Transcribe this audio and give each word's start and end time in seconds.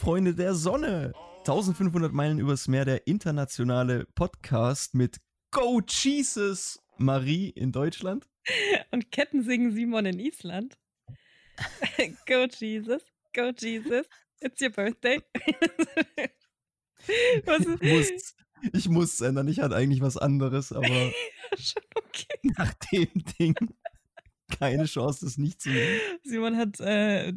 Freunde 0.00 0.34
der 0.34 0.54
Sonne! 0.54 1.12
1500 1.40 2.10
Meilen 2.10 2.38
übers 2.38 2.68
Meer, 2.68 2.86
der 2.86 3.06
internationale 3.06 4.06
Podcast 4.14 4.94
mit 4.94 5.18
Go 5.50 5.82
Jesus 5.86 6.82
Marie 6.96 7.50
in 7.50 7.70
Deutschland. 7.70 8.26
Und 8.92 9.12
Kettensingen 9.12 9.72
Simon 9.72 10.06
in 10.06 10.18
Island. 10.18 10.78
Go 12.26 12.46
Jesus, 12.46 13.02
go 13.36 13.52
Jesus, 13.54 14.06
it's 14.40 14.62
your 14.62 14.70
birthday. 14.70 15.20
Was 17.44 17.66
ich, 17.66 17.82
muss, 17.82 18.34
ich 18.72 18.88
muss 18.88 19.20
ändern, 19.20 19.48
ich 19.48 19.60
hatte 19.60 19.76
eigentlich 19.76 20.00
was 20.00 20.16
anderes, 20.16 20.72
aber 20.72 21.12
Schon 21.58 21.82
okay. 21.94 22.38
nach 22.56 22.72
dem 22.90 23.10
Ding 23.38 23.54
keine 24.60 24.84
Chance, 24.84 25.24
das 25.24 25.38
nicht 25.38 25.62
zu 25.62 25.70
nehmen. 25.70 26.00
Simon 26.22 26.56
hat 26.58 26.78
äh, 26.80 27.32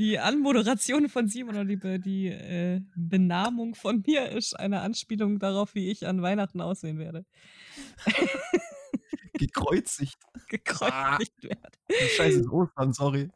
die 0.00 0.18
Anmoderation 0.18 1.08
von 1.08 1.28
Simon 1.28 1.54
oder 1.54 1.64
die, 1.64 2.00
die 2.00 2.26
äh, 2.26 2.80
Benamung 2.96 3.76
von 3.76 4.02
mir 4.04 4.30
ist 4.30 4.58
eine 4.58 4.80
Anspielung 4.80 5.38
darauf, 5.38 5.76
wie 5.76 5.90
ich 5.90 6.08
an 6.08 6.22
Weihnachten 6.22 6.60
aussehen 6.60 6.98
werde. 6.98 7.24
Gekreuzigt. 9.34 10.18
Gekreuzigt 10.48 11.44
werden. 11.44 11.72
Scheiße, 12.16 12.40
ist 12.40 12.50
Ostern, 12.50 12.92
sorry. 12.92 13.30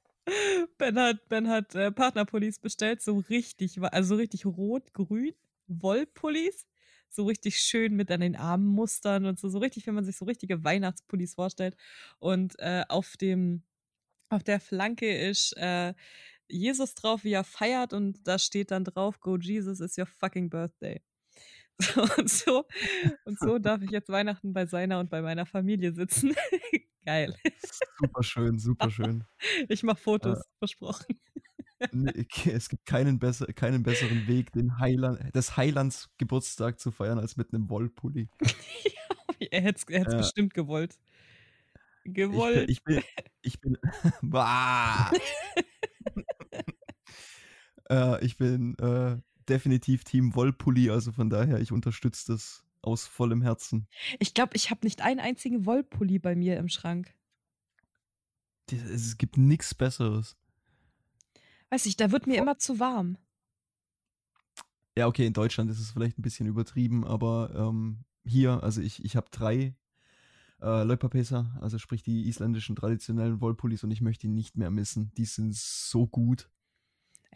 Ben 0.76 0.98
hat, 0.98 1.28
ben 1.28 1.48
hat 1.48 1.74
äh, 1.76 1.92
Partnerpullis 1.92 2.58
bestellt, 2.58 3.00
so 3.00 3.18
richtig, 3.30 3.80
also 3.80 4.08
so 4.08 4.14
richtig 4.16 4.44
rot-grün, 4.44 5.34
Wollpullis, 5.68 6.66
so 7.10 7.24
richtig 7.24 7.58
schön 7.58 7.94
mit 7.96 8.10
an 8.10 8.20
den 8.20 8.36
Armenmustern 8.36 9.26
und 9.26 9.38
so, 9.38 9.48
so 9.48 9.58
richtig, 9.58 9.86
wenn 9.86 9.94
man 9.94 10.04
sich 10.04 10.16
so 10.16 10.24
richtige 10.24 10.64
Weihnachtspullis 10.64 11.34
vorstellt. 11.34 11.76
Und 12.18 12.58
äh, 12.58 12.84
auf 12.88 13.16
dem, 13.16 13.62
auf 14.28 14.42
der 14.42 14.60
Flanke 14.60 15.12
ist 15.12 15.56
äh, 15.56 15.94
Jesus 16.48 16.94
drauf, 16.94 17.24
wie 17.24 17.32
er 17.32 17.44
feiert, 17.44 17.92
und 17.92 18.26
da 18.26 18.38
steht 18.38 18.70
dann 18.70 18.84
drauf, 18.84 19.20
Go 19.20 19.36
Jesus, 19.36 19.80
is 19.80 19.96
your 19.98 20.06
fucking 20.06 20.50
birthday. 20.50 21.00
So, 21.80 22.02
und 22.18 22.28
so, 22.28 22.64
und 23.24 23.38
so 23.38 23.58
darf 23.58 23.80
ich 23.80 23.90
jetzt 23.90 24.10
Weihnachten 24.10 24.52
bei 24.52 24.66
seiner 24.66 25.00
und 25.00 25.08
bei 25.08 25.22
meiner 25.22 25.46
Familie 25.46 25.94
sitzen. 25.94 26.34
Geil. 27.06 27.34
Super 27.98 28.22
schön, 28.22 28.58
super 28.58 28.90
schön. 28.90 29.24
Ich 29.68 29.82
mach 29.82 29.98
Fotos, 29.98 30.42
versprochen. 30.58 31.18
Nee, 31.92 32.26
Es 32.46 32.68
gibt 32.68 32.84
keinen, 32.86 33.18
besser, 33.18 33.46
keinen 33.52 33.82
besseren 33.82 34.26
Weg, 34.28 34.52
den 34.52 34.78
Heiland, 34.78 35.34
des 35.34 35.56
Heilands 35.56 36.10
Geburtstag 36.18 36.78
zu 36.78 36.90
feiern, 36.90 37.18
als 37.18 37.36
mit 37.36 37.52
einem 37.52 37.68
Wollpulli. 37.70 38.28
er 39.50 39.62
hätte 39.62 39.82
es 39.88 40.12
Ja. 40.12 40.18
bestimmt 40.18 40.54
gewollt. 40.54 40.98
Ich 42.04 42.12
bin, 42.12 42.14
Gewollt. 42.14 42.70
ich 42.70 42.82
bin, 42.84 43.02
ich 43.42 43.60
bin, 43.60 43.76
Bah! 44.22 45.10
äh, 47.90 48.24
ich 48.24 48.36
bin 48.36 48.76
äh, 48.78 49.18
definitiv 49.48 50.04
Team 50.04 50.34
Wollpulli, 50.34 50.90
also 50.90 51.12
von 51.12 51.30
daher, 51.30 51.60
ich 51.60 51.72
unterstütze 51.72 52.32
das 52.32 52.64
aus 52.82 53.06
vollem 53.06 53.42
Herzen. 53.42 53.86
Ich 54.18 54.34
glaube, 54.34 54.52
ich 54.56 54.70
habe 54.70 54.80
nicht 54.84 55.02
einen 55.02 55.20
einzigen 55.20 55.66
Wollpulli 55.66 56.18
bei 56.18 56.34
mir 56.34 56.56
im 56.58 56.68
Schrank. 56.68 57.14
Es 58.70 59.18
gibt 59.18 59.36
nichts 59.36 59.74
Besseres. 59.74 60.36
Weiß 61.70 61.86
ich, 61.86 61.96
da 61.96 62.10
wird 62.10 62.26
mir 62.26 62.36
immer 62.38 62.58
zu 62.58 62.78
warm. 62.80 63.16
Ja, 64.98 65.06
okay, 65.06 65.24
in 65.26 65.32
Deutschland 65.32 65.70
ist 65.70 65.78
es 65.80 65.92
vielleicht 65.92 66.18
ein 66.18 66.22
bisschen 66.22 66.46
übertrieben, 66.46 67.06
aber 67.06 67.52
ähm, 67.54 68.04
hier, 68.24 68.62
also 68.62 68.80
ich, 68.80 69.04
ich 69.04 69.16
habe 69.16 69.28
drei 69.30 69.74
äh, 70.60 70.82
Leupapesa, 70.82 71.56
also 71.60 71.78
sprich 71.78 72.02
die 72.02 72.28
isländischen 72.28 72.76
traditionellen 72.76 73.40
Wollpullis 73.40 73.84
und 73.84 73.90
ich 73.92 74.00
möchte 74.00 74.26
die 74.26 74.32
nicht 74.32 74.56
mehr 74.56 74.70
missen. 74.70 75.12
Die 75.16 75.24
sind 75.24 75.54
so 75.54 76.06
gut. 76.06 76.50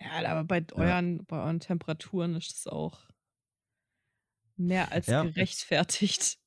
Ja, 0.01 0.29
aber 0.29 0.45
bei 0.45 0.67
euren, 0.75 1.25
bei 1.27 1.39
euren 1.39 1.61
Temperaturen 1.61 2.35
ist 2.35 2.51
das 2.51 2.67
auch 2.67 3.09
mehr 4.57 4.91
als 4.93 5.07
Ja. 5.07 5.23
gerechtfertigt. 5.23 6.39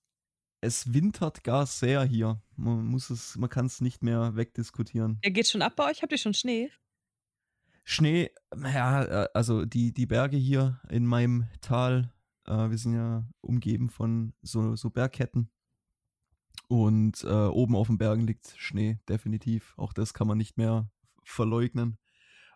Es 0.61 0.93
wintert 0.93 1.43
gar 1.43 1.65
sehr 1.65 2.03
hier. 2.03 2.41
Man 2.55 2.85
muss 2.85 3.09
es, 3.09 3.37
man 3.37 3.49
kann 3.49 3.67
es 3.67 3.79
nicht 3.79 4.03
mehr 4.03 4.35
wegdiskutieren. 4.35 5.19
Ja, 5.23 5.29
geht 5.29 5.47
schon 5.47 5.61
ab 5.61 5.75
bei 5.75 5.89
euch? 5.89 6.01
Habt 6.01 6.11
ihr 6.11 6.17
schon 6.17 6.33
Schnee? 6.33 6.69
Schnee, 7.89 8.31
ja, 8.53 9.03
äh, 9.03 9.29
also 9.33 9.63
die, 9.63 9.93
die 9.93 10.07
Berge 10.07 10.35
hier 10.35 10.81
in 10.89 11.05
meinem 11.05 11.47
Tal, 11.61 12.13
äh, 12.43 12.69
wir 12.69 12.77
sind 12.77 12.93
ja 12.93 13.25
umgeben 13.39 13.89
von 13.89 14.33
so, 14.41 14.75
so 14.75 14.89
Bergketten. 14.89 15.49
Und 16.67 17.23
äh, 17.23 17.27
oben 17.47 17.77
auf 17.77 17.87
den 17.87 17.97
Bergen 17.97 18.27
liegt 18.27 18.53
Schnee, 18.57 18.99
definitiv. 19.07 19.73
Auch 19.77 19.93
das 19.93 20.13
kann 20.13 20.27
man 20.27 20.37
nicht 20.37 20.57
mehr 20.57 20.91
verleugnen. 21.23 21.97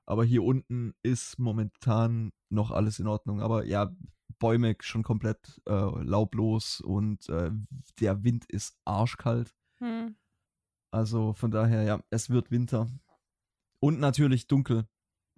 Aber 0.05 0.25
hier 0.25 0.43
unten 0.43 0.95
ist 1.01 1.39
momentan 1.39 2.33
noch 2.49 2.71
alles 2.71 2.99
in 2.99 3.07
Ordnung. 3.07 3.41
Aber 3.41 3.63
ja, 3.63 3.89
Bäume 4.37 4.75
schon 4.81 5.03
komplett 5.03 5.61
äh, 5.65 6.03
laublos 6.03 6.81
und 6.81 7.29
äh, 7.29 7.51
der 8.01 8.25
Wind 8.25 8.43
ist 8.49 8.77
arschkalt. 8.83 9.55
Hm. 9.79 10.17
Also 10.91 11.31
von 11.31 11.51
daher, 11.51 11.83
ja, 11.83 12.03
es 12.09 12.29
wird 12.29 12.51
Winter. 12.51 12.89
Und 13.79 14.01
natürlich 14.01 14.47
dunkel. 14.47 14.89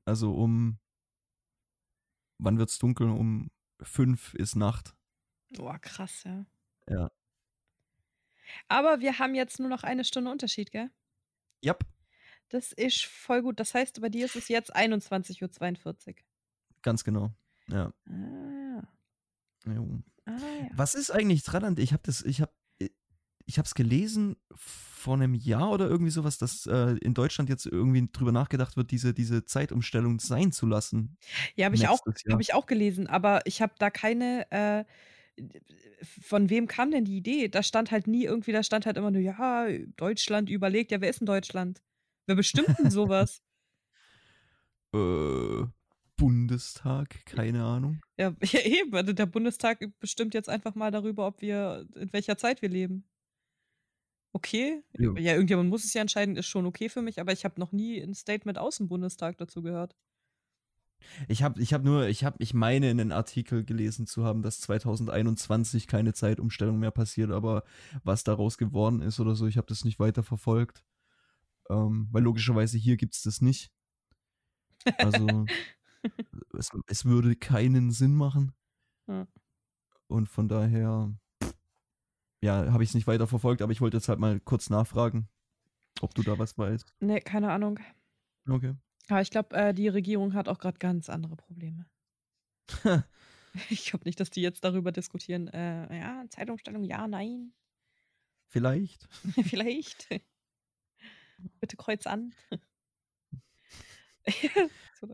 Also 0.05 0.33
um. 0.33 0.79
Wann 2.39 2.57
wird's 2.57 2.77
dunkel? 2.79 3.09
Um 3.09 3.51
fünf 3.81 4.33
ist 4.33 4.55
Nacht. 4.55 4.95
Boah, 5.49 5.79
krass, 5.79 6.23
ja. 6.23 6.45
Ja. 6.89 7.11
Aber 8.67 8.99
wir 8.99 9.19
haben 9.19 9.35
jetzt 9.35 9.59
nur 9.59 9.69
noch 9.69 9.83
eine 9.83 10.03
Stunde 10.03 10.31
Unterschied, 10.31 10.71
gell? 10.71 10.89
Ja, 11.61 11.75
Das 12.49 12.71
ist 12.71 13.05
voll 13.05 13.41
gut. 13.41 13.59
Das 13.59 13.73
heißt, 13.73 14.01
bei 14.01 14.09
dir 14.09 14.25
ist 14.25 14.35
es 14.35 14.47
jetzt 14.47 14.75
21.42 14.75 16.07
Uhr. 16.09 16.15
ganz 16.81 17.03
genau. 17.03 17.33
Ja. 17.67 17.93
Ah, 18.05 18.83
ah 19.65 19.71
ja. 20.27 20.69
Was 20.73 20.95
ist 20.95 21.11
eigentlich 21.11 21.43
dran 21.43 21.63
an 21.63 21.77
Ich 21.77 21.93
habe 21.93 22.03
das, 22.03 22.21
ich 22.23 22.41
habe, 22.41 22.51
ich 23.45 23.57
habe 23.57 23.65
es 23.65 23.75
gelesen 23.75 24.35
vor 25.03 25.15
einem 25.15 25.33
Jahr 25.33 25.69
oder 25.71 25.87
irgendwie 25.89 26.11
sowas, 26.11 26.37
dass 26.37 26.65
äh, 26.65 26.97
in 27.01 27.13
Deutschland 27.13 27.49
jetzt 27.49 27.65
irgendwie 27.65 28.07
drüber 28.11 28.31
nachgedacht 28.31 28.77
wird, 28.77 28.91
diese, 28.91 29.13
diese 29.13 29.43
Zeitumstellung 29.45 30.19
sein 30.19 30.51
zu 30.51 30.65
lassen. 30.65 31.17
Ja, 31.55 31.65
habe 31.65 31.75
ich, 31.75 31.87
auch- 31.87 31.99
hab 32.31 32.39
ich 32.41 32.53
auch 32.53 32.65
gelesen, 32.65 33.07
aber 33.07 33.41
ich 33.45 33.61
habe 33.61 33.73
da 33.77 33.89
keine. 33.89 34.49
Äh, 34.51 34.85
von 36.21 36.49
wem 36.49 36.67
kam 36.67 36.91
denn 36.91 37.05
die 37.05 37.17
Idee? 37.17 37.47
Da 37.47 37.63
stand 37.63 37.91
halt 37.91 38.07
nie 38.07 38.23
irgendwie, 38.25 38.51
da 38.51 38.61
stand 38.63 38.85
halt 38.85 38.97
immer 38.97 39.09
nur, 39.11 39.21
ja, 39.21 39.67
Deutschland 39.95 40.49
überlegt, 40.49 40.91
ja, 40.91 41.01
wer 41.01 41.09
ist 41.09 41.21
in 41.21 41.25
Deutschland? 41.27 41.81
Wer 42.27 42.35
bestimmt 42.35 42.77
denn 42.79 42.89
sowas? 42.91 43.41
Äh, 44.93 45.65
Bundestag, 46.17 47.25
keine 47.25 47.63
Ahnung. 47.63 47.99
ja, 48.17 48.33
ja, 48.43 48.59
eben. 48.65 48.93
Also 48.95 49.13
der 49.13 49.25
Bundestag 49.25 49.79
bestimmt 49.99 50.33
jetzt 50.33 50.49
einfach 50.49 50.75
mal 50.75 50.91
darüber, 50.91 51.25
ob 51.27 51.41
wir, 51.41 51.87
in 51.95 52.13
welcher 52.13 52.37
Zeit 52.37 52.61
wir 52.61 52.69
leben. 52.69 53.03
Okay. 54.33 54.83
Jo. 54.97 55.15
Ja, 55.15 55.33
irgendjemand 55.33 55.69
muss 55.69 55.83
es 55.83 55.93
ja 55.93 56.01
entscheiden, 56.01 56.35
ist 56.35 56.47
schon 56.47 56.65
okay 56.65 56.89
für 56.89 57.01
mich, 57.01 57.21
aber 57.21 57.31
ich 57.31 57.45
habe 57.45 57.59
noch 57.59 57.71
nie 57.71 58.01
ein 58.01 58.15
Statement 58.15 58.57
aus 58.57 58.77
dem 58.77 58.87
Bundestag 58.87 59.37
dazu 59.37 59.61
gehört. 59.61 59.95
Ich 61.27 61.43
habe 61.43 61.61
ich 61.61 61.73
hab 61.73 61.83
nur, 61.83 62.07
ich 62.07 62.23
habe, 62.23 62.37
ich 62.39 62.53
meine 62.53 62.89
in 62.89 62.97
den 62.97 63.11
Artikel 63.11 63.63
gelesen 63.63 64.07
zu 64.07 64.23
haben, 64.23 64.41
dass 64.41 64.59
2021 64.61 65.85
keine 65.85 66.13
Zeitumstellung 66.13 66.79
mehr 66.79 66.91
passiert, 66.91 67.31
aber 67.31 67.63
was 68.03 68.23
daraus 68.23 68.57
geworden 68.57 69.01
ist 69.01 69.19
oder 69.19 69.35
so, 69.35 69.45
ich 69.45 69.57
habe 69.57 69.67
das 69.67 69.83
nicht 69.83 69.99
weiter 69.99 70.23
verfolgt. 70.23 70.83
Ähm, 71.69 72.07
weil 72.11 72.23
logischerweise 72.23 72.77
hier 72.77 72.97
gibt's 72.97 73.21
das 73.21 73.41
nicht. 73.41 73.71
Also 74.97 75.45
es, 76.57 76.71
es 76.87 77.05
würde 77.05 77.35
keinen 77.35 77.91
Sinn 77.91 78.15
machen. 78.15 78.53
Ja. 79.07 79.27
Und 80.07 80.27
von 80.29 80.47
daher, 80.47 81.13
ja, 82.43 82.71
habe 82.73 82.83
ich 82.83 82.89
es 82.89 82.95
nicht 82.95 83.07
weiter 83.07 83.25
verfolgt, 83.25 83.61
aber 83.61 83.71
ich 83.71 83.79
wollte 83.79 83.97
jetzt 83.97 84.09
halt 84.09 84.19
mal 84.19 84.39
kurz 84.41 84.69
nachfragen, 84.69 85.29
ob 86.01 86.13
du 86.13 86.23
da 86.23 86.37
was 86.37 86.57
weißt. 86.57 86.93
Nee, 86.99 87.21
keine 87.21 87.51
Ahnung. 87.51 87.79
Okay. 88.47 88.75
Aber 89.07 89.21
ich 89.21 89.31
glaube, 89.31 89.55
äh, 89.55 89.73
die 89.73 89.87
Regierung 89.87 90.33
hat 90.33 90.49
auch 90.49 90.59
gerade 90.59 90.77
ganz 90.77 91.09
andere 91.09 91.35
Probleme. 91.35 91.85
Ich 93.69 93.85
glaube 93.85 94.05
nicht, 94.05 94.19
dass 94.19 94.31
die 94.31 94.41
jetzt 94.41 94.63
darüber 94.63 94.91
diskutieren. 94.91 95.47
Äh, 95.47 95.99
ja, 95.99 96.25
Zeitumstellung, 96.27 96.83
ja, 96.83 97.07
nein. 97.07 97.53
Vielleicht. 98.47 99.07
Vielleicht. 99.43 100.09
Bitte 101.59 101.77
kreuz 101.77 102.07
an. 102.07 102.33
So. 104.99 105.07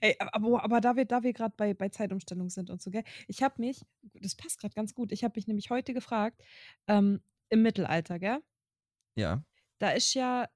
Ey, 0.00 0.16
aber, 0.18 0.64
aber 0.64 0.80
da 0.80 0.96
wir, 0.96 1.04
da 1.04 1.22
wir 1.22 1.32
gerade 1.32 1.54
bei, 1.56 1.74
bei 1.74 1.88
Zeitumstellung 1.90 2.50
sind 2.50 2.70
und 2.70 2.82
so, 2.82 2.90
gell? 2.90 3.04
Ich 3.28 3.42
habe 3.42 3.54
mich, 3.60 3.82
das 4.14 4.34
passt 4.34 4.58
gerade 4.60 4.74
ganz 4.74 4.94
gut, 4.94 5.12
ich 5.12 5.22
habe 5.22 5.34
mich 5.36 5.46
nämlich 5.46 5.70
heute 5.70 5.94
gefragt, 5.94 6.42
ähm, 6.88 7.20
im 7.50 7.62
Mittelalter, 7.62 8.18
gell? 8.18 8.42
Ja. 9.16 9.44
Da 9.78 9.90
ist 9.90 10.14
ja 10.14 10.48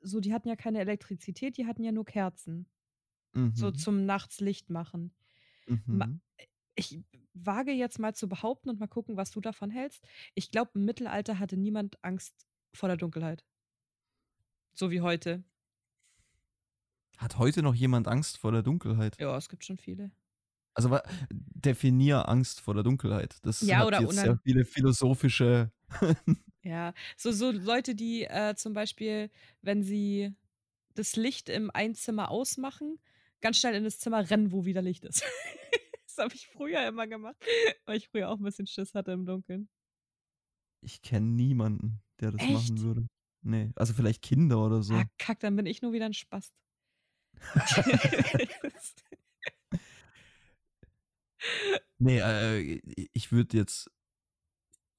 so, 0.00 0.20
die 0.20 0.32
hatten 0.32 0.48
ja 0.48 0.56
keine 0.56 0.80
Elektrizität, 0.80 1.56
die 1.58 1.66
hatten 1.66 1.82
ja 1.84 1.92
nur 1.92 2.04
Kerzen. 2.06 2.66
So 3.54 3.70
Mhm. 3.70 3.74
zum 3.76 4.06
Nachtslicht 4.06 4.70
machen. 4.70 5.14
ma- 5.86 6.06
Mhm. 6.06 6.20
ich 6.76 7.00
wage 7.34 7.72
jetzt 7.72 7.98
mal 7.98 8.14
zu 8.14 8.28
behaupten 8.28 8.70
und 8.70 8.80
mal 8.80 8.88
gucken, 8.88 9.16
was 9.16 9.30
du 9.32 9.40
davon 9.40 9.70
hältst. 9.70 10.06
Ich 10.34 10.50
glaube, 10.50 10.72
im 10.76 10.84
Mittelalter 10.86 11.38
hatte 11.40 11.56
niemand 11.56 11.98
Angst 12.04 12.46
vor 12.74 12.88
der 12.88 12.96
Dunkelheit. 12.98 13.44
So 14.74 14.90
wie 14.90 15.00
heute. 15.00 15.44
Hat 17.18 17.38
heute 17.38 17.62
noch 17.62 17.74
jemand 17.74 18.08
Angst 18.08 18.38
vor 18.38 18.52
der 18.52 18.62
Dunkelheit? 18.62 19.18
Ja, 19.20 19.36
es 19.36 19.48
gibt 19.48 19.64
schon 19.64 19.78
viele. 19.78 20.10
Also 20.74 20.98
definier 21.30 22.28
Angst 22.28 22.60
vor 22.60 22.74
der 22.74 22.82
Dunkelheit. 22.82 23.38
Das 23.42 23.60
Ja, 23.60 23.78
hat 23.78 24.00
jetzt 24.00 24.16
sehr 24.16 24.38
viele 24.42 24.64
philosophische. 24.64 25.72
Ja, 26.64 26.94
so, 27.18 27.30
so 27.30 27.50
Leute, 27.50 27.94
die 27.94 28.24
äh, 28.24 28.54
zum 28.56 28.72
Beispiel, 28.72 29.30
wenn 29.60 29.82
sie 29.82 30.34
das 30.94 31.14
Licht 31.14 31.50
im 31.50 31.70
Einzimmer 31.70 32.30
ausmachen, 32.30 32.98
ganz 33.42 33.58
schnell 33.58 33.74
in 33.74 33.84
das 33.84 33.98
Zimmer 33.98 34.30
rennen, 34.30 34.50
wo 34.50 34.64
wieder 34.64 34.80
Licht 34.80 35.04
ist. 35.04 35.22
das 36.06 36.16
habe 36.16 36.34
ich 36.34 36.48
früher 36.48 36.88
immer 36.88 37.06
gemacht, 37.06 37.36
weil 37.84 37.98
ich 37.98 38.08
früher 38.08 38.30
auch 38.30 38.38
ein 38.38 38.44
bisschen 38.44 38.66
Schiss 38.66 38.94
hatte 38.94 39.12
im 39.12 39.26
Dunkeln. 39.26 39.68
Ich 40.80 41.02
kenne 41.02 41.26
niemanden, 41.26 42.00
der 42.20 42.30
das 42.30 42.40
machen 42.40 42.76
Echt? 42.76 42.80
würde. 42.80 43.06
Nee, 43.42 43.70
also 43.76 43.92
vielleicht 43.92 44.22
Kinder 44.22 44.64
oder 44.64 44.82
so. 44.82 44.94
Ah, 44.94 45.04
kack, 45.18 45.40
dann 45.40 45.56
bin 45.56 45.66
ich 45.66 45.82
nur 45.82 45.92
wieder 45.92 46.06
ein 46.06 46.14
Spast. 46.14 46.54
Nee, 51.98 52.18
äh, 52.20 52.80
ich 53.12 53.32
würde 53.32 53.56
jetzt. 53.56 53.90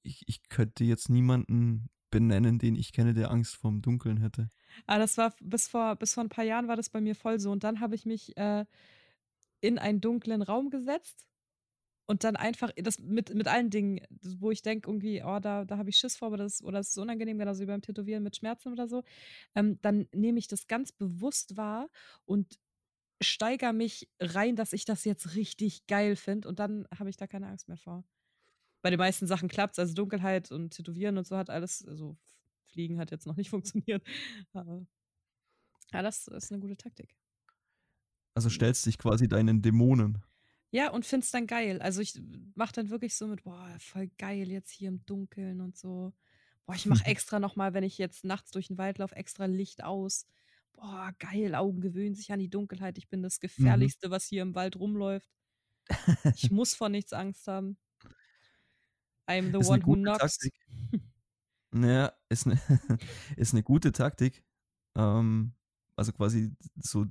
Ich, 0.04 0.24
ich 0.28 0.48
könnte 0.50 0.84
jetzt 0.84 1.10
niemanden 1.10 1.90
benennen, 2.12 2.60
den 2.60 2.76
ich 2.76 2.94
kenne, 2.94 3.14
der 3.14 3.32
Angst 3.32 3.56
vorm 3.56 3.82
Dunkeln 3.82 4.18
hätte. 4.18 4.50
Aber 4.86 5.00
das 5.00 5.18
war 5.18 5.34
bis 5.42 5.68
vor, 5.68 5.96
bis 5.96 6.14
vor 6.14 6.24
ein 6.24 6.30
paar 6.30 6.44
Jahren 6.46 6.68
war 6.68 6.76
das 6.76 6.90
bei 6.90 7.02
mir 7.02 7.16
voll 7.16 7.40
so. 7.40 7.52
Und 7.52 7.64
dann 7.64 7.80
habe 7.80 7.96
ich 7.96 8.06
mich 8.06 8.38
äh, 8.38 8.66
in 9.62 9.80
einen 9.80 10.02
dunklen 10.02 10.42
Raum 10.42 10.70
gesetzt 10.70 11.28
und 12.08 12.24
dann 12.24 12.36
einfach 12.36 12.72
das 12.76 13.00
mit, 13.00 13.34
mit 13.34 13.48
allen 13.48 13.70
Dingen, 13.70 14.00
wo 14.38 14.52
ich 14.52 14.62
denke, 14.62 14.90
irgendwie, 14.90 15.24
oh, 15.24 15.40
da, 15.40 15.66
da 15.66 15.78
habe 15.78 15.90
ich 15.90 15.98
Schiss 15.98 16.16
vor, 16.16 16.30
oder 16.30 16.44
das, 16.44 16.64
oder 16.64 16.78
das 16.80 16.90
ist 16.90 16.98
unangenehm, 16.98 17.38
genauso 17.38 17.62
wie 17.62 17.68
beim 17.68 17.82
Tätowieren 17.82 18.24
mit 18.24 18.36
Schmerzen 18.36 18.72
oder 18.72 18.88
so. 18.88 19.04
Ähm, 19.56 19.80
dann 19.82 20.08
nehme 20.14 20.40
ich 20.40 20.48
das 20.48 20.68
ganz 20.68 20.92
bewusst 20.92 21.58
wahr 21.58 21.90
und 22.26 22.60
steigere 23.22 23.74
mich 23.74 24.10
rein, 24.20 24.56
dass 24.56 24.74
ich 24.74 24.86
das 24.86 25.06
jetzt 25.06 25.36
richtig 25.36 25.88
geil 25.88 26.16
finde. 26.16 26.48
Und 26.48 26.60
dann 26.60 26.88
habe 26.98 27.10
ich 27.10 27.18
da 27.18 27.28
keine 27.28 27.48
Angst 27.48 27.68
mehr 27.68 27.78
vor. 27.78 28.04
Bei 28.82 28.90
den 28.90 29.00
meisten 29.00 29.26
Sachen 29.26 29.50
klappt 29.50 29.74
es, 29.74 29.80
also 29.80 29.94
Dunkelheit 29.96 30.52
und 30.52 30.72
Tätowieren 30.72 31.18
und 31.18 31.26
so 31.26 31.38
hat 31.38 31.50
alles, 31.50 31.86
also 31.88 32.18
Fliegen 32.68 33.00
hat 33.00 33.12
jetzt 33.12 33.26
noch 33.26 33.36
nicht 33.36 33.50
funktioniert. 33.52 34.06
Aber 34.54 34.86
ja, 35.92 36.02
das 36.02 36.28
ist 36.28 36.52
eine 36.52 36.62
gute 36.62 36.78
Taktik. 36.78 37.16
Also 38.36 38.50
stellst 38.50 38.86
dich 38.86 38.98
quasi 38.98 39.28
deinen 39.28 39.62
Dämonen. 39.62 40.22
Ja, 40.76 40.90
und 40.90 41.06
find's 41.06 41.32
dann 41.32 41.48
geil. 41.48 41.82
Also 41.82 42.02
ich 42.02 42.22
mach 42.54 42.74
dann 42.74 42.90
wirklich 42.90 43.16
so 43.16 43.28
mit, 43.28 43.44
boah, 43.44 43.74
voll 43.80 44.10
geil 44.18 44.52
jetzt 44.52 44.72
hier 44.72 44.90
im 44.90 45.06
Dunkeln 45.06 45.62
und 45.62 45.78
so. 45.78 46.12
Boah, 46.66 46.76
ich 46.76 46.86
mach 46.86 47.00
extra 47.06 47.40
nochmal, 47.40 47.74
wenn 47.74 47.86
ich 47.86 47.98
jetzt 47.98 48.26
nachts 48.26 48.52
durch 48.52 48.68
den 48.68 48.78
Wald 48.78 48.98
laufe, 48.98 49.16
extra 49.16 49.46
Licht 49.46 49.86
aus. 49.86 50.28
Boah, 50.74 51.14
geil, 51.18 51.56
Augen 51.56 51.80
gewöhnen 51.80 52.14
sich 52.14 52.30
an 52.34 52.40
die 52.40 52.50
Dunkelheit. 52.50 52.98
Ich 52.98 53.08
bin 53.08 53.24
das 53.24 53.40
Gefährlichste, 53.40 54.12
was 54.12 54.26
hier 54.26 54.42
im 54.42 54.54
Wald 54.54 54.76
rumläuft. 54.76 55.30
Ich 56.36 56.52
muss 56.52 56.76
vor 56.76 56.90
nichts 56.90 57.14
Angst 57.14 57.48
haben. 57.48 57.78
I'm 59.30 59.54
the 59.54 59.60
Ist 59.60 59.70
one 59.70 59.86
who 59.86 59.94
knocks. 59.94 60.38
Taktik. 60.38 60.54
Naja, 61.72 62.14
ist 62.28 62.48
eine, 62.48 62.60
ist 63.38 63.54
eine 63.54 63.64
gute 63.64 63.94
Taktik. 63.94 64.44
Ähm, 64.96 65.54
also 65.96 66.12
quasi 66.12 66.54
so 66.76 67.06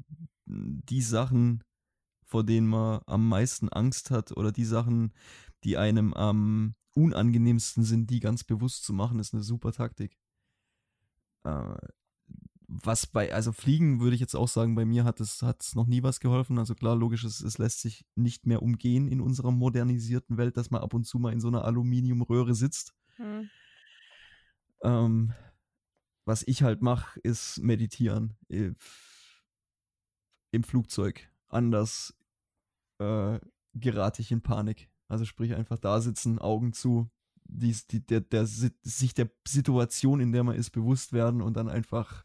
die 0.45 1.03
Sachen, 1.03 1.65
vor 2.25 2.45
denen 2.45 2.67
man 2.67 3.01
am 3.07 3.29
meisten 3.29 3.69
Angst 3.69 4.11
hat 4.11 4.37
oder 4.37 4.53
die 4.53 4.65
Sachen, 4.65 5.13
die 5.65 5.77
einem 5.77 6.13
am 6.15 6.75
unangenehmsten 6.95 7.85
sind, 7.85 8.11
die 8.11 8.21
ganz 8.21 8.45
bewusst 8.45 8.85
zu 8.85 8.93
machen, 8.93 9.19
ist 9.19 9.35
eine 9.35 9.43
super 9.43 9.73
Taktik. 9.73 10.19
Äh, 11.45 11.77
was 12.67 13.07
bei, 13.07 13.33
also 13.33 13.53
Fliegen 13.53 14.01
würde 14.01 14.15
ich 14.15 14.21
jetzt 14.21 14.35
auch 14.35 14.49
sagen, 14.49 14.75
bei 14.75 14.85
mir 14.85 15.05
hat 15.05 15.21
es 15.21 15.75
noch 15.75 15.87
nie 15.87 16.03
was 16.03 16.21
geholfen. 16.21 16.59
Also 16.59 16.75
klar, 16.75 16.97
logisch, 16.97 17.25
es, 17.25 17.41
es 17.41 17.59
lässt 17.59 17.81
sich 17.81 18.05
nicht 18.15 18.47
mehr 18.47 18.63
umgehen 18.63 19.09
in 19.09 19.21
unserer 19.21 19.51
modernisierten 19.51 20.39
Welt, 20.39 20.57
dass 20.57 20.71
man 20.71 20.83
ab 20.83 20.95
und 20.95 21.05
zu 21.05 21.19
mal 21.19 21.33
in 21.33 21.41
so 21.41 21.49
einer 21.49 21.65
Aluminiumröhre 21.65 22.55
sitzt. 22.55 22.95
Hm. 23.17 23.51
Ähm, 24.83 25.35
was 26.25 26.43
ich 26.47 26.63
halt 26.63 26.83
mache, 26.83 27.21
ist 27.21 27.61
meditieren. 27.63 28.37
äh, 28.49 28.73
Im 30.51 30.65
Flugzeug. 30.65 31.31
Anders 31.55 32.17
äh, 32.99 33.39
gerate 33.75 34.23
ich 34.23 34.33
in 34.33 34.43
Panik. 34.43 34.91
Also 35.09 35.25
sprich 35.25 35.55
einfach 35.55 35.79
da 35.79 36.01
sitzen, 36.01 36.39
Augen 36.39 36.73
zu, 36.73 37.11
dies, 37.45 37.87
die, 37.87 38.05
der, 38.05 38.21
der, 38.21 38.47
Si- 38.47 38.75
sich 38.83 39.15
der 39.15 39.31
Situation, 39.47 40.21
in 40.21 40.33
der 40.33 40.45
man 40.45 40.57
ist, 40.57 40.71
bewusst 40.71 41.13
werden 41.13 41.43
und 41.43 41.57
dann 41.57 41.69
einfach 41.69 42.25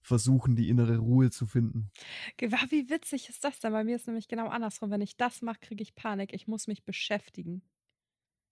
versuchen, 0.00 0.56
die 0.56 0.68
innere 0.68 0.98
Ruhe 0.98 1.30
zu 1.30 1.46
finden. 1.46 1.90
Wie 2.38 2.90
witzig 2.90 3.28
ist 3.28 3.44
das 3.44 3.60
denn? 3.60 3.72
Bei 3.72 3.84
mir 3.84 3.96
ist 3.96 4.06
nämlich 4.06 4.28
genau 4.28 4.48
andersrum. 4.48 4.90
Wenn 4.90 5.00
ich 5.00 5.16
das 5.16 5.42
mache, 5.42 5.60
kriege 5.60 5.82
ich 5.82 5.94
Panik. 5.94 6.32
Ich 6.32 6.48
muss 6.48 6.66
mich 6.66 6.84
beschäftigen. 6.84 7.62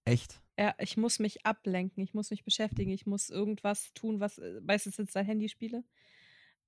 Echt? 0.05 0.43
Ja, 0.59 0.75
ich 0.79 0.97
muss 0.97 1.19
mich 1.19 1.47
ablenken, 1.47 2.03
ich 2.03 2.15
muss 2.15 2.31
mich 2.31 2.45
beschäftigen, 2.45 2.91
ich 2.91 3.07
muss 3.07 3.31
irgendwas 3.31 3.93
tun, 3.95 4.21
was 4.21 4.39
äh, 4.39 4.61
meistens 4.63 4.97
sind 4.97 5.09
es 5.09 5.15
dann 5.15 5.25
Handyspiele. 5.25 5.85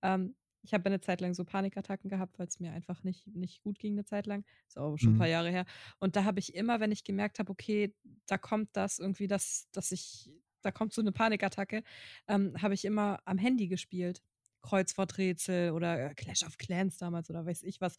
Ähm, 0.01 0.35
ich 0.63 0.73
habe 0.75 0.87
eine 0.87 1.01
Zeit 1.01 1.21
lang 1.21 1.35
so 1.35 1.45
Panikattacken 1.45 2.09
gehabt, 2.09 2.39
weil 2.39 2.47
es 2.47 2.61
mir 2.61 2.73
einfach 2.73 3.03
nicht, 3.03 3.27
nicht 3.27 3.63
gut 3.63 3.79
ging 3.79 3.93
eine 3.95 4.05
Zeit 4.05 4.27
lang. 4.27 4.45
Ist 4.69 4.79
auch 4.79 4.97
schon 4.97 5.15
ein 5.15 5.19
paar 5.19 5.27
Mhm. 5.27 5.33
Jahre 5.33 5.51
her. 5.51 5.65
Und 5.99 6.17
da 6.17 6.25
habe 6.25 6.39
ich 6.39 6.55
immer, 6.55 6.81
wenn 6.81 6.93
ich 6.93 7.05
gemerkt 7.05 7.39
habe, 7.39 7.51
okay, 7.51 7.95
da 8.27 8.39
kommt 8.39 8.71
das 8.77 8.99
irgendwie, 8.99 9.27
dass, 9.27 9.69
dass 9.73 9.91
ich, 9.93 10.31
da 10.63 10.71
kommt 10.71 10.93
so 10.93 11.01
eine 11.01 11.13
Panikattacke, 11.13 11.83
ähm, 12.29 12.55
habe 12.63 12.75
ich 12.75 12.85
immer 12.85 13.21
am 13.25 13.39
Handy 13.39 13.69
gespielt. 13.69 14.23
Kreuzworträtsel 14.63 15.73
oder 15.73 16.11
äh, 16.11 16.15
Clash 16.15 16.45
of 16.45 16.57
Clans 16.57 16.97
damals 16.97 17.29
oder 17.29 17.45
weiß 17.45 17.65
ich 17.65 17.81
was. 17.81 17.99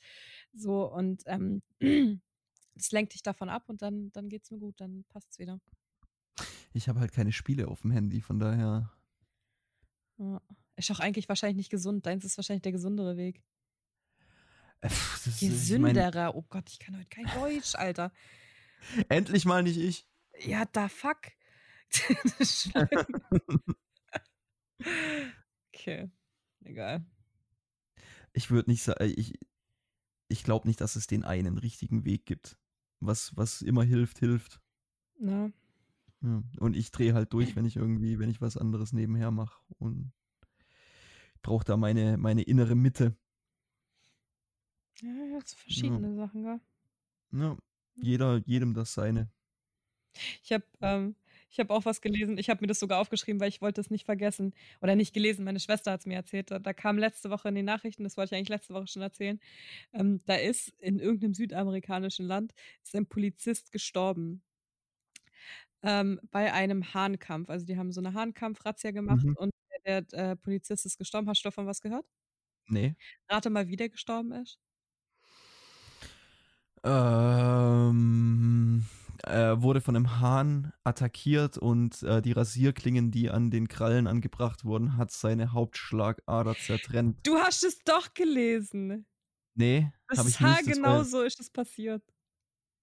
So 0.54 0.90
und 0.90 1.24
ähm, 1.26 1.62
das 2.74 2.92
lenkt 2.92 3.14
dich 3.14 3.22
davon 3.22 3.50
ab 3.50 3.68
und 3.68 3.82
dann, 3.82 4.14
dann 4.14 4.30
geht's 4.30 4.50
mir 4.50 4.60
gut, 4.60 4.80
dann 4.80 5.04
passt's 5.10 5.40
wieder. 5.40 5.60
Ich 6.72 6.88
habe 6.88 7.02
halt 7.02 7.12
keine 7.12 7.34
Spiele 7.34 7.68
auf 7.68 7.82
dem 7.82 7.92
Handy, 7.92 8.22
von 8.22 8.40
daher. 8.40 8.94
Ja. 10.18 10.42
Ist 10.76 10.92
auch 10.92 11.00
eigentlich 11.00 11.30
wahrscheinlich 11.30 11.58
nicht 11.58 11.70
gesund. 11.70 12.06
Deins 12.06 12.26
ist 12.26 12.38
wahrscheinlich 12.38 12.64
der 12.64 12.72
gesundere 12.72 13.16
Weg. 13.18 13.44
äh, 14.82 14.90
das 14.90 15.42
mein, 15.42 15.52
Gesünderer. 15.52 16.36
Oh 16.36 16.44
Gott, 16.50 16.70
ich 16.70 16.80
kann 16.80 16.98
heute 16.98 17.10
kein 17.10 17.26
Deutsch, 17.40 17.76
Alter. 17.76 18.12
endlich 19.10 19.46
mal 19.46 19.64
nicht 19.64 19.78
ich. 19.78 20.08
Ja, 20.40 20.66
da 20.66 20.90
fuck. 20.90 21.22
das 22.40 22.70
okay. 25.74 26.10
Egal. 26.66 27.06
ich 28.34 28.50
würde 28.50 28.72
nicht 28.72 28.84
sagen, 28.84 29.14
ich, 29.16 29.38
ich 30.28 30.44
glaube 30.44 30.68
nicht, 30.68 30.82
dass 30.82 30.96
es 30.96 31.08
den 31.08 31.24
einen 31.24 31.58
richtigen 31.58 32.06
Weg 32.06 32.26
gibt. 32.26 32.58
Was, 33.00 33.36
was 33.36 33.62
immer 33.62 33.84
hilft, 33.84 34.20
hilft. 34.20 34.62
Ja. 35.20 35.52
Ja. 36.22 36.42
Und 36.60 36.76
ich 36.76 36.92
drehe 36.92 37.14
halt 37.14 37.34
durch, 37.34 37.56
wenn 37.56 37.66
ich 37.66 37.76
irgendwie, 37.76 38.18
wenn 38.18 38.30
ich 38.30 38.42
was 38.42 38.58
anderes 38.58 38.94
nebenher 38.94 39.30
mache. 39.30 39.62
Und 39.78 40.14
brauche 41.44 41.66
da 41.66 41.78
meine, 41.78 42.18
meine 42.18 42.42
innere 42.44 42.76
Mitte. 42.76 43.16
Ja, 45.02 45.10
ja, 45.26 45.40
so 45.46 45.56
verschiedene 45.58 46.16
Sachen, 46.16 46.44
gell? 46.44 46.60
Ja, 47.32 47.58
jeder, 47.96 48.42
jedem 48.46 48.74
das 48.74 48.94
seine. 48.94 49.30
Ich 50.44 50.52
habe 50.54 50.64
ähm, 50.82 51.16
ich 51.50 51.60
hab 51.60 51.70
auch 51.70 51.86
was 51.86 52.02
gelesen. 52.02 52.38
Ich 52.38 52.50
habe 52.50 52.62
mir 52.62 52.68
das 52.68 52.80
sogar 52.80 53.00
aufgeschrieben, 53.00 53.40
weil 53.40 53.50
ich 53.50 53.62
wollte 53.62 53.82
es 53.82 53.90
nicht 53.90 54.06
vergessen. 54.06 54.54
Oder 54.82 54.96
nicht 54.96 55.14
gelesen, 55.14 55.44
meine 55.46 55.60
Schwester 55.60 55.92
hat 55.92 56.02
es 56.02 56.06
mir 56.06 56.16
erzählt. 56.16 56.52
Da, 56.52 56.60
da 56.60 56.74
kam 56.74 56.98
letzte 56.98 57.30
Woche 57.30 57.50
in 57.50 57.56
den 57.56 57.66
Nachrichten, 57.66 58.04
das 58.04 58.18
wollte 58.18 58.34
ich 58.36 58.38
eigentlich 58.38 58.50
letzte 58.50 58.74
Woche 58.74 58.88
schon 58.88 59.02
erzählen, 59.02 59.40
ähm, 59.94 60.22
da 60.26 60.36
ist 60.36 60.70
in 60.80 61.00
irgendeinem 61.00 61.34
südamerikanischen 61.36 62.26
Land 62.28 62.54
ist 62.84 62.96
ein 62.96 63.08
Polizist 63.08 63.72
gestorben. 63.72 64.44
Ähm, 65.82 66.20
bei 66.32 66.54
einem 66.54 66.94
Hahnkampf. 66.94 67.50
Also 67.50 67.66
die 67.66 67.78
haben 67.78 67.92
so 67.92 68.00
eine 68.02 68.14
Hahnkampf-Razzia 68.14 68.92
gemacht 68.92 69.28
Mhm. 69.28 69.36
und 69.36 69.52
der, 69.86 70.06
äh, 70.14 70.36
Polizist 70.36 70.86
ist 70.86 70.98
gestorben. 70.98 71.28
Hast 71.30 71.44
du 71.44 71.48
davon 71.48 71.68
was 71.68 71.82
gehört? 71.82 72.06
Nee. 72.68 72.96
Rate 73.30 73.50
mal, 73.50 73.68
wie 73.68 73.76
der 73.76 73.90
gestorben 73.90 74.32
ist. 74.32 74.58
Ähm, 77.54 78.86
er 79.24 79.62
wurde 79.62 79.80
von 79.82 79.96
einem 79.96 80.20
Hahn 80.20 80.74
attackiert 80.84 81.58
und 81.58 82.04
äh, 82.04 82.22
die 82.22 82.34
Rasierklingen, 82.34 83.10
die 83.12 83.30
an 83.30 83.52
den 83.52 83.68
Krallen 83.70 84.08
angebracht 84.08 84.66
wurden, 84.66 84.98
hat 84.98 85.12
seine 85.12 85.54
Hauptschlagader 85.54 86.56
zertrennt. 86.56 87.26
Du 87.26 87.38
hast 87.38 87.64
es 87.64 87.80
doch 87.84 88.14
gelesen. 88.14 89.06
Nee, 89.56 89.92
Das 90.10 90.20
habe 90.20 90.30
ich 90.30 90.40
nicht. 90.40 90.68
das 90.68 90.82
war- 90.82 91.06
so 91.06 91.22
ist 91.22 91.40
es 91.40 91.50
passiert. 91.50 92.04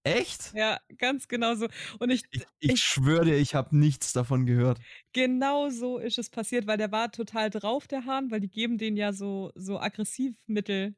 Echt? 0.03 0.53
Ja, 0.55 0.79
ganz 0.97 1.27
genau 1.27 1.53
so. 1.55 1.67
Und 1.99 2.09
ich, 2.09 2.23
Ich, 2.31 2.41
ich 2.59 2.71
Ich- 2.73 2.81
schwöre 2.83 3.25
dir, 3.25 3.35
ich 3.37 3.53
habe 3.53 3.77
nichts 3.77 4.13
davon 4.13 4.45
gehört. 4.47 4.79
genau 5.13 5.69
so 5.69 5.99
ist 5.99 6.17
es 6.17 6.29
passiert, 6.29 6.65
weil 6.65 6.77
der 6.77 6.91
war 6.91 7.11
total 7.11 7.49
drauf, 7.51 7.87
der 7.87 8.05
Hahn, 8.05 8.31
weil 8.31 8.39
die 8.39 8.49
geben 8.49 8.77
denen 8.79 8.97
ja 8.97 9.13
so, 9.13 9.51
so 9.55 9.79
Aggressivmittel. 9.79 10.95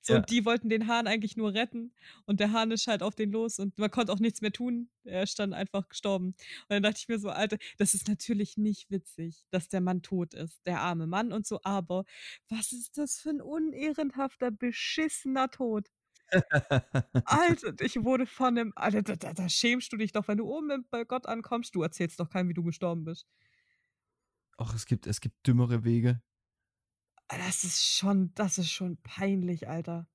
So, 0.00 0.12
Ja. 0.12 0.18
und 0.20 0.30
die 0.30 0.44
wollten 0.44 0.68
den 0.68 0.86
Hahn 0.86 1.06
eigentlich 1.06 1.36
nur 1.36 1.54
retten. 1.54 1.94
Und 2.26 2.38
der 2.38 2.52
Hahn 2.52 2.70
ist 2.70 2.86
halt 2.86 3.02
auf 3.02 3.14
den 3.14 3.32
los 3.32 3.58
und 3.58 3.76
man 3.78 3.90
konnte 3.90 4.12
auch 4.12 4.18
nichts 4.20 4.40
mehr 4.42 4.52
tun. 4.52 4.90
Er 5.04 5.22
ist 5.22 5.38
dann 5.38 5.54
einfach 5.54 5.88
gestorben. 5.88 6.26
Und 6.28 6.36
dann 6.68 6.82
dachte 6.82 6.98
ich 7.00 7.08
mir 7.08 7.18
so, 7.18 7.30
Alter, 7.30 7.56
das 7.78 7.94
ist 7.94 8.06
natürlich 8.06 8.56
nicht 8.58 8.90
witzig, 8.90 9.46
dass 9.50 9.68
der 9.68 9.80
Mann 9.80 10.02
tot 10.02 10.34
ist, 10.34 10.60
der 10.66 10.80
arme 10.80 11.06
Mann 11.06 11.32
und 11.32 11.46
so, 11.46 11.58
aber 11.64 12.04
was 12.50 12.72
ist 12.72 12.98
das 12.98 13.18
für 13.18 13.30
ein 13.30 13.40
unehrenhafter, 13.40 14.50
beschissener 14.50 15.50
Tod? 15.50 15.88
Alter, 17.24 17.74
ich 17.80 18.02
wurde 18.02 18.26
von 18.26 18.58
einem, 18.58 18.72
Alter, 18.76 19.02
da, 19.02 19.16
da, 19.16 19.32
da 19.32 19.48
schämst 19.48 19.92
du 19.92 19.96
dich 19.96 20.12
doch, 20.12 20.28
wenn 20.28 20.38
du 20.38 20.46
oben 20.46 20.86
bei 20.90 21.04
Gott 21.04 21.26
ankommst, 21.26 21.74
du 21.74 21.82
erzählst 21.82 22.20
doch 22.20 22.30
keinem, 22.30 22.48
wie 22.48 22.54
du 22.54 22.62
gestorben 22.62 23.04
bist. 23.04 23.26
Ach, 24.56 24.74
es 24.74 24.86
gibt, 24.86 25.06
es 25.06 25.20
gibt 25.20 25.46
dümmere 25.46 25.84
Wege. 25.84 26.22
Das 27.28 27.64
ist 27.64 27.82
schon, 27.82 28.32
das 28.34 28.58
ist 28.58 28.70
schon 28.70 28.98
peinlich, 29.02 29.68
Alter. 29.68 30.06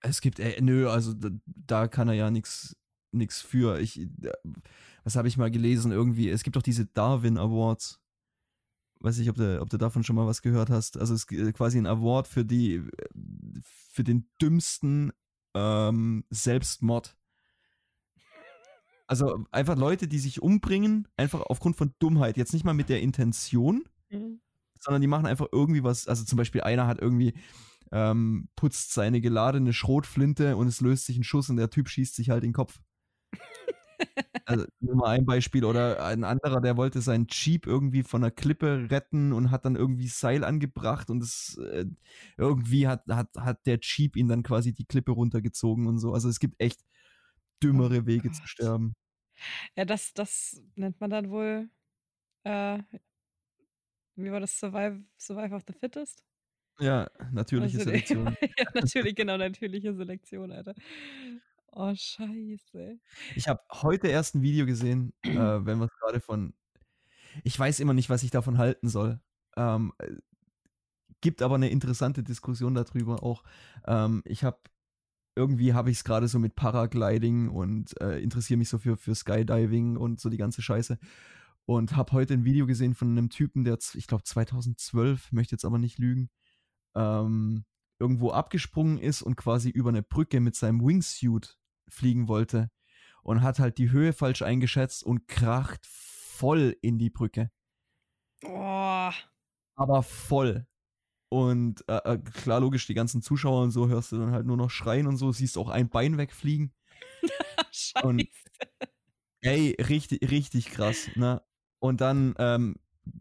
Es 0.00 0.20
gibt, 0.20 0.38
äh, 0.38 0.60
nö, 0.60 0.88
also 0.88 1.12
da, 1.12 1.30
da 1.44 1.88
kann 1.88 2.08
er 2.08 2.14
ja 2.14 2.30
nichts 2.30 2.76
nix 3.12 3.40
für. 3.40 3.80
Ich, 3.80 4.08
was 5.04 5.16
habe 5.16 5.28
ich 5.28 5.36
mal 5.36 5.50
gelesen? 5.50 5.92
Irgendwie, 5.92 6.28
es 6.28 6.42
gibt 6.42 6.56
doch 6.56 6.62
diese 6.62 6.86
Darwin 6.86 7.38
Awards. 7.38 8.00
Weiß 9.00 9.18
nicht, 9.18 9.28
ob 9.28 9.36
du, 9.36 9.60
ob 9.60 9.68
du 9.68 9.76
davon 9.76 10.04
schon 10.04 10.16
mal 10.16 10.26
was 10.26 10.42
gehört 10.42 10.70
hast. 10.70 10.96
Also 10.96 11.14
es 11.14 11.24
ist 11.24 11.32
äh, 11.32 11.52
quasi 11.52 11.78
ein 11.78 11.86
Award 11.86 12.28
für 12.28 12.44
die, 12.44 12.76
äh, 12.76 12.82
für 13.90 14.04
den 14.04 14.28
dümmsten 14.40 15.12
ähm, 15.56 16.24
Selbstmord. 16.30 17.16
Also 19.06 19.44
einfach 19.52 19.76
Leute, 19.76 20.08
die 20.08 20.18
sich 20.18 20.42
umbringen, 20.42 21.08
einfach 21.16 21.40
aufgrund 21.40 21.76
von 21.76 21.94
Dummheit. 21.98 22.36
Jetzt 22.36 22.52
nicht 22.52 22.64
mal 22.64 22.74
mit 22.74 22.88
der 22.88 23.00
Intention, 23.00 23.84
Mhm. 24.10 24.40
sondern 24.80 25.00
die 25.00 25.08
machen 25.08 25.26
einfach 25.26 25.46
irgendwie 25.52 25.82
was. 25.82 26.06
Also 26.06 26.24
zum 26.24 26.36
Beispiel 26.36 26.60
einer 26.62 26.86
hat 26.86 27.00
irgendwie 27.00 27.34
ähm, 27.92 28.48
putzt 28.56 28.92
seine 28.92 29.20
geladene 29.20 29.72
Schrotflinte 29.72 30.56
und 30.56 30.66
es 30.66 30.80
löst 30.80 31.06
sich 31.06 31.16
ein 31.16 31.24
Schuss 31.24 31.48
und 31.50 31.56
der 31.56 31.70
Typ 31.70 31.88
schießt 31.88 32.16
sich 32.16 32.30
halt 32.30 32.42
in 32.42 32.50
den 32.50 32.54
Kopf. 32.54 32.80
Also 34.48 34.64
nur 34.80 34.94
mal 34.94 35.10
ein 35.10 35.26
Beispiel. 35.26 35.64
Oder 35.64 36.04
ein 36.04 36.22
anderer, 36.24 36.60
der 36.60 36.76
wollte 36.76 37.00
seinen 37.00 37.26
Jeep 37.28 37.66
irgendwie 37.66 38.02
von 38.04 38.22
einer 38.22 38.30
Klippe 38.30 38.88
retten 38.90 39.32
und 39.32 39.50
hat 39.50 39.64
dann 39.64 39.74
irgendwie 39.76 40.06
Seil 40.08 40.44
angebracht 40.44 41.10
und 41.10 41.22
es 41.22 41.58
äh, 41.58 41.86
irgendwie 42.36 42.86
hat, 42.86 43.02
hat, 43.08 43.30
hat 43.36 43.66
der 43.66 43.78
Jeep 43.80 44.14
ihn 44.16 44.28
dann 44.28 44.42
quasi 44.44 44.72
die 44.72 44.84
Klippe 44.84 45.12
runtergezogen 45.12 45.86
und 45.88 45.98
so. 45.98 46.12
Also 46.12 46.28
es 46.28 46.38
gibt 46.38 46.60
echt 46.60 46.80
dümmere 47.62 48.00
Oh 48.02 48.06
Wege 48.06 48.30
zu 48.32 48.46
sterben. 48.46 48.94
Ja, 49.76 49.84
das, 49.84 50.12
das 50.14 50.62
nennt 50.74 51.00
man 51.00 51.10
dann 51.10 51.30
wohl, 51.30 51.68
äh, 52.44 52.80
wie 54.16 54.30
war 54.30 54.40
das, 54.40 54.58
Survive, 54.58 55.04
Survive 55.18 55.54
of 55.54 55.62
the 55.66 55.72
Fittest? 55.72 56.24
Ja, 56.78 57.08
natürliche 57.32 57.78
Also, 57.78 57.84
Selektion. 57.84 58.36
ja, 58.58 58.66
natürlich, 58.74 59.14
genau, 59.14 59.36
natürliche 59.38 59.94
Selektion, 59.94 60.52
Alter. 60.52 60.74
Oh, 61.78 61.92
scheiße. 61.94 62.98
Ich 63.34 63.48
habe 63.48 63.60
heute 63.70 64.08
erst 64.08 64.34
ein 64.34 64.40
Video 64.40 64.64
gesehen, 64.64 65.12
äh, 65.22 65.34
wenn 65.34 65.78
wir 65.78 65.84
es 65.84 65.98
gerade 66.00 66.20
von. 66.20 66.54
Ich 67.44 67.58
weiß 67.58 67.80
immer 67.80 67.92
nicht, 67.92 68.08
was 68.08 68.22
ich 68.22 68.30
davon 68.30 68.56
halten 68.56 68.88
soll. 68.88 69.20
Ähm, 69.58 69.92
äh, 69.98 70.14
gibt 71.20 71.42
aber 71.42 71.56
eine 71.56 71.68
interessante 71.68 72.22
Diskussion 72.22 72.74
darüber 72.74 73.22
auch. 73.22 73.44
Ähm, 73.86 74.22
ich 74.24 74.42
habe 74.42 74.58
irgendwie 75.34 75.74
habe 75.74 75.90
ich 75.90 75.98
es 75.98 76.04
gerade 76.04 76.28
so 76.28 76.38
mit 76.38 76.56
Paragliding 76.56 77.50
und 77.50 78.00
äh, 78.00 78.20
interessiere 78.20 78.56
mich 78.56 78.70
so 78.70 78.78
für, 78.78 78.96
für 78.96 79.14
Skydiving 79.14 79.98
und 79.98 80.18
so 80.18 80.30
die 80.30 80.38
ganze 80.38 80.62
Scheiße. 80.62 80.98
Und 81.66 81.94
habe 81.94 82.12
heute 82.12 82.32
ein 82.32 82.46
Video 82.46 82.64
gesehen 82.64 82.94
von 82.94 83.10
einem 83.10 83.28
Typen, 83.28 83.64
der, 83.64 83.76
ich 83.92 84.06
glaube 84.06 84.24
2012, 84.24 85.30
möchte 85.30 85.54
jetzt 85.54 85.66
aber 85.66 85.76
nicht 85.76 85.98
lügen, 85.98 86.30
ähm, 86.94 87.66
irgendwo 87.98 88.30
abgesprungen 88.30 88.96
ist 88.96 89.20
und 89.20 89.36
quasi 89.36 89.68
über 89.68 89.90
eine 89.90 90.02
Brücke 90.02 90.40
mit 90.40 90.56
seinem 90.56 90.80
Wingsuit 90.80 91.58
fliegen 91.88 92.28
wollte 92.28 92.70
und 93.22 93.42
hat 93.42 93.58
halt 93.58 93.78
die 93.78 93.90
Höhe 93.90 94.12
falsch 94.12 94.42
eingeschätzt 94.42 95.04
und 95.04 95.28
kracht 95.28 95.86
voll 95.86 96.76
in 96.82 96.98
die 96.98 97.10
Brücke. 97.10 97.50
Oh, 98.44 99.10
Aber 99.76 100.02
voll. 100.02 100.66
Und 101.30 101.84
äh, 101.88 101.96
äh, 102.14 102.18
klar, 102.18 102.60
logisch, 102.60 102.86
die 102.86 102.94
ganzen 102.94 103.22
Zuschauer 103.22 103.62
und 103.62 103.70
so 103.72 103.88
hörst 103.88 104.12
du 104.12 104.18
dann 104.18 104.32
halt 104.32 104.46
nur 104.46 104.56
noch 104.56 104.70
schreien 104.70 105.06
und 105.06 105.16
so, 105.16 105.32
siehst 105.32 105.58
auch 105.58 105.68
ein 105.70 105.88
Bein 105.90 106.18
wegfliegen. 106.18 106.72
scheiße. 107.72 108.06
Und- 108.06 108.28
Ey, 109.42 109.76
richtig, 109.78 110.28
richtig 110.30 110.70
krass, 110.70 111.10
ne? 111.14 111.42
Und 111.78 112.00
dann, 112.00 112.34
ähm, 112.38 112.76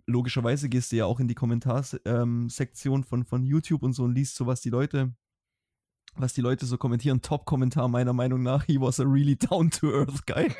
logischerweise 0.08 0.70
gehst 0.70 0.92
du 0.92 0.96
ja 0.96 1.06
auch 1.06 1.20
in 1.20 1.28
die 1.28 1.36
Kommentarsektion 1.36 3.04
von, 3.04 3.26
von 3.26 3.44
YouTube 3.44 3.84
und 3.84 3.94
so 3.94 4.04
und 4.04 4.16
liest 4.16 4.36
so, 4.36 4.48
was 4.48 4.62
die 4.62 4.70
Leute, 4.72 5.14
was 6.18 6.34
die 6.34 6.42
Leute 6.42 6.66
so 6.66 6.78
kommentieren. 6.78 7.22
Top-Kommentar 7.22 7.88
meiner 7.88 8.14
Meinung 8.14 8.44
nach, 8.44 8.66
he 8.66 8.80
was 8.80 9.00
a 9.00 9.04
really 9.04 9.36
down-to-earth 9.36 10.26
guy. 10.26 10.54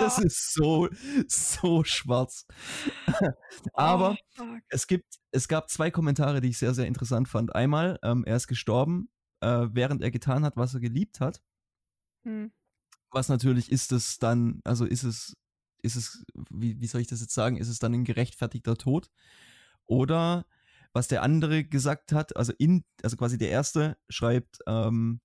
Das 0.00 0.18
ist 0.18 0.52
so, 0.52 0.88
so 1.28 1.84
schwarz. 1.84 2.46
Aber 3.74 4.16
Oh, 4.38 4.44
es 4.68 4.86
gibt, 4.86 5.18
es 5.30 5.48
gab 5.48 5.70
zwei 5.70 5.90
Kommentare, 5.90 6.40
die 6.40 6.48
ich 6.48 6.58
sehr, 6.58 6.74
sehr 6.74 6.86
interessant 6.86 7.28
fand. 7.28 7.54
Einmal, 7.54 7.98
ähm, 8.02 8.24
er 8.24 8.36
ist 8.36 8.48
gestorben, 8.48 9.10
äh, 9.40 9.68
während 9.70 10.02
er 10.02 10.10
getan 10.10 10.44
hat, 10.44 10.56
was 10.56 10.74
er 10.74 10.80
geliebt 10.80 11.20
hat. 11.20 11.42
Hm. 12.24 12.52
Was 13.10 13.28
natürlich 13.28 13.70
ist 13.70 13.92
es 13.92 14.18
dann, 14.18 14.60
also 14.64 14.84
ist 14.84 15.02
es, 15.02 15.36
ist 15.82 15.96
es, 15.96 16.24
wie, 16.50 16.80
wie 16.80 16.86
soll 16.86 17.00
ich 17.00 17.08
das 17.08 17.20
jetzt 17.20 17.34
sagen, 17.34 17.56
ist 17.56 17.68
es 17.68 17.78
dann 17.78 17.94
ein 17.94 18.04
gerechtfertigter 18.04 18.76
Tod? 18.76 19.10
Oder 19.86 20.46
was 20.92 21.08
der 21.08 21.22
andere 21.22 21.64
gesagt 21.64 22.12
hat, 22.12 22.36
also 22.36 22.52
in, 22.58 22.84
also 23.02 23.16
quasi 23.16 23.38
der 23.38 23.50
erste 23.50 23.96
schreibt, 24.08 24.58
ähm, 24.66 25.20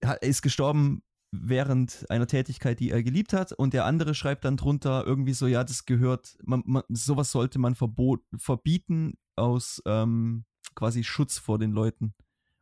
er 0.00 0.22
ist 0.22 0.42
gestorben 0.42 1.02
während 1.32 2.06
einer 2.10 2.26
Tätigkeit, 2.26 2.80
die 2.80 2.90
er 2.90 3.02
geliebt 3.02 3.32
hat, 3.32 3.52
und 3.52 3.74
der 3.74 3.84
andere 3.84 4.14
schreibt 4.14 4.44
dann 4.44 4.56
drunter 4.56 5.04
irgendwie 5.06 5.34
so, 5.34 5.46
ja, 5.46 5.62
das 5.62 5.84
gehört, 5.84 6.36
man, 6.42 6.62
man, 6.64 6.82
sowas 6.88 7.30
sollte 7.30 7.58
man 7.58 7.74
verbot, 7.74 8.22
verbieten 8.36 9.18
aus 9.36 9.82
ähm, 9.86 10.44
quasi 10.74 11.04
Schutz 11.04 11.38
vor 11.38 11.58
den 11.58 11.72
Leuten 11.72 12.14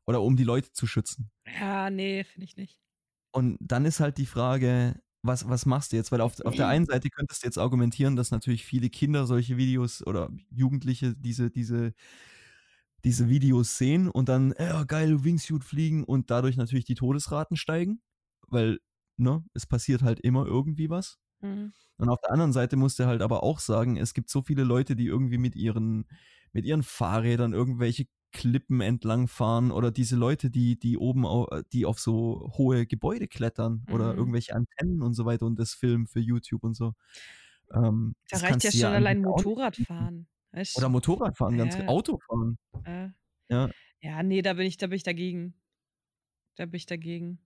oder 0.06 0.22
um 0.22 0.36
die 0.36 0.44
Leute 0.44 0.72
zu 0.72 0.86
schützen. 0.86 1.30
Ja, 1.60 1.90
nee, 1.90 2.24
finde 2.24 2.44
ich 2.44 2.56
nicht. 2.56 2.80
Und 3.32 3.58
dann 3.60 3.84
ist 3.84 4.00
halt 4.00 4.18
die 4.18 4.26
Frage, 4.26 5.00
was, 5.28 5.48
was 5.48 5.64
machst 5.66 5.92
du 5.92 5.96
jetzt? 5.96 6.10
Weil 6.10 6.20
auf, 6.20 6.40
auf 6.40 6.56
der 6.56 6.66
einen 6.66 6.86
Seite 6.86 7.10
könntest 7.10 7.42
du 7.42 7.46
jetzt 7.46 7.58
argumentieren, 7.58 8.16
dass 8.16 8.32
natürlich 8.32 8.64
viele 8.64 8.90
Kinder 8.90 9.26
solche 9.26 9.56
Videos 9.56 10.04
oder 10.04 10.30
Jugendliche 10.50 11.14
diese, 11.14 11.50
diese, 11.50 11.94
diese 13.04 13.28
Videos 13.28 13.78
sehen 13.78 14.08
und 14.08 14.28
dann, 14.28 14.54
ja, 14.58 14.82
geil, 14.84 15.22
Wingsuit 15.22 15.62
fliegen 15.62 16.02
und 16.02 16.30
dadurch 16.30 16.56
natürlich 16.56 16.84
die 16.84 16.96
Todesraten 16.96 17.56
steigen, 17.56 18.00
weil, 18.48 18.80
ne, 19.16 19.44
es 19.54 19.66
passiert 19.66 20.02
halt 20.02 20.18
immer 20.20 20.46
irgendwie 20.46 20.90
was. 20.90 21.18
Mhm. 21.40 21.72
Und 21.98 22.08
auf 22.08 22.20
der 22.20 22.32
anderen 22.32 22.52
Seite 22.52 22.76
musst 22.76 22.98
du 22.98 23.06
halt 23.06 23.22
aber 23.22 23.42
auch 23.42 23.60
sagen, 23.60 23.96
es 23.96 24.14
gibt 24.14 24.30
so 24.30 24.42
viele 24.42 24.64
Leute, 24.64 24.96
die 24.96 25.06
irgendwie 25.06 25.38
mit 25.38 25.54
ihren, 25.54 26.06
mit 26.52 26.64
ihren 26.64 26.82
Fahrrädern 26.82 27.52
irgendwelche 27.52 28.06
Klippen 28.32 28.80
entlang 28.82 29.28
fahren 29.28 29.70
oder 29.70 29.90
diese 29.90 30.16
Leute, 30.16 30.50
die, 30.50 30.78
die 30.78 30.98
oben, 30.98 31.26
au, 31.26 31.46
die 31.72 31.86
auf 31.86 31.98
so 32.00 32.52
hohe 32.58 32.86
Gebäude 32.86 33.28
klettern 33.28 33.84
oder 33.88 34.14
Mhm. 34.14 34.16
irgendwelche 34.16 34.54
Antennen 34.54 35.02
und 35.02 35.14
so 35.14 35.24
weiter 35.26 35.46
und 35.46 35.58
das 35.58 35.74
filmen 35.74 36.06
für 36.06 36.20
YouTube 36.20 36.64
und 36.64 36.74
so. 36.74 36.94
Ähm, 37.74 38.14
Da 38.30 38.38
reicht 38.38 38.62
ja 38.64 38.72
schon 38.72 38.92
allein 38.92 39.20
Motorradfahren. 39.22 40.28
Weißt 40.52 40.82
du? 40.82 40.82
Oder 40.82 40.88
Motorradfahren, 40.88 41.56
ganz 41.58 41.76
Ja. 41.76 41.86
Autofahren. 41.86 42.56
Äh, 42.84 43.10
Ja. 43.50 43.72
ja, 44.02 44.22
nee, 44.22 44.42
da 44.42 44.54
bin 44.54 44.66
ich, 44.66 44.76
da 44.78 44.88
bin 44.88 44.96
ich 44.96 45.02
dagegen. 45.04 45.54
Da 46.56 46.66
bin 46.66 46.76
ich 46.76 46.86
dagegen. 46.86 47.38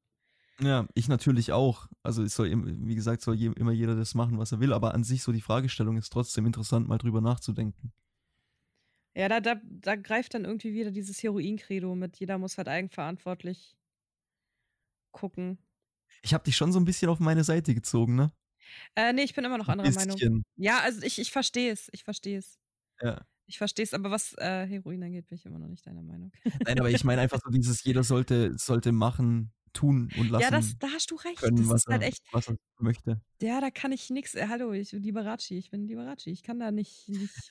Ja, 0.60 0.86
ich 0.94 1.08
natürlich 1.08 1.52
auch. 1.52 1.88
Also 2.02 2.22
es 2.22 2.34
soll, 2.34 2.50
wie 2.86 2.94
gesagt, 2.94 3.22
soll 3.22 3.40
immer 3.42 3.72
jeder 3.72 3.96
das 3.96 4.14
machen, 4.14 4.38
was 4.38 4.52
er 4.52 4.60
will, 4.60 4.72
aber 4.72 4.94
an 4.94 5.02
sich 5.04 5.22
so 5.22 5.32
die 5.32 5.40
Fragestellung 5.40 5.96
ist 5.96 6.10
trotzdem 6.12 6.46
interessant, 6.46 6.86
mal 6.88 6.98
drüber 6.98 7.20
nachzudenken. 7.20 7.92
Ja, 9.14 9.28
da, 9.28 9.40
da, 9.40 9.60
da 9.64 9.96
greift 9.96 10.34
dann 10.34 10.44
irgendwie 10.44 10.72
wieder 10.72 10.90
dieses 10.90 11.22
Heroin-Credo 11.22 11.94
mit, 11.94 12.16
jeder 12.18 12.38
muss 12.38 12.56
halt 12.56 12.68
eigenverantwortlich 12.68 13.76
gucken. 15.10 15.58
Ich 16.22 16.32
habe 16.32 16.44
dich 16.44 16.56
schon 16.56 16.72
so 16.72 16.80
ein 16.80 16.84
bisschen 16.84 17.10
auf 17.10 17.20
meine 17.20 17.44
Seite 17.44 17.74
gezogen, 17.74 18.14
ne? 18.14 18.32
Äh, 18.94 19.12
nee, 19.12 19.22
ich 19.22 19.34
bin 19.34 19.44
immer 19.44 19.58
noch 19.58 19.68
anderer 19.68 19.90
Meinung. 19.90 20.44
Ja, 20.56 20.80
also 20.80 21.02
ich, 21.02 21.18
ich 21.18 21.30
verstehe 21.30 21.72
es, 21.72 21.90
ich 21.92 22.04
verstehe 22.04 22.38
es. 22.38 22.58
Ja. 23.00 23.26
Ich 23.46 23.58
verstehe 23.58 23.84
es, 23.84 23.92
aber 23.92 24.10
was 24.10 24.34
äh, 24.38 24.66
Heroin 24.66 25.02
angeht, 25.02 25.26
bin 25.26 25.36
ich 25.36 25.44
immer 25.44 25.58
noch 25.58 25.68
nicht 25.68 25.86
deiner 25.86 26.02
Meinung. 26.02 26.32
Nein, 26.64 26.78
aber 26.78 26.90
ich 26.90 27.04
meine 27.04 27.20
einfach 27.20 27.40
so 27.44 27.50
dieses, 27.50 27.82
jeder 27.84 28.04
sollte, 28.04 28.56
sollte 28.56 28.92
machen, 28.92 29.52
tun 29.72 30.10
und 30.16 30.30
lassen 30.30 30.42
ja, 30.42 30.50
das, 30.50 30.78
da 30.78 30.88
hast 30.88 31.10
du 31.10 31.16
recht. 31.16 31.38
können, 31.38 31.56
das 31.56 31.68
was 31.68 31.82
ist 31.82 31.86
halt 31.88 32.02
er, 32.02 32.08
echt. 32.08 32.22
was 32.32 32.48
er 32.48 32.56
möchte. 32.78 33.20
Ja, 33.40 33.60
da 33.60 33.70
kann 33.70 33.92
ich 33.92 34.10
nichts. 34.10 34.34
Äh, 34.34 34.46
hallo, 34.48 34.72
ich 34.72 34.90
bin 34.90 35.02
Liberace. 35.02 35.50
Ich 35.52 35.70
bin 35.70 35.86
Liberace. 35.86 36.26
Ich 36.26 36.42
kann 36.42 36.60
da 36.60 36.70
nicht, 36.70 37.08
nicht. 37.08 37.50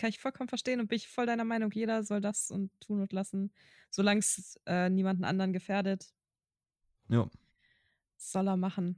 Kann 0.00 0.08
ich 0.08 0.18
vollkommen 0.18 0.48
verstehen 0.48 0.80
und 0.80 0.88
bin 0.88 0.96
ich 0.96 1.08
voll 1.08 1.26
deiner 1.26 1.44
Meinung. 1.44 1.70
Jeder 1.72 2.02
soll 2.04 2.22
das 2.22 2.50
und 2.50 2.70
tun 2.80 3.02
und 3.02 3.12
lassen, 3.12 3.52
solange 3.90 4.20
es 4.20 4.58
äh, 4.64 4.88
niemanden 4.88 5.24
anderen 5.24 5.52
gefährdet, 5.52 6.10
Ja, 7.08 7.28
soll 8.16 8.48
er 8.48 8.56
machen. 8.56 8.96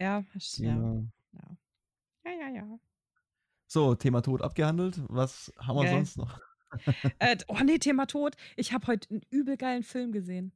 Ja, 0.00 0.24
genau. 0.56 1.04
ja. 1.32 1.56
Ja, 2.24 2.32
ja, 2.32 2.48
ja. 2.48 2.78
So, 3.66 3.94
Thema 3.96 4.22
Tod 4.22 4.40
abgehandelt. 4.40 4.98
Was 5.08 5.52
haben 5.58 5.76
wir 5.76 5.84
Geil. 5.84 5.92
sonst 5.92 6.16
noch? 6.16 6.40
äh, 7.18 7.36
oh 7.48 7.58
nee, 7.62 7.76
Thema 7.76 8.06
Tod. 8.06 8.34
Ich 8.56 8.72
habe 8.72 8.86
heute 8.86 9.10
einen 9.10 9.22
übel 9.28 9.58
geilen 9.58 9.82
Film 9.82 10.12
gesehen. 10.12 10.52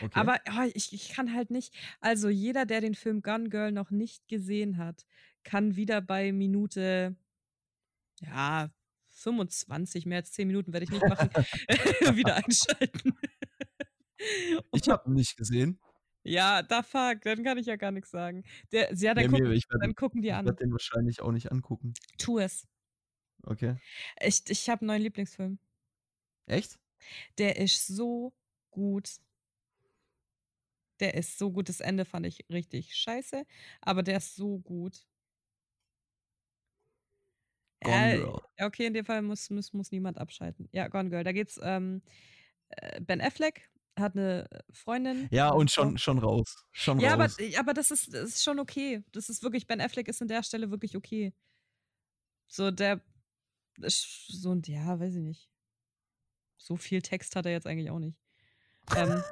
Okay. 0.00 0.18
Aber 0.18 0.40
oh, 0.50 0.68
ich, 0.74 0.92
ich 0.92 1.10
kann 1.10 1.32
halt 1.32 1.52
nicht. 1.52 1.72
Also, 2.00 2.28
jeder, 2.28 2.66
der 2.66 2.80
den 2.80 2.96
Film 2.96 3.22
Gun 3.22 3.48
Girl 3.48 3.70
noch 3.70 3.92
nicht 3.92 4.26
gesehen 4.26 4.76
hat, 4.76 5.06
kann 5.44 5.76
wieder 5.76 6.00
bei 6.00 6.32
Minute, 6.32 7.14
ja, 8.26 8.70
25, 9.08 10.06
mehr 10.06 10.18
als 10.18 10.32
10 10.32 10.46
Minuten 10.46 10.72
werde 10.72 10.84
ich 10.84 10.90
nicht 10.90 11.06
machen, 11.06 11.28
wieder 12.16 12.36
einschalten. 12.36 13.16
ich 14.72 14.88
habe 14.88 15.08
ihn 15.08 15.14
nicht 15.14 15.36
gesehen. 15.36 15.80
Ja, 16.22 16.62
da 16.62 16.82
fuck, 16.82 17.20
dann 17.22 17.44
kann 17.44 17.58
ich 17.58 17.66
ja 17.66 17.76
gar 17.76 17.90
nichts 17.90 18.10
sagen. 18.10 18.44
Der, 18.72 18.94
ja, 18.94 19.14
dann, 19.14 19.24
ja, 19.24 19.30
gucken, 19.30 19.52
ich 19.52 19.68
werd, 19.68 19.82
dann 19.82 19.94
gucken 19.94 20.22
die 20.22 20.32
an. 20.32 20.46
Ich 20.46 20.48
werde 20.48 20.64
den 20.64 20.72
wahrscheinlich 20.72 21.20
auch 21.20 21.32
nicht 21.32 21.52
angucken. 21.52 21.92
Tu 22.18 22.38
es. 22.38 22.66
Okay. 23.42 23.76
Ich, 24.22 24.42
ich 24.48 24.70
habe 24.70 24.82
einen 24.82 24.88
neuen 24.88 25.02
Lieblingsfilm. 25.02 25.58
Echt? 26.46 26.78
Der 27.36 27.56
ist 27.56 27.86
so 27.86 28.32
gut. 28.70 29.10
Der 31.00 31.14
ist 31.14 31.38
so 31.38 31.50
gut. 31.50 31.68
Das 31.68 31.80
Ende 31.80 32.06
fand 32.06 32.24
ich 32.24 32.46
richtig 32.50 32.96
scheiße, 32.96 33.44
aber 33.82 34.02
der 34.02 34.16
ist 34.16 34.34
so 34.34 34.58
gut. 34.60 35.06
Gone 37.84 38.16
Girl. 38.16 38.40
Ja, 38.58 38.66
okay, 38.66 38.86
in 38.86 38.94
dem 38.94 39.04
Fall 39.04 39.22
muss, 39.22 39.50
muss, 39.50 39.72
muss 39.72 39.90
niemand 39.90 40.18
abschalten. 40.18 40.68
Ja, 40.72 40.88
Gone 40.88 41.10
Girl. 41.10 41.24
Da 41.24 41.32
geht's 41.32 41.60
ähm, 41.62 42.02
äh, 42.70 43.00
Ben 43.00 43.20
Affleck 43.20 43.70
hat 43.98 44.16
eine 44.16 44.48
Freundin. 44.72 45.28
Ja, 45.30 45.50
und 45.50 45.70
schon, 45.70 45.98
schon 45.98 46.18
raus. 46.18 46.66
Schon 46.72 46.98
ja, 46.98 47.14
raus. 47.14 47.36
aber, 47.38 47.58
aber 47.60 47.74
das, 47.74 47.90
ist, 47.90 48.12
das 48.12 48.30
ist 48.30 48.42
schon 48.42 48.58
okay. 48.58 49.04
Das 49.12 49.28
ist 49.28 49.42
wirklich, 49.42 49.66
Ben 49.66 49.80
Affleck 49.80 50.08
ist 50.08 50.20
an 50.20 50.28
der 50.28 50.42
Stelle 50.42 50.70
wirklich 50.70 50.96
okay. 50.96 51.32
So, 52.48 52.70
der 52.70 53.00
so 53.78 54.50
und 54.50 54.68
ja, 54.68 54.98
weiß 54.98 55.14
ich 55.14 55.22
nicht. 55.22 55.50
So 56.56 56.76
viel 56.76 57.02
Text 57.02 57.36
hat 57.36 57.46
er 57.46 57.52
jetzt 57.52 57.66
eigentlich 57.66 57.90
auch 57.90 57.98
nicht. 57.98 58.18
Ähm, 58.96 59.22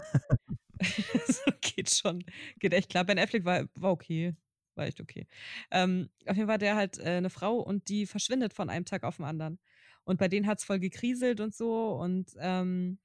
geht 1.60 1.94
schon. 1.94 2.24
Geht 2.58 2.74
echt 2.74 2.90
klar. 2.90 3.04
Ben 3.04 3.18
Affleck 3.18 3.44
war, 3.44 3.64
war 3.74 3.92
okay. 3.92 4.34
War 4.74 4.86
echt 4.86 5.00
okay. 5.00 5.26
Ähm, 5.70 6.08
auf 6.26 6.36
jeden 6.36 6.48
Fall 6.48 6.58
der 6.58 6.76
halt 6.76 6.98
äh, 6.98 7.16
eine 7.16 7.30
Frau 7.30 7.58
und 7.58 7.88
die 7.88 8.06
verschwindet 8.06 8.54
von 8.54 8.70
einem 8.70 8.84
Tag 8.84 9.04
auf 9.04 9.16
den 9.16 9.26
anderen. 9.26 9.58
Und 10.04 10.18
bei 10.18 10.28
denen 10.28 10.46
hat 10.46 10.58
es 10.58 10.64
voll 10.64 10.78
gekriselt 10.78 11.40
und 11.40 11.54
so. 11.54 11.92
Und 11.92 12.34
ähm, 12.38 12.98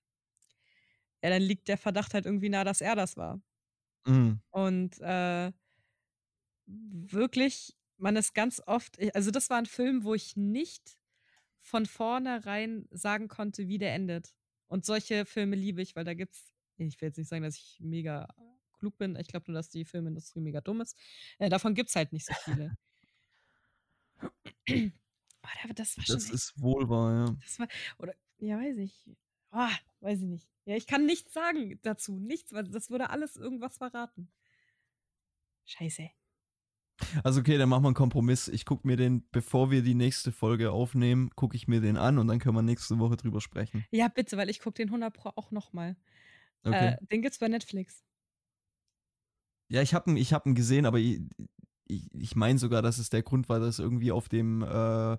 ja, 1.22 1.30
dann 1.30 1.42
liegt 1.42 1.68
der 1.68 1.78
Verdacht 1.78 2.14
halt 2.14 2.26
irgendwie 2.26 2.50
nah, 2.50 2.64
dass 2.64 2.82
er 2.82 2.96
das 2.96 3.18
war. 3.18 3.42
Mhm. 4.06 4.40
Und 4.52 5.00
äh, 5.02 5.52
wirklich, 6.66 7.76
man 7.98 8.16
ist 8.16 8.34
ganz 8.34 8.62
oft, 8.66 8.98
also 9.14 9.32
das 9.32 9.50
war 9.50 9.58
ein 9.58 9.66
Film, 9.66 10.04
wo 10.04 10.14
ich 10.14 10.36
nicht 10.36 10.98
von 11.60 11.86
vornherein 11.86 12.88
sagen 12.92 13.28
konnte, 13.28 13.68
wie 13.68 13.78
der 13.78 13.94
endet. 13.94 14.34
Und 14.68 14.86
solche 14.86 15.26
Filme 15.26 15.56
liebe 15.56 15.82
ich, 15.82 15.96
weil 15.96 16.06
da 16.06 16.14
gibt's, 16.14 16.54
ich 16.78 17.00
will 17.02 17.10
jetzt 17.10 17.18
nicht 17.18 17.30
sagen, 17.30 17.44
dass 17.44 17.56
ich 17.56 17.78
mega 17.82 18.28
klug 18.78 18.98
bin, 18.98 19.16
ich 19.16 19.28
glaube 19.28 19.52
nur, 19.52 19.60
dass 19.60 19.70
die 19.70 19.86
Filmindustrie 19.86 20.42
mega 20.42 20.62
dumm 20.62 20.82
ist. 20.82 20.98
Äh, 21.40 21.50
davon 21.50 21.74
gibt's 21.74 21.96
halt 21.96 22.14
nicht 22.14 22.26
so 22.26 22.34
viele. 22.44 22.78
oh, 24.70 25.74
das 25.76 25.98
war 25.98 26.06
schon. 26.06 26.16
Das 26.16 26.26
echt, 26.26 26.34
ist 26.34 26.62
wohl 26.62 26.90
wahr, 26.90 27.28
ja. 27.28 27.36
Das 27.42 27.60
war, 27.60 27.68
oder, 28.00 28.14
ja, 28.40 28.58
weiß 28.58 28.78
ich. 28.78 29.00
Oh, 29.52 29.70
weiß 30.02 30.22
ich 30.22 30.28
nicht. 30.28 30.48
Ja, 30.66 30.76
ich 30.76 30.88
kann 30.88 31.06
nichts 31.06 31.34
sagen 31.34 31.80
dazu. 31.84 32.20
Nichts, 32.20 32.52
weil 32.52 32.66
das 32.66 32.90
würde 32.90 33.10
alles 33.10 33.36
irgendwas 33.36 33.78
verraten. 33.78 34.30
Scheiße. 35.66 36.10
Also 37.24 37.42
okay, 37.42 37.58
dann 37.58 37.70
machen 37.70 37.84
wir 37.84 37.90
einen 37.90 37.96
Kompromiss. 37.96 38.48
Ich 38.48 38.66
gucke 38.66 38.88
mir 38.88 38.98
den, 38.98 39.28
bevor 39.32 39.70
wir 39.72 39.82
die 39.82 39.94
nächste 39.94 40.32
Folge 40.32 40.72
aufnehmen, 40.72 41.30
gucke 41.36 41.56
ich 41.56 41.68
mir 41.68 41.80
den 41.80 41.96
an 41.96 42.18
und 42.18 42.28
dann 42.28 42.40
können 42.40 42.56
wir 42.56 42.64
nächste 42.64 42.98
Woche 43.00 43.18
drüber 43.18 43.40
sprechen. 43.40 43.86
Ja, 43.92 44.08
bitte, 44.08 44.36
weil 44.38 44.50
ich 44.50 44.60
gucke 44.60 44.76
den 44.76 44.88
100 44.88 45.14
Pro 45.14 45.30
auch 45.36 45.52
nochmal. 45.52 45.96
Okay. 46.64 46.96
Äh, 47.00 47.06
den 47.06 47.22
gibt's 47.22 47.38
bei 47.38 47.48
Netflix. 47.48 48.04
Ja, 49.70 49.82
ich 49.82 49.94
habe 49.94 50.12
ihn 50.12 50.18
ich 50.18 50.34
hab 50.34 50.46
ihn 50.46 50.56
gesehen, 50.56 50.86
aber 50.86 51.00
ich, 51.00 51.22
ich, 51.88 52.10
ich 52.14 52.36
meine 52.36 52.60
sogar, 52.60 52.82
dass 52.82 52.98
es 52.98 53.10
der 53.10 53.24
Grund 53.24 53.50
war, 53.50 53.60
dass 53.60 53.80
irgendwie 53.80 54.12
auf 54.12 54.30
dem 54.30 54.62
äh, 54.62 55.18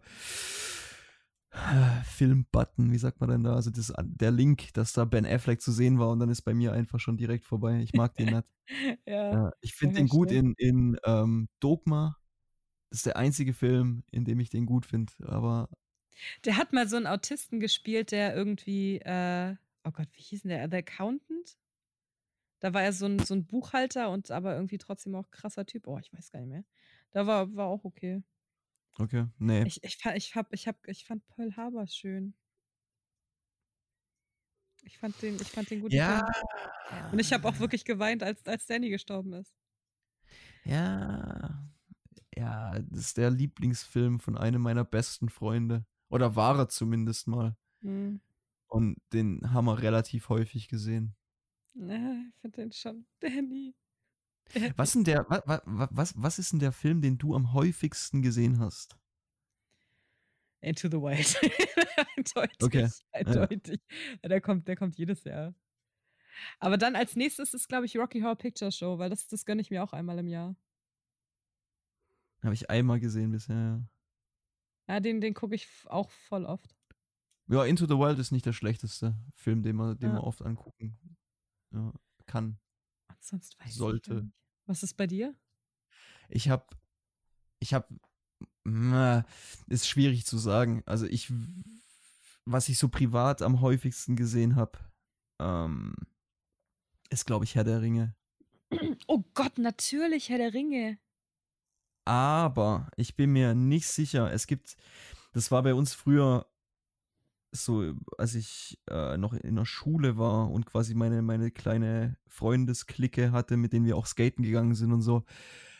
Film-Button, 2.05 2.93
wie 2.93 2.99
sagt 2.99 3.21
man 3.21 3.31
denn 3.31 3.43
da? 3.43 3.55
Also 3.55 3.71
das, 3.71 3.93
der 4.03 4.31
Link, 4.31 4.73
dass 4.75 4.93
da 4.93 5.05
Ben 5.05 5.27
Affleck 5.27 5.61
zu 5.61 5.73
sehen 5.73 5.99
war 5.99 6.11
und 6.11 6.21
dann 6.21 6.29
ist 6.29 6.43
bei 6.43 6.55
mir 6.55 6.73
einfach 6.73 7.01
schon 7.01 7.17
direkt 7.17 7.47
vorbei. 7.47 7.81
Ich 7.81 7.95
mag 7.95 8.15
den 8.15 8.35
nicht. 8.35 8.49
ja, 9.07 9.33
ja, 9.33 9.53
ich 9.61 9.75
finde 9.75 9.97
den 9.97 10.09
gut 10.09 10.31
in, 10.31 10.55
in 10.59 10.99
ähm, 11.05 11.49
Dogma. 11.61 12.17
Das 12.91 13.01
ist 13.01 13.07
der 13.07 13.17
einzige 13.17 13.53
Film, 13.53 14.05
in 14.11 14.25
dem 14.25 14.41
ich 14.41 14.51
den 14.51 14.67
gut 14.67 14.87
finde. 14.87 15.13
Aber. 15.25 15.69
Der 16.45 16.57
hat 16.57 16.73
mal 16.73 16.89
so 16.89 16.97
einen 16.97 17.07
Autisten 17.07 17.61
gespielt, 17.61 18.13
der 18.13 18.35
irgendwie, 18.35 18.99
äh, 18.99 19.55
oh 19.85 19.91
Gott, 19.91 20.09
wie 20.13 20.23
hieß 20.23 20.43
denn 20.43 20.51
der? 20.51 20.69
Der 20.69 20.81
Accountant? 20.81 21.57
Da 22.61 22.75
war 22.75 22.83
er 22.83 22.93
so 22.93 23.07
ein, 23.07 23.19
so 23.21 23.35
ein 23.35 23.47
Buchhalter 23.47 24.11
und 24.11 24.31
aber 24.31 24.55
irgendwie 24.55 24.79
trotzdem 24.79 25.15
auch 25.15 25.31
krasser 25.31 25.65
Typ. 25.65 25.87
Oh, 25.87 25.99
ich 25.99 26.13
weiß 26.13 26.31
gar 26.31 26.41
nicht 26.41 26.51
mehr. 26.51 26.65
Da 27.13 27.27
war, 27.27 27.55
war 27.55 27.67
auch 27.67 27.85
okay. 27.85 28.23
Okay, 28.99 29.27
nee. 29.39 29.63
Ich, 29.65 29.83
ich, 29.85 29.99
ich, 30.15 30.35
hab, 30.35 30.53
ich, 30.53 30.67
hab, 30.67 30.87
ich 30.89 31.05
fand 31.05 31.27
Pearl 31.29 31.57
Harbor 31.57 31.87
schön. 31.87 32.35
Ich 34.83 34.99
fand 34.99 35.21
den, 35.23 35.37
ich 35.37 35.49
fand 35.49 35.71
den 35.71 35.81
gut. 35.81 35.93
Ja. 35.93 36.27
Und 37.13 37.19
ich 37.19 37.33
habe 37.33 37.47
auch 37.47 37.59
wirklich 37.61 37.85
geweint, 37.85 38.23
als, 38.23 38.45
als 38.47 38.67
Danny 38.67 38.89
gestorben 38.89 39.35
ist. 39.35 39.55
Ja. 40.65 41.69
Ja, 42.35 42.79
das 42.79 43.01
ist 43.01 43.17
der 43.17 43.31
Lieblingsfilm 43.31 44.21
von 44.21 44.37
einem 44.37 44.63
meiner 44.63 44.85
besten 44.85 45.29
Freunde. 45.29 45.85
Oder 46.09 46.37
war 46.37 46.59
er 46.59 46.69
zumindest 46.69 47.27
mal. 47.27 47.57
Hm. 47.83 48.21
Und 48.67 48.97
den 49.13 49.53
haben 49.53 49.67
wir 49.67 49.83
relativ 49.83 50.29
häufig 50.29 50.69
gesehen. 50.69 51.15
Ja, 51.79 52.25
ich 52.29 52.41
finde 52.41 52.57
den 52.57 52.73
schon. 52.73 53.07
Danny. 53.21 53.75
Was, 54.77 54.93
denn 54.93 55.05
der, 55.05 55.27
was, 55.29 55.61
was, 55.67 56.15
was 56.17 56.39
ist 56.39 56.53
denn 56.53 56.59
der 56.59 56.73
Film, 56.73 57.03
den 57.03 57.19
du 57.19 57.35
am 57.35 57.53
häufigsten 57.53 58.23
gesehen 58.23 58.59
hast? 58.59 58.99
Into 60.61 60.89
the 60.89 60.97
Wild. 60.97 61.39
eindeutig. 62.17 62.63
Okay. 62.63 62.89
Eindeutig. 63.13 63.81
Ja. 64.23 64.29
Der, 64.29 64.41
kommt, 64.41 64.67
der 64.67 64.77
kommt 64.77 64.97
jedes 64.97 65.23
Jahr. 65.25 65.55
Aber 66.59 66.79
dann 66.79 66.97
als 66.97 67.15
nächstes 67.15 67.53
ist, 67.53 67.69
glaube 67.69 67.87
ich, 67.87 67.97
Rocky 67.97 68.21
Horror 68.21 68.37
Picture 68.37 68.73
Show, 68.73 68.99
weil 68.99 69.11
das, 69.11 69.29
das 69.29 69.45
gönne 69.45 69.61
ich 69.61 69.71
mir 69.71 69.85
auch 69.85 69.93
einmal 69.93 70.19
im 70.19 70.29
Jahr. 70.29 70.57
Habe 72.43 72.55
ich 72.55 72.71
einmal 72.71 73.01
gesehen 73.01 73.31
bisher, 73.31 73.57
ja. 73.57 73.83
Ja, 74.89 75.01
den, 75.01 75.21
den 75.21 75.35
gucke 75.35 75.55
ich 75.55 75.69
auch 75.87 76.11
voll 76.11 76.47
oft. 76.47 76.75
Ja, 77.49 77.65
Into 77.65 77.87
the 77.87 77.99
Wild 77.99 78.19
ist 78.19 78.33
nicht 78.33 78.47
der 78.47 78.53
schlechteste 78.53 79.15
Film, 79.35 79.63
den 79.63 79.77
man, 79.77 79.99
den 79.99 80.11
ja. 80.11 80.15
man 80.15 80.25
oft 80.25 80.43
angucken 80.43 80.99
ja, 81.73 81.93
kann. 82.27 82.59
Sonst 83.21 83.59
weiß 83.61 83.75
sollte. 83.75 84.15
Ich 84.15 84.23
nicht. 84.23 84.35
Was 84.67 84.83
ist 84.83 84.95
bei 84.95 85.07
dir? 85.07 85.35
Ich 86.29 86.49
habe, 86.49 86.67
ich 87.59 87.75
habe, 87.75 87.89
ist 89.67 89.89
schwierig 89.89 90.27
zu 90.27 90.39
sagen. 90.39 90.83
Also 90.87 91.07
ich, 91.07 91.33
was 92.45 92.69
ich 92.69 92.79
so 92.79 92.89
privat 92.89 93.43
am 93.43 93.61
häufigsten 93.61 94.15
gesehen 94.15 94.57
habe, 94.57 94.79
ähm, 95.41 95.95
ist 97.11 97.27
glaube 97.27 97.45
ich 97.45 97.55
Herr 97.55 97.65
der 97.65 97.83
Ringe. 97.83 98.15
Oh 99.07 99.25
Gott, 99.33 99.57
natürlich 99.57 100.29
Herr 100.29 100.37
der 100.37 100.53
Ringe. 100.53 100.99
Aber 102.05 102.91
ich 102.97 103.17
bin 103.17 103.33
mir 103.33 103.55
nicht 103.55 103.87
sicher. 103.87 104.31
Es 104.31 104.47
gibt, 104.47 104.77
das 105.33 105.51
war 105.51 105.63
bei 105.63 105.75
uns 105.75 105.95
früher 105.95 106.47
so, 107.53 107.95
als 108.19 108.35
ich 108.35 108.79
äh, 108.91 109.17
noch 109.17 109.33
in 109.33 109.57
der 109.57 109.65
Schule 109.65 110.19
war 110.19 110.51
und 110.51 110.67
quasi 110.67 110.95
meine, 110.95 111.23
meine 111.23 111.51
kleine 111.51 112.17
Freundesklicke 112.27 113.33
hatte, 113.33 113.57
mit 113.57 113.73
denen 113.73 113.87
wir 113.87 113.97
auch 113.97 114.07
skaten 114.07 114.45
gegangen 114.45 114.75
sind 114.75 114.93
und 114.93 115.03
so, 115.03 115.25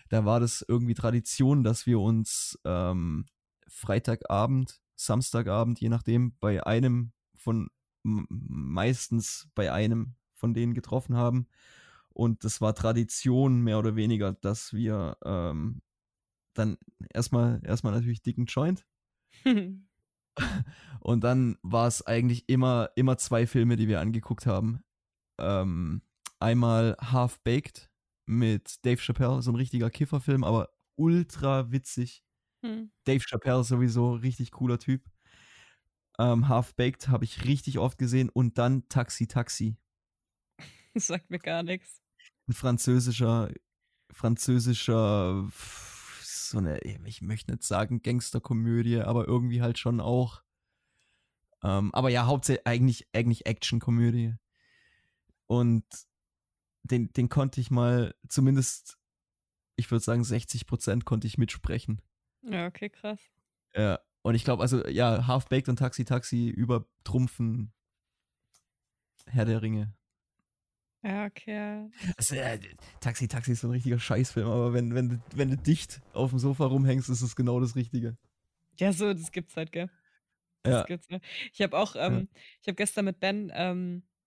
da 0.09 0.25
war 0.25 0.41
das 0.41 0.65
irgendwie 0.67 0.95
Tradition, 0.95 1.65
dass 1.65 1.87
wir 1.87 2.01
uns 2.01 2.59
ähm, 2.65 3.27
Freitagabend, 3.69 4.81
Samstagabend, 4.97 5.81
je 5.81 5.91
nachdem, 5.91 6.35
bei 6.41 6.65
einem 6.67 7.13
von, 7.37 7.69
meistens 8.03 9.49
bei 9.55 9.73
einem 9.73 10.15
von 10.35 10.55
denen 10.55 10.75
getroffen 10.75 11.17
haben. 11.17 11.47
Und 12.11 12.45
das 12.45 12.61
war 12.61 12.75
Tradition 12.75 13.61
mehr 13.61 13.79
oder 13.79 13.95
weniger, 13.97 14.33
dass 14.33 14.73
wir 14.73 15.17
ähm, 15.25 15.83
dann 16.55 16.79
erstmal, 17.13 17.61
erstmal 17.65 17.93
natürlich 17.93 18.23
dicken 18.23 18.47
Joint. 18.47 18.87
Und 21.01 21.25
dann 21.25 21.57
war 21.63 21.87
es 21.87 22.07
eigentlich 22.07 22.49
immer, 22.49 22.91
immer 22.97 23.17
zwei 23.19 23.47
Filme, 23.47 23.77
die 23.77 23.89
wir 23.89 24.01
angeguckt 24.01 24.47
haben. 24.47 24.83
Ähm, 25.39 26.03
einmal 26.41 26.97
Half 27.01 27.41
Baked 27.41 27.91
mit 28.27 28.85
Dave 28.85 29.01
Chappelle, 29.01 29.43
so 29.43 29.51
ein 29.51 29.57
richtiger 29.57 29.91
Kifferfilm, 29.91 30.45
aber 30.45 30.71
ultra 30.97 31.71
witzig. 31.71 32.25
Hm. 32.65 32.91
Dave 33.05 33.25
Chappelle 33.25 33.65
sowieso, 33.65 34.13
richtig 34.15 34.51
cooler 34.51 34.79
Typ. 34.79 35.09
Ähm, 36.19 36.49
Half 36.49 36.75
Baked 36.75 37.09
habe 37.09 37.25
ich 37.25 37.45
richtig 37.45 37.79
oft 37.79 37.97
gesehen 37.97 38.29
und 38.29 38.59
dann 38.59 38.89
Taxi 38.89 39.27
Taxi. 39.27 39.77
Das 40.95 41.07
sagt 41.07 41.31
mir 41.31 41.39
gar 41.39 41.63
nichts. 41.63 42.03
Ein 42.49 42.55
französischer, 42.55 43.53
französischer 44.11 45.49
so 46.51 46.59
eine, 46.59 46.79
ich 46.81 47.23
möchte 47.23 47.51
nicht 47.51 47.63
sagen 47.63 48.03
Gangsterkomödie, 48.03 49.01
aber 49.01 49.27
irgendwie 49.27 49.63
halt 49.63 49.79
schon 49.79 50.01
auch 50.01 50.43
Ähm, 51.63 51.93
aber 51.93 52.09
ja, 52.09 52.27
hauptsächlich 52.27 52.67
eigentlich, 52.67 53.09
eigentlich 53.13 53.47
Action-Komödie. 53.47 54.37
Und 55.47 55.85
den, 56.83 57.13
den 57.13 57.29
konnte 57.29 57.61
ich 57.61 57.71
mal 57.71 58.15
zumindest, 58.29 58.99
ich 59.77 59.91
würde 59.91 60.05
sagen, 60.05 60.25
60 60.25 60.67
Prozent 60.67 61.05
konnte 61.05 61.27
ich 61.27 61.39
mitsprechen. 61.39 62.01
Ja, 62.43 62.67
okay, 62.67 62.89
krass. 62.89 63.21
Ja, 63.75 63.99
und 64.23 64.35
ich 64.35 64.45
glaube, 64.45 64.63
also 64.63 64.87
ja, 64.87 65.27
Half-Baked 65.27 65.69
und 65.69 65.77
Taxi 65.77 66.05
Taxi 66.05 66.49
übertrumpfen 66.49 67.73
Herr 69.27 69.45
der 69.45 69.63
Ringe. 69.63 69.95
Ja, 71.03 71.27
okay. 71.27 71.91
Also, 72.17 72.35
äh, 72.35 72.59
Taxi 73.01 73.29
Taxi 73.29 73.53
ist 73.53 73.61
so 73.61 73.69
ein 73.69 73.73
richtiger 73.73 73.99
Scheißfilm, 73.99 74.47
aber 74.49 74.73
wenn, 74.73 74.95
wenn, 74.95 75.09
du- 75.11 75.21
wenn 75.35 75.51
du 75.51 75.57
dicht 75.57 76.01
auf 76.13 76.31
dem 76.31 76.39
Sofa 76.39 76.67
rumhängst, 76.67 77.09
ist 77.09 77.23
es 77.23 77.37
genau 77.37 77.61
das 77.61 77.77
Richtige. 77.77 78.17
Ja, 78.79 78.93
so, 78.93 79.13
das 79.13 79.31
gibt's 79.33 79.57
halt, 79.57 79.73
gell? 79.73 79.91
Das 80.63 80.75
Ja. 80.75 80.85
gibt's, 80.85 81.09
ne? 81.09 81.21
Ich 81.53 81.63
habe 81.63 81.77
auch, 81.79 81.95
ähm, 81.97 82.29
ich 82.61 82.69
habe 82.69 82.75
gestern 82.77 83.05
mit 83.05 83.21
Ben, 83.21 83.51
ähm, 83.55 84.03
äh, 84.03 84.18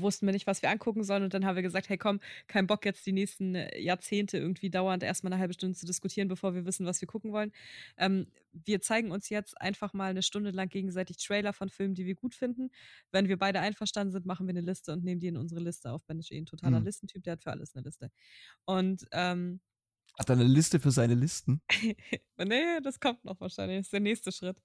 wussten 0.00 0.26
wir 0.26 0.32
nicht, 0.32 0.46
was 0.46 0.62
wir 0.62 0.70
angucken 0.70 1.04
sollen 1.04 1.22
und 1.22 1.34
dann 1.34 1.44
haben 1.46 1.56
wir 1.56 1.62
gesagt, 1.62 1.88
hey 1.88 1.98
komm, 1.98 2.20
kein 2.46 2.66
Bock 2.66 2.84
jetzt 2.84 3.04
die 3.06 3.12
nächsten 3.12 3.54
äh, 3.54 3.78
Jahrzehnte 3.80 4.38
irgendwie 4.38 4.70
dauernd 4.70 5.02
erstmal 5.02 5.32
eine 5.32 5.40
halbe 5.40 5.54
Stunde 5.54 5.76
zu 5.76 5.86
diskutieren, 5.86 6.28
bevor 6.28 6.54
wir 6.54 6.64
wissen, 6.66 6.86
was 6.86 7.00
wir 7.00 7.08
gucken 7.08 7.32
wollen. 7.32 7.52
Ähm, 7.96 8.26
wir 8.52 8.80
zeigen 8.80 9.10
uns 9.12 9.28
jetzt 9.28 9.60
einfach 9.60 9.92
mal 9.94 10.10
eine 10.10 10.22
Stunde 10.22 10.50
lang 10.50 10.68
gegenseitig 10.68 11.16
Trailer 11.18 11.52
von 11.52 11.68
Filmen, 11.70 11.94
die 11.94 12.06
wir 12.06 12.14
gut 12.14 12.34
finden. 12.34 12.70
Wenn 13.10 13.28
wir 13.28 13.38
beide 13.38 13.60
einverstanden 13.60 14.12
sind, 14.12 14.26
machen 14.26 14.46
wir 14.46 14.50
eine 14.52 14.60
Liste 14.60 14.92
und 14.92 15.04
nehmen 15.04 15.20
die 15.20 15.28
in 15.28 15.36
unsere 15.36 15.60
Liste 15.60 15.90
auf. 15.92 16.04
Ben 16.06 16.18
ist 16.18 16.30
eh 16.32 16.38
ein 16.38 16.46
totaler 16.46 16.80
Mhm. 16.80 16.84
Listentyp, 16.84 17.22
der 17.22 17.32
hat 17.34 17.42
für 17.42 17.50
alles 17.50 17.74
eine 17.74 17.84
Liste. 17.84 18.10
Und 18.64 19.06
ähm, 19.12 19.60
Hat 20.18 20.28
er 20.28 20.34
eine 20.36 20.44
Liste 20.44 20.78
für 20.80 20.90
seine 20.90 21.14
Listen? 21.14 21.62
nee, 22.38 22.80
das 22.82 23.00
kommt 23.00 23.24
noch 23.24 23.40
wahrscheinlich. 23.40 23.78
Das 23.78 23.86
ist 23.86 23.92
der 23.92 24.00
nächste 24.00 24.32
Schritt. 24.32 24.60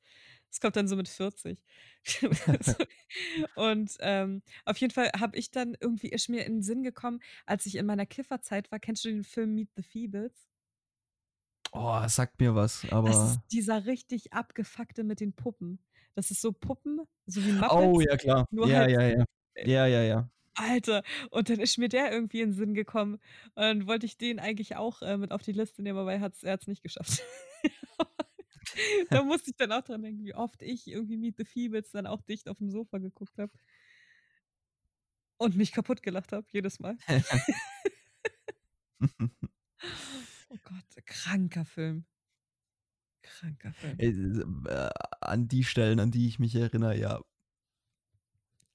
Das 0.50 0.62
kommt 0.62 0.76
dann 0.76 0.88
so 0.88 0.96
mit 0.96 1.08
40. 1.08 1.60
und 3.56 3.98
ähm, 4.00 4.42
auf 4.66 4.78
jeden 4.78 4.94
Fall 4.94 5.12
habe 5.20 5.38
ich 5.38 5.52
dann 5.52 5.76
irgendwie, 5.80 6.10
ist 6.10 6.30
mir 6.30 6.46
in 6.46 6.56
den 6.56 6.64
Sinn 6.64 6.84
gekommen, 6.84 7.20
als 7.46 7.66
ich 7.66 7.76
in 7.76 7.86
meiner 7.86 8.06
Kifferzeit 8.06 8.72
war, 8.72 8.80
kennst 8.80 9.06
du 9.06 9.10
den 9.10 9.24
Film 9.24 9.54
Meet 9.56 9.70
the 9.76 9.84
Feebles? 9.84 10.48
Oh, 11.74 12.08
sagt 12.08 12.40
mir 12.40 12.56
was, 12.56 12.82
Das 12.82 12.92
aber. 12.92 13.10
ist 13.10 13.40
dieser 13.52 13.86
richtig 13.86 14.34
abgefuckte 14.34 15.04
mit 15.04 15.20
den 15.20 15.34
Puppen. 15.34 15.80
Das 16.16 16.32
ist 16.32 16.42
so 16.42 16.52
Puppen, 16.52 17.02
so 17.26 17.44
wie 17.44 17.52
Muppets. 17.52 17.74
Oh, 17.74 18.00
ja, 18.00 18.18
klar. 18.18 18.48
Ja, 18.52 18.80
halt- 18.80 18.92
ja, 18.92 19.02
ja. 19.02 19.26
Ja, 19.66 19.86
ja, 19.86 20.02
ja. 20.04 20.30
Alter, 20.56 21.04
und 21.30 21.50
dann 21.50 21.60
ist 21.60 21.78
mir 21.78 21.90
der 21.90 22.12
irgendwie 22.12 22.42
in 22.42 22.50
den 22.50 22.56
Sinn 22.56 22.74
gekommen. 22.74 23.16
Und 23.54 23.62
dann 23.64 23.88
wollte 23.88 24.08
ich 24.08 24.18
den 24.18 24.40
eigentlich 24.40 24.76
auch 24.76 25.02
äh, 25.04 25.18
mit 25.18 25.32
auf 25.32 25.44
die 25.44 25.52
Liste 25.52 25.84
nehmen, 25.84 26.00
aber 26.00 26.14
er 26.14 26.22
hat 26.22 26.34
es 26.44 26.68
nicht 26.68 26.82
geschafft. 26.82 27.22
da 29.10 29.24
musste 29.24 29.52
ich 29.52 29.56
dann 29.56 29.72
auch 29.72 29.84
dran 29.84 30.02
denken, 30.02 30.24
wie 30.24 30.36
oft 30.36 30.62
ich 30.62 30.88
irgendwie 30.88 31.18
Meet 31.18 31.38
the 31.38 31.46
Feebles 31.46 31.92
dann 31.92 32.08
auch 32.08 32.22
dicht 32.22 32.50
auf 32.50 32.58
dem 32.58 32.70
Sofa 32.70 32.98
geguckt 32.98 33.38
habe. 33.38 33.52
Und 35.38 35.56
mich 35.56 35.72
kaputt 35.72 36.02
gelacht 36.02 36.32
habe, 36.32 36.48
jedes 36.52 36.80
Mal. 36.80 36.98
Oh 40.50 40.58
Gott, 40.64 41.06
kranker 41.06 41.66
Film. 41.66 42.06
Kranker 43.22 43.74
Film. 43.74 44.66
Äh, 44.68 44.90
an 45.20 45.50
die 45.50 45.66
Stellen, 45.66 46.00
an 46.00 46.10
die 46.10 46.28
ich 46.28 46.40
mich 46.40 46.56
erinnere, 46.56 46.98
ja. 46.98 47.22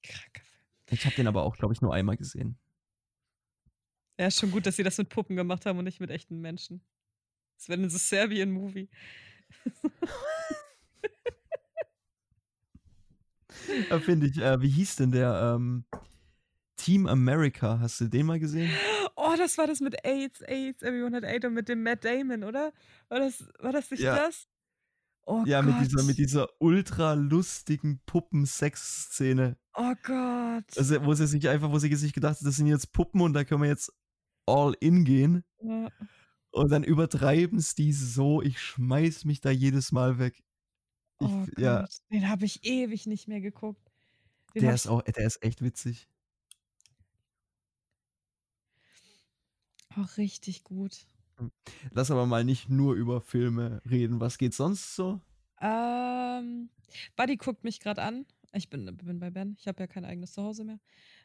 Kranker 0.03 0.43
Film. 0.43 0.63
Ich 0.91 1.05
habe 1.05 1.15
den 1.15 1.27
aber 1.27 1.43
auch, 1.43 1.57
glaube 1.57 1.73
ich, 1.73 1.81
nur 1.81 1.93
einmal 1.93 2.15
gesehen. 2.15 2.59
Ja, 4.19 4.27
ist 4.27 4.39
schon 4.39 4.51
gut, 4.51 4.67
dass 4.67 4.75
sie 4.75 4.83
das 4.83 4.99
mit 4.99 5.09
Puppen 5.09 5.35
gemacht 5.35 5.65
haben 5.65 5.79
und 5.79 5.85
nicht 5.85 5.99
mit 5.99 6.11
echten 6.11 6.39
Menschen. 6.39 6.85
Das 7.57 7.69
wäre 7.69 7.81
ein 7.81 7.89
so 7.89 7.97
Serbian-Movie. 7.97 8.89
Da 13.89 13.99
finde 13.99 14.27
ich, 14.27 14.37
äh, 14.37 14.61
wie 14.61 14.69
hieß 14.69 14.97
denn 14.97 15.11
der? 15.11 15.55
Ähm, 15.55 15.85
Team 16.75 17.07
America, 17.07 17.79
hast 17.79 18.01
du 18.01 18.07
den 18.07 18.25
mal 18.25 18.39
gesehen? 18.39 18.69
Oh, 19.15 19.35
das 19.37 19.57
war 19.57 19.67
das 19.67 19.79
mit 19.79 20.03
AIDS, 20.03 20.41
AIDS, 20.41 20.81
Everyone 20.81 21.15
had 21.15 21.23
AIDS 21.23 21.45
und 21.45 21.53
mit 21.53 21.69
dem 21.69 21.81
Matt 21.83 22.03
Damon, 22.03 22.43
oder? 22.43 22.73
War 23.09 23.19
das, 23.19 23.47
war 23.59 23.71
das 23.71 23.89
nicht 23.91 24.01
Ja. 24.01 24.15
das? 24.15 24.47
Oh 25.25 25.43
ja, 25.45 25.61
Gott. 25.61 25.71
mit 25.79 25.81
dieser, 25.85 26.03
mit 26.03 26.17
dieser 26.17 26.49
ultra 26.59 27.13
lustigen 27.13 28.01
Puppen-Sex-Szene. 28.05 29.55
Oh 29.75 29.93
Gott. 30.03 30.65
Also, 30.77 31.05
wo 31.05 31.13
sie 31.13 31.27
sich 31.27 31.47
einfach, 31.47 31.71
wo 31.71 31.79
sie 31.79 31.95
sich 31.95 32.11
gedacht 32.11 32.37
hat, 32.39 32.45
das 32.45 32.57
sind 32.57 32.67
jetzt 32.67 32.91
Puppen 32.91 33.21
und 33.21 33.31
da 33.33 33.45
können 33.45 33.61
wir 33.61 33.69
jetzt 33.69 33.93
all 34.45 34.75
in 34.81 35.05
gehen. 35.05 35.45
Ja. 35.61 35.87
Und 36.53 36.71
dann 36.71 36.83
übertreiben 36.83 37.57
es 37.57 37.73
die 37.73 37.91
so, 37.91 38.41
ich 38.41 38.59
schmeiß 38.59 39.25
mich 39.25 39.41
da 39.41 39.49
jedes 39.49 39.91
Mal 39.91 40.19
weg. 40.19 40.43
Ich, 41.19 41.27
oh 41.27 41.45
Gott. 41.55 41.57
ja, 41.57 41.87
Den 42.11 42.29
habe 42.29 42.45
ich 42.45 42.63
ewig 42.63 43.07
nicht 43.07 43.27
mehr 43.27 43.41
geguckt. 43.41 43.91
Den 44.53 44.63
der 44.63 44.75
ist 44.75 44.87
auch, 44.87 45.01
der 45.01 45.25
ist 45.25 45.43
echt 45.43 45.63
witzig. 45.63 46.07
auch 49.97 50.17
richtig 50.17 50.63
gut. 50.63 51.07
Lass 51.91 52.11
aber 52.11 52.25
mal 52.25 52.43
nicht 52.43 52.69
nur 52.69 52.95
über 52.95 53.21
Filme 53.21 53.81
reden. 53.89 54.19
Was 54.19 54.37
geht 54.37 54.53
sonst 54.53 54.95
so? 54.95 55.19
Ähm, 55.61 56.69
Buddy 57.15 57.37
guckt 57.37 57.63
mich 57.63 57.79
gerade 57.79 58.01
an. 58.01 58.25
Ich 58.53 58.69
bin, 58.69 58.85
bin 58.97 59.19
bei 59.19 59.31
Ben. 59.31 59.55
Ich 59.59 59.67
habe 59.67 59.81
ja 59.81 59.87
kein 59.87 60.05
eigenes 60.05 60.33
Zuhause 60.33 60.63
mehr. 60.63 60.79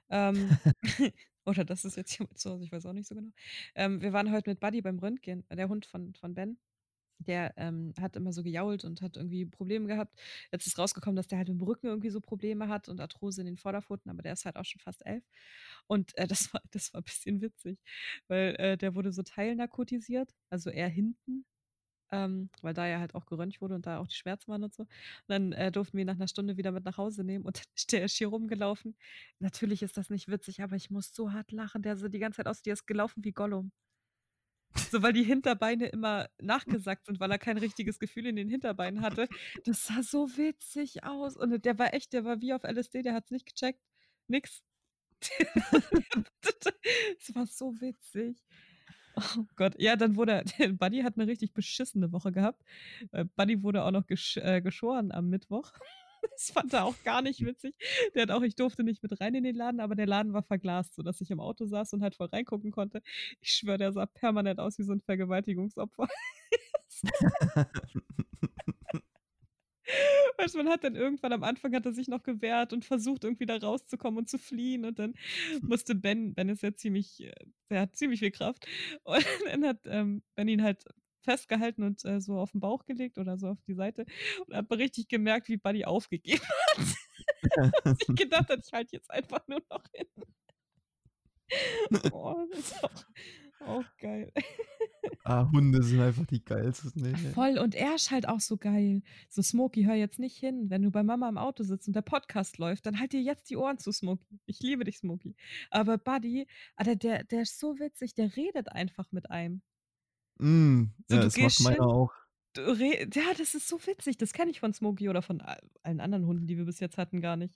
Ähm, 0.09 0.57
oder 1.49 1.65
das 1.65 1.85
ist 1.85 1.97
jetzt 1.97 2.19
jemand 2.19 2.39
zu 2.39 2.51
Hause, 2.51 2.65
ich 2.65 2.73
weiß 2.73 2.87
auch 2.87 2.93
nicht 2.93 3.09
so 3.09 3.15
genau. 3.15 3.33
Ähm, 3.75 4.01
wir 4.03 4.13
waren 4.13 4.33
heute 4.33 4.51
mit 4.51 4.61
Buddy 4.61 4.83
beim 4.83 4.99
Röntgen, 4.99 5.45
äh, 5.49 5.57
der 5.57 5.69
Hund 5.69 5.87
von, 5.87 6.15
von 6.15 6.35
Ben. 6.35 6.59
Der 7.21 7.55
ähm, 7.57 7.95
hat 8.01 8.15
immer 8.15 8.33
so 8.33 8.45
gejault 8.45 8.85
und 8.85 9.03
hat 9.03 9.17
irgendwie 9.17 9.45
Probleme 9.45 9.89
gehabt. 9.89 10.21
Jetzt 10.53 10.69
ist 10.69 10.79
rausgekommen, 10.79 11.17
dass 11.17 11.27
der 11.27 11.39
halt 11.39 11.49
im 11.49 11.61
Rücken 11.61 11.89
irgendwie 11.89 12.11
so 12.11 12.21
Probleme 12.21 12.69
hat 12.69 12.89
und 12.89 13.01
Arthrose 13.01 13.41
in 13.41 13.47
den 13.47 13.57
Vorderpfoten, 13.57 14.11
aber 14.11 14.23
der 14.23 14.35
ist 14.35 14.45
halt 14.45 14.57
auch 14.57 14.65
schon 14.65 14.81
fast 14.81 15.05
elf. 15.05 15.25
Und 15.89 16.17
äh, 16.17 16.27
das, 16.29 16.53
war, 16.55 16.63
das 16.71 16.93
war 16.95 17.01
ein 17.01 17.05
bisschen 17.05 17.41
witzig, 17.41 17.81
weil 18.29 18.55
äh, 18.57 18.77
der 18.79 18.95
wurde 18.95 19.13
so 19.13 19.23
teilnarkotisiert, 19.23 20.31
also 20.51 20.71
eher 20.71 20.89
hinten, 20.89 21.45
ähm, 22.11 22.51
weil 22.63 22.75
da 22.75 22.87
ja 22.87 23.01
halt 23.01 23.15
auch 23.15 23.27
geröntgt 23.27 23.61
wurde 23.61 23.75
und 23.75 23.87
da 23.87 23.99
auch 23.99 24.07
die 24.07 24.17
Schmerzen 24.17 24.51
waren 24.51 24.65
und 24.65 24.75
so. 24.75 24.83
Und 24.83 24.89
dann 25.29 25.53
äh, 25.53 25.73
durften 25.73 25.97
wir 25.97 26.03
ihn 26.03 26.07
nach 26.07 26.17
einer 26.17 26.29
Stunde 26.29 26.57
wieder 26.57 26.73
mit 26.73 26.85
nach 26.85 26.99
Hause 26.99 27.25
nehmen 27.25 27.45
und 27.45 27.57
dann 27.59 27.67
ist 27.77 27.93
der 27.93 28.05
ist 28.05 28.17
hier 28.17 28.29
rumgelaufen. 28.29 28.97
Natürlich 29.41 29.83
ist 29.83 29.97
das 29.97 30.11
nicht 30.11 30.29
witzig, 30.29 30.63
aber 30.63 30.77
ich 30.77 30.91
muss 30.91 31.15
so 31.15 31.33
hart 31.33 31.53
lachen. 31.53 31.83
Der 31.83 31.97
sah 31.97 32.09
die 32.09 32.19
ganze 32.19 32.39
Zeit 32.39 32.49
aus, 32.49 32.63
der 32.63 32.75
ist 32.75 32.87
gelaufen 32.87 33.25
wie 33.25 33.33
Gollum. 33.33 33.73
So, 34.91 35.03
weil 35.03 35.13
die 35.13 35.25
Hinterbeine 35.25 35.87
immer 35.87 36.29
nachgesackt 36.41 37.07
sind, 37.07 37.21
weil 37.21 37.31
er 37.31 37.39
kein 37.39 37.59
richtiges 37.59 37.99
Gefühl 37.99 38.27
in 38.27 38.37
den 38.37 38.49
Hinterbeinen 38.49 39.01
hatte. 39.03 39.29
Das 39.65 39.87
sah 39.87 40.03
so 40.03 40.37
witzig 40.37 41.05
aus. 41.05 41.37
Und 41.37 41.65
der 41.65 41.79
war 41.79 41.95
echt, 41.95 42.13
der 42.13 42.25
war 42.25 42.41
wie 42.41 42.53
auf 42.53 42.65
LSD, 42.65 43.03
der 43.03 43.15
hat 43.15 43.25
es 43.25 43.31
nicht 43.31 43.47
gecheckt. 43.47 43.81
Nix. 44.29 44.63
Es 47.21 47.35
war 47.35 47.47
so 47.47 47.79
witzig. 47.81 48.39
Oh 49.39 49.45
Gott, 49.57 49.75
ja, 49.79 49.97
dann 49.97 50.17
wurde, 50.17 50.45
Buddy 50.79 51.03
hat 51.03 51.17
eine 51.17 51.27
richtig 51.27 51.53
beschissene 51.53 52.13
Woche 52.13 52.33
gehabt. 52.33 52.63
Äh, 53.13 53.25
Buddy 53.37 53.63
wurde 53.63 53.85
auch 53.85 53.91
noch 53.91 54.07
gesch 54.07 54.37
äh, 54.39 54.61
geschoren 54.61 55.13
am 55.13 55.29
Mittwoch. 55.29 55.73
Das 56.33 56.51
fand 56.51 56.73
er 56.73 56.85
auch 56.85 57.01
gar 57.05 57.23
nicht 57.23 57.45
witzig. 57.45 57.77
Der 58.15 58.23
hat 58.23 58.33
auch, 58.33 58.43
ich 58.43 58.57
durfte 58.57 58.83
nicht 58.83 59.05
mit 59.05 59.21
rein 59.21 59.37
in 59.37 59.45
den 59.45 59.55
Laden, 59.55 59.79
aber 59.79 59.95
der 59.95 60.07
Laden 60.07 60.33
war 60.33 60.43
verglast, 60.43 60.97
sodass 60.97 61.21
ich 61.21 61.31
im 61.31 61.39
Auto 61.39 61.65
saß 61.65 61.93
und 61.93 62.03
halt 62.03 62.17
voll 62.17 62.27
reingucken 62.27 62.73
konnte. 62.73 63.03
Ich 63.41 63.53
schwöre, 63.53 63.79
der 63.79 63.93
sah 63.93 64.07
permanent 64.07 64.59
aus 64.59 64.79
wie 64.79 64.83
so 64.83 64.93
ein 64.93 65.01
Vergewaltigungsopfer. 65.01 66.09
Weißt 70.37 70.55
du, 70.55 70.59
man 70.59 70.69
hat 70.69 70.85
dann 70.85 70.97
irgendwann 70.97 71.33
am 71.33 71.43
Anfang 71.43 71.75
hat 71.75 71.87
er 71.87 71.93
sich 71.93 72.09
noch 72.09 72.23
gewehrt 72.23 72.73
und 72.73 72.85
versucht, 72.85 73.25
irgendwie 73.25 73.47
da 73.47 73.57
rauszukommen 73.57 74.19
und 74.19 74.29
zu 74.29 74.39
fliehen. 74.39 74.85
Und 74.85 74.99
dann 74.99 75.15
musste 75.63 75.95
Ben, 75.95 76.35
Ben 76.35 76.49
ist 76.49 76.63
ja 76.63 76.75
ziemlich, 76.75 77.23
äh, 77.23 77.33
der 77.71 77.83
hat 77.83 77.97
ziemlich 77.97 78.21
viel 78.21 78.31
Kraft. 78.31 78.67
Und 79.05 79.25
dann 79.47 79.65
hat 79.65 79.81
ähm, 79.87 80.23
Ben 80.35 80.49
ihn 80.49 80.63
halt 80.63 80.85
festgehalten 81.23 81.83
und 81.83 82.05
äh, 82.05 82.21
so 82.21 82.39
auf 82.39 82.53
den 82.53 82.61
Bauch 82.61 82.87
gelegt 82.87 83.19
oder 83.19 83.37
so 83.37 83.49
auf 83.49 83.61
die 83.67 83.75
Seite. 83.75 84.07
Und 84.47 84.55
hat 84.55 84.71
man 84.71 84.79
richtig 84.79 85.09
gemerkt, 85.09 85.49
wie 85.49 85.59
Buddy 85.59 85.85
aufgegeben 85.85 86.41
hat. 87.57 87.73
Dass 87.85 87.99
ich 88.01 88.17
gedacht 88.17 88.49
hat, 88.49 88.61
ich 88.65 88.73
halte 88.73 88.97
jetzt 88.97 89.11
einfach 89.11 89.47
nur 89.47 89.63
noch 89.71 89.85
hin. 89.93 90.07
Oh, 92.13 92.35
das 92.51 92.59
ist 92.59 92.85
auch, 92.85 93.05
auch 93.61 93.85
geil. 93.99 94.33
Ah, 95.25 95.47
Hunde 95.53 95.83
sind 95.83 96.01
einfach 96.01 96.25
die 96.25 96.43
geilsten. 96.43 97.05
ey. 97.05 97.15
Voll, 97.33 97.59
und 97.59 97.75
er 97.75 97.95
ist 97.97 98.11
halt 98.11 98.27
auch 98.27 98.41
so 98.41 98.57
geil. 98.57 99.03
So, 99.29 99.43
Smokey, 99.43 99.85
hör 99.85 99.95
jetzt 99.95 100.19
nicht 100.19 100.39
hin. 100.39 100.71
Wenn 100.71 100.81
du 100.83 100.91
bei 100.91 101.03
Mama 101.03 101.29
im 101.29 101.37
Auto 101.37 101.65
sitzt 101.65 101.87
und 101.87 101.95
der 101.95 102.01
Podcast 102.03 102.57
läuft, 102.57 102.87
dann 102.87 102.99
halt 102.99 103.13
dir 103.13 103.21
jetzt 103.21 103.51
die 103.51 103.57
Ohren 103.59 103.79
zu, 103.79 103.93
Smokey. 103.93 104.39
Ich 104.47 104.61
liebe 104.61 104.85
dich, 104.85 104.99
Smokey. 104.99 105.37
Aber 105.71 105.99
Buddy, 105.99 106.47
Alter, 106.77 106.97
der, 106.97 107.25
der 107.25 107.43
ist 107.43 107.59
so 107.59 107.79
witzig, 107.79 108.15
der 108.15 108.37
redet 108.37 108.73
einfach 108.73 109.13
mit 109.13 109.31
einem. 109.31 109.61
Mm, 110.39 110.85
So, 111.09 111.17
ja, 111.17 111.23
das 111.25 111.37
macht 111.37 111.61
meiner 111.61 111.87
auch. 111.87 112.13
Ja, 112.57 113.35
das 113.37 113.55
ist 113.55 113.69
so 113.69 113.79
witzig. 113.87 114.17
Das 114.17 114.33
kenne 114.33 114.51
ich 114.51 114.61
von 114.61 114.73
Smokey 114.73 115.11
oder 115.11 115.21
von 115.21 115.43
all- 115.43 115.61
allen 115.83 116.01
anderen 116.01 116.25
Hunden, 116.27 116.47
die 116.47 116.57
wir 116.57 116.65
bis 116.65 116.81
jetzt 116.81 116.97
hatten, 116.97 117.21
gar 117.21 117.37
nicht. 117.37 117.55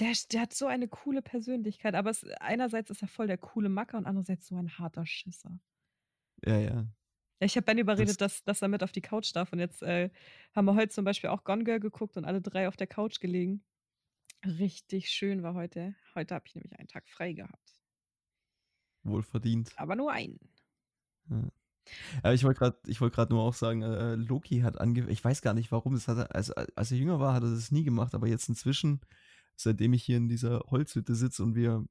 Der, 0.00 0.12
der 0.32 0.40
hat 0.40 0.52
so 0.52 0.66
eine 0.66 0.88
coole 0.88 1.22
Persönlichkeit, 1.22 1.94
aber 1.94 2.10
es, 2.10 2.24
einerseits 2.40 2.90
ist 2.90 3.02
er 3.02 3.08
voll 3.08 3.26
der 3.28 3.38
coole 3.38 3.68
Macker 3.68 3.98
und 3.98 4.06
andererseits 4.06 4.48
so 4.48 4.56
ein 4.56 4.78
harter 4.78 5.06
Schisser. 5.06 5.60
Ja, 6.44 6.58
ja. 6.58 6.86
Ich 7.40 7.56
habe 7.56 7.64
Ben 7.64 7.78
überredet, 7.78 8.20
dass, 8.20 8.42
dass 8.44 8.62
er 8.62 8.68
mit 8.68 8.82
auf 8.82 8.92
die 8.92 9.02
Couch 9.02 9.34
darf. 9.34 9.52
Und 9.52 9.58
jetzt 9.58 9.82
äh, 9.82 10.10
haben 10.54 10.64
wir 10.64 10.74
heute 10.74 10.92
zum 10.92 11.04
Beispiel 11.04 11.30
auch 11.30 11.44
Gone 11.44 11.64
Girl 11.64 11.80
geguckt 11.80 12.16
und 12.16 12.24
alle 12.24 12.40
drei 12.40 12.68
auf 12.68 12.76
der 12.76 12.86
Couch 12.86 13.20
gelegen. 13.20 13.62
Richtig 14.44 15.10
schön 15.10 15.42
war 15.42 15.54
heute. 15.54 15.94
Heute 16.14 16.34
habe 16.34 16.46
ich 16.46 16.54
nämlich 16.54 16.78
einen 16.78 16.88
Tag 16.88 17.08
frei 17.08 17.32
gehabt. 17.32 17.80
Wohlverdient. 19.02 19.72
Aber 19.76 19.96
nur 19.96 20.12
einen. 20.12 20.38
Ja. 21.28 21.48
Ja, 22.22 22.32
ich 22.32 22.44
wollte 22.44 22.58
gerade 22.58 23.00
wollt 23.00 23.30
nur 23.30 23.42
auch 23.42 23.54
sagen, 23.54 23.82
äh, 23.82 24.14
Loki 24.14 24.60
hat 24.60 24.80
angefangen, 24.80 25.12
ich 25.12 25.22
weiß 25.22 25.42
gar 25.42 25.52
nicht 25.52 25.70
warum, 25.70 25.92
das 25.92 26.08
hat 26.08 26.16
er, 26.16 26.34
als, 26.34 26.50
als 26.50 26.90
er 26.90 26.96
jünger 26.96 27.20
war, 27.20 27.34
hat 27.34 27.42
er 27.42 27.50
das 27.50 27.70
nie 27.70 27.84
gemacht, 27.84 28.14
aber 28.14 28.26
jetzt 28.26 28.48
inzwischen, 28.48 29.00
seitdem 29.56 29.92
ich 29.92 30.04
hier 30.04 30.16
in 30.16 30.28
dieser 30.28 30.60
Holzhütte 30.70 31.14
sitze 31.14 31.42
und 31.42 31.54
wir 31.54 31.84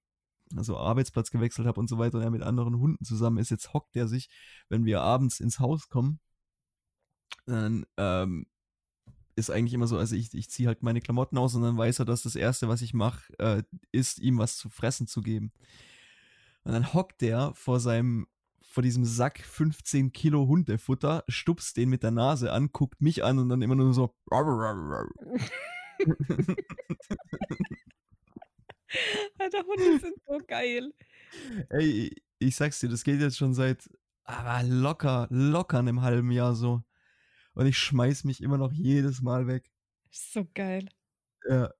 also 0.55 0.77
Arbeitsplatz 0.77 1.31
gewechselt 1.31 1.67
habe 1.67 1.79
und 1.79 1.89
so 1.89 1.97
weiter 1.97 2.17
und 2.17 2.23
er 2.23 2.29
mit 2.29 2.43
anderen 2.43 2.77
Hunden 2.79 3.03
zusammen 3.03 3.37
ist, 3.37 3.49
jetzt 3.49 3.73
hockt 3.73 3.95
er 3.95 4.07
sich, 4.07 4.29
wenn 4.69 4.85
wir 4.85 5.01
abends 5.01 5.39
ins 5.39 5.59
Haus 5.59 5.89
kommen, 5.89 6.19
dann 7.45 7.85
ähm, 7.97 8.45
ist 9.35 9.49
eigentlich 9.49 9.73
immer 9.73 9.87
so, 9.87 9.97
also 9.97 10.15
ich, 10.15 10.33
ich 10.33 10.49
ziehe 10.49 10.67
halt 10.67 10.83
meine 10.83 11.01
Klamotten 11.01 11.37
aus 11.37 11.55
und 11.55 11.63
dann 11.63 11.77
weiß 11.77 11.99
er, 11.99 12.05
dass 12.05 12.23
das 12.23 12.35
Erste, 12.35 12.67
was 12.67 12.81
ich 12.81 12.93
mache, 12.93 13.33
äh, 13.39 13.63
ist, 13.91 14.19
ihm 14.19 14.37
was 14.37 14.57
zu 14.57 14.69
fressen 14.69 15.07
zu 15.07 15.21
geben. 15.21 15.51
Und 16.63 16.73
dann 16.73 16.93
hockt 16.93 17.21
der 17.21 17.53
vor 17.55 17.79
seinem, 17.79 18.27
vor 18.61 18.83
diesem 18.83 19.05
Sack 19.05 19.39
15 19.39 20.13
Kilo 20.13 20.47
Hundefutter, 20.47 21.23
stupst 21.27 21.77
den 21.77 21.89
mit 21.89 22.03
der 22.03 22.11
Nase 22.11 22.51
an, 22.51 22.69
guckt 22.71 23.01
mich 23.01 23.23
an 23.23 23.39
und 23.39 23.49
dann 23.49 23.61
immer 23.61 23.75
nur 23.75 23.93
so. 23.93 24.15
Alter, 29.39 29.63
Hunde 29.65 29.99
sind 29.99 30.15
so 30.27 30.39
geil. 30.45 30.93
Ey, 31.69 32.15
ich 32.39 32.55
sag's 32.55 32.79
dir, 32.79 32.89
das 32.89 33.03
geht 33.03 33.19
jetzt 33.19 33.37
schon 33.37 33.53
seit 33.53 33.89
aber 34.25 34.63
locker, 34.63 35.27
locker 35.29 35.79
einem 35.79 36.01
halben 36.01 36.31
Jahr 36.31 36.55
so. 36.55 36.83
Und 37.53 37.67
ich 37.67 37.77
schmeiß 37.77 38.23
mich 38.23 38.41
immer 38.41 38.57
noch 38.57 38.71
jedes 38.71 39.21
Mal 39.21 39.47
weg. 39.47 39.69
So 40.09 40.47
geil. 40.53 40.89
Ja. 41.47 41.71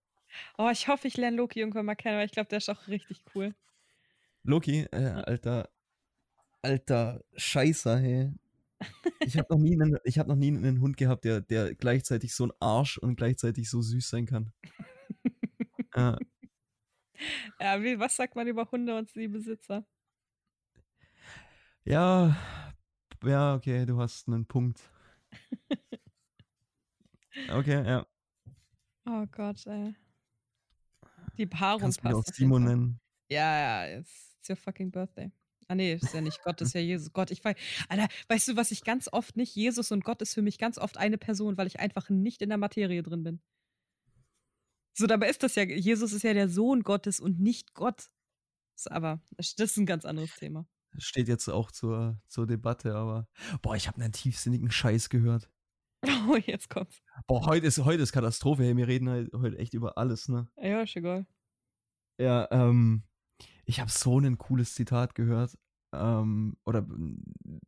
Oh, 0.57 0.69
ich 0.71 0.87
hoffe, 0.87 1.07
ich 1.07 1.17
lerne 1.17 1.37
Loki 1.37 1.59
irgendwann 1.59 1.85
mal 1.85 1.95
kennen, 1.95 2.17
weil 2.17 2.25
ich 2.25 2.31
glaube, 2.31 2.49
der 2.49 2.57
ist 2.57 2.69
auch 2.69 2.87
richtig 2.87 3.23
cool. 3.33 3.55
Loki, 4.43 4.87
äh, 4.91 5.23
alter, 5.25 5.69
alter 6.61 7.23
Scheißer, 7.35 7.97
hey. 7.99 8.33
Ich 9.19 9.37
habe 9.37 9.53
noch 9.53 9.59
nie 9.59 9.73
einen, 9.73 9.97
ich 10.03 10.19
habe 10.19 10.29
noch 10.29 10.35
nie 10.35 10.49
einen 10.49 10.81
Hund 10.81 10.97
gehabt, 10.97 11.23
der, 11.25 11.41
der 11.41 11.75
gleichzeitig 11.75 12.35
so 12.35 12.47
ein 12.47 12.51
Arsch 12.59 12.97
und 12.97 13.15
gleichzeitig 13.15 13.69
so 13.69 13.81
süß 13.81 14.09
sein 14.09 14.25
kann. 14.25 14.51
ja. 15.95 16.17
Ja, 17.59 17.81
wie, 17.81 17.99
was 17.99 18.15
sagt 18.15 18.35
man 18.35 18.47
über 18.47 18.69
Hunde 18.71 18.97
und 18.97 19.13
die 19.15 19.27
Besitzer? 19.27 19.85
Ja, 21.85 22.35
ja, 23.23 23.55
okay, 23.55 23.85
du 23.85 23.99
hast 23.99 24.27
einen 24.27 24.45
Punkt. 24.45 24.81
Okay, 27.49 27.83
ja. 27.83 28.05
Oh 29.07 29.25
Gott, 29.31 29.65
ey. 29.65 29.95
Die 31.37 31.47
Paarung 31.47 31.81
Kannst 31.81 32.01
passt. 32.01 32.15
mich 32.15 32.23
auch 32.23 32.33
Simon 32.33 32.63
nennen. 32.63 32.99
Ja, 33.29 33.87
ja, 33.87 33.97
it's, 33.97 34.35
it's 34.37 34.49
your 34.49 34.55
fucking 34.55 34.91
birthday. 34.91 35.31
Ah 35.67 35.75
nee, 35.75 35.93
ist 35.93 36.13
ja 36.13 36.21
nicht 36.21 36.41
Gott, 36.43 36.61
ist 36.61 36.73
ja 36.73 36.81
Jesus. 36.81 37.13
Gott, 37.13 37.31
ich 37.31 37.43
weiß, 37.43 37.55
Alter, 37.89 38.07
weißt 38.27 38.49
du, 38.49 38.55
was 38.55 38.71
ich 38.71 38.83
ganz 38.83 39.09
oft 39.11 39.37
nicht, 39.37 39.55
Jesus 39.55 39.91
und 39.91 40.03
Gott 40.03 40.21
ist 40.21 40.33
für 40.33 40.41
mich 40.41 40.57
ganz 40.57 40.77
oft 40.77 40.97
eine 40.97 41.17
Person, 41.17 41.57
weil 41.57 41.67
ich 41.67 41.79
einfach 41.79 42.09
nicht 42.09 42.41
in 42.41 42.49
der 42.49 42.57
Materie 42.57 43.03
drin 43.03 43.23
bin. 43.23 43.41
So, 44.95 45.07
dabei 45.07 45.29
ist 45.29 45.41
das 45.41 45.55
ja, 45.55 45.63
Jesus 45.63 46.13
ist 46.13 46.23
ja 46.23 46.33
der 46.33 46.49
Sohn 46.49 46.83
Gottes 46.83 47.19
und 47.19 47.39
nicht 47.39 47.73
Gott. 47.73 48.09
Aber 48.87 49.21
das 49.37 49.55
ist 49.57 49.77
ein 49.77 49.85
ganz 49.85 50.05
anderes 50.05 50.35
Thema. 50.35 50.67
Das 50.93 51.03
steht 51.03 51.27
jetzt 51.27 51.47
auch 51.49 51.71
zur, 51.71 52.21
zur 52.27 52.45
Debatte, 52.45 52.95
aber 52.95 53.27
boah, 53.61 53.75
ich 53.75 53.87
habe 53.87 54.01
einen 54.01 54.13
tiefsinnigen 54.13 54.71
Scheiß 54.71 55.09
gehört. 55.09 55.49
Oh, 56.29 56.35
jetzt 56.35 56.69
kommt's. 56.69 57.01
Boah, 57.27 57.45
heute 57.45 57.67
ist, 57.67 57.79
heute 57.79 58.03
ist 58.03 58.11
Katastrophe. 58.11 58.63
Hey, 58.63 58.75
wir 58.75 58.87
reden 58.87 59.09
halt 59.09 59.31
heute 59.33 59.57
echt 59.57 59.73
über 59.73 59.97
alles, 59.97 60.27
ne? 60.27 60.49
Ja, 60.57 60.81
ist 60.81 60.95
egal. 60.95 61.25
Ja, 62.17 62.47
ähm, 62.51 63.03
ich 63.65 63.79
habe 63.79 63.91
so 63.91 64.19
ein 64.19 64.37
cooles 64.37 64.75
Zitat 64.75 65.15
gehört. 65.15 65.57
Ähm, 65.93 66.57
oder 66.65 66.87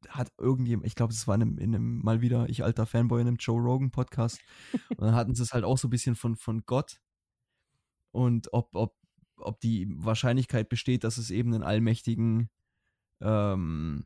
hat 0.09 0.31
irgendjemand, 0.39 0.87
ich 0.87 0.95
glaube, 0.95 1.13
es 1.13 1.27
war 1.27 1.35
in 1.35 1.41
einem, 1.43 1.57
in 1.59 1.75
einem, 1.75 1.99
mal 2.03 2.21
wieder, 2.21 2.49
ich 2.49 2.63
alter 2.63 2.87
Fanboy 2.87 3.21
in 3.21 3.27
einem 3.27 3.37
Joe 3.37 3.61
Rogan 3.61 3.91
Podcast. 3.91 4.39
und 4.89 5.01
dann 5.01 5.15
hatten 5.15 5.35
sie 5.35 5.43
es 5.43 5.53
halt 5.53 5.63
auch 5.63 5.77
so 5.77 5.87
ein 5.87 5.91
bisschen 5.91 6.15
von, 6.15 6.35
von 6.35 6.63
Gott 6.65 6.99
und 8.15 8.53
ob, 8.53 8.69
ob, 8.73 8.95
ob 9.37 9.59
die 9.59 9.87
Wahrscheinlichkeit 9.89 10.69
besteht, 10.69 11.03
dass 11.03 11.17
es 11.17 11.31
eben 11.31 11.53
einen 11.53 11.63
allmächtigen 11.63 12.49
ähm, 13.21 14.05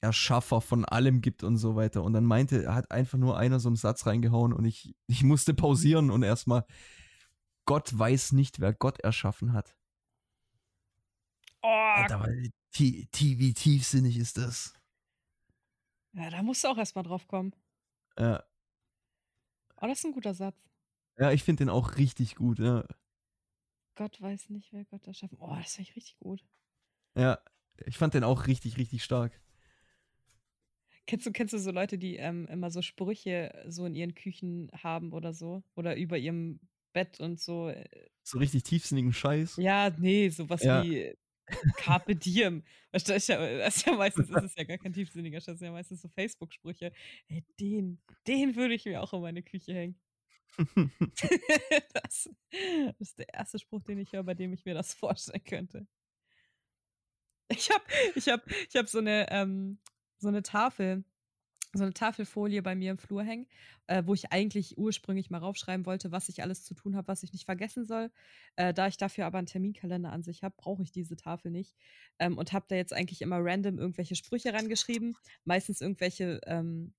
Erschaffer 0.00 0.60
von 0.60 0.84
allem 0.84 1.20
gibt 1.20 1.42
und 1.42 1.56
so 1.56 1.74
weiter. 1.74 2.04
Und 2.04 2.12
dann 2.12 2.24
meinte, 2.24 2.72
hat 2.72 2.90
einfach 2.90 3.18
nur 3.18 3.36
einer 3.36 3.60
so 3.60 3.68
einen 3.68 3.76
Satz 3.76 4.06
reingehauen 4.06 4.52
und 4.52 4.64
ich, 4.64 4.94
ich 5.08 5.24
musste 5.24 5.54
pausieren 5.54 6.10
und 6.10 6.22
erstmal, 6.22 6.64
Gott 7.66 7.96
weiß 7.96 8.32
nicht, 8.32 8.60
wer 8.60 8.72
Gott 8.72 9.00
erschaffen 9.00 9.52
hat. 9.52 9.76
Oh. 11.62 11.68
Alter, 11.68 12.28
wie 12.74 13.54
tiefsinnig 13.54 14.16
ist 14.16 14.38
das? 14.38 14.74
Ja, 16.14 16.30
da 16.30 16.42
musst 16.42 16.64
du 16.64 16.68
auch 16.68 16.78
erstmal 16.78 17.04
drauf 17.04 17.26
kommen. 17.26 17.54
Ja. 18.18 18.44
Oh, 19.80 19.86
das 19.86 19.98
ist 19.98 20.04
ein 20.04 20.12
guter 20.12 20.34
Satz. 20.34 20.56
Ja, 21.18 21.30
ich 21.32 21.42
finde 21.42 21.64
den 21.64 21.70
auch 21.70 21.96
richtig 21.96 22.36
gut, 22.36 22.58
ja. 22.58 22.86
Gott 23.94 24.20
weiß 24.20 24.50
nicht, 24.50 24.72
wer 24.72 24.84
Gott 24.84 25.06
erschaffen. 25.06 25.38
Oh, 25.40 25.54
das 25.56 25.74
finde 25.74 25.90
ich 25.90 25.96
richtig 25.96 26.18
gut. 26.18 26.44
Ja, 27.14 27.38
ich 27.84 27.98
fand 27.98 28.14
den 28.14 28.24
auch 28.24 28.46
richtig, 28.46 28.78
richtig 28.78 29.04
stark. 29.04 29.40
Kennst 31.06 31.26
du, 31.26 31.32
kennst 31.32 31.52
du 31.52 31.58
so 31.58 31.70
Leute, 31.70 31.98
die 31.98 32.16
ähm, 32.16 32.46
immer 32.46 32.70
so 32.70 32.80
Sprüche 32.80 33.64
so 33.66 33.84
in 33.86 33.94
ihren 33.94 34.14
Küchen 34.14 34.70
haben 34.72 35.12
oder 35.12 35.32
so? 35.32 35.62
Oder 35.74 35.96
über 35.96 36.16
ihrem 36.16 36.60
Bett 36.92 37.20
und 37.20 37.40
so? 37.40 37.68
Äh 37.68 37.84
so 38.22 38.38
richtig 38.38 38.62
tiefsinnigen 38.62 39.12
Scheiß? 39.12 39.56
Ja, 39.56 39.90
nee, 39.98 40.28
sowas 40.28 40.62
ja. 40.62 40.84
wie 40.84 41.14
Carpe 41.76 42.16
Diem. 42.16 42.62
Das 42.90 43.08
ist 43.08 43.28
ja, 43.28 43.58
das 43.58 43.76
ist 43.76 43.86
ja 43.86 43.94
meistens 43.94 44.28
ist 44.30 44.42
es 44.42 44.54
ja 44.56 44.64
gar 44.64 44.78
kein 44.78 44.92
tiefsinniger 44.92 45.38
Scheiß, 45.38 45.46
das 45.46 45.58
sind 45.58 45.66
ja 45.66 45.72
meistens 45.72 46.02
so 46.02 46.08
Facebook-Sprüche. 46.08 46.92
Hey, 47.26 47.44
den, 47.58 48.00
den 48.26 48.56
würde 48.56 48.74
ich 48.74 48.84
mir 48.84 49.02
auch 49.02 49.12
in 49.12 49.20
meine 49.20 49.42
Küche 49.42 49.74
hängen. 49.74 50.00
das, 51.94 52.28
das, 52.50 53.00
ist 53.00 53.18
der 53.18 53.32
erste 53.32 53.58
Spruch, 53.58 53.82
den 53.82 53.98
ich 53.98 54.12
höre, 54.12 54.24
bei 54.24 54.34
dem 54.34 54.52
ich 54.52 54.64
mir 54.64 54.74
das 54.74 54.94
vorstellen 54.94 55.44
könnte. 55.44 55.86
Ich 57.48 57.70
habe 57.70 57.84
ich 58.14 58.28
hab, 58.28 58.50
ich 58.50 58.76
hab 58.76 58.88
so, 58.88 58.98
eine, 58.98 59.26
ähm, 59.30 59.78
so 60.18 60.28
eine 60.28 60.42
Tafel, 60.42 61.04
so 61.74 61.84
eine 61.84 61.94
Tafelfolie 61.94 62.62
bei 62.62 62.74
mir 62.74 62.90
im 62.90 62.98
Flur 62.98 63.22
hängen, 63.22 63.46
äh, 63.86 64.02
wo 64.04 64.14
ich 64.14 64.32
eigentlich 64.32 64.76
ursprünglich 64.76 65.30
mal 65.30 65.38
raufschreiben 65.38 65.86
wollte, 65.86 66.12
was 66.12 66.28
ich 66.28 66.42
alles 66.42 66.64
zu 66.64 66.74
tun 66.74 66.96
habe, 66.96 67.08
was 67.08 67.22
ich 67.22 67.32
nicht 67.32 67.44
vergessen 67.44 67.86
soll. 67.86 68.10
Äh, 68.56 68.74
da 68.74 68.86
ich 68.88 68.96
dafür 68.96 69.26
aber 69.26 69.38
einen 69.38 69.46
Terminkalender 69.46 70.12
an 70.12 70.22
sich 70.22 70.42
habe, 70.42 70.54
brauche 70.56 70.82
ich 70.82 70.92
diese 70.92 71.16
Tafel 71.16 71.50
nicht. 71.50 71.74
Ähm, 72.18 72.36
und 72.36 72.52
habe 72.52 72.66
da 72.68 72.76
jetzt 72.76 72.92
eigentlich 72.92 73.22
immer 73.22 73.38
random 73.40 73.78
irgendwelche 73.78 74.16
Sprüche 74.16 74.52
rangeschrieben. 74.52 75.16
Meistens 75.44 75.80
irgendwelche 75.80 76.40
ähm, 76.46 76.92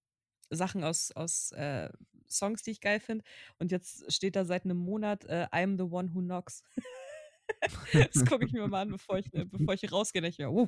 Sachen 0.49 0.83
aus, 0.83 1.11
aus 1.11 1.51
äh, 1.51 1.89
Songs, 2.27 2.63
die 2.63 2.71
ich 2.71 2.81
geil 2.81 2.99
finde. 2.99 3.23
Und 3.59 3.71
jetzt 3.71 4.11
steht 4.11 4.35
da 4.35 4.45
seit 4.45 4.65
einem 4.65 4.77
Monat 4.77 5.25
äh, 5.25 5.47
I'm 5.51 5.77
the 5.77 5.83
one 5.83 6.13
who 6.13 6.21
knocks. 6.21 6.63
das 7.93 8.25
gucke 8.25 8.45
ich 8.45 8.53
mir 8.53 8.67
mal 8.67 8.81
an, 8.81 8.91
bevor 8.91 9.19
ich, 9.19 9.31
äh, 9.33 9.45
bevor 9.45 9.73
ich 9.73 9.91
rausgehe. 9.91 10.25
Ich 10.27 10.39
mir, 10.39 10.51
uh, 10.51 10.67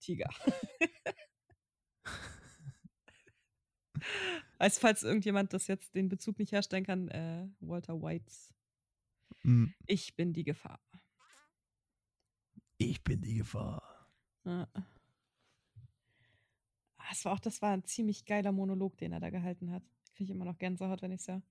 Tiger. 0.00 0.30
Als 4.58 4.78
falls 4.78 5.02
irgendjemand 5.02 5.52
das 5.52 5.66
jetzt 5.66 5.94
den 5.94 6.08
Bezug 6.08 6.38
nicht 6.38 6.52
herstellen 6.52 6.84
kann, 6.84 7.08
äh, 7.08 7.48
Walter 7.60 8.00
Whites. 8.00 8.54
Mhm. 9.42 9.74
Ich 9.86 10.14
bin 10.16 10.32
die 10.32 10.44
Gefahr. 10.44 10.80
Ich 12.78 13.02
bin 13.02 13.20
die 13.20 13.34
Gefahr. 13.34 14.08
Ja. 14.44 14.68
Das 17.08 17.24
war 17.24 17.32
auch, 17.32 17.40
das 17.40 17.62
war 17.62 17.72
ein 17.72 17.84
ziemlich 17.84 18.24
geiler 18.24 18.52
Monolog, 18.52 18.96
den 18.98 19.12
er 19.12 19.20
da 19.20 19.30
gehalten 19.30 19.70
hat. 19.70 19.82
Kriege 20.14 20.24
ich 20.24 20.30
immer 20.30 20.44
noch 20.44 20.58
Gänsehaut, 20.58 21.02
wenn 21.02 21.12
ich 21.12 21.20
es 21.20 21.26
ja. 21.26 21.42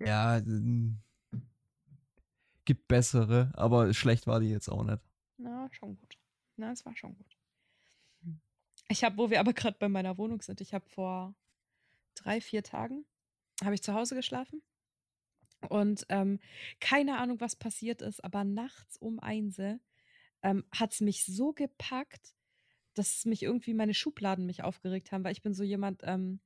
Ja, 0.00 0.40
gibt 2.64 2.88
bessere, 2.88 3.52
aber 3.54 3.92
schlecht 3.94 4.26
war 4.26 4.40
die 4.40 4.50
jetzt 4.50 4.68
auch 4.68 4.84
nicht. 4.84 5.00
Na, 5.36 5.68
schon 5.72 5.96
gut. 5.96 6.18
Na, 6.56 6.72
es 6.72 6.84
war 6.84 6.96
schon 6.96 7.16
gut. 7.16 7.36
Ich 8.92 9.04
habe, 9.04 9.16
wo 9.16 9.30
wir 9.30 9.40
aber 9.40 9.54
gerade 9.54 9.78
bei 9.78 9.88
meiner 9.88 10.18
Wohnung 10.18 10.42
sind, 10.42 10.60
ich 10.60 10.74
habe 10.74 10.86
vor 10.86 11.34
drei, 12.14 12.42
vier 12.42 12.62
Tagen, 12.62 13.06
habe 13.64 13.74
ich 13.74 13.82
zu 13.82 13.94
Hause 13.94 14.14
geschlafen. 14.14 14.62
Und 15.70 16.04
ähm, 16.10 16.40
keine 16.78 17.16
Ahnung, 17.16 17.40
was 17.40 17.56
passiert 17.56 18.02
ist, 18.02 18.22
aber 18.22 18.44
nachts 18.44 18.98
um 18.98 19.18
Einse 19.18 19.80
ähm, 20.42 20.64
hat 20.70 20.92
es 20.92 21.00
mich 21.00 21.24
so 21.24 21.54
gepackt, 21.54 22.34
dass 22.92 23.24
mich 23.24 23.42
irgendwie 23.42 23.72
meine 23.72 23.94
Schubladen 23.94 24.44
mich 24.44 24.62
aufgeregt 24.62 25.10
haben, 25.10 25.24
weil 25.24 25.32
ich 25.32 25.40
bin 25.40 25.54
so 25.54 25.64
jemand, 25.64 26.02
ähm, 26.04 26.40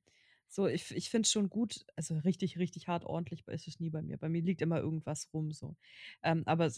so, 0.47 0.67
ich, 0.67 0.91
ich 0.91 1.09
finde 1.09 1.25
es 1.25 1.31
schon 1.33 1.49
gut, 1.49 1.85
also 1.97 2.15
richtig, 2.19 2.57
richtig 2.57 2.87
hart 2.87 3.03
ordentlich 3.03 3.45
ist 3.47 3.67
es 3.67 3.81
nie 3.81 3.89
bei 3.89 4.01
mir. 4.01 4.17
Bei 4.17 4.29
mir 4.29 4.41
liegt 4.41 4.61
immer 4.61 4.79
irgendwas 4.79 5.27
rum 5.33 5.51
so. 5.51 5.75
Ähm, 6.23 6.43
aber 6.45 6.71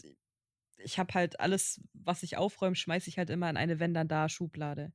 ich 0.78 0.98
habe 0.98 1.14
halt 1.14 1.38
alles, 1.38 1.80
was 1.92 2.24
ich 2.24 2.38
aufräume, 2.38 2.74
schmeiße 2.74 3.08
ich 3.08 3.18
halt 3.18 3.30
immer 3.30 3.48
in 3.48 3.56
eine 3.56 3.78
wenn 3.78 3.94
dann 3.94 4.08
da 4.08 4.28
Schublade. 4.28 4.92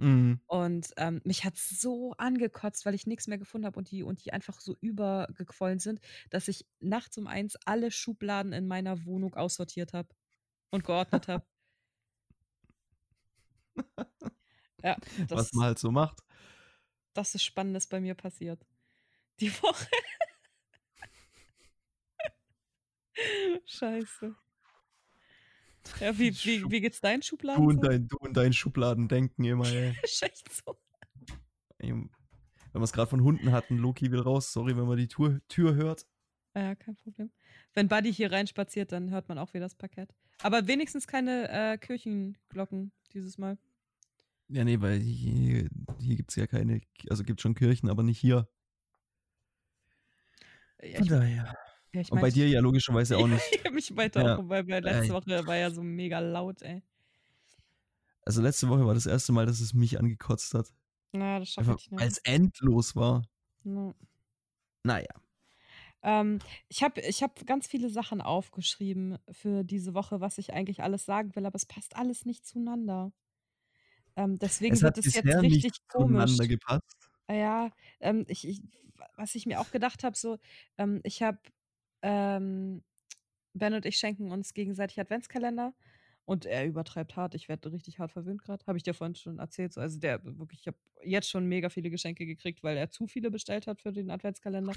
Mhm. 0.00 0.40
Und 0.46 0.92
ähm, 0.96 1.20
mich 1.24 1.44
hat 1.44 1.56
so 1.56 2.12
angekotzt, 2.18 2.86
weil 2.86 2.94
ich 2.94 3.06
nichts 3.06 3.26
mehr 3.28 3.38
gefunden 3.38 3.66
habe 3.66 3.78
und 3.78 3.90
die, 3.90 4.02
und 4.02 4.24
die 4.24 4.32
einfach 4.32 4.60
so 4.60 4.76
übergequollen 4.80 5.78
sind, 5.78 6.00
dass 6.30 6.48
ich 6.48 6.66
nachts 6.80 7.18
um 7.18 7.26
eins 7.26 7.56
alle 7.66 7.90
Schubladen 7.90 8.52
in 8.52 8.66
meiner 8.66 9.04
Wohnung 9.04 9.34
aussortiert 9.34 9.92
habe 9.92 10.08
und 10.70 10.84
geordnet 10.84 11.28
habe. 11.28 11.44
ja, 14.82 14.96
das, 15.28 15.38
Was 15.38 15.52
man 15.52 15.66
halt 15.66 15.78
so 15.78 15.90
macht. 15.90 16.20
das 17.14 17.34
ist 17.34 17.44
Spannendes 17.44 17.86
bei 17.86 18.00
mir 18.00 18.14
passiert. 18.14 18.66
Die 19.40 19.52
Woche. 19.62 19.86
Scheiße. 23.66 24.34
Ja, 25.98 26.18
wie, 26.18 26.32
wie, 26.32 26.70
wie 26.70 26.80
geht's 26.80 27.00
deinen 27.00 27.22
Schubladen? 27.22 27.62
Du 27.62 27.68
und, 27.68 27.82
dein, 27.82 28.06
du 28.08 28.16
und 28.18 28.36
dein 28.36 28.52
Schubladendenken 28.52 29.44
immer, 29.44 29.66
ey. 29.72 29.94
Echt 30.02 30.52
so. 30.52 30.76
Wenn 31.78 32.10
wir 32.72 32.82
es 32.82 32.92
gerade 32.92 33.10
von 33.10 33.22
Hunden 33.22 33.52
hatten, 33.52 33.78
Loki 33.78 34.10
will 34.10 34.20
raus. 34.20 34.52
Sorry, 34.52 34.76
wenn 34.76 34.86
man 34.86 34.96
die 34.96 35.08
Tür, 35.08 35.40
Tür 35.48 35.74
hört. 35.74 36.06
Ja, 36.54 36.74
kein 36.74 36.96
Problem. 36.96 37.30
Wenn 37.74 37.88
Buddy 37.88 38.12
hier 38.12 38.32
reinspaziert, 38.32 38.92
dann 38.92 39.10
hört 39.10 39.28
man 39.28 39.38
auch 39.38 39.54
wieder 39.54 39.64
das 39.64 39.74
Parkett. 39.74 40.14
Aber 40.42 40.66
wenigstens 40.66 41.06
keine 41.06 41.48
äh, 41.48 41.78
Kirchenglocken 41.78 42.92
dieses 43.12 43.38
Mal. 43.38 43.58
Ja, 44.48 44.64
nee, 44.64 44.80
weil 44.80 44.98
hier, 44.98 45.68
hier 46.00 46.16
gibt 46.16 46.30
es 46.30 46.36
ja 46.36 46.46
keine, 46.46 46.80
also 47.08 47.22
gibt 47.22 47.40
schon 47.40 47.54
Kirchen, 47.54 47.88
aber 47.88 48.02
nicht 48.02 48.18
hier. 48.18 48.48
Ja, 50.82 50.98
Von 50.98 51.08
daher. 51.08 51.56
Ja, 51.92 52.02
Und 52.10 52.20
bei 52.20 52.30
dir 52.30 52.48
ja 52.48 52.60
logischerweise 52.60 53.16
auch 53.18 53.26
nicht. 53.26 53.42
ich 53.52 53.64
hab 53.64 53.72
mich 53.72 53.96
weiter 53.96 54.24
Ja. 54.24 54.36
auch, 54.38 54.48
weil 54.48 54.66
weil 54.68 54.82
letzte. 54.82 55.12
Woche 55.14 55.46
war 55.46 55.56
ja 55.56 55.70
so 55.70 55.82
mega 55.82 56.18
laut, 56.20 56.62
ey. 56.62 56.82
Also 58.24 58.42
letzte 58.42 58.68
Woche 58.68 58.86
war 58.86 58.94
das 58.94 59.06
erste 59.06 59.32
Mal, 59.32 59.46
dass 59.46 59.60
es 59.60 59.74
mich 59.74 59.98
angekotzt 59.98 60.54
hat. 60.54 60.72
Na, 61.12 61.38
das 61.40 61.48
schaffe 61.50 61.74
ich 61.78 61.90
nicht. 61.90 62.02
es 62.02 62.18
endlos 62.18 62.94
war. 62.94 63.22
No. 63.64 63.94
Naja. 64.84 65.08
Ähm, 66.02 66.38
ich 66.68 66.82
habe 66.82 67.00
ich 67.00 67.22
hab 67.22 67.44
ganz 67.46 67.66
viele 67.66 67.90
Sachen 67.90 68.20
aufgeschrieben 68.20 69.18
für 69.30 69.64
diese 69.64 69.92
Woche, 69.94 70.20
was 70.20 70.38
ich 70.38 70.52
eigentlich 70.54 70.82
alles 70.82 71.04
sagen 71.04 71.34
will, 71.36 71.44
aber 71.44 71.56
es 71.56 71.66
passt 71.66 71.96
alles 71.96 72.24
nicht 72.24 72.46
zueinander. 72.46 73.12
Ähm, 74.16 74.38
deswegen 74.38 74.74
Es 74.74 74.82
wird 74.82 74.98
es 74.98 75.14
jetzt 75.14 75.24
richtig 75.26 75.64
nicht 75.64 75.88
komisch. 75.88 76.10
zueinander 76.10 76.46
gepasst. 76.48 77.10
Ja, 77.30 77.70
ähm, 78.00 78.24
ich, 78.28 78.46
ich, 78.48 78.62
was 79.16 79.34
ich 79.34 79.46
mir 79.46 79.60
auch 79.60 79.70
gedacht 79.70 80.02
habe, 80.04 80.16
so, 80.16 80.38
ähm, 80.78 81.00
ich 81.04 81.22
habe, 81.22 81.38
ähm, 82.02 82.82
Ben 83.52 83.74
und 83.74 83.86
ich 83.86 83.96
schenken 83.96 84.30
uns 84.30 84.54
gegenseitig 84.54 85.00
Adventskalender 85.00 85.74
und 86.24 86.46
er 86.46 86.66
übertreibt 86.66 87.16
hart. 87.16 87.34
Ich 87.34 87.48
werde 87.48 87.72
richtig 87.72 87.98
hart 87.98 88.12
verwöhnt 88.12 88.42
gerade. 88.42 88.64
Habe 88.66 88.78
ich 88.78 88.84
dir 88.84 88.94
vorhin 88.94 89.16
schon 89.16 89.38
erzählt. 89.38 89.72
So, 89.72 89.80
also 89.80 89.98
der 89.98 90.24
wirklich, 90.24 90.60
ich 90.60 90.66
habe 90.68 90.78
jetzt 91.02 91.28
schon 91.28 91.46
mega 91.46 91.68
viele 91.68 91.90
Geschenke 91.90 92.26
gekriegt, 92.26 92.62
weil 92.62 92.76
er 92.76 92.90
zu 92.90 93.06
viele 93.06 93.30
bestellt 93.30 93.66
hat 93.66 93.80
für 93.80 93.92
den 93.92 94.10
Adventskalender. 94.10 94.74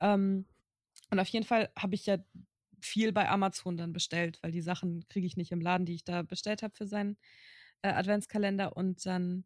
Ähm, 0.00 0.46
und 1.10 1.20
auf 1.20 1.28
jeden 1.28 1.44
Fall 1.44 1.70
habe 1.76 1.94
ich 1.94 2.06
ja 2.06 2.18
viel 2.80 3.12
bei 3.12 3.28
Amazon 3.28 3.76
dann 3.76 3.92
bestellt, 3.92 4.38
weil 4.42 4.52
die 4.52 4.62
Sachen 4.62 5.06
kriege 5.08 5.26
ich 5.26 5.36
nicht 5.36 5.52
im 5.52 5.60
Laden, 5.60 5.84
die 5.84 5.94
ich 5.94 6.04
da 6.04 6.22
bestellt 6.22 6.62
habe 6.62 6.74
für 6.74 6.86
seinen 6.86 7.18
äh, 7.82 7.88
Adventskalender. 7.88 8.76
Und 8.76 9.04
dann 9.04 9.44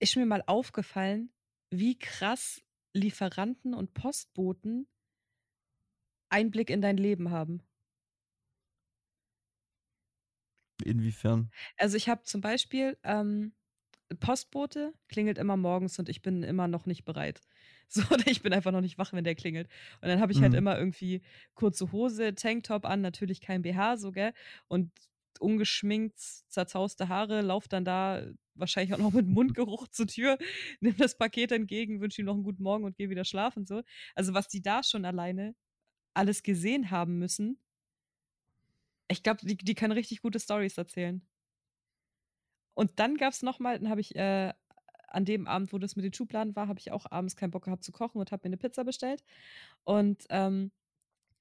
ist 0.00 0.16
mir 0.16 0.26
mal 0.26 0.42
aufgefallen, 0.46 1.32
wie 1.70 1.98
krass 1.98 2.62
Lieferanten 2.92 3.74
und 3.74 3.94
Postboten 3.94 4.88
Einblick 6.30 6.70
in 6.70 6.82
dein 6.82 6.96
Leben 6.96 7.30
haben. 7.30 7.62
Inwiefern? 10.84 11.50
Also 11.78 11.96
ich 11.96 12.08
habe 12.08 12.22
zum 12.24 12.40
Beispiel 12.40 12.96
ähm, 13.04 13.52
Postbote 14.20 14.94
klingelt 15.08 15.38
immer 15.38 15.56
morgens 15.56 15.98
und 15.98 16.08
ich 16.08 16.22
bin 16.22 16.42
immer 16.42 16.68
noch 16.68 16.86
nicht 16.86 17.04
bereit. 17.04 17.42
So, 17.92 18.02
oder 18.14 18.26
ich 18.28 18.42
bin 18.42 18.52
einfach 18.52 18.72
noch 18.72 18.82
nicht 18.82 18.98
wach, 18.98 19.12
wenn 19.12 19.24
der 19.24 19.34
klingelt. 19.34 19.68
Und 20.00 20.08
dann 20.08 20.20
habe 20.20 20.32
ich 20.32 20.42
halt 20.42 20.54
Mhm. 20.54 20.54
immer 20.54 20.78
irgendwie 20.78 21.22
kurze 21.54 21.92
Hose, 21.92 22.34
Tanktop 22.36 22.84
an, 22.86 23.00
natürlich 23.02 23.40
kein 23.40 23.62
BH, 23.62 23.96
so, 23.98 24.12
gell? 24.12 24.32
Und 24.68 24.92
ungeschminkt, 25.40 26.18
zerzauste 26.20 27.08
Haare, 27.08 27.42
lauf 27.42 27.68
dann 27.68 27.84
da 27.84 28.24
wahrscheinlich 28.54 28.94
auch 28.94 28.98
noch 28.98 29.12
mit 29.12 29.26
Mundgeruch 29.26 29.88
zur 29.88 30.06
Tür, 30.06 30.38
nimm 30.80 30.96
das 30.98 31.18
Paket 31.18 31.52
entgegen, 31.52 32.00
wünsche 32.00 32.22
ihm 32.22 32.26
noch 32.26 32.34
einen 32.34 32.44
guten 32.44 32.62
Morgen 32.62 32.84
und 32.84 32.96
gehe 32.96 33.10
wieder 33.10 33.24
schlafen, 33.24 33.66
so. 33.66 33.82
Also 34.14 34.34
was 34.34 34.48
die 34.48 34.62
da 34.62 34.82
schon 34.84 35.04
alleine 35.04 35.54
alles 36.20 36.42
gesehen 36.42 36.90
haben 36.90 37.18
müssen, 37.18 37.58
ich 39.08 39.22
glaube, 39.22 39.40
die, 39.42 39.56
die 39.56 39.74
können 39.74 39.92
richtig 39.92 40.20
gute 40.20 40.38
Stories 40.38 40.76
erzählen. 40.78 41.22
Und 42.74 42.98
dann 42.98 43.16
gab 43.16 43.32
es 43.32 43.42
nochmal, 43.42 43.78
dann 43.78 43.88
habe 43.88 44.02
ich 44.02 44.14
äh, 44.14 44.52
an 45.08 45.24
dem 45.24 45.48
Abend, 45.48 45.72
wo 45.72 45.78
das 45.78 45.96
mit 45.96 46.04
den 46.04 46.12
Schubladen 46.12 46.54
war, 46.54 46.68
habe 46.68 46.78
ich 46.78 46.92
auch 46.92 47.06
abends 47.10 47.36
keinen 47.36 47.50
Bock 47.50 47.64
gehabt 47.64 47.82
zu 47.82 47.90
kochen 47.90 48.18
und 48.18 48.30
habe 48.30 48.42
mir 48.44 48.50
eine 48.50 48.58
Pizza 48.58 48.84
bestellt. 48.84 49.24
Und 49.84 50.26
ähm, 50.28 50.70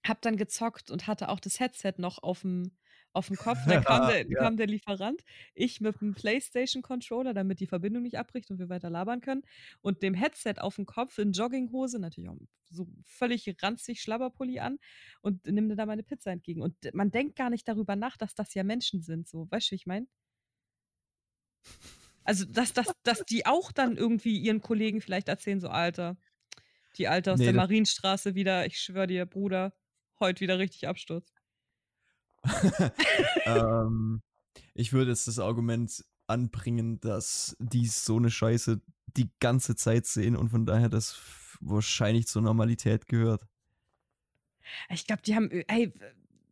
habe 0.07 0.19
dann 0.21 0.37
gezockt 0.37 0.89
und 0.89 1.07
hatte 1.07 1.27
auch 1.27 1.41
das 1.41 1.59
Headset 1.59 1.95
noch 1.97 2.23
auf 2.23 2.41
dem 2.41 2.71
auf 3.13 3.27
dem 3.27 3.37
Kopf. 3.37 3.65
Dann 3.67 3.81
kam 3.81 4.07
der, 4.07 4.25
Ja. 4.27 4.39
kam 4.39 4.57
der 4.57 4.67
Lieferant, 4.67 5.21
ich 5.53 5.81
mit 5.81 5.99
dem 6.01 6.13
PlayStation-Controller, 6.15 7.33
damit 7.33 7.59
die 7.59 7.67
Verbindung 7.67 8.03
nicht 8.03 8.17
abbricht 8.17 8.51
und 8.51 8.59
wir 8.59 8.69
weiter 8.69 8.89
labern 8.89 9.21
können. 9.21 9.43
Und 9.81 10.01
dem 10.03 10.13
Headset 10.13 10.55
auf 10.59 10.75
dem 10.75 10.85
Kopf 10.85 11.17
in 11.17 11.31
Jogginghose, 11.31 11.99
natürlich 11.99 12.29
auch 12.29 12.37
so 12.69 12.87
völlig 13.03 13.55
ranzig 13.63 14.01
Schlabberpulli 14.01 14.59
an 14.59 14.77
und 15.21 15.45
nimm 15.45 15.69
dir 15.69 15.75
da 15.75 15.85
meine 15.85 16.03
Pizza 16.03 16.31
entgegen. 16.31 16.61
Und 16.61 16.75
man 16.93 17.11
denkt 17.11 17.35
gar 17.35 17.49
nicht 17.49 17.67
darüber 17.67 17.95
nach, 17.95 18.17
dass 18.17 18.35
das 18.35 18.53
ja 18.53 18.63
Menschen 18.63 19.01
sind. 19.01 19.27
So, 19.27 19.47
weißt 19.49 19.67
du, 19.69 19.71
wie 19.71 19.75
ich 19.75 19.85
meine? 19.87 20.07
Also, 22.23 22.45
dass, 22.45 22.73
dass, 22.73 22.91
dass 23.03 23.25
die 23.25 23.45
auch 23.45 23.71
dann 23.71 23.97
irgendwie 23.97 24.37
ihren 24.37 24.61
Kollegen 24.61 25.01
vielleicht 25.01 25.29
erzählen, 25.29 25.59
so 25.59 25.69
Alter, 25.69 26.17
die 26.97 27.07
Alte 27.07 27.33
aus 27.33 27.39
Nee, 27.39 27.45
der 27.45 27.53
Marienstraße 27.53 28.35
wieder, 28.35 28.65
ich 28.65 28.79
schwöre 28.79 29.07
dir, 29.07 29.25
Bruder, 29.25 29.73
heute 30.19 30.41
wieder 30.41 30.59
richtig 30.59 30.87
Absturz. 30.87 31.33
ähm, 33.45 34.21
ich 34.73 34.93
würde 34.93 35.11
jetzt 35.11 35.27
das 35.27 35.39
Argument 35.39 36.03
anbringen, 36.27 36.99
dass 36.99 37.55
die 37.59 37.87
so 37.87 38.17
eine 38.17 38.29
Scheiße 38.29 38.81
die 39.17 39.29
ganze 39.39 39.75
Zeit 39.75 40.05
sehen 40.05 40.35
und 40.35 40.49
von 40.49 40.65
daher 40.65 40.89
das 40.89 41.19
wahrscheinlich 41.59 42.27
zur 42.27 42.41
Normalität 42.41 43.07
gehört. 43.07 43.45
Ich 44.89 45.07
glaube, 45.07 45.23
die 45.23 45.35
haben, 45.35 45.49
ey, 45.49 45.91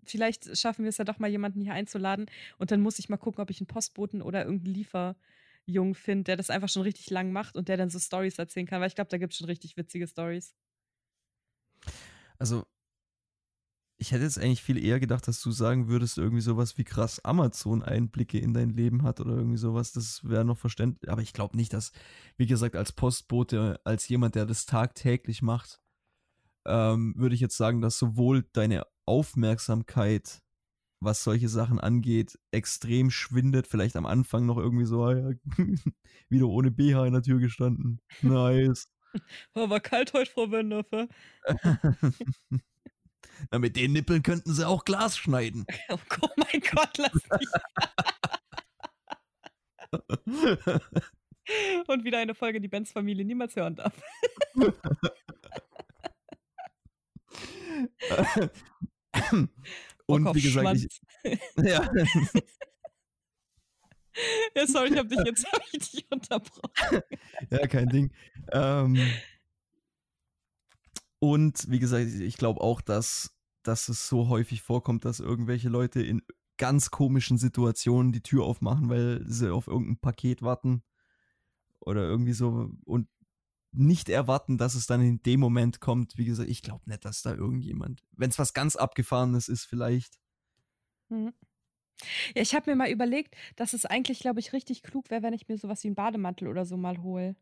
vielleicht 0.04 0.58
schaffen 0.58 0.84
wir 0.84 0.90
es 0.90 0.98
ja 0.98 1.06
doch 1.06 1.20
mal, 1.20 1.30
jemanden 1.30 1.62
hier 1.62 1.74
einzuladen 1.74 2.26
und 2.58 2.72
dann 2.72 2.82
muss 2.82 3.00
ich 3.00 3.10
mal 3.10 3.18
gucken, 3.18 3.42
ob 3.42 3.50
ich 3.50 3.62
einen 3.62 3.68
Postboten 3.68 4.22
oder 4.22 4.46
irgendeinen 4.46 4.74
Lieferjungen 4.74 5.96
finde, 5.96 6.24
der 6.26 6.38
das 6.38 6.50
einfach 6.50 6.70
schon 6.70 6.82
richtig 6.82 7.10
lang 7.10 7.32
macht 7.32 7.56
und 7.56 7.68
der 7.68 7.78
dann 7.78 7.90
so 7.90 8.00
Stories 8.00 8.40
erzählen 8.40 8.66
kann, 8.66 8.82
weil 8.82 8.88
ich 8.88 8.96
glaube, 8.96 9.10
da 9.10 9.18
gibt 9.18 9.34
es 9.34 9.40
schon 9.40 9.48
richtig 9.48 9.78
witzige 9.78 10.08
Stories. 10.08 10.56
Also, 12.40 12.66
ich 14.00 14.12
hätte 14.12 14.24
jetzt 14.24 14.38
eigentlich 14.38 14.62
viel 14.62 14.84
eher 14.84 15.00
gedacht, 15.00 15.28
dass 15.28 15.42
du 15.42 15.52
sagen 15.52 15.88
würdest, 15.88 16.18
irgendwie 16.18 16.42
sowas 16.42 16.78
wie 16.78 16.84
krass 16.84 17.24
Amazon 17.26 17.82
Einblicke 17.82 18.38
in 18.38 18.54
dein 18.54 18.70
Leben 18.70 19.02
hat 19.02 19.20
oder 19.20 19.32
irgendwie 19.36 19.58
sowas. 19.58 19.92
Das 19.92 20.28
wäre 20.28 20.46
noch 20.46 20.58
verständlich. 20.58 21.12
Aber 21.12 21.22
ich 21.22 21.34
glaube 21.34 21.58
nicht, 21.58 21.74
dass, 21.74 21.92
wie 22.38 22.46
gesagt, 22.46 22.76
als 22.76 22.92
Postbote, 22.92 23.80
als 23.84 24.08
jemand, 24.08 24.36
der 24.36 24.46
das 24.46 24.68
tagtäglich 24.68 25.42
macht, 25.42 25.80
ähm, 26.66 27.16
würde 27.18 27.34
ich 27.34 27.42
jetzt 27.42 27.58
sagen, 27.58 27.82
dass 27.82 27.98
sowohl 27.98 28.46
deine 28.54 28.86
Aufmerksamkeit, 29.06 30.44
was 31.00 31.24
solche 31.24 31.50
Sachen 31.50 31.80
angeht, 31.80 32.38
extrem 32.52 33.10
schwindet. 33.10 33.66
Vielleicht 33.66 33.96
am 33.96 34.06
Anfang 34.06 34.46
noch 34.46 34.58
irgendwie 34.58 34.86
so, 34.86 35.04
ah 35.06 35.16
ja, 35.16 35.32
wieder 36.30 36.48
ohne 36.48 36.70
BH 36.70 37.08
in 37.08 37.14
der 37.14 37.24
Tür 37.24 37.40
gestanden. 37.40 38.00
Nice. 38.22 38.90
War 39.56 39.80
kalt 39.80 40.14
heute, 40.14 40.30
Frau 40.30 40.52
Wendorfer. 40.52 41.08
Na, 43.52 43.60
mit 43.60 43.76
den 43.76 43.92
Nippeln 43.94 44.24
könnten 44.24 44.54
sie 44.54 44.68
auch 44.68 44.86
Glas 44.86 45.18
schneiden. 45.18 45.66
Oh, 45.90 45.98
mein 46.38 46.62
Gott, 46.62 46.98
lass 46.98 47.14
mich. 47.14 47.48
Und 51.88 52.04
wieder 52.04 52.18
eine 52.20 52.36
Folge, 52.36 52.60
die 52.60 52.68
Bens 52.68 52.92
Familie 52.92 53.24
niemals 53.24 53.56
hören 53.56 53.76
darf. 53.76 53.94
Und 60.08 60.24
Bock 60.26 60.36
wie 60.36 60.42
gesagt, 60.42 60.76
ich, 60.76 61.00
ja, 61.56 61.90
Ja, 64.56 64.66
sorry, 64.68 64.90
ich 64.90 64.98
habe 64.98 65.08
dich 65.08 65.20
jetzt 65.26 65.46
hab 65.52 65.62
ich 65.72 65.92
dich 65.92 66.06
unterbrochen. 66.12 67.02
ja, 67.52 67.68
kein 67.68 67.88
Ding. 67.90 68.12
Ähm, 68.52 68.98
und 71.20 71.70
wie 71.70 71.80
gesagt, 71.80 72.08
ich 72.08 72.38
glaube 72.38 72.62
auch, 72.62 72.82
dass, 72.82 73.36
dass 73.64 73.90
es 73.90 74.08
so 74.08 74.30
häufig 74.30 74.62
vorkommt, 74.62 75.06
dass 75.06 75.20
irgendwelche 75.20 75.70
Leute 75.70 76.02
in 76.02 76.22
ganz 76.58 76.92
komischen 76.92 77.38
Situationen 77.38 78.12
die 78.12 78.22
Tür 78.24 78.46
aufmachen, 78.46 78.90
weil 78.90 79.24
sie 79.28 79.52
auf 79.54 79.68
irgendein 79.68 80.00
Paket 80.00 80.42
warten 80.42 80.84
oder 81.80 82.04
irgendwie 82.04 82.34
so 82.34 82.72
und 82.86 83.10
nicht 83.74 84.10
erwarten, 84.10 84.58
dass 84.58 84.76
es 84.76 84.88
dann 84.88 85.02
in 85.02 85.22
dem 85.24 85.40
Moment 85.42 85.82
kommt. 85.82 86.18
Wie 86.18 86.26
gesagt, 86.26 86.50
ich 86.50 86.64
glaube 86.64 86.90
nicht, 86.90 87.06
dass 87.06 87.22
da 87.24 87.34
irgendjemand, 87.36 88.04
wenn 88.12 88.30
es 88.32 88.40
was 88.40 88.54
ganz 88.54 88.76
Abgefahrenes 88.76 89.50
ist, 89.50 89.66
vielleicht, 89.66 90.20
Mhm. 91.10 91.34
Ja, 92.36 92.42
ich 92.42 92.54
habe 92.56 92.70
mir 92.72 92.76
mal 92.76 92.90
überlegt, 92.92 93.36
dass 93.56 93.74
es 93.74 93.86
eigentlich, 93.86 94.20
glaube 94.20 94.40
ich, 94.40 94.54
richtig 94.54 94.84
klug 94.84 95.10
wäre, 95.10 95.24
wenn 95.24 95.34
ich 95.34 95.48
mir 95.48 95.58
sowas 95.58 95.84
wie 95.84 95.88
einen 95.88 95.96
Bademantel 95.96 96.48
oder 96.48 96.66
so 96.66 96.78
mal 96.78 97.02
hole. 97.02 97.36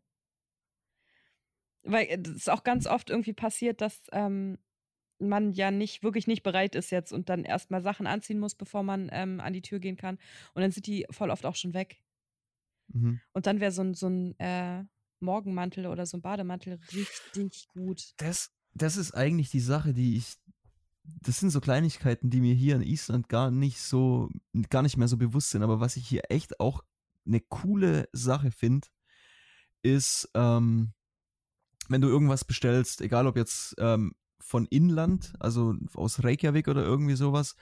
Weil 1.85 2.05
äh, 2.05 2.19
es 2.35 2.49
auch 2.49 2.63
ganz 2.63 2.87
oft 2.87 3.09
irgendwie 3.09 3.33
passiert, 3.33 3.81
dass 3.81 4.01
ähm, 4.11 4.57
man 5.19 5.53
ja 5.53 5.71
nicht 5.71 6.03
wirklich 6.03 6.27
nicht 6.27 6.43
bereit 6.43 6.75
ist 6.75 6.91
jetzt 6.91 7.13
und 7.13 7.29
dann 7.29 7.45
erstmal 7.45 7.81
Sachen 7.81 8.07
anziehen 8.07 8.39
muss, 8.39 8.55
bevor 8.55 8.83
man 8.83 9.09
ähm, 9.11 9.39
an 9.39 9.53
die 9.53 9.61
Tür 9.61 9.79
gehen 9.79 9.95
kann. 9.95 10.17
Und 10.53 10.61
dann 10.61 10.71
sind 10.71 10.87
die 10.87 11.05
voll 11.09 11.29
oft 11.29 11.45
auch 11.45 11.55
schon 11.55 11.73
weg. 11.73 12.01
Mhm. 12.89 13.21
Und 13.33 13.47
dann 13.47 13.59
wäre 13.59 13.71
so 13.71 13.81
ein, 13.81 13.93
so 13.93 14.07
ein 14.07 14.37
äh, 14.39 14.83
Morgenmantel 15.19 15.87
oder 15.87 16.05
so 16.05 16.17
ein 16.17 16.21
Bademantel 16.21 16.79
richtig 16.93 17.67
gut. 17.69 18.13
Das, 18.17 18.51
das 18.73 18.97
ist 18.97 19.13
eigentlich 19.13 19.49
die 19.49 19.59
Sache, 19.59 19.93
die 19.93 20.17
ich. 20.17 20.35
Das 21.21 21.39
sind 21.39 21.51
so 21.51 21.61
Kleinigkeiten, 21.61 22.31
die 22.31 22.41
mir 22.41 22.55
hier 22.55 22.75
in 22.75 22.81
Island 22.81 23.29
gar 23.29 23.51
nicht 23.51 23.79
so, 23.79 24.29
gar 24.71 24.81
nicht 24.81 24.97
mehr 24.97 25.07
so 25.07 25.17
bewusst 25.17 25.51
sind. 25.51 25.61
Aber 25.61 25.79
was 25.79 25.97
ich 25.97 26.07
hier 26.07 26.23
echt 26.29 26.59
auch 26.59 26.83
eine 27.27 27.41
coole 27.41 28.09
Sache 28.11 28.49
finde, 28.49 28.87
ist, 29.83 30.29
ähm, 30.33 30.93
wenn 31.89 32.01
du 32.01 32.07
irgendwas 32.07 32.45
bestellst, 32.45 33.01
egal 33.01 33.27
ob 33.27 33.37
jetzt 33.37 33.75
ähm, 33.77 34.15
von 34.39 34.65
Inland, 34.65 35.33
also 35.39 35.75
aus 35.93 36.23
Reykjavik 36.23 36.67
oder 36.67 36.83
irgendwie 36.83 37.15
sowas, 37.15 37.55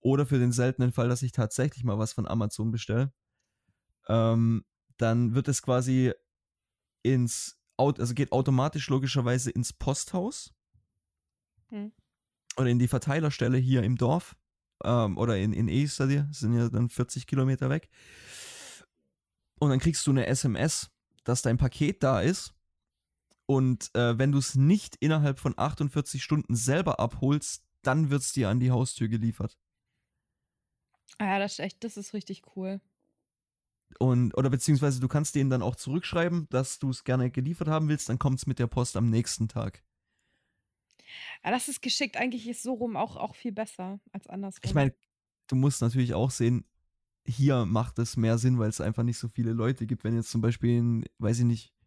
oder 0.00 0.26
für 0.26 0.38
den 0.38 0.52
seltenen 0.52 0.92
Fall, 0.92 1.08
dass 1.08 1.22
ich 1.22 1.32
tatsächlich 1.32 1.84
mal 1.84 1.98
was 1.98 2.12
von 2.12 2.28
Amazon 2.28 2.70
bestelle, 2.70 3.12
ähm, 4.08 4.64
dann 4.96 5.34
wird 5.34 5.48
es 5.48 5.62
quasi 5.62 6.12
ins, 7.02 7.60
also 7.76 8.14
geht 8.14 8.32
automatisch 8.32 8.88
logischerweise 8.88 9.50
ins 9.50 9.72
Posthaus 9.72 10.54
hm. 11.68 11.92
oder 12.56 12.68
in 12.68 12.78
die 12.78 12.88
Verteilerstelle 12.88 13.58
hier 13.58 13.82
im 13.82 13.96
Dorf 13.96 14.36
ähm, 14.84 15.18
oder 15.18 15.36
in, 15.36 15.52
in 15.52 15.68
Easterdir, 15.68 16.28
sind 16.32 16.54
ja 16.54 16.68
dann 16.68 16.88
40 16.88 17.26
Kilometer 17.26 17.70
weg. 17.70 17.88
Und 19.60 19.70
dann 19.70 19.80
kriegst 19.80 20.06
du 20.06 20.10
eine 20.10 20.26
SMS, 20.26 20.90
dass 21.24 21.42
dein 21.42 21.58
Paket 21.58 22.02
da 22.02 22.20
ist. 22.20 22.54
Und 23.50 23.94
äh, 23.94 24.18
wenn 24.18 24.30
du 24.30 24.38
es 24.38 24.56
nicht 24.56 24.96
innerhalb 25.00 25.38
von 25.38 25.54
48 25.56 26.22
Stunden 26.22 26.54
selber 26.54 27.00
abholst, 27.00 27.64
dann 27.80 28.10
wird 28.10 28.20
es 28.20 28.32
dir 28.34 28.50
an 28.50 28.60
die 28.60 28.70
Haustür 28.70 29.08
geliefert. 29.08 29.58
Ah 31.16 31.24
ja, 31.24 31.38
das 31.38 31.52
ist 31.52 31.60
echt, 31.60 31.82
das 31.82 31.96
ist 31.96 32.12
richtig 32.12 32.42
cool. 32.56 32.82
Und, 33.98 34.36
oder 34.36 34.50
beziehungsweise 34.50 35.00
du 35.00 35.08
kannst 35.08 35.34
denen 35.34 35.48
dann 35.48 35.62
auch 35.62 35.76
zurückschreiben, 35.76 36.46
dass 36.50 36.78
du 36.78 36.90
es 36.90 37.04
gerne 37.04 37.30
geliefert 37.30 37.68
haben 37.68 37.88
willst, 37.88 38.10
dann 38.10 38.18
kommt 38.18 38.38
es 38.38 38.46
mit 38.46 38.58
der 38.58 38.66
Post 38.66 38.98
am 38.98 39.08
nächsten 39.08 39.48
Tag. 39.48 39.82
Ja, 41.42 41.50
das 41.50 41.68
ist 41.68 41.80
geschickt. 41.80 42.18
Eigentlich 42.18 42.46
ist 42.46 42.62
so 42.62 42.74
rum 42.74 42.96
auch, 42.96 43.16
auch 43.16 43.34
viel 43.34 43.52
besser 43.52 43.98
als 44.12 44.26
andersrum. 44.26 44.60
Ich 44.62 44.74
meine, 44.74 44.94
du 45.46 45.56
musst 45.56 45.80
natürlich 45.80 46.12
auch 46.12 46.30
sehen, 46.30 46.66
hier 47.26 47.64
macht 47.64 47.98
es 47.98 48.18
mehr 48.18 48.36
Sinn, 48.36 48.58
weil 48.58 48.68
es 48.68 48.82
einfach 48.82 49.04
nicht 49.04 49.18
so 49.18 49.28
viele 49.28 49.52
Leute 49.52 49.86
gibt. 49.86 50.04
Wenn 50.04 50.14
jetzt 50.14 50.30
zum 50.30 50.42
Beispiel 50.42 50.76
in, 50.76 51.04
weiß 51.18 51.38
ich 51.38 51.44
nicht, 51.46 51.77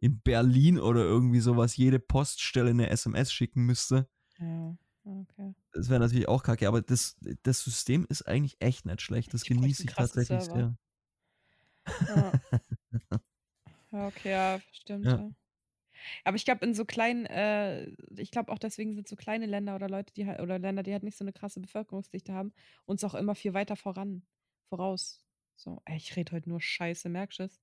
in 0.00 0.20
Berlin 0.20 0.78
oder 0.78 1.00
irgendwie 1.00 1.40
sowas 1.40 1.76
jede 1.76 1.98
Poststelle 1.98 2.70
eine 2.70 2.90
SMS 2.90 3.32
schicken 3.32 3.64
müsste. 3.64 4.08
Ja, 4.38 4.76
okay. 5.04 5.54
Das 5.72 5.88
wäre 5.88 6.00
natürlich 6.00 6.28
auch 6.28 6.42
kacke, 6.42 6.68
aber 6.68 6.82
das, 6.82 7.16
das 7.42 7.62
System 7.62 8.06
ist 8.08 8.22
eigentlich 8.22 8.56
echt 8.60 8.86
nicht 8.86 9.02
schlecht. 9.02 9.34
Das 9.34 9.42
genieße 9.42 9.84
ich 9.84 9.94
tatsächlich 9.94 10.42
Server. 10.42 10.76
sehr. 11.96 12.08
Ja. 12.16 12.32
ja, 13.92 14.06
okay, 14.06 14.30
ja, 14.30 14.60
stimmt. 14.72 15.06
Ja. 15.06 15.30
Aber 16.24 16.36
ich 16.36 16.44
glaube, 16.44 16.64
in 16.64 16.74
so 16.74 16.84
kleinen, 16.84 17.26
äh, 17.26 17.90
ich 18.16 18.30
glaube 18.30 18.52
auch 18.52 18.58
deswegen 18.58 18.94
sind 18.94 19.08
so 19.08 19.16
kleine 19.16 19.46
Länder 19.46 19.74
oder 19.74 19.88
Leute, 19.88 20.12
die 20.14 20.26
halt, 20.26 20.40
oder 20.40 20.58
Länder, 20.58 20.82
die 20.82 20.92
halt 20.92 21.02
nicht 21.02 21.16
so 21.16 21.24
eine 21.24 21.32
krasse 21.32 21.60
Bevölkerungsdichte 21.60 22.32
haben, 22.32 22.52
uns 22.84 23.02
auch 23.04 23.14
immer 23.14 23.34
viel 23.34 23.54
weiter 23.54 23.76
voran, 23.76 24.22
voraus. 24.68 25.24
So, 25.56 25.82
ey, 25.86 25.96
ich 25.96 26.14
rede 26.14 26.32
heute 26.32 26.48
nur 26.48 26.60
Scheiße, 26.60 27.08
merkst 27.08 27.40
du 27.40 27.42
es? 27.44 27.60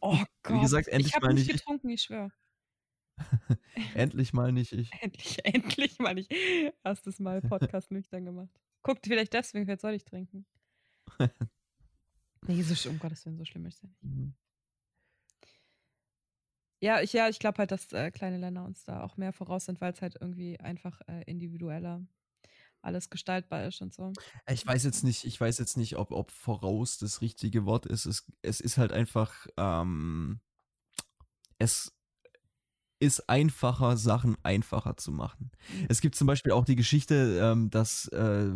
Oh 0.00 0.18
Gott. 0.42 0.56
Wie 0.56 0.60
gesagt, 0.60 0.88
endlich 0.88 1.14
ich 1.14 1.22
mal 1.22 1.32
nicht. 1.32 1.44
Ich 1.44 1.48
habe 1.48 1.58
getrunken, 1.58 1.88
ich 1.90 2.02
schwöre. 2.02 2.32
endlich 3.94 4.32
mal 4.32 4.52
nicht 4.52 4.72
ich. 4.72 4.90
Endlich, 5.00 5.44
endlich 5.44 5.98
mal 5.98 6.14
nicht. 6.14 6.32
Erstes 6.84 7.18
Mal 7.18 7.40
Podcast 7.42 7.90
nüchtern 7.90 8.24
gemacht. 8.24 8.50
Guckt, 8.82 9.06
vielleicht 9.06 9.32
deswegen, 9.32 9.64
vielleicht 9.64 9.80
soll 9.80 9.94
ich 9.94 10.04
trinken. 10.04 10.46
Nee, 12.46 12.62
so, 12.62 12.88
um 12.88 12.98
Gottes 12.98 13.26
Willen, 13.26 13.36
so 13.36 13.44
schlimm 13.44 13.66
ist 13.66 13.82
ja 13.82 13.88
nicht. 13.88 14.02
Mhm. 14.04 14.34
Ja, 16.80 17.00
ich, 17.00 17.12
ja, 17.12 17.28
ich 17.28 17.40
glaube 17.40 17.58
halt, 17.58 17.72
dass 17.72 17.92
äh, 17.92 18.12
kleine 18.12 18.38
Länder 18.38 18.64
uns 18.64 18.84
da 18.84 19.02
auch 19.02 19.16
mehr 19.16 19.32
voraus 19.32 19.64
sind, 19.64 19.80
weil 19.80 19.92
es 19.92 20.00
halt 20.00 20.16
irgendwie 20.20 20.60
einfach 20.60 21.00
äh, 21.08 21.22
individueller 21.24 22.06
alles 22.82 23.10
gestaltbar 23.10 23.66
ist 23.66 23.80
und 23.80 23.92
so. 23.92 24.12
Ich 24.48 24.66
weiß 24.66 24.84
jetzt 24.84 25.04
nicht, 25.04 25.24
ich 25.24 25.40
weiß 25.40 25.58
jetzt 25.58 25.76
nicht, 25.76 25.96
ob, 25.96 26.10
ob 26.10 26.30
voraus 26.30 26.98
das 26.98 27.20
richtige 27.20 27.64
Wort 27.64 27.86
ist. 27.86 28.06
Es, 28.06 28.26
es 28.42 28.60
ist 28.60 28.78
halt 28.78 28.92
einfach, 28.92 29.46
ähm, 29.56 30.40
es 31.58 31.92
ist 33.00 33.28
einfacher, 33.28 33.96
Sachen 33.96 34.36
einfacher 34.42 34.96
zu 34.96 35.12
machen. 35.12 35.50
Mhm. 35.72 35.86
Es 35.88 36.00
gibt 36.00 36.14
zum 36.14 36.26
Beispiel 36.26 36.52
auch 36.52 36.64
die 36.64 36.76
Geschichte, 36.76 37.38
ähm, 37.40 37.70
dass 37.70 38.08
äh, 38.08 38.52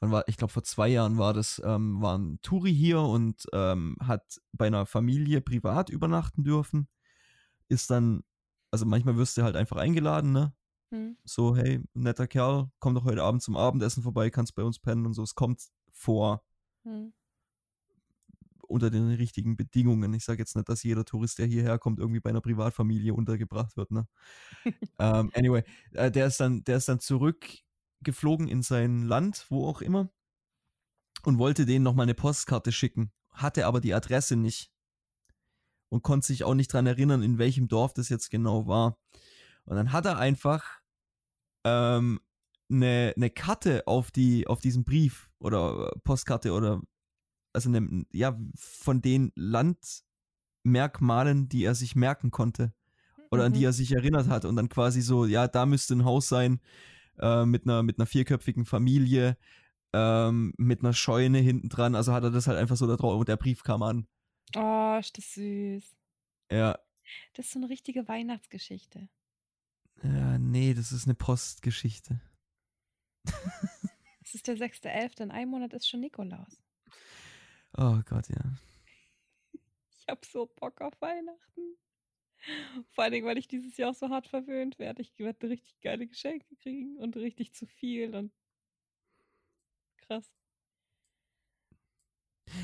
wann 0.00 0.10
war, 0.10 0.24
ich 0.28 0.36
glaube 0.36 0.52
vor 0.52 0.62
zwei 0.62 0.88
Jahren 0.88 1.18
war 1.18 1.34
das, 1.34 1.60
ähm, 1.64 2.00
war 2.00 2.16
ein 2.16 2.40
Touri 2.42 2.74
hier 2.74 3.00
und 3.00 3.46
ähm, 3.52 3.96
hat 4.02 4.40
bei 4.52 4.66
einer 4.66 4.86
Familie 4.86 5.40
privat 5.40 5.90
übernachten 5.90 6.44
dürfen. 6.44 6.88
Ist 7.68 7.90
dann, 7.90 8.22
also 8.70 8.86
manchmal 8.86 9.16
wirst 9.16 9.36
du 9.36 9.42
halt 9.42 9.56
einfach 9.56 9.76
eingeladen, 9.76 10.32
ne? 10.32 10.54
Hm. 10.90 11.16
So, 11.24 11.56
hey, 11.56 11.82
netter 11.94 12.26
Kerl, 12.26 12.70
komm 12.78 12.94
doch 12.94 13.04
heute 13.04 13.22
Abend 13.22 13.42
zum 13.42 13.56
Abendessen 13.56 14.02
vorbei, 14.02 14.30
kannst 14.30 14.54
bei 14.54 14.62
uns 14.62 14.78
pennen 14.78 15.06
und 15.06 15.14
so. 15.14 15.22
Es 15.22 15.34
kommt 15.34 15.62
vor. 15.90 16.44
Hm. 16.84 17.12
Unter 18.68 18.90
den 18.90 19.08
richtigen 19.12 19.56
Bedingungen. 19.56 20.12
Ich 20.14 20.24
sage 20.24 20.40
jetzt 20.40 20.56
nicht, 20.56 20.68
dass 20.68 20.82
jeder 20.82 21.04
Tourist, 21.04 21.38
der 21.38 21.46
hierher 21.46 21.78
kommt, 21.78 22.00
irgendwie 22.00 22.18
bei 22.18 22.30
einer 22.30 22.40
Privatfamilie 22.40 23.14
untergebracht 23.14 23.76
wird, 23.76 23.92
ne? 23.92 24.08
ähm, 24.98 25.30
anyway, 25.34 25.62
äh, 25.92 26.10
der 26.10 26.26
ist 26.26 26.40
dann, 26.40 26.64
der 26.64 26.78
ist 26.78 26.88
dann 26.88 26.98
zurück 26.98 27.46
geflogen 28.02 28.48
in 28.48 28.62
sein 28.62 29.02
Land, 29.02 29.46
wo 29.50 29.66
auch 29.66 29.82
immer, 29.82 30.10
und 31.22 31.38
wollte 31.38 31.66
denen 31.66 31.84
nochmal 31.84 32.04
eine 32.04 32.14
Postkarte 32.14 32.72
schicken, 32.72 33.12
hatte 33.30 33.66
aber 33.66 33.80
die 33.80 33.94
Adresse 33.94 34.36
nicht 34.36 34.72
und 35.88 36.02
konnte 36.02 36.26
sich 36.26 36.44
auch 36.44 36.54
nicht 36.54 36.72
dran 36.72 36.86
erinnern, 36.86 37.22
in 37.22 37.38
welchem 37.38 37.68
Dorf 37.68 37.94
das 37.94 38.08
jetzt 38.08 38.30
genau 38.30 38.66
war. 38.66 38.98
Und 39.66 39.76
dann 39.76 39.92
hat 39.92 40.06
er 40.06 40.18
einfach 40.18 40.80
ähm, 41.64 42.20
eine, 42.70 43.12
eine 43.16 43.30
Karte 43.30 43.86
auf 43.86 44.10
die 44.10 44.46
auf 44.46 44.60
diesen 44.60 44.84
Brief 44.84 45.30
oder 45.38 45.92
Postkarte 46.04 46.52
oder 46.52 46.80
also 47.52 47.68
eine, 47.68 48.04
ja 48.12 48.38
von 48.54 49.02
den 49.02 49.32
Landmerkmalen, 49.34 51.48
die 51.48 51.64
er 51.64 51.74
sich 51.74 51.96
merken 51.96 52.30
konnte 52.30 52.72
oder 53.30 53.44
an 53.44 53.52
die 53.52 53.60
mhm. 53.60 53.66
er 53.66 53.72
sich 53.72 53.92
erinnert 53.92 54.28
hat 54.28 54.44
und 54.44 54.56
dann 54.56 54.68
quasi 54.68 55.00
so 55.00 55.26
ja 55.26 55.48
da 55.48 55.66
müsste 55.66 55.94
ein 55.94 56.04
Haus 56.04 56.28
sein 56.28 56.60
äh, 57.18 57.44
mit, 57.44 57.64
einer, 57.64 57.82
mit 57.82 57.98
einer 57.98 58.06
vierköpfigen 58.06 58.64
Familie, 58.64 59.36
ähm, 59.92 60.52
mit 60.56 60.80
einer 60.80 60.92
Scheune 60.92 61.38
hinten 61.38 61.68
dran. 61.68 61.94
Also 61.94 62.12
hat 62.12 62.24
er 62.24 62.30
das 62.30 62.46
halt 62.46 62.58
einfach 62.58 62.76
so 62.76 62.86
da 62.86 62.96
drauf 62.96 63.18
und 63.18 63.28
der 63.28 63.36
Brief 63.36 63.62
kam 63.62 63.82
an. 63.82 64.06
Oh, 64.54 64.96
ist 64.98 65.16
das 65.16 65.34
süß. 65.34 65.96
Ja. 66.50 66.78
Das 67.34 67.46
ist 67.46 67.52
so 67.52 67.58
eine 67.58 67.68
richtige 67.68 68.08
Weihnachtsgeschichte. 68.08 69.08
Ja, 70.02 70.38
nee, 70.38 70.74
das 70.74 70.92
ist 70.92 71.06
eine 71.06 71.14
Postgeschichte. 71.14 72.20
Es 74.22 74.34
ist 74.34 74.48
der 74.48 74.56
6.11., 74.56 75.22
in 75.22 75.30
einem 75.30 75.52
Monat 75.52 75.72
ist 75.72 75.88
schon 75.88 76.00
Nikolaus. 76.00 76.60
Oh 77.76 78.00
Gott, 78.04 78.28
ja. 78.28 78.58
Ich 79.52 80.06
hab 80.08 80.24
so 80.24 80.46
Bock 80.46 80.80
auf 80.80 81.00
Weihnachten. 81.00 81.76
Vor 82.90 83.04
allen 83.04 83.12
Dingen, 83.12 83.26
weil 83.26 83.38
ich 83.38 83.48
dieses 83.48 83.76
Jahr 83.76 83.90
auch 83.90 83.94
so 83.94 84.08
hart 84.08 84.26
verwöhnt 84.26 84.78
werde. 84.78 85.02
Ich 85.02 85.18
werde 85.18 85.48
richtig 85.48 85.80
geile 85.80 86.06
Geschenke 86.06 86.54
kriegen 86.56 86.96
und 86.96 87.16
richtig 87.16 87.54
zu 87.54 87.66
viel 87.66 88.14
und 88.14 88.32
krass. 89.98 90.30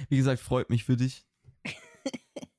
Wie 0.09 0.17
gesagt, 0.17 0.41
freut 0.41 0.71
mich 0.71 0.85
für 0.85 0.97
dich. 0.97 1.25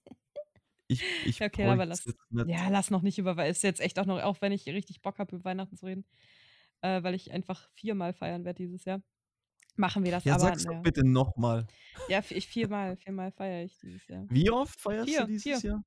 Ich, 0.87 1.03
ich 1.25 1.41
okay, 1.41 1.65
aber 1.65 1.85
lass, 1.85 2.05
ja, 2.29 2.67
lass 2.69 2.91
noch 2.91 3.01
nicht 3.01 3.17
über, 3.17 3.37
weil 3.37 3.49
es 3.49 3.61
jetzt 3.61 3.79
echt 3.79 3.97
auch 3.99 4.05
noch, 4.05 4.21
auch 4.21 4.41
wenn 4.41 4.51
ich 4.51 4.67
richtig 4.67 5.01
Bock 5.01 5.17
habe, 5.17 5.35
über 5.35 5.45
Weihnachten 5.45 5.77
zu 5.77 5.85
reden, 5.85 6.05
äh, 6.81 7.01
weil 7.03 7.15
ich 7.15 7.31
einfach 7.31 7.69
viermal 7.71 8.13
feiern 8.13 8.43
werde 8.43 8.57
dieses 8.57 8.85
Jahr. 8.85 9.01
Machen 9.75 10.03
wir 10.03 10.11
das 10.11 10.23
ja, 10.23 10.35
aber. 10.35 10.43
Sag's 10.43 10.65
doch 10.65 10.81
bitte 10.81 11.05
nochmal. 11.07 11.65
Ja, 12.07 12.21
ich 12.29 12.47
viermal, 12.47 12.95
viermal 12.97 13.31
feiere 13.31 13.63
ich 13.63 13.77
dieses 13.79 14.07
Jahr. 14.07 14.25
Wie 14.29 14.51
oft 14.51 14.79
feierst 14.79 15.09
vier, 15.09 15.21
du 15.21 15.27
dieses 15.27 15.43
vier. 15.43 15.69
Jahr? 15.71 15.83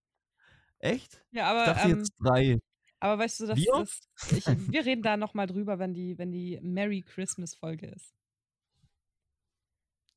Echt? 0.79 1.25
Ja, 1.31 1.51
aber. 1.51 1.61
Ich 1.61 1.67
dachte 1.67 1.89
ähm, 1.91 1.99
jetzt 1.99 2.13
drei. 2.19 2.59
Aber 2.99 3.23
weißt 3.23 3.41
du, 3.41 3.47
dass 3.47 3.61
das, 3.63 4.01
ich, 4.33 4.47
wir 4.73 4.85
reden 4.85 5.03
da 5.03 5.17
nochmal 5.17 5.47
drüber, 5.47 5.79
wenn 5.79 5.95
die, 5.95 6.19
wenn 6.19 6.33
die 6.33 6.59
Merry 6.63 7.03
Christmas-Folge 7.03 7.87
ist. 7.87 8.15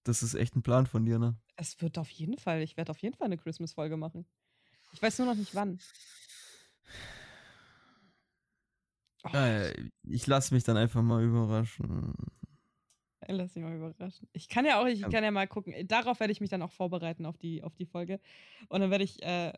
Das 0.04 0.24
ist 0.24 0.34
echt 0.34 0.56
ein 0.56 0.64
Plan 0.64 0.88
von 0.88 1.06
dir, 1.06 1.20
ne? 1.20 1.38
Es 1.56 1.82
wird 1.82 1.98
auf 1.98 2.10
jeden 2.10 2.38
Fall, 2.38 2.62
ich 2.62 2.78
werde 2.78 2.92
auf 2.92 2.98
jeden 3.00 3.16
Fall 3.16 3.26
eine 3.26 3.38
Christmas-Folge 3.38 3.98
machen. 3.98 4.26
Ich 4.92 5.02
weiß 5.02 5.20
nur 5.20 5.28
noch 5.28 5.36
nicht 5.36 5.56
wann. 5.56 5.80
Oh. 9.24 9.30
Äh, 9.36 9.90
ich 10.04 10.28
lasse 10.28 10.54
mich 10.54 10.64
dann 10.64 10.78
einfach 10.78 11.02
mal 11.02 11.24
überraschen. 11.24 12.14
Lass 13.28 13.54
mich 13.54 13.64
mal 13.64 13.76
überraschen. 13.76 14.28
Ich 14.34 14.48
kann 14.48 14.66
ja 14.66 14.82
auch, 14.82 14.88
ich 14.88 15.02
kann 15.02 15.24
ja 15.24 15.32
mal 15.32 15.48
gucken. 15.48 15.74
Darauf 15.88 16.20
werde 16.20 16.32
ich 16.32 16.42
mich 16.42 16.50
dann 16.50 16.62
auch 16.62 16.72
vorbereiten 16.72 17.26
auf 17.26 17.38
die, 17.38 17.64
auf 17.64 17.76
die 17.76 17.86
Folge. 17.86 18.20
Und 18.70 18.80
dann 18.80 18.90
werde 18.90 19.04
ich, 19.04 19.22
äh, 19.22 19.54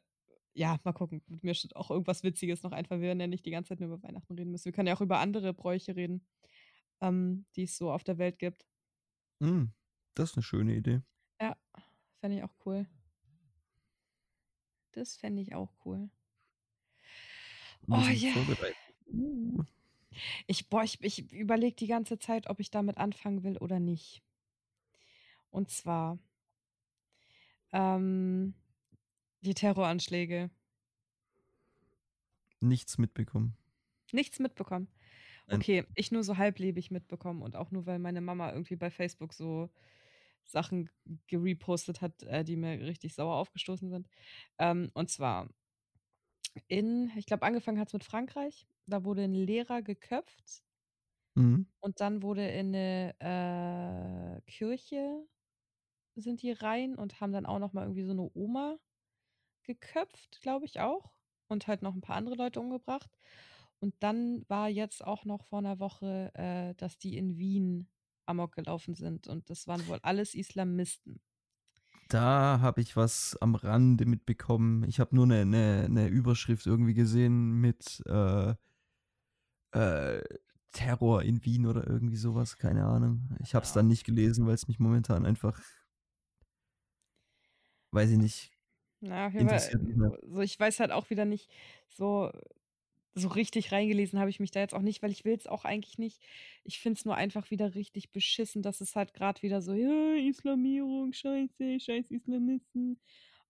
ja, 0.54 0.78
mal 0.84 0.92
gucken. 0.92 1.22
Mir 1.42 1.54
steht 1.54 1.76
auch 1.76 1.90
irgendwas 1.92 2.24
Witziges 2.24 2.64
noch 2.64 2.72
einfallen. 2.72 3.02
Wir 3.02 3.08
werden 3.10 3.22
ja 3.22 3.28
nicht 3.28 3.46
die 3.46 3.52
ganze 3.52 3.70
Zeit 3.70 3.80
nur 3.80 3.94
über 3.94 4.04
Weihnachten 4.04 4.34
reden 4.34 4.52
müssen. 4.52 4.66
Wir 4.66 4.72
können 4.74 4.88
ja 4.88 4.96
auch 4.96 5.02
über 5.02 5.20
andere 5.20 5.54
Bräuche 5.54 5.96
reden, 5.96 6.26
ähm, 7.00 7.46
die 7.56 7.64
es 7.64 7.78
so 7.78 7.92
auf 7.92 8.04
der 8.04 8.18
Welt 8.18 8.40
gibt. 8.40 8.68
Mm, 9.40 9.68
das 10.16 10.32
ist 10.32 10.38
eine 10.38 10.44
schöne 10.44 10.76
Idee. 10.76 11.02
Ja, 11.40 11.56
fände 12.20 12.38
ich 12.38 12.44
auch 12.44 12.54
cool. 12.66 12.88
Das 14.92 15.16
fände 15.16 15.42
ich 15.42 15.54
auch 15.56 15.74
cool. 15.86 16.10
Oh 17.88 18.02
ja. 18.12 18.34
Uh. 19.08 19.64
Ich, 20.46 20.70
boah, 20.70 20.84
ich, 20.84 21.02
ich 21.04 21.32
überlege 21.32 21.76
die 21.76 21.88
ganze 21.88 22.20
Zeit, 22.20 22.48
ob 22.50 22.60
ich 22.60 22.70
damit 22.70 22.98
anfangen 22.98 23.44
will 23.44 23.58
oder 23.58 23.80
nicht. 23.80 24.22
Und 25.50 25.70
zwar 25.70 26.20
ähm, 27.72 28.54
die 29.42 29.54
Terroranschläge. 29.54 30.50
Nichts 32.60 32.98
mitbekommen. 32.98 33.56
Nichts 34.12 34.40
mitbekommen. 34.40 34.88
Okay, 35.48 35.86
ich 35.96 36.12
nur 36.12 36.24
so 36.24 36.38
halblebig 36.38 36.92
mitbekommen 36.92 37.42
und 37.42 37.58
auch 37.58 37.72
nur, 37.72 37.86
weil 37.86 38.00
meine 38.00 38.22
Mama 38.22 38.54
irgendwie 38.54 38.78
bei 38.78 38.90
Facebook 38.90 39.34
so 39.34 39.70
Sachen 40.46 40.90
gerepostet 41.28 42.02
hat, 42.02 42.24
äh, 42.24 42.44
die 42.44 42.56
mir 42.58 42.80
richtig 42.82 43.16
sauer 43.16 43.36
aufgestoßen 43.36 43.90
sind. 43.90 44.08
Ähm, 44.60 44.92
und 44.94 45.10
zwar 45.10 45.50
in, 46.68 47.12
ich 47.18 47.26
glaube, 47.28 47.46
angefangen 47.46 47.80
hat 47.80 47.90
es 47.90 47.94
mit 47.94 48.04
Frankreich. 48.04 48.68
Da 48.88 49.04
wurde 49.04 49.24
ein 49.24 49.34
Lehrer 49.36 49.82
geköpft 49.84 50.64
Mhm. 51.36 51.64
und 51.80 52.00
dann 52.02 52.22
wurde 52.22 52.48
in 52.48 52.76
eine 52.76 53.16
äh, 53.20 54.42
Kirche 54.52 55.28
sind 56.16 56.42
die 56.44 56.52
rein 56.52 56.96
und 56.96 57.22
haben 57.22 57.34
dann 57.34 57.46
auch 57.46 57.60
noch 57.60 57.74
mal 57.74 57.84
irgendwie 57.84 58.04
so 58.04 58.12
eine 58.12 58.30
Oma 58.36 58.80
geköpft, 59.64 60.42
glaube 60.42 60.66
ich 60.66 60.80
auch. 60.82 61.14
Und 61.50 61.68
halt 61.68 61.82
noch 61.84 61.96
ein 61.96 62.02
paar 62.02 62.18
andere 62.18 62.36
Leute 62.36 62.60
umgebracht. 62.62 63.12
Und 63.80 63.96
dann 64.02 64.46
war 64.50 64.70
jetzt 64.70 65.04
auch 65.06 65.26
noch 65.26 65.46
vor 65.46 65.60
einer 65.60 65.80
Woche, 65.80 66.32
äh, 66.36 66.76
dass 66.76 66.98
die 67.00 67.18
in 67.18 67.38
Wien 67.38 67.90
Amok 68.26 68.56
gelaufen 68.56 68.96
sind. 68.96 69.28
Und 69.28 69.50
das 69.50 69.68
waren 69.68 69.88
wohl 69.88 70.00
alles 70.02 70.36
Islamisten. 70.36 71.22
Da 72.10 72.60
habe 72.60 72.82
ich 72.82 72.98
was 72.98 73.38
am 73.40 73.56
Rande 73.56 74.06
mitbekommen. 74.06 74.84
Ich 74.84 75.00
habe 75.00 75.16
nur 75.16 75.26
eine, 75.26 75.42
eine, 75.42 75.84
eine, 75.86 76.08
Überschrift 76.08 76.66
irgendwie 76.66 76.94
gesehen 76.94 77.62
mit 77.62 78.04
äh, 78.06 78.54
äh, 79.72 80.22
Terror 80.72 81.24
in 81.24 81.46
Wien 81.46 81.66
oder 81.66 81.88
irgendwie 81.88 82.18
sowas. 82.18 82.58
Keine 82.58 82.86
Ahnung. 82.86 83.30
Ich 83.42 83.56
habe 83.56 83.66
es 83.66 83.72
dann 83.72 83.88
nicht 83.88 84.04
gelesen, 84.04 84.46
weil 84.46 84.56
es 84.56 84.68
mich 84.68 84.80
momentan 84.80 85.26
einfach, 85.26 85.62
weiß 87.92 88.10
ich 88.12 88.18
nicht, 88.18 88.52
na, 89.00 89.28
interessiert 89.28 89.82
mich 89.82 89.96
mehr. 89.96 90.12
So, 90.22 90.42
ich 90.42 90.60
weiß 90.60 90.80
halt 90.80 90.92
auch 90.92 91.10
wieder 91.10 91.26
nicht 91.26 91.50
so 91.88 92.32
so 93.14 93.28
richtig 93.28 93.72
reingelesen 93.72 94.20
habe 94.20 94.30
ich 94.30 94.40
mich 94.40 94.52
da 94.52 94.62
jetzt 94.62 94.74
auch 94.74 94.82
nicht, 94.82 95.02
weil 95.02 95.12
ich 95.12 95.26
will 95.26 95.36
es 95.36 95.48
auch 95.48 95.66
eigentlich 95.66 95.98
nicht. 95.98 96.22
Ich 96.64 96.80
finde 96.80 96.98
es 96.98 97.06
nur 97.06 97.16
einfach 97.16 97.52
wieder 97.52 97.76
richtig 97.76 98.12
beschissen, 98.12 98.62
dass 98.62 98.80
es 98.82 98.96
halt 98.96 99.14
gerade 99.14 99.42
wieder 99.42 99.62
so, 99.62 99.74
ja, 99.74 100.16
Islamierung, 100.16 101.12
scheiße, 101.12 101.80
scheiß 101.80 102.10
Islamisten. 102.12 103.00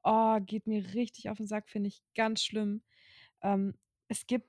Oh, 0.04 0.40
geht 0.40 0.66
mir 0.66 0.94
richtig 0.96 1.30
auf 1.30 1.38
den 1.38 1.48
Sack, 1.48 1.70
finde 1.70 1.90
ich 1.90 2.02
ganz 2.16 2.44
schlimm. 2.44 2.82
Ähm, 3.44 3.76
es 4.08 4.26
gibt, 4.26 4.48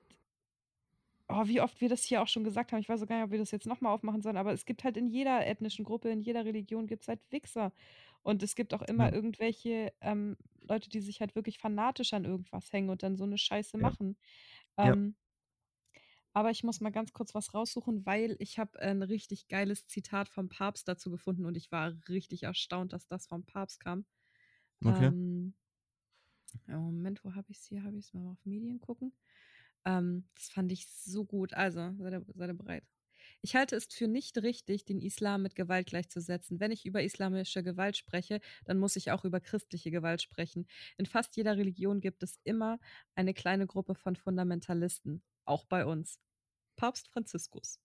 oh, 1.29 1.45
wie 1.45 1.61
oft 1.61 1.79
wir 1.79 1.89
das 1.89 2.03
hier 2.03 2.21
auch 2.21 2.27
schon 2.27 2.43
gesagt 2.43 2.71
haben, 2.71 2.79
ich 2.79 2.89
weiß 2.89 3.03
auch 3.03 3.07
gar 3.07 3.17
nicht, 3.17 3.25
ob 3.25 3.31
wir 3.31 3.39
das 3.39 3.51
jetzt 3.51 3.67
nochmal 3.67 3.93
aufmachen 3.93 4.23
sollen, 4.23 4.37
aber 4.37 4.51
es 4.51 4.65
gibt 4.65 4.83
halt 4.83 4.97
in 4.97 5.07
jeder 5.07 5.45
ethnischen 5.45 5.85
Gruppe, 5.85 6.09
in 6.09 6.21
jeder 6.21 6.43
Religion 6.43 6.87
gibt 6.87 7.03
es 7.03 7.07
halt 7.07 7.19
Wichser. 7.29 7.71
Und 8.23 8.41
es 8.41 8.55
gibt 8.55 8.73
auch 8.73 8.81
immer 8.81 9.09
ja. 9.09 9.13
irgendwelche 9.13 9.93
ähm, 10.01 10.37
Leute, 10.61 10.89
die 10.89 11.01
sich 11.01 11.19
halt 11.19 11.35
wirklich 11.35 11.59
fanatisch 11.59 12.13
an 12.13 12.23
irgendwas 12.23 12.71
hängen 12.71 12.89
und 12.89 13.03
dann 13.03 13.17
so 13.17 13.25
eine 13.25 13.37
Scheiße 13.37 13.77
ja. 13.77 13.83
machen. 13.83 14.15
Ähm, 14.77 15.15
ja. 15.15 15.23
Aber 16.35 16.49
ich 16.49 16.63
muss 16.63 16.81
mal 16.81 16.91
ganz 16.91 17.13
kurz 17.13 17.35
was 17.35 17.53
raussuchen, 17.53 18.05
weil 18.05 18.35
ich 18.39 18.57
habe 18.57 18.79
ein 18.79 19.03
richtig 19.03 19.47
geiles 19.47 19.85
Zitat 19.87 20.29
vom 20.29 20.49
Papst 20.49 20.87
dazu 20.87 21.11
gefunden 21.11 21.45
und 21.45 21.55
ich 21.55 21.71
war 21.71 21.93
richtig 22.09 22.43
erstaunt, 22.43 22.91
dass 22.93 23.07
das 23.07 23.27
vom 23.27 23.45
Papst 23.45 23.79
kam. 23.79 24.05
Okay. 24.83 25.07
Ähm, 25.07 25.53
Moment, 26.67 27.23
wo 27.23 27.35
habe 27.35 27.51
ich 27.51 27.59
es 27.59 27.65
hier? 27.65 27.83
Habe 27.83 27.97
ich 27.97 28.05
es 28.05 28.13
mal 28.13 28.31
auf 28.31 28.45
Medien 28.45 28.79
gucken? 28.79 29.13
Ähm, 29.85 30.27
das 30.35 30.49
fand 30.49 30.71
ich 30.71 30.87
so 30.87 31.25
gut. 31.25 31.53
Also, 31.53 31.93
seid 31.97 32.13
ihr, 32.13 32.25
seid 32.33 32.49
ihr 32.49 32.53
bereit? 32.53 32.83
Ich 33.45 33.57
halte 33.57 33.75
es 33.75 33.87
für 33.93 34.07
nicht 34.07 34.37
richtig, 34.37 34.85
den 34.85 35.01
Islam 35.01 35.41
mit 35.41 35.53
Gewalt 35.55 35.87
gleichzusetzen. 35.87 36.61
Wenn 36.61 36.71
ich 36.71 36.85
über 36.85 37.03
islamische 37.03 37.61
Gewalt 37.61 37.97
spreche, 37.97 38.39
dann 38.63 38.79
muss 38.79 38.95
ich 38.95 39.11
auch 39.11 39.25
über 39.25 39.41
christliche 39.41 39.91
Gewalt 39.91 40.21
sprechen. 40.21 40.65
In 40.97 41.05
fast 41.05 41.35
jeder 41.35 41.57
Religion 41.57 41.99
gibt 41.99 42.23
es 42.23 42.39
immer 42.45 42.79
eine 43.15 43.33
kleine 43.33 43.67
Gruppe 43.67 43.95
von 43.95 44.15
Fundamentalisten, 44.15 45.21
auch 45.43 45.65
bei 45.65 45.85
uns. 45.85 46.19
Papst 46.77 47.09
Franziskus. 47.09 47.81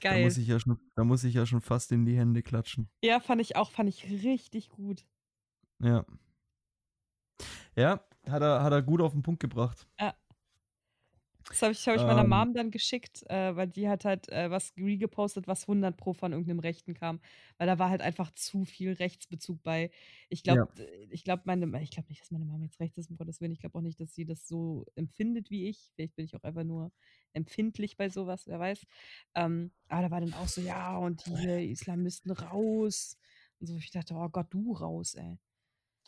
Geil. 0.00 0.20
Da 0.20 0.24
muss 0.24 0.38
ich 0.38 0.48
ja 0.48 0.58
schon, 0.58 0.80
da 0.94 1.04
muss 1.04 1.24
ich 1.24 1.34
ja 1.34 1.44
schon 1.44 1.60
fast 1.60 1.92
in 1.92 2.06
die 2.06 2.16
Hände 2.16 2.42
klatschen. 2.42 2.88
Ja, 3.02 3.20
fand 3.20 3.42
ich 3.42 3.56
auch, 3.56 3.70
fand 3.70 3.90
ich 3.90 4.04
richtig 4.24 4.70
gut. 4.70 5.04
Ja. 5.78 6.06
Ja, 7.76 8.02
hat 8.26 8.40
er, 8.40 8.62
hat 8.62 8.72
er 8.72 8.80
gut 8.80 9.02
auf 9.02 9.12
den 9.12 9.22
Punkt 9.22 9.40
gebracht. 9.40 9.86
Ja. 10.00 10.14
Das 11.48 11.60
habe 11.62 11.72
ich, 11.72 11.86
hab 11.86 11.96
ich 11.96 12.02
meiner 12.02 12.22
ähm, 12.22 12.30
Mom 12.30 12.54
dann 12.54 12.70
geschickt, 12.70 13.22
äh, 13.28 13.54
weil 13.54 13.68
die 13.68 13.88
hat 13.88 14.04
halt 14.04 14.28
äh, 14.30 14.50
was 14.50 14.72
regepostet, 14.76 15.46
was 15.46 15.62
100 15.62 15.96
Pro 15.96 16.14
von 16.14 16.32
irgendeinem 16.32 16.60
Rechten 16.60 16.94
kam. 16.94 17.20
Weil 17.58 17.66
da 17.66 17.78
war 17.78 17.90
halt 17.90 18.00
einfach 18.00 18.30
zu 18.32 18.64
viel 18.64 18.94
Rechtsbezug 18.94 19.62
bei. 19.62 19.90
Ich 20.28 20.42
glaube, 20.42 20.68
ja. 20.76 20.84
Ich 21.10 21.22
glaube, 21.22 21.42
meine, 21.44 21.82
ich 21.82 21.90
glaube 21.90 22.08
nicht, 22.08 22.22
dass 22.22 22.30
meine 22.30 22.46
Mom 22.46 22.62
jetzt 22.62 22.80
rechts 22.80 22.96
ist, 22.96 23.10
um 23.10 23.16
Gottes 23.16 23.40
Willen. 23.40 23.52
Ich 23.52 23.60
glaube 23.60 23.78
auch 23.78 23.82
nicht, 23.82 24.00
dass 24.00 24.14
sie 24.14 24.24
das 24.24 24.48
so 24.48 24.86
empfindet 24.96 25.50
wie 25.50 25.68
ich. 25.68 25.92
Vielleicht 25.94 26.16
bin 26.16 26.24
ich 26.24 26.34
auch 26.34 26.42
einfach 26.42 26.64
nur 26.64 26.90
empfindlich 27.34 27.96
bei 27.96 28.08
sowas, 28.08 28.46
wer 28.46 28.58
weiß. 28.58 28.86
Ähm, 29.34 29.70
aber 29.88 30.02
da 30.02 30.10
war 30.10 30.20
dann 30.20 30.34
auch 30.34 30.48
so, 30.48 30.60
ja, 30.60 30.96
und 30.96 31.26
die 31.26 31.70
Islamisten 31.70 32.30
raus. 32.30 33.18
Und 33.60 33.66
so, 33.66 33.76
ich 33.76 33.90
dachte, 33.90 34.14
oh 34.14 34.28
Gott, 34.28 34.46
du 34.50 34.72
raus, 34.72 35.14
ey. 35.14 35.38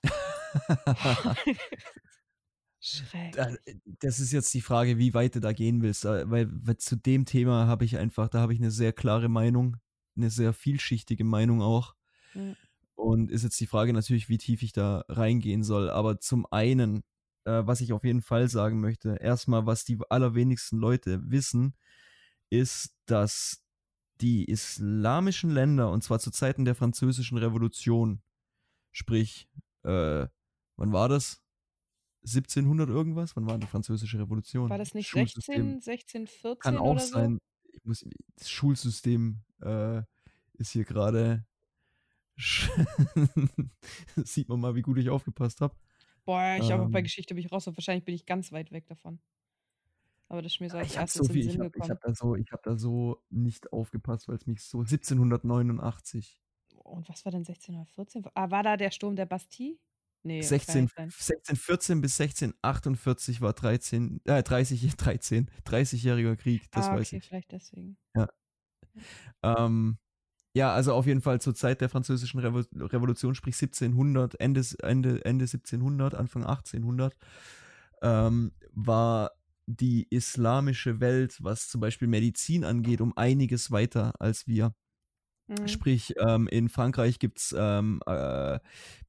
Schrecklich. 2.86 3.58
Das 3.98 4.20
ist 4.20 4.32
jetzt 4.32 4.54
die 4.54 4.60
Frage, 4.60 4.96
wie 4.96 5.12
weit 5.12 5.34
du 5.34 5.40
da 5.40 5.52
gehen 5.52 5.82
willst, 5.82 6.04
äh, 6.04 6.30
weil, 6.30 6.48
weil 6.50 6.76
zu 6.76 6.96
dem 6.96 7.24
Thema 7.24 7.66
habe 7.66 7.84
ich 7.84 7.96
einfach, 7.98 8.28
da 8.28 8.40
habe 8.40 8.54
ich 8.54 8.60
eine 8.60 8.70
sehr 8.70 8.92
klare 8.92 9.28
Meinung, 9.28 9.76
eine 10.16 10.30
sehr 10.30 10.52
vielschichtige 10.52 11.24
Meinung 11.24 11.62
auch. 11.62 11.96
Mhm. 12.34 12.54
Und 12.94 13.30
ist 13.30 13.42
jetzt 13.42 13.60
die 13.60 13.66
Frage 13.66 13.92
natürlich, 13.92 14.28
wie 14.28 14.38
tief 14.38 14.62
ich 14.62 14.72
da 14.72 15.04
reingehen 15.08 15.64
soll. 15.64 15.90
Aber 15.90 16.20
zum 16.20 16.46
einen, 16.50 17.02
äh, 17.44 17.62
was 17.66 17.80
ich 17.80 17.92
auf 17.92 18.04
jeden 18.04 18.22
Fall 18.22 18.48
sagen 18.48 18.80
möchte, 18.80 19.16
erstmal, 19.20 19.66
was 19.66 19.84
die 19.84 19.98
allerwenigsten 20.08 20.78
Leute 20.78 21.20
wissen, 21.28 21.74
ist, 22.50 22.94
dass 23.06 23.64
die 24.20 24.44
islamischen 24.44 25.50
Länder, 25.50 25.90
und 25.90 26.04
zwar 26.04 26.20
zu 26.20 26.30
Zeiten 26.30 26.64
der 26.64 26.76
französischen 26.76 27.36
Revolution, 27.36 28.22
sprich, 28.92 29.48
äh, 29.82 30.28
wann 30.76 30.92
war 30.92 31.08
das? 31.08 31.42
1700 32.26 32.88
irgendwas? 32.88 33.36
Wann 33.36 33.46
war 33.46 33.58
die 33.58 33.66
französische 33.66 34.18
Revolution? 34.18 34.68
War 34.68 34.78
das 34.78 34.94
nicht 34.94 35.10
16, 35.10 35.80
16, 35.80 36.26
14 36.26 36.58
Kann 36.60 36.76
auch 36.78 36.92
oder 36.92 37.00
sein. 37.00 37.38
Ich 37.72 37.84
muss, 37.84 38.04
das 38.36 38.50
Schulsystem 38.50 39.42
äh, 39.62 40.02
ist 40.54 40.72
hier 40.72 40.84
gerade. 40.84 41.46
Sieht 44.16 44.48
man 44.48 44.60
mal, 44.60 44.74
wie 44.74 44.82
gut 44.82 44.98
ich 44.98 45.08
aufgepasst 45.08 45.60
habe. 45.60 45.74
Boah, 46.24 46.58
ich 46.60 46.68
ähm, 46.68 46.80
auch 46.80 46.90
bei 46.90 47.00
Geschichte 47.02 47.34
bin 47.34 47.44
ich 47.44 47.52
raus 47.52 47.66
und 47.66 47.76
wahrscheinlich 47.78 48.04
bin 48.04 48.14
ich 48.14 48.26
ganz 48.26 48.52
weit 48.52 48.72
weg 48.72 48.86
davon. 48.86 49.20
Aber 50.28 50.42
das 50.42 50.54
ist 50.54 50.60
mir 50.60 50.68
so 50.68 50.76
als 50.76 50.94
erstes 50.94 51.26
so 51.26 51.32
viel, 51.32 51.44
in 51.44 51.52
Sinn 51.52 51.70
ich 51.74 51.80
hab, 51.80 51.84
Ich 51.84 51.90
habe 51.90 52.00
da, 52.02 52.14
so, 52.14 52.36
hab 52.36 52.62
da 52.64 52.76
so 52.76 53.22
nicht 53.30 53.72
aufgepasst, 53.72 54.28
weil 54.28 54.36
es 54.36 54.46
mich 54.46 54.62
so 54.64 54.80
1789. 54.80 56.42
Und 56.74 57.08
was 57.08 57.24
war 57.24 57.32
denn 57.32 57.40
1614? 57.40 58.24
Ah, 58.34 58.50
war 58.50 58.62
da 58.62 58.76
der 58.76 58.90
Sturm 58.90 59.14
der 59.14 59.26
Bastille? 59.26 59.78
Nee, 60.26 60.42
16, 60.42 60.90
1614 60.96 62.00
bis 62.00 62.20
1648 62.20 63.40
war 63.40 63.52
13, 63.52 64.20
äh, 64.24 64.42
30, 64.42 64.96
13, 64.96 65.48
30-jähriger 65.64 66.34
Krieg, 66.34 66.68
das 66.72 66.88
ah, 66.88 66.96
weiß 66.96 67.08
okay, 67.08 67.16
ich. 67.18 67.28
vielleicht 67.28 67.52
deswegen. 67.52 67.96
Ja. 68.16 68.28
Ähm, 69.44 69.98
ja, 70.52 70.72
also 70.72 70.94
auf 70.94 71.06
jeden 71.06 71.20
Fall 71.20 71.40
zur 71.40 71.54
Zeit 71.54 71.80
der 71.80 71.88
französischen 71.88 72.40
Revolution, 72.40 73.36
sprich 73.36 73.54
1700, 73.54 74.40
Ende, 74.40 74.64
Ende, 74.82 75.24
Ende 75.24 75.44
1700, 75.44 76.14
Anfang 76.14 76.44
1800, 76.44 77.14
ähm, 78.02 78.52
war 78.72 79.30
die 79.66 80.08
islamische 80.10 80.98
Welt, 80.98 81.36
was 81.40 81.68
zum 81.68 81.80
Beispiel 81.80 82.08
Medizin 82.08 82.64
angeht, 82.64 83.00
um 83.00 83.16
einiges 83.16 83.70
weiter 83.70 84.12
als 84.18 84.48
wir. 84.48 84.74
Mhm. 85.48 85.68
Sprich, 85.68 86.14
ähm, 86.18 86.48
in 86.48 86.68
Frankreich 86.68 87.18
gibt 87.18 87.38
es 87.38 87.54
ähm, 87.56 88.00
äh, 88.06 88.58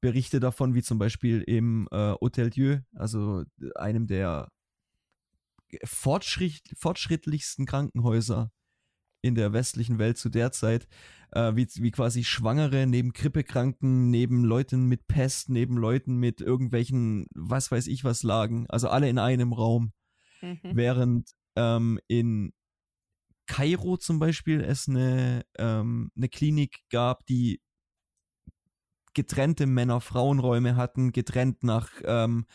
Berichte 0.02 0.40
davon, 0.40 0.76
wie 0.76 0.84
zum 0.84 1.00
Beispiel 1.00 1.42
im 1.42 1.88
äh, 1.92 2.14
Hotel 2.22 2.50
Dieu, 2.50 2.80
also 2.94 3.44
einem 3.76 4.08
der 4.08 4.52
fortschritt 5.84 6.62
fortschrittlichsten 6.78 7.66
Krankenhäuser 7.66 8.52
in 9.22 9.36
der 9.36 9.52
westlichen 9.52 10.00
Welt 10.00 10.18
zu 10.18 10.30
der 10.30 10.52
Zeit, 10.52 10.88
äh, 11.32 11.56
wie, 11.56 11.68
wie 11.76 11.92
quasi 11.92 12.24
Schwangere 12.24 12.86
neben 12.86 13.14
Grippekranken, 13.14 14.10
neben 14.10 14.44
Leuten 14.44 14.86
mit 14.86 15.08
Pest, 15.08 15.50
neben 15.50 15.76
Leuten 15.76 16.18
mit 16.18 16.40
irgendwelchen, 16.40 17.28
was 17.34 17.72
weiß 17.72 17.88
ich 17.88 18.04
was 18.04 18.24
lagen. 18.24 18.66
Also 18.70 18.90
alle 18.90 19.10
in 19.10 19.18
einem 19.18 19.54
Raum. 19.54 19.92
Mhm. 20.42 20.60
Während 20.64 21.32
ähm, 21.56 22.00
in 22.08 22.54
Kairo 23.48 23.98
zum 23.98 24.20
Beispiel 24.20 24.62
es 24.62 24.88
eine, 24.88 25.46
ähm, 25.58 26.12
eine 26.16 26.30
Klinik 26.30 26.84
gab, 26.90 27.26
die 27.26 27.62
getrennte 29.14 29.66
Männer-Frauen-Räume 29.66 30.76
hatten, 30.76 31.12
getrennt 31.12 31.64
nach 31.64 31.90
ähm, 32.04 32.46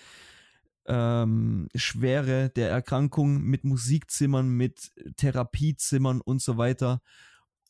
ähm, 0.87 1.69
Schwere 1.75 2.51
der 2.51 2.71
Erkrankung 2.71 3.43
mit 3.43 3.65
Musikzimmern, 3.65 4.49
mit 4.49 4.93
Therapiezimmern 5.17 6.21
und 6.21 6.41
so 6.41 6.59
weiter. 6.59 7.03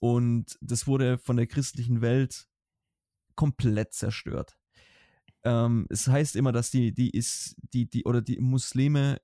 Und 0.00 0.58
das 0.60 0.86
wurde 0.86 1.16
von 1.16 1.36
der 1.36 1.46
christlichen 1.46 2.00
Welt 2.02 2.48
komplett 3.34 3.94
zerstört. 3.94 4.58
Ähm, 5.44 5.86
es 5.88 6.08
heißt 6.08 6.36
immer, 6.36 6.52
dass 6.52 6.70
die, 6.70 6.92
die 6.92 7.10
ist, 7.10 7.56
die, 7.72 7.88
die, 7.88 8.04
oder 8.04 8.20
die 8.20 8.38
Muslime 8.40 9.20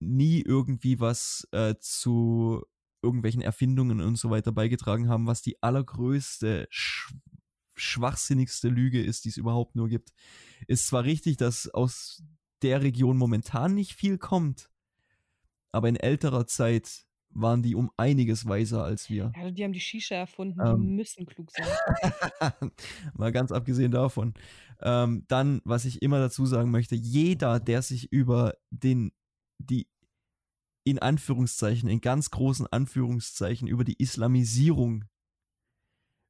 nie 0.00 0.40
irgendwie 0.40 1.00
was 1.00 1.46
äh, 1.52 1.76
zu 1.78 2.64
irgendwelchen 3.02 3.42
Erfindungen 3.42 4.00
und 4.00 4.16
so 4.16 4.30
weiter 4.30 4.52
beigetragen 4.52 5.08
haben, 5.08 5.26
was 5.26 5.42
die 5.42 5.62
allergrößte, 5.62 6.66
sch 6.70 7.12
schwachsinnigste 7.74 8.68
Lüge 8.68 9.02
ist, 9.02 9.24
die 9.24 9.30
es 9.30 9.38
überhaupt 9.38 9.76
nur 9.76 9.88
gibt. 9.88 10.12
Ist 10.66 10.86
zwar 10.86 11.04
richtig, 11.04 11.38
dass 11.38 11.68
aus 11.68 12.22
der 12.60 12.82
Region 12.82 13.16
momentan 13.16 13.74
nicht 13.74 13.94
viel 13.94 14.18
kommt, 14.18 14.70
aber 15.72 15.88
in 15.88 15.96
älterer 15.96 16.46
Zeit 16.46 17.06
waren 17.34 17.62
die 17.62 17.74
um 17.74 17.90
einiges 17.96 18.46
weiser 18.46 18.84
als 18.84 19.08
wir. 19.08 19.32
Also 19.34 19.50
die 19.50 19.64
haben 19.64 19.72
die 19.72 19.80
Shisha 19.80 20.16
erfunden, 20.16 20.60
die 20.62 20.70
ähm, 20.70 20.96
müssen 20.96 21.26
klug 21.26 21.50
sein. 21.50 21.66
Mal 23.14 23.32
ganz 23.32 23.52
abgesehen 23.52 23.90
davon. 23.90 24.34
Ähm, 24.80 25.24
dann, 25.28 25.60
was 25.64 25.84
ich 25.84 26.02
immer 26.02 26.18
dazu 26.18 26.44
sagen 26.46 26.70
möchte, 26.70 26.94
jeder, 26.94 27.58
der 27.58 27.82
sich 27.82 28.12
über 28.12 28.54
den, 28.70 29.12
die 29.58 29.88
in 30.84 30.98
Anführungszeichen, 30.98 31.88
in 31.88 32.00
ganz 32.00 32.30
großen 32.30 32.66
Anführungszeichen, 32.70 33.68
über 33.68 33.84
die 33.84 34.00
Islamisierung 34.02 35.04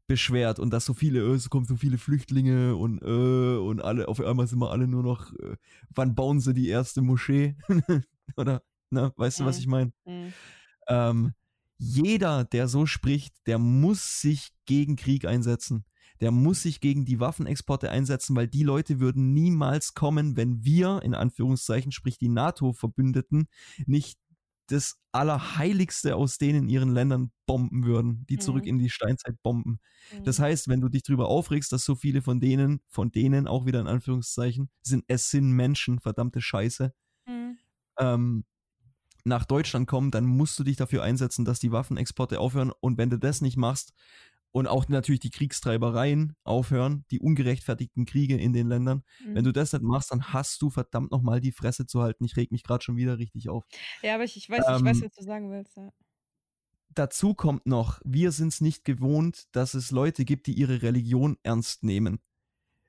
beschwert 0.06 0.58
und 0.58 0.70
dass 0.70 0.84
so 0.84 0.94
viele, 0.94 1.20
äh, 1.20 1.34
es 1.34 1.48
kommen 1.48 1.64
so 1.64 1.76
viele 1.76 1.96
Flüchtlinge 1.96 2.76
und 2.76 3.00
äh, 3.02 3.56
und 3.56 3.80
alle, 3.82 4.08
auf 4.08 4.20
einmal 4.20 4.46
sind 4.46 4.58
wir 4.58 4.70
alle 4.70 4.86
nur 4.86 5.02
noch, 5.02 5.32
äh, 5.34 5.56
wann 5.90 6.14
bauen 6.14 6.40
sie 6.40 6.52
die 6.52 6.68
erste 6.68 7.00
Moschee? 7.00 7.56
Oder, 8.36 8.62
ne, 8.90 9.12
weißt 9.16 9.40
du, 9.40 9.44
was 9.44 9.58
ich 9.58 9.66
meine? 9.66 9.92
Ähm, 10.88 11.32
jeder, 11.78 12.44
der 12.44 12.68
so 12.68 12.86
spricht, 12.86 13.34
der 13.46 13.58
muss 13.58 14.20
sich 14.20 14.50
gegen 14.66 14.96
Krieg 14.96 15.24
einsetzen. 15.24 15.84
Der 16.20 16.30
muss 16.30 16.62
sich 16.62 16.80
gegen 16.80 17.04
die 17.04 17.18
Waffenexporte 17.18 17.90
einsetzen, 17.90 18.36
weil 18.36 18.46
die 18.46 18.62
Leute 18.62 19.00
würden 19.00 19.32
niemals 19.32 19.94
kommen, 19.94 20.36
wenn 20.36 20.64
wir, 20.64 21.00
in 21.02 21.14
Anführungszeichen, 21.14 21.90
sprich 21.90 22.18
die 22.18 22.28
NATO-Verbündeten, 22.28 23.48
nicht 23.86 24.20
das 24.66 24.98
Allerheiligste 25.12 26.16
aus 26.16 26.38
denen 26.38 26.64
in 26.64 26.68
ihren 26.68 26.92
Ländern 26.92 27.30
bomben 27.46 27.84
würden, 27.84 28.24
die 28.28 28.36
mhm. 28.36 28.40
zurück 28.40 28.66
in 28.66 28.78
die 28.78 28.90
Steinzeit 28.90 29.40
bomben. 29.42 29.80
Mhm. 30.16 30.24
Das 30.24 30.38
heißt, 30.38 30.68
wenn 30.68 30.80
du 30.80 30.88
dich 30.88 31.02
darüber 31.02 31.28
aufregst, 31.28 31.72
dass 31.72 31.84
so 31.84 31.94
viele 31.94 32.22
von 32.22 32.40
denen, 32.40 32.80
von 32.88 33.10
denen 33.10 33.46
auch 33.46 33.66
wieder 33.66 33.80
in 33.80 33.86
Anführungszeichen, 33.86 34.70
sind, 34.82 35.04
es 35.08 35.30
sind 35.30 35.50
Menschen, 35.52 36.00
verdammte 36.00 36.40
Scheiße, 36.40 36.94
mhm. 37.26 37.58
ähm, 37.98 38.44
nach 39.24 39.44
Deutschland 39.44 39.86
kommen, 39.86 40.10
dann 40.10 40.24
musst 40.24 40.58
du 40.58 40.64
dich 40.64 40.76
dafür 40.76 41.02
einsetzen, 41.02 41.44
dass 41.44 41.60
die 41.60 41.70
Waffenexporte 41.70 42.40
aufhören. 42.40 42.72
Und 42.80 42.98
wenn 42.98 43.10
du 43.10 43.18
das 43.18 43.40
nicht 43.40 43.56
machst 43.56 43.92
und 44.52 44.66
auch 44.66 44.88
natürlich 44.88 45.20
die 45.20 45.30
Kriegstreibereien 45.30 46.36
aufhören, 46.44 47.04
die 47.10 47.20
ungerechtfertigten 47.20 48.04
Kriege 48.04 48.36
in 48.36 48.52
den 48.52 48.68
Ländern, 48.68 49.02
mhm. 49.24 49.34
wenn 49.34 49.44
du 49.44 49.52
das 49.52 49.72
nicht 49.72 49.82
machst, 49.82 50.12
dann 50.12 50.32
hast 50.32 50.60
du 50.62 50.70
verdammt 50.70 51.10
nochmal 51.10 51.40
die 51.40 51.52
Fresse 51.52 51.86
zu 51.86 52.02
halten. 52.02 52.24
Ich 52.24 52.36
reg 52.36 52.52
mich 52.52 52.62
gerade 52.62 52.84
schon 52.84 52.96
wieder 52.96 53.18
richtig 53.18 53.48
auf. 53.48 53.64
Ja, 54.02 54.14
aber 54.14 54.24
ich, 54.24 54.36
ich 54.36 54.48
weiß, 54.48 54.64
ähm, 54.68 54.76
ich 54.76 54.84
weiß, 54.84 54.96
ähm, 54.98 55.04
was 55.04 55.16
du 55.16 55.24
sagen 55.24 55.50
willst. 55.50 55.76
Ja. 55.76 55.90
Dazu 56.94 57.34
kommt 57.34 57.66
noch, 57.66 58.00
wir 58.04 58.32
sind 58.32 58.48
es 58.48 58.60
nicht 58.60 58.84
gewohnt, 58.84 59.46
dass 59.52 59.74
es 59.74 59.90
Leute 59.90 60.24
gibt, 60.24 60.46
die 60.46 60.52
ihre 60.52 60.82
Religion 60.82 61.38
ernst 61.42 61.82
nehmen. 61.82 62.20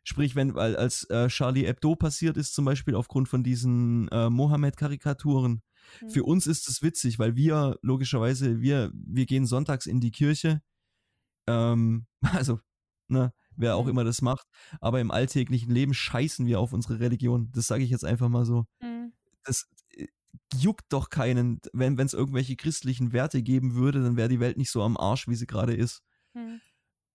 Sprich, 0.05 0.35
wenn, 0.35 0.53
weil 0.55 0.75
als 0.75 1.05
äh, 1.05 1.29
Charlie 1.29 1.65
Hebdo 1.65 1.95
passiert 1.95 2.35
ist, 2.35 2.53
zum 2.53 2.65
Beispiel 2.65 2.95
aufgrund 2.95 3.29
von 3.29 3.41
diesen 3.41 4.09
äh, 4.09 4.29
Mohammed-Karikaturen, 4.29 5.61
Mhm. 6.01 6.09
Für 6.09 6.23
uns 6.23 6.47
ist 6.47 6.67
es 6.67 6.81
witzig, 6.81 7.19
weil 7.19 7.35
wir 7.35 7.77
logischerweise, 7.81 8.61
wir, 8.61 8.91
wir 8.93 9.25
gehen 9.25 9.45
sonntags 9.45 9.85
in 9.85 9.99
die 9.99 10.11
Kirche. 10.11 10.61
Ähm, 11.47 12.05
also, 12.21 12.59
ne, 13.07 13.33
wer 13.55 13.75
auch 13.75 13.85
mhm. 13.85 13.91
immer 13.91 14.03
das 14.03 14.21
macht. 14.21 14.47
Aber 14.79 14.99
im 14.99 15.11
alltäglichen 15.11 15.71
Leben 15.71 15.93
scheißen 15.93 16.45
wir 16.45 16.59
auf 16.59 16.73
unsere 16.73 16.99
Religion. 16.99 17.51
Das 17.53 17.67
sage 17.67 17.83
ich 17.83 17.89
jetzt 17.89 18.05
einfach 18.05 18.29
mal 18.29 18.45
so. 18.45 18.65
Mhm. 18.81 19.13
Das 19.43 19.67
äh, 19.95 20.07
juckt 20.55 20.85
doch 20.89 21.09
keinen. 21.09 21.59
Wenn 21.73 21.99
es 21.99 22.13
irgendwelche 22.13 22.55
christlichen 22.55 23.13
Werte 23.13 23.41
geben 23.43 23.75
würde, 23.75 24.01
dann 24.01 24.17
wäre 24.17 24.29
die 24.29 24.39
Welt 24.39 24.57
nicht 24.57 24.71
so 24.71 24.81
am 24.83 24.97
Arsch, 24.97 25.27
wie 25.27 25.35
sie 25.35 25.47
gerade 25.47 25.73
ist. 25.73 26.01
Mhm. 26.33 26.61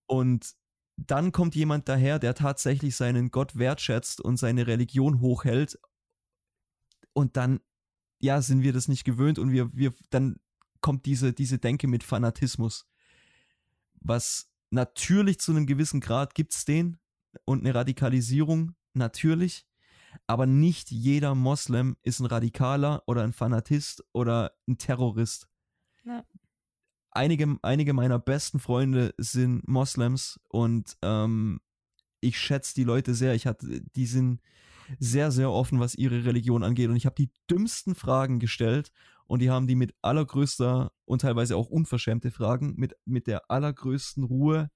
Und 0.07 0.53
dann 0.97 1.31
kommt 1.31 1.55
jemand 1.55 1.87
daher, 1.87 2.19
der 2.19 2.35
tatsächlich 2.35 2.95
seinen 2.95 3.31
Gott 3.31 3.57
wertschätzt 3.57 4.19
und 4.19 4.37
seine 4.37 4.67
Religion 4.67 5.21
hochhält. 5.21 5.79
Und 7.13 7.37
dann 7.37 7.61
ja, 8.19 8.41
sind 8.41 8.63
wir 8.63 8.73
das 8.73 8.87
nicht 8.87 9.05
gewöhnt 9.05 9.39
und 9.39 9.51
wir, 9.51 9.73
wir, 9.73 9.93
dann 10.09 10.39
kommt 10.81 11.05
diese, 11.05 11.33
diese 11.33 11.57
Denke 11.57 11.87
mit 11.87 12.03
Fanatismus. 12.03 12.88
Was 14.01 14.51
natürlich 14.69 15.39
zu 15.39 15.51
einem 15.51 15.65
gewissen 15.65 15.99
Grad 15.99 16.35
gibt 16.35 16.53
es 16.53 16.65
den 16.65 16.97
und 17.45 17.61
eine 17.61 17.75
Radikalisierung, 17.75 18.75
natürlich. 18.93 19.65
Aber 20.25 20.45
nicht 20.45 20.89
jeder 20.89 21.35
Moslem 21.35 21.95
ist 22.01 22.19
ein 22.19 22.25
Radikaler 22.25 23.03
oder 23.05 23.23
ein 23.23 23.33
Fanatist 23.33 24.03
oder 24.11 24.53
ein 24.67 24.77
Terrorist. 24.77 25.47
Ja. 26.03 26.25
Einige, 27.11 27.57
einige 27.61 27.93
meiner 27.93 28.19
besten 28.19 28.59
Freunde 28.59 29.13
sind 29.17 29.67
Moslems 29.67 30.39
und 30.47 30.97
ähm, 31.01 31.59
ich 32.21 32.39
schätze 32.39 32.73
die 32.75 32.83
Leute 32.83 33.13
sehr. 33.13 33.33
Ich 33.33 33.45
hatte, 33.45 33.81
die 33.95 34.05
sind, 34.05 34.41
sehr, 34.97 35.31
sehr 35.31 35.51
offen, 35.51 35.79
was 35.79 35.95
ihre 35.95 36.25
Religion 36.25 36.63
angeht. 36.63 36.89
Und 36.89 36.95
ich 36.95 37.05
habe 37.05 37.15
die 37.15 37.31
dümmsten 37.49 37.95
Fragen 37.95 38.39
gestellt 38.39 38.91
und 39.29 39.43
die 39.43 39.51
haben 39.51 39.67
die 39.67 39.75
mit 39.75 39.93
allergrößter 40.01 40.91
und 41.05 41.21
teilweise 41.21 41.55
auch 41.55 41.69
unverschämte 41.69 42.31
Fragen, 42.31 42.73
mit, 42.77 42.95
mit 43.05 43.27
der 43.27 43.51
allergrößten 43.51 44.23
Ruhe 44.23 44.71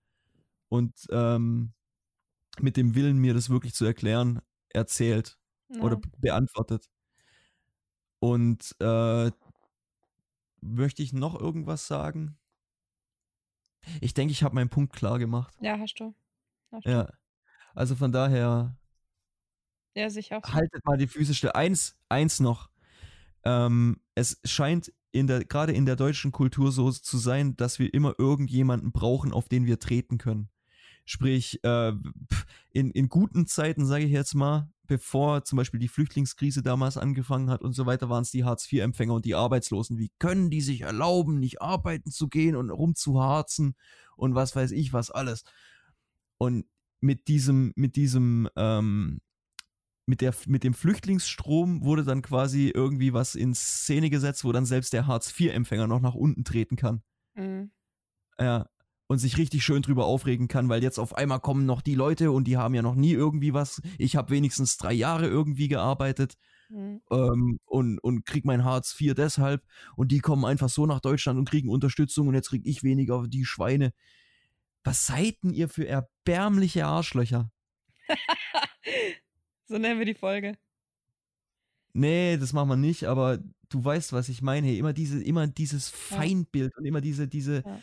und 0.69 0.93
ähm, 1.09 1.73
mit 2.59 2.77
dem 2.77 2.93
Willen, 2.93 3.17
mir 3.17 3.33
das 3.33 3.49
wirklich 3.49 3.73
zu 3.73 3.83
erklären, 3.83 4.41
erzählt 4.69 5.39
ja. 5.69 5.81
oder 5.81 5.99
beantwortet. 6.19 6.87
Und 8.19 8.75
äh, 8.79 9.31
möchte 10.61 11.01
ich 11.01 11.13
noch 11.13 11.39
irgendwas 11.39 11.87
sagen? 11.87 12.37
Ich 14.01 14.13
denke, 14.13 14.33
ich 14.33 14.43
habe 14.43 14.53
meinen 14.53 14.69
Punkt 14.69 14.93
klar 14.93 15.17
gemacht. 15.17 15.55
Ja, 15.61 15.79
hast 15.79 15.95
du. 15.95 16.13
Hast 16.71 16.85
du. 16.85 16.91
Ja. 16.91 17.11
Also 17.73 17.95
von 17.95 18.11
daher, 18.11 18.77
ja, 19.95 20.11
sicher. 20.11 20.41
Haltet 20.43 20.85
mal 20.85 20.97
die 20.97 21.07
Füße 21.07 21.33
still. 21.33 21.51
Eins, 21.53 21.97
eins 22.07 22.39
noch. 22.39 22.69
Ähm, 23.43 23.99
es 24.15 24.39
scheint 24.43 24.91
in 25.11 25.27
der, 25.27 25.45
gerade 25.45 25.73
in 25.73 25.85
der 25.85 25.95
deutschen 25.95 26.31
Kultur 26.31 26.71
so 26.71 26.91
zu 26.91 27.17
sein, 27.17 27.55
dass 27.55 27.79
wir 27.79 27.93
immer 27.93 28.15
irgendjemanden 28.17 28.91
brauchen, 28.91 29.31
auf 29.31 29.47
den 29.47 29.65
wir 29.65 29.79
treten 29.79 30.17
können. 30.17 30.49
Sprich, 31.05 31.63
äh, 31.63 31.93
in, 32.71 32.91
in 32.91 33.09
guten 33.09 33.45
Zeiten, 33.45 33.85
sage 33.85 34.05
ich 34.05 34.11
jetzt 34.11 34.33
mal, 34.35 34.71
bevor 34.87 35.43
zum 35.43 35.57
Beispiel 35.57 35.79
die 35.79 35.87
Flüchtlingskrise 35.87 36.63
damals 36.63 36.97
angefangen 36.97 37.49
hat 37.49 37.61
und 37.61 37.73
so 37.73 37.85
weiter, 37.85 38.09
waren 38.09 38.23
es 38.23 38.31
die 38.31 38.43
Hartz-IV-Empfänger 38.43 39.13
und 39.13 39.25
die 39.25 39.35
Arbeitslosen. 39.35 39.97
Wie 39.97 40.11
können 40.19 40.49
die 40.49 40.61
sich 40.61 40.81
erlauben, 40.81 41.39
nicht 41.39 41.61
arbeiten 41.61 42.11
zu 42.11 42.27
gehen 42.27 42.55
und 42.55 42.69
rumzuharzen 42.69 43.75
und 44.15 44.35
was 44.35 44.55
weiß 44.55 44.71
ich 44.71 44.93
was 44.93 45.11
alles. 45.11 45.43
Und 46.37 46.65
mit 47.01 47.27
diesem, 47.27 47.73
mit 47.75 47.95
diesem 47.95 48.49
ähm, 48.55 49.19
mit, 50.05 50.21
der, 50.21 50.33
mit 50.47 50.63
dem 50.63 50.73
Flüchtlingsstrom 50.73 51.83
wurde 51.83 52.03
dann 52.03 52.21
quasi 52.21 52.71
irgendwie 52.73 53.13
was 53.13 53.35
in 53.35 53.53
Szene 53.53 54.09
gesetzt, 54.09 54.43
wo 54.43 54.51
dann 54.51 54.65
selbst 54.65 54.93
der 54.93 55.07
Hartz-IV-Empfänger 55.07 55.87
noch 55.87 56.01
nach 56.01 56.15
unten 56.15 56.43
treten 56.43 56.75
kann. 56.75 57.01
Mhm. 57.35 57.71
Ja. 58.39 58.67
Und 59.07 59.19
sich 59.19 59.37
richtig 59.37 59.63
schön 59.63 59.81
drüber 59.81 60.05
aufregen 60.05 60.47
kann, 60.47 60.69
weil 60.69 60.81
jetzt 60.81 60.97
auf 60.97 61.15
einmal 61.15 61.39
kommen 61.39 61.65
noch 61.65 61.81
die 61.81 61.93
Leute 61.93 62.31
und 62.31 62.45
die 62.45 62.57
haben 62.57 62.73
ja 62.73 62.81
noch 62.81 62.95
nie 62.95 63.11
irgendwie 63.11 63.53
was. 63.53 63.81
Ich 63.97 64.15
habe 64.15 64.31
wenigstens 64.31 64.77
drei 64.77 64.93
Jahre 64.93 65.27
irgendwie 65.27 65.67
gearbeitet 65.67 66.35
mhm. 66.69 67.01
ähm, 67.11 67.59
und, 67.65 67.99
und 67.99 68.25
krieg 68.25 68.45
mein 68.45 68.63
Hartz 68.63 68.99
IV 68.99 69.13
deshalb. 69.13 69.63
Und 69.95 70.11
die 70.11 70.19
kommen 70.19 70.45
einfach 70.45 70.69
so 70.69 70.85
nach 70.85 70.99
Deutschland 70.99 71.37
und 71.37 71.49
kriegen 71.49 71.69
Unterstützung 71.69 72.27
und 72.27 72.33
jetzt 72.33 72.49
krieg 72.49 72.65
ich 72.65 72.83
weniger 72.83 73.27
die 73.27 73.45
Schweine. 73.45 73.93
Was 74.83 75.05
seid 75.05 75.37
denn 75.43 75.53
ihr 75.53 75.69
für 75.69 75.87
erbärmliche 75.87 76.85
Arschlöcher? 76.85 77.51
So 79.65 79.77
nennen 79.77 79.99
wir 79.99 80.05
die 80.05 80.13
Folge. 80.13 80.57
Nee, 81.93 82.37
das 82.37 82.53
machen 82.53 82.69
wir 82.69 82.75
nicht, 82.75 83.05
aber 83.05 83.39
du 83.69 83.83
weißt, 83.83 84.13
was 84.13 84.29
ich 84.29 84.41
meine. 84.41 84.75
Immer 84.75 84.93
diese, 84.93 85.23
immer 85.23 85.47
dieses 85.47 85.89
Feindbild 85.89 86.71
ja. 86.73 86.77
und 86.79 86.85
immer 86.85 87.01
diese, 87.01 87.27
diese, 87.27 87.63
ja. 87.65 87.79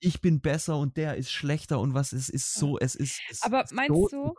ich 0.00 0.20
bin 0.20 0.40
besser 0.40 0.78
und 0.78 0.96
der 0.96 1.16
ist 1.16 1.30
schlechter 1.30 1.80
und 1.80 1.94
was 1.94 2.12
es 2.12 2.28
ist 2.28 2.54
so, 2.54 2.78
es 2.78 2.94
ist, 2.94 3.20
es 3.30 3.42
Aber 3.42 3.64
ist 3.64 3.72
meinst 3.72 4.12
du-. 4.12 4.34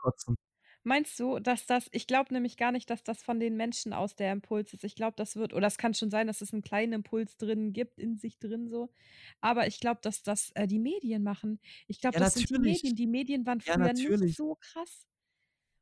Meinst 0.83 1.19
du, 1.19 1.39
dass 1.39 1.65
das, 1.65 1.89
ich 1.91 2.07
glaube 2.07 2.33
nämlich 2.33 2.55
gar 2.55 2.71
nicht, 2.71 2.89
dass 2.89 3.03
das 3.03 3.21
von 3.21 3.41
den 3.41 3.57
Menschen 3.57 3.91
aus 3.91 4.15
der 4.15 4.31
Impuls 4.31 4.71
ist. 4.71 4.85
Ich 4.85 4.95
glaube, 4.95 5.15
das 5.17 5.35
wird, 5.35 5.51
oder 5.51 5.67
es 5.67 5.77
kann 5.77 5.93
schon 5.93 6.09
sein, 6.09 6.27
dass 6.27 6.39
es 6.39 6.53
einen 6.53 6.61
kleinen 6.61 6.93
Impuls 6.93 7.35
drin 7.35 7.73
gibt, 7.73 7.99
in 7.99 8.15
sich 8.17 8.39
drin 8.39 8.69
so. 8.69 8.89
Aber 9.41 9.67
ich 9.67 9.81
glaube, 9.81 9.99
dass 10.01 10.23
das 10.23 10.51
äh, 10.51 10.65
die 10.65 10.79
Medien 10.79 11.23
machen. 11.23 11.59
Ich 11.88 11.99
glaube, 11.99 12.13
Ja, 12.13 12.21
das 12.21 12.35
sind 12.35 12.49
die 12.49 12.53
natürlich. 12.53 12.83
Medien. 12.83 12.95
Die 12.95 13.07
Medien 13.07 13.45
waren 13.45 13.59
früher 13.59 13.77
natürlich. 13.79 14.21
nicht 14.21 14.38
so 14.38 14.55
krass 14.61 15.07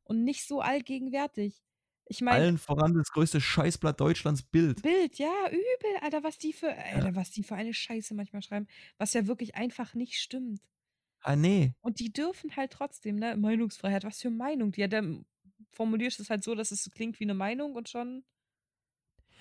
und 0.06 0.24
nicht 0.24 0.46
so 0.46 0.60
allgegenwärtig. 0.60 1.62
Ich 2.08 2.20
meine, 2.20 2.36
Allen 2.38 2.58
voran 2.58 2.94
das 2.94 3.10
größte 3.10 3.40
Scheißblatt 3.40 4.00
Deutschlands 4.00 4.42
Bild. 4.42 4.82
Bild, 4.82 5.18
ja, 5.18 5.32
übel, 5.48 5.96
Alter, 6.00 6.22
was 6.22 6.38
die 6.38 6.52
für, 6.52 6.72
Alter, 6.72 7.16
was 7.16 7.32
die 7.32 7.42
für 7.42 7.56
eine 7.56 7.74
Scheiße 7.74 8.14
manchmal 8.14 8.42
schreiben, 8.42 8.68
was 8.96 9.12
ja 9.12 9.26
wirklich 9.26 9.56
einfach 9.56 9.94
nicht 9.94 10.14
stimmt. 10.14 10.60
Ah, 11.20 11.34
nee. 11.34 11.74
Und 11.80 11.98
die 11.98 12.12
dürfen 12.12 12.54
halt 12.54 12.70
trotzdem, 12.70 13.16
ne? 13.16 13.36
Meinungsfreiheit, 13.36 14.04
was 14.04 14.20
für 14.20 14.30
Meinung? 14.30 14.72
Ja, 14.76 14.86
dann 14.86 15.26
formulierst 15.72 16.20
du 16.20 16.22
es 16.22 16.30
halt 16.30 16.44
so, 16.44 16.54
dass 16.54 16.70
es 16.70 16.88
klingt 16.92 17.18
wie 17.18 17.24
eine 17.24 17.34
Meinung 17.34 17.74
und 17.74 17.88
schon. 17.88 18.24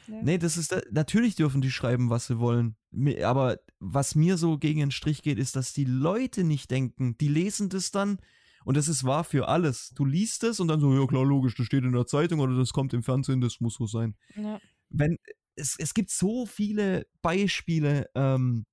Ne? 0.08 0.22
Nee, 0.24 0.38
das 0.40 0.58
ist, 0.58 0.76
natürlich 0.92 1.36
dürfen 1.36 1.62
die 1.62 1.70
schreiben, 1.70 2.10
was 2.10 2.26
sie 2.26 2.40
wollen. 2.40 2.76
Aber 3.24 3.60
was 3.80 4.16
mir 4.16 4.38
so 4.38 4.58
gegen 4.58 4.80
den 4.80 4.92
Strich 4.92 5.22
geht, 5.22 5.38
ist, 5.38 5.56
dass 5.56 5.74
die 5.74 5.86
Leute 5.86 6.44
nicht 6.44 6.72
denken. 6.72 7.16
Die 7.20 7.28
lesen 7.28 7.70
das 7.70 7.92
dann 7.92 8.18
und 8.66 8.76
das 8.76 8.88
ist 8.88 9.04
wahr 9.04 9.24
für 9.24 9.48
alles. 9.48 9.92
Du 9.96 10.04
liest 10.06 10.44
es 10.44 10.60
und 10.60 10.68
dann 10.68 10.80
so, 10.80 10.94
ja 10.94 11.06
klar, 11.06 11.24
logisch, 11.24 11.56
das 11.56 11.68
steht 11.68 11.84
in 11.84 11.94
der 11.94 12.08
Zeitung 12.08 12.40
oder 12.40 12.58
das 12.58 12.74
kommt 12.74 12.94
im 12.94 13.04
Fernsehen, 13.04 13.40
das 13.40 13.62
muss 13.62 13.76
so 13.76 13.86
sein. 13.86 14.16
Ja. 14.36 14.60
Wenn, 14.90 15.18
es, 15.56 15.78
es 15.78 15.94
gibt 15.94 16.10
so 16.10 16.48
viele 16.48 17.06
Beispiele, 17.22 18.10
ähm, 18.16 18.66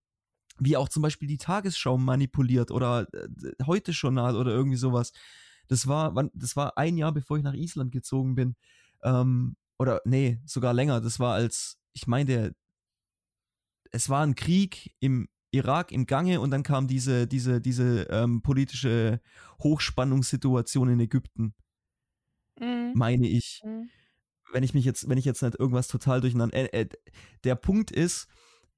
wie 0.58 0.76
auch 0.76 0.88
zum 0.88 1.02
Beispiel 1.02 1.28
die 1.28 1.36
Tagesschau 1.36 1.98
manipuliert 1.98 2.70
oder 2.70 3.06
äh, 3.12 3.28
heute 3.66 3.92
Journal 3.92 4.36
oder 4.36 4.50
irgendwie 4.50 4.78
sowas. 4.78 5.12
Das 5.68 5.86
war, 5.86 6.14
wann, 6.14 6.30
das 6.34 6.56
war 6.56 6.78
ein 6.78 6.96
Jahr, 6.96 7.12
bevor 7.12 7.36
ich 7.36 7.42
nach 7.42 7.54
Island 7.54 7.92
gezogen 7.92 8.34
bin. 8.34 8.56
Ähm, 9.02 9.56
oder 9.78 10.00
nee, 10.04 10.40
sogar 10.46 10.72
länger. 10.72 11.02
Das 11.02 11.20
war 11.20 11.34
als, 11.34 11.78
ich 11.92 12.06
meine, 12.06 12.54
es 13.90 14.08
war 14.08 14.24
ein 14.24 14.34
Krieg 14.34 14.94
im 15.00 15.28
Irak 15.52 15.92
im 15.92 16.06
Gange 16.06 16.40
und 16.40 16.50
dann 16.50 16.62
kam 16.62 16.88
diese, 16.88 17.26
diese, 17.26 17.60
diese 17.60 18.08
ähm, 18.10 18.42
politische 18.42 19.20
Hochspannungssituation 19.62 20.88
in 20.90 21.00
Ägypten, 21.00 21.54
Mhm. 22.60 22.92
meine 22.94 23.28
ich 23.28 23.62
Mhm. 23.64 23.88
wenn 24.52 24.62
ich 24.62 24.74
mich 24.74 24.84
jetzt, 24.84 25.08
wenn 25.08 25.18
ich 25.18 25.24
jetzt 25.24 25.42
nicht 25.42 25.58
irgendwas 25.58 25.88
total 25.88 26.20
durcheinander. 26.20 26.54
Äh, 26.56 26.82
äh, 26.82 26.88
der 27.44 27.54
Punkt 27.54 27.90
ist, 27.90 28.28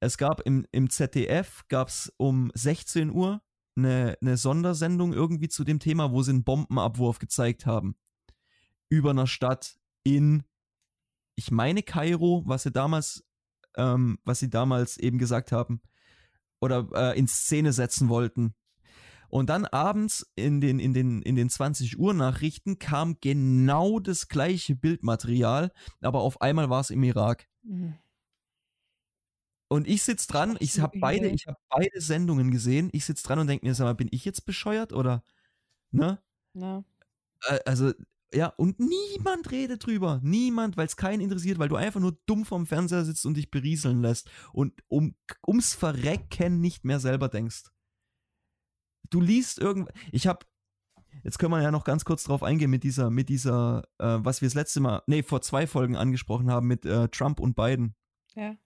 es 0.00 0.18
gab 0.18 0.40
im, 0.42 0.66
im 0.70 0.90
ZDF 0.90 1.64
gab 1.68 1.88
es 1.88 2.12
um 2.16 2.52
16 2.54 3.10
Uhr 3.10 3.42
eine, 3.76 4.16
eine 4.20 4.36
Sondersendung 4.36 5.12
irgendwie 5.12 5.48
zu 5.48 5.64
dem 5.64 5.80
Thema, 5.80 6.12
wo 6.12 6.22
sie 6.22 6.30
einen 6.30 6.44
Bombenabwurf 6.44 7.18
gezeigt 7.18 7.66
haben. 7.66 7.96
Über 8.88 9.10
einer 9.10 9.26
Stadt 9.26 9.76
in, 10.04 10.44
ich 11.34 11.50
meine 11.50 11.82
Kairo, 11.82 12.42
was 12.46 12.62
sie 12.62 12.70
damals, 12.70 13.24
ähm, 13.76 14.18
was 14.24 14.38
sie 14.38 14.50
damals 14.50 14.96
eben 14.96 15.18
gesagt 15.18 15.50
haben, 15.50 15.80
oder 16.64 16.88
äh, 16.94 17.18
in 17.18 17.28
Szene 17.28 17.72
setzen 17.72 18.08
wollten. 18.08 18.54
Und 19.28 19.50
dann 19.50 19.64
abends 19.64 20.30
in 20.36 20.60
den, 20.60 20.78
in 20.78 20.94
den, 20.94 21.20
in 21.22 21.34
den 21.34 21.50
20 21.50 21.98
Uhr 21.98 22.14
Nachrichten 22.14 22.78
kam 22.78 23.16
genau 23.20 23.98
das 23.98 24.28
gleiche 24.28 24.76
Bildmaterial, 24.76 25.72
aber 26.00 26.20
auf 26.20 26.40
einmal 26.40 26.70
war 26.70 26.80
es 26.80 26.90
im 26.90 27.02
Irak. 27.02 27.48
Mhm. 27.62 27.94
Und 29.68 29.88
ich 29.88 30.02
sitz 30.04 30.26
dran, 30.28 30.56
ich 30.60 30.78
habe 30.78 30.98
beide, 31.00 31.28
ich 31.28 31.46
habe 31.48 31.58
beide 31.68 32.00
Sendungen 32.00 32.52
gesehen. 32.52 32.90
Ich 32.92 33.06
sitz 33.06 33.22
dran 33.24 33.40
und 33.40 33.48
denke 33.48 33.66
mir, 33.66 33.74
sag 33.74 33.86
mal, 33.86 33.94
bin 33.94 34.08
ich 34.12 34.24
jetzt 34.24 34.46
bescheuert 34.46 34.92
oder 34.92 35.24
ne? 35.90 36.22
Ja. 36.54 36.84
Äh, 37.48 37.58
Also 37.66 37.92
ja, 38.32 38.48
und 38.48 38.80
niemand 38.80 39.50
redet 39.50 39.86
drüber. 39.86 40.20
Niemand, 40.22 40.76
weil 40.76 40.86
es 40.86 40.96
keinen 40.96 41.20
interessiert, 41.20 41.58
weil 41.58 41.68
du 41.68 41.76
einfach 41.76 42.00
nur 42.00 42.18
dumm 42.26 42.44
vorm 42.44 42.66
Fernseher 42.66 43.04
sitzt 43.04 43.26
und 43.26 43.36
dich 43.36 43.50
berieseln 43.50 44.02
lässt 44.02 44.30
und 44.52 44.82
um, 44.88 45.14
ums 45.46 45.74
Verrecken 45.74 46.60
nicht 46.60 46.84
mehr 46.84 47.00
selber 47.00 47.28
denkst. 47.28 47.64
Du 49.10 49.20
liest 49.20 49.58
irgend. 49.58 49.90
Ich 50.12 50.26
habe. 50.26 50.46
Jetzt 51.22 51.38
können 51.38 51.52
wir 51.52 51.62
ja 51.62 51.70
noch 51.70 51.84
ganz 51.84 52.04
kurz 52.04 52.24
drauf 52.24 52.42
eingehen 52.42 52.70
mit 52.70 52.82
dieser, 52.82 53.08
mit 53.08 53.28
dieser, 53.28 53.84
äh, 53.98 54.18
was 54.18 54.40
wir 54.40 54.48
das 54.48 54.54
letzte 54.54 54.80
Mal, 54.80 55.02
nee, 55.06 55.22
vor 55.22 55.42
zwei 55.42 55.68
Folgen 55.68 55.94
angesprochen 55.94 56.50
haben 56.50 56.66
mit 56.66 56.84
äh, 56.84 57.08
Trump 57.08 57.38
und 57.38 57.54
Biden. 57.54 57.94
Ja. 58.34 58.56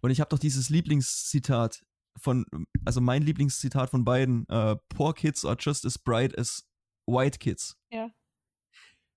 Und 0.00 0.10
ich 0.10 0.20
habe 0.20 0.30
doch 0.30 0.38
dieses 0.38 0.70
Lieblingszitat 0.70 1.84
von, 2.16 2.46
also 2.86 3.02
mein 3.02 3.22
Lieblingszitat 3.22 3.90
von 3.90 4.06
beiden, 4.06 4.48
äh, 4.48 4.76
Poor 4.88 5.14
kids 5.14 5.44
are 5.44 5.56
just 5.58 5.84
as 5.84 5.98
bright 5.98 6.36
as 6.38 6.66
white 7.06 7.38
kids. 7.38 7.78
Ja. 7.92 8.10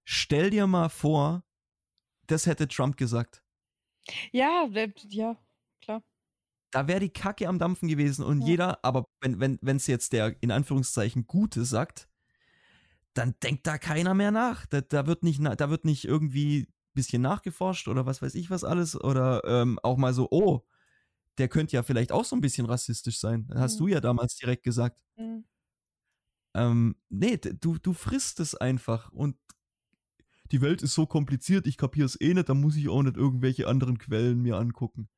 Stell 0.06 0.50
dir 0.50 0.66
mal 0.66 0.88
vor, 0.90 1.44
das 2.28 2.46
hätte 2.48 2.68
Trump 2.70 2.98
gesagt. 2.98 3.44
Ja, 4.34 4.68
ja, 5.10 5.38
klar. 5.82 6.04
Da 6.72 6.88
wäre 6.88 7.00
die 7.00 7.10
Kacke 7.10 7.48
am 7.48 7.60
Dampfen 7.60 7.88
gewesen 7.88 8.26
und 8.26 8.42
Ja. 8.42 8.48
jeder, 8.48 8.84
aber 8.84 9.06
wenn 9.22 9.40
wenn 9.40 9.60
wenn, 9.62 9.78
es 9.78 9.88
jetzt 9.88 10.12
der 10.14 10.42
in 10.42 10.52
Anführungszeichen 10.52 11.28
Gute 11.28 11.66
sagt, 11.66 12.10
dann 13.14 13.36
denkt 13.44 13.68
da 13.68 13.78
keiner 13.78 14.14
mehr 14.14 14.32
nach. 14.32 14.66
Da, 14.66 14.82
da 14.82 15.06
wird 15.08 15.24
nicht, 15.24 15.42
da 15.44 15.70
wird 15.70 15.86
nicht 15.86 16.06
irgendwie 16.06 16.62
ein 16.64 16.68
bisschen 16.94 17.22
nachgeforscht 17.22 17.88
oder 17.88 18.06
was 18.06 18.22
weiß 18.22 18.36
ich 18.36 18.50
was 18.50 18.64
alles 18.64 19.00
oder 19.00 19.44
ähm, 19.46 19.80
auch 19.84 19.98
mal 19.98 20.14
so, 20.14 20.28
oh, 20.32 20.62
der 21.40 21.50
könnte 21.50 21.76
ja 21.76 21.84
vielleicht 21.84 22.12
auch 22.12 22.26
so 22.26 22.36
ein 22.38 22.42
bisschen 22.42 22.68
rassistisch 22.68 23.20
sein. 23.20 23.48
Das 23.50 23.60
hast 23.60 23.80
Mhm. 23.80 23.82
du 23.82 23.88
ja 23.88 24.02
damals 24.02 24.36
direkt 24.38 24.64
gesagt. 24.64 25.04
Mhm. 25.18 25.44
Ähm, 26.56 26.96
nee, 27.10 27.38
du, 27.38 27.78
du 27.80 27.94
frisst 27.94 28.40
es 28.40 28.56
einfach 28.56 29.12
und 29.12 29.38
die 30.52 30.62
Welt 30.62 30.82
ist 30.84 30.94
so 30.94 31.06
kompliziert, 31.06 31.68
ich 31.68 31.78
kapiere 31.78 32.06
es 32.06 32.20
eh 32.20 32.34
nicht, 32.34 32.50
da 32.50 32.54
muss 32.54 32.76
ich 32.76 32.90
auch 32.90 33.04
nicht 33.04 33.18
irgendwelche 33.18 33.68
anderen 33.68 33.98
Quellen 33.98 34.42
mir 34.42 34.58
angucken. 34.58 35.10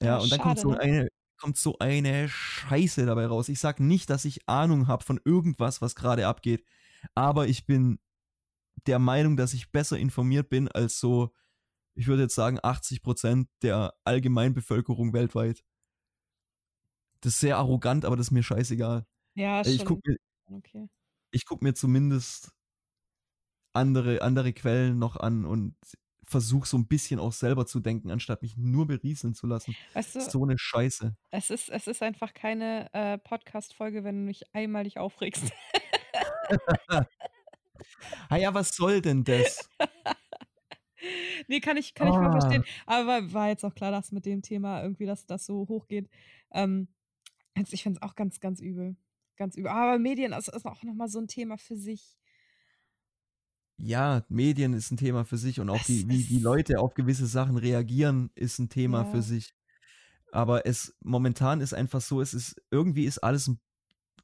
Ja, 0.00 0.18
und 0.18 0.30
dann 0.30 0.40
kommt 0.40 0.58
so 0.60 0.70
ne? 0.70 0.80
eine 0.80 1.08
kommt 1.40 1.56
so 1.56 1.78
eine 1.78 2.28
Scheiße 2.28 3.06
dabei 3.06 3.26
raus. 3.26 3.48
Ich 3.48 3.60
sag 3.60 3.78
nicht, 3.78 4.10
dass 4.10 4.24
ich 4.24 4.48
Ahnung 4.48 4.88
habe 4.88 5.04
von 5.04 5.20
irgendwas, 5.24 5.80
was 5.80 5.94
gerade 5.94 6.26
abgeht, 6.26 6.64
aber 7.14 7.46
ich 7.46 7.64
bin 7.66 8.00
der 8.86 8.98
Meinung, 8.98 9.36
dass 9.36 9.54
ich 9.54 9.72
besser 9.72 9.98
informiert 9.98 10.48
bin 10.50 10.68
als 10.68 10.98
so, 11.00 11.32
ich 11.94 12.08
würde 12.08 12.22
jetzt 12.24 12.34
sagen, 12.34 12.58
80 12.62 13.02
Prozent 13.02 13.48
der 13.62 13.94
Allgemeinbevölkerung 14.04 15.12
weltweit. 15.12 15.64
Das 17.20 17.34
ist 17.34 17.40
sehr 17.40 17.56
arrogant, 17.56 18.04
aber 18.04 18.16
das 18.16 18.28
ist 18.28 18.30
mir 18.32 18.42
scheißegal. 18.42 19.06
Ja, 19.34 19.64
Ich 19.64 19.78
schon. 19.78 19.86
guck 19.86 20.06
mir, 20.06 20.16
Okay. 20.46 20.88
ich 21.30 21.44
guck 21.44 21.62
mir 21.62 21.74
zumindest 21.74 22.52
andere, 23.78 24.22
andere 24.22 24.52
Quellen 24.52 24.98
noch 24.98 25.16
an 25.16 25.44
und 25.44 25.74
versuche 26.24 26.68
so 26.68 26.76
ein 26.76 26.86
bisschen 26.86 27.18
auch 27.20 27.32
selber 27.32 27.64
zu 27.64 27.80
denken, 27.80 28.10
anstatt 28.10 28.42
mich 28.42 28.56
nur 28.58 28.86
berieseln 28.86 29.34
zu 29.34 29.46
lassen. 29.46 29.74
Weißt 29.94 30.14
du, 30.14 30.20
So 30.20 30.44
eine 30.44 30.58
Scheiße. 30.58 31.16
es 31.30 31.48
ist, 31.48 31.70
es 31.70 31.86
ist 31.86 32.02
einfach 32.02 32.34
keine 32.34 32.92
äh, 32.92 33.16
Podcast-Folge, 33.16 34.04
wenn 34.04 34.16
du 34.16 34.22
nicht 34.24 34.54
einmal 34.54 34.84
dich 34.84 34.98
aufregst. 34.98 35.50
Ah 38.28 38.36
ja, 38.36 38.52
was 38.54 38.74
soll 38.74 39.00
denn 39.00 39.22
das? 39.24 39.68
nee, 41.48 41.60
kann 41.60 41.76
ich, 41.76 41.94
kann 41.94 42.08
ich 42.08 42.14
mal 42.14 42.28
Ah. 42.28 42.40
verstehen. 42.40 42.64
Aber 42.86 43.32
war 43.32 43.48
jetzt 43.48 43.64
auch 43.64 43.74
klar, 43.74 43.90
dass 43.90 44.12
mit 44.12 44.26
dem 44.26 44.42
Thema 44.42 44.82
irgendwie, 44.82 45.06
dass 45.06 45.26
das 45.26 45.46
so 45.46 45.66
hochgeht. 45.68 46.08
Ähm, 46.52 46.88
also 47.54 47.72
ich 47.72 47.82
finde 47.82 47.98
es 47.98 48.02
auch 48.02 48.14
ganz, 48.14 48.40
ganz 48.40 48.60
übel. 48.60 48.96
Ganz 49.36 49.56
übel. 49.56 49.70
Aber 49.70 49.98
Medien 49.98 50.32
ist, 50.32 50.48
ist 50.48 50.66
auch 50.66 50.82
nochmal 50.82 51.08
so 51.08 51.20
ein 51.20 51.28
Thema 51.28 51.56
für 51.58 51.76
sich. 51.76 52.16
Ja, 53.80 54.24
Medien 54.28 54.72
ist 54.72 54.90
ein 54.90 54.96
Thema 54.96 55.24
für 55.24 55.36
sich 55.38 55.60
und 55.60 55.70
auch 55.70 55.84
die, 55.84 56.08
wie 56.08 56.24
die 56.24 56.40
Leute 56.40 56.80
auf 56.80 56.94
gewisse 56.94 57.26
Sachen 57.26 57.56
reagieren, 57.56 58.30
ist 58.34 58.58
ein 58.58 58.68
Thema 58.68 59.02
Ja. 59.02 59.04
für 59.04 59.22
sich. 59.22 59.54
Aber 60.32 60.66
es 60.66 60.96
momentan 61.02 61.60
ist 61.60 61.74
einfach 61.74 62.00
so, 62.00 62.20
es 62.20 62.34
ist 62.34 62.60
irgendwie 62.70 63.04
ist 63.06 63.18
alles 63.18 63.48
ein, 63.48 63.60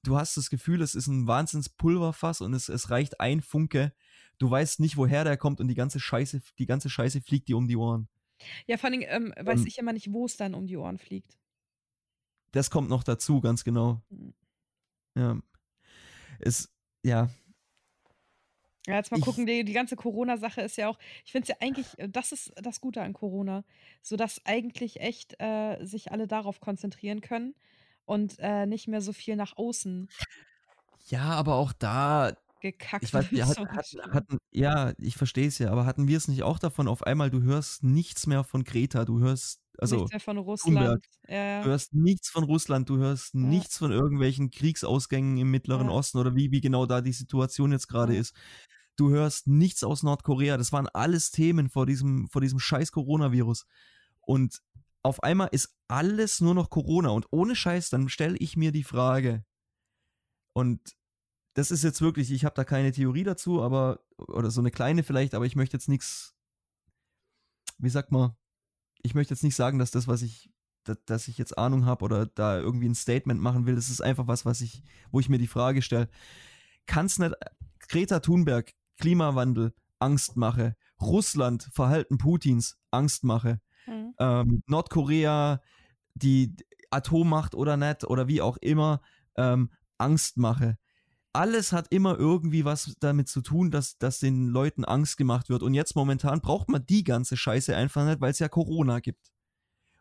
du 0.04 0.16
hast 0.18 0.36
das 0.36 0.50
Gefühl, 0.50 0.82
es 0.82 0.94
ist 0.94 1.06
ein 1.08 1.26
Wahnsinnspulverfass 1.26 2.40
und 2.42 2.54
es, 2.54 2.68
es 2.68 2.90
reicht 2.90 3.20
ein 3.20 3.42
Funke. 3.42 3.94
Du 4.38 4.50
weißt 4.50 4.80
nicht, 4.80 4.96
woher 4.96 5.24
der 5.24 5.36
kommt 5.36 5.60
und 5.60 5.68
die 5.68 5.74
ganze 5.76 6.00
Scheiße, 6.00 6.42
die 6.58 6.66
ganze 6.66 6.90
Scheiße 6.90 7.20
fliegt 7.22 7.48
dir 7.48 7.56
um 7.56 7.68
die 7.68 7.76
Ohren. 7.76 8.08
Ja, 8.66 8.76
vor 8.76 8.90
allem 8.90 9.02
ähm, 9.06 9.32
weiß 9.40 9.60
Ähm. 9.60 9.66
ich 9.66 9.78
immer 9.78 9.92
nicht, 9.92 10.12
wo 10.12 10.26
es 10.26 10.36
dann 10.36 10.54
um 10.54 10.66
die 10.66 10.76
Ohren 10.76 10.98
fliegt. 10.98 11.38
Das 12.52 12.70
kommt 12.70 12.88
noch 12.88 13.02
dazu, 13.04 13.40
ganz 13.40 13.64
genau. 13.64 14.02
Mhm. 14.10 14.34
Ja. 15.16 15.40
Es, 16.40 16.72
ja, 17.02 17.30
Ja, 18.86 18.96
jetzt 18.96 19.10
mal 19.10 19.18
Ich- 19.18 19.24
gucken, 19.24 19.46
die, 19.46 19.64
die 19.64 19.72
ganze 19.72 19.96
Corona-Sache 19.96 20.60
ist 20.60 20.76
ja 20.76 20.88
auch, 20.88 20.98
ich 21.24 21.32
finde 21.32 21.44
es 21.44 21.48
ja 21.48 21.56
eigentlich, 21.60 21.86
äh, 21.98 22.08
das 22.08 22.32
ist 22.32 22.52
das 22.62 22.80
Gute 22.80 23.00
an 23.02 23.12
Corona, 23.14 23.64
so 24.02 24.16
dass 24.16 24.44
eigentlich 24.44 25.00
echt 25.00 25.34
äh, 25.40 25.82
sich 25.84 26.12
alle 26.12 26.26
darauf 26.26 26.60
konzentrieren 26.60 27.20
können 27.22 27.54
und 28.04 28.36
äh, 28.40 28.66
nicht 28.66 28.86
mehr 28.88 29.00
so 29.00 29.12
viel 29.12 29.36
nach 29.36 29.56
außen 29.56 30.08
ja, 31.06 31.22
aber 31.22 31.56
auch 31.56 31.72
da, 31.74 32.32
gekackt 32.60 33.04
ich 33.04 33.12
weiß, 33.12 33.30
wir 33.30 33.46
wird. 33.46 33.58
hatten, 33.58 33.68
hatten, 33.76 34.12
hatten 34.14 34.38
ja, 34.52 34.94
ich 34.98 35.16
verstehe 35.16 35.46
es 35.48 35.58
ja, 35.58 35.70
aber 35.70 35.84
hatten 35.84 36.08
wir 36.08 36.16
es 36.16 36.28
nicht 36.28 36.42
auch 36.42 36.58
davon, 36.58 36.88
auf 36.88 37.02
einmal, 37.02 37.30
du 37.30 37.42
hörst 37.42 37.82
nichts 37.82 38.26
mehr 38.26 38.42
von 38.44 38.64
Greta, 38.64 39.04
du 39.04 39.18
hörst 39.20 39.60
Also 39.78 39.96
Nichts 39.96 40.12
mehr 40.12 40.20
von. 40.20 40.38
Russland. 40.38 41.04
Ja, 41.28 41.62
Du 41.62 41.68
hörst 41.68 41.92
nichts 41.94 42.30
von 42.30 42.44
Russland, 42.44 42.88
du 42.88 42.96
hörst 42.98 43.34
Ja. 43.34 43.40
nichts 43.40 43.76
von 43.76 43.92
irgendwelchen 43.92 44.50
Kriegsausgängen 44.50 45.36
im 45.36 45.50
Mittleren 45.50 45.88
Ja. 45.88 45.92
Osten 45.94 46.16
oder 46.18 46.34
wie, 46.36 46.50
wie 46.52 46.60
genau 46.62 46.86
da 46.86 47.00
die 47.02 47.12
Situation 47.12 47.72
jetzt 47.72 47.88
gerade 47.88 48.16
ist. 48.16 48.34
Du 48.96 49.10
hörst 49.10 49.46
nichts 49.46 49.82
aus 49.82 50.02
Nordkorea. 50.02 50.56
Das 50.56 50.72
waren 50.72 50.88
alles 50.88 51.30
Themen 51.30 51.68
vor 51.68 51.86
diesem, 51.86 52.28
vor 52.28 52.40
diesem 52.40 52.58
scheiß 52.58 52.92
Coronavirus. 52.92 53.66
Und 54.20 54.62
auf 55.02 55.22
einmal 55.22 55.48
ist 55.52 55.76
alles 55.88 56.40
nur 56.40 56.54
noch 56.54 56.70
Corona. 56.70 57.10
Und 57.10 57.26
ohne 57.30 57.56
Scheiß, 57.56 57.90
dann 57.90 58.08
stelle 58.08 58.36
ich 58.38 58.56
mir 58.56 58.72
die 58.72 58.84
Frage. 58.84 59.44
Und 60.52 60.96
das 61.54 61.70
ist 61.70 61.84
jetzt 61.84 62.00
wirklich, 62.00 62.32
ich 62.32 62.44
habe 62.44 62.54
da 62.54 62.64
keine 62.64 62.92
Theorie 62.92 63.24
dazu, 63.24 63.62
aber, 63.62 64.00
oder 64.16 64.50
so 64.50 64.60
eine 64.60 64.70
kleine 64.70 65.02
vielleicht, 65.02 65.34
aber 65.34 65.46
ich 65.46 65.56
möchte 65.56 65.76
jetzt 65.76 65.88
nichts, 65.88 66.34
wie 67.78 67.90
sagt 67.90 68.12
man, 68.12 68.36
ich 69.02 69.14
möchte 69.14 69.34
jetzt 69.34 69.44
nicht 69.44 69.54
sagen, 69.54 69.78
dass 69.78 69.90
das, 69.90 70.08
was 70.08 70.22
ich, 70.22 70.50
dass, 71.06 71.28
ich 71.28 71.38
jetzt 71.38 71.56
Ahnung 71.56 71.86
habe 71.86 72.04
oder 72.04 72.26
da 72.26 72.58
irgendwie 72.58 72.88
ein 72.88 72.94
Statement 72.94 73.40
machen 73.40 73.66
will. 73.66 73.74
Das 73.74 73.90
ist 73.90 74.00
einfach 74.00 74.26
was, 74.26 74.44
was 74.44 74.60
ich, 74.60 74.82
wo 75.10 75.20
ich 75.20 75.28
mir 75.28 75.38
die 75.38 75.46
Frage 75.46 75.82
stelle, 75.82 76.08
kann 76.86 77.06
es 77.06 77.18
nicht 77.18 77.34
Greta 77.88 78.20
Thunberg, 78.20 78.74
Klimawandel, 78.98 79.74
Angst 79.98 80.36
mache, 80.36 80.76
Russland, 81.00 81.68
Verhalten 81.72 82.18
Putins, 82.18 82.78
Angst 82.90 83.24
mache, 83.24 83.60
Mhm. 83.86 84.14
ähm, 84.18 84.62
Nordkorea, 84.66 85.60
die 86.14 86.54
Atommacht 86.90 87.54
oder 87.54 87.76
nicht 87.76 88.04
oder 88.04 88.28
wie 88.28 88.40
auch 88.40 88.56
immer, 88.58 89.00
ähm, 89.36 89.70
Angst 89.98 90.36
mache. 90.38 90.78
Alles 91.32 91.72
hat 91.72 91.88
immer 91.90 92.16
irgendwie 92.16 92.64
was 92.64 92.94
damit 93.00 93.28
zu 93.28 93.42
tun, 93.42 93.70
dass, 93.72 93.98
dass 93.98 94.20
den 94.20 94.46
Leuten 94.46 94.84
Angst 94.84 95.16
gemacht 95.16 95.48
wird. 95.48 95.62
Und 95.64 95.74
jetzt 95.74 95.96
momentan 95.96 96.40
braucht 96.40 96.68
man 96.68 96.86
die 96.86 97.02
ganze 97.02 97.36
Scheiße 97.36 97.74
einfach 97.76 98.06
nicht, 98.06 98.20
weil 98.20 98.30
es 98.30 98.38
ja 98.38 98.48
Corona 98.48 99.00
gibt. 99.00 99.33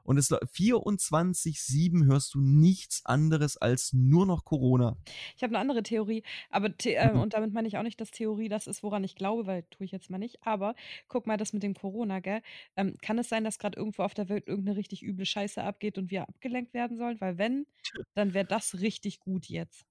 Und 0.04 0.18
es 0.18 0.30
24-7 0.32 2.06
hörst 2.06 2.34
du 2.34 2.42
nichts 2.42 3.06
anderes 3.06 3.58
als 3.58 3.94
nur 3.94 4.26
noch 4.26 4.44
Corona. 4.46 4.98
Ich 5.36 5.44
habe 5.44 5.52
eine 5.52 5.60
andere 5.60 5.84
Theorie, 5.84 6.24
aber 6.50 6.70
The 6.82 6.94
äh, 6.96 7.14
Mhm. 7.14 7.22
und 7.22 7.34
damit 7.34 7.54
meine 7.54 7.68
ich 7.68 7.78
auch 7.78 7.84
nicht, 7.84 8.00
dass 8.02 8.12
Theorie 8.12 8.50
das 8.50 8.68
ist, 8.68 8.84
woran 8.84 9.04
ich 9.04 9.16
glaube, 9.16 9.46
weil 9.48 9.64
tue 9.64 9.86
ich 9.86 9.92
jetzt 9.92 10.10
mal 10.10 10.18
nicht. 10.18 10.46
Aber 10.46 10.76
guck 11.08 11.28
mal, 11.28 11.38
das 11.38 11.54
mit 11.54 11.64
dem 11.64 11.74
Corona, 11.74 12.20
gell? 12.20 12.42
Ähm, 12.76 12.98
kann 13.02 13.18
es 13.18 13.30
sein, 13.30 13.44
dass 13.44 13.60
gerade 13.60 13.78
irgendwo 13.78 14.04
auf 14.04 14.14
der 14.14 14.30
Welt 14.30 14.48
irgendeine 14.48 14.78
richtig 14.78 15.04
üble 15.04 15.26
Scheiße 15.26 15.64
abgeht 15.64 15.98
und 15.98 16.12
wir 16.12 16.28
abgelenkt 16.28 16.74
werden 16.74 16.98
sollen? 16.98 17.20
Weil 17.22 17.38
wenn, 17.38 17.66
dann 18.14 18.34
wäre 18.34 18.46
das 18.46 18.80
richtig 18.82 19.20
gut 19.20 19.48
jetzt. 19.48 19.86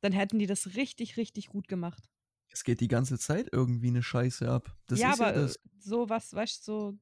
Dann 0.00 0.12
hätten 0.12 0.38
die 0.38 0.46
das 0.46 0.76
richtig, 0.76 1.16
richtig 1.16 1.48
gut 1.48 1.68
gemacht. 1.68 2.08
Es 2.50 2.64
geht 2.64 2.80
die 2.80 2.88
ganze 2.88 3.18
Zeit 3.18 3.48
irgendwie 3.52 3.88
eine 3.88 4.02
Scheiße 4.02 4.48
ab. 4.48 4.74
Das 4.86 5.00
ja, 5.00 5.12
ist 5.12 5.20
aber 5.20 5.30
ja 5.32 5.38
äh, 5.38 5.42
das. 5.42 5.58
so 5.78 6.08
was, 6.08 6.32
weißt 6.32 6.66
du, 6.66 6.72
so 6.72 6.98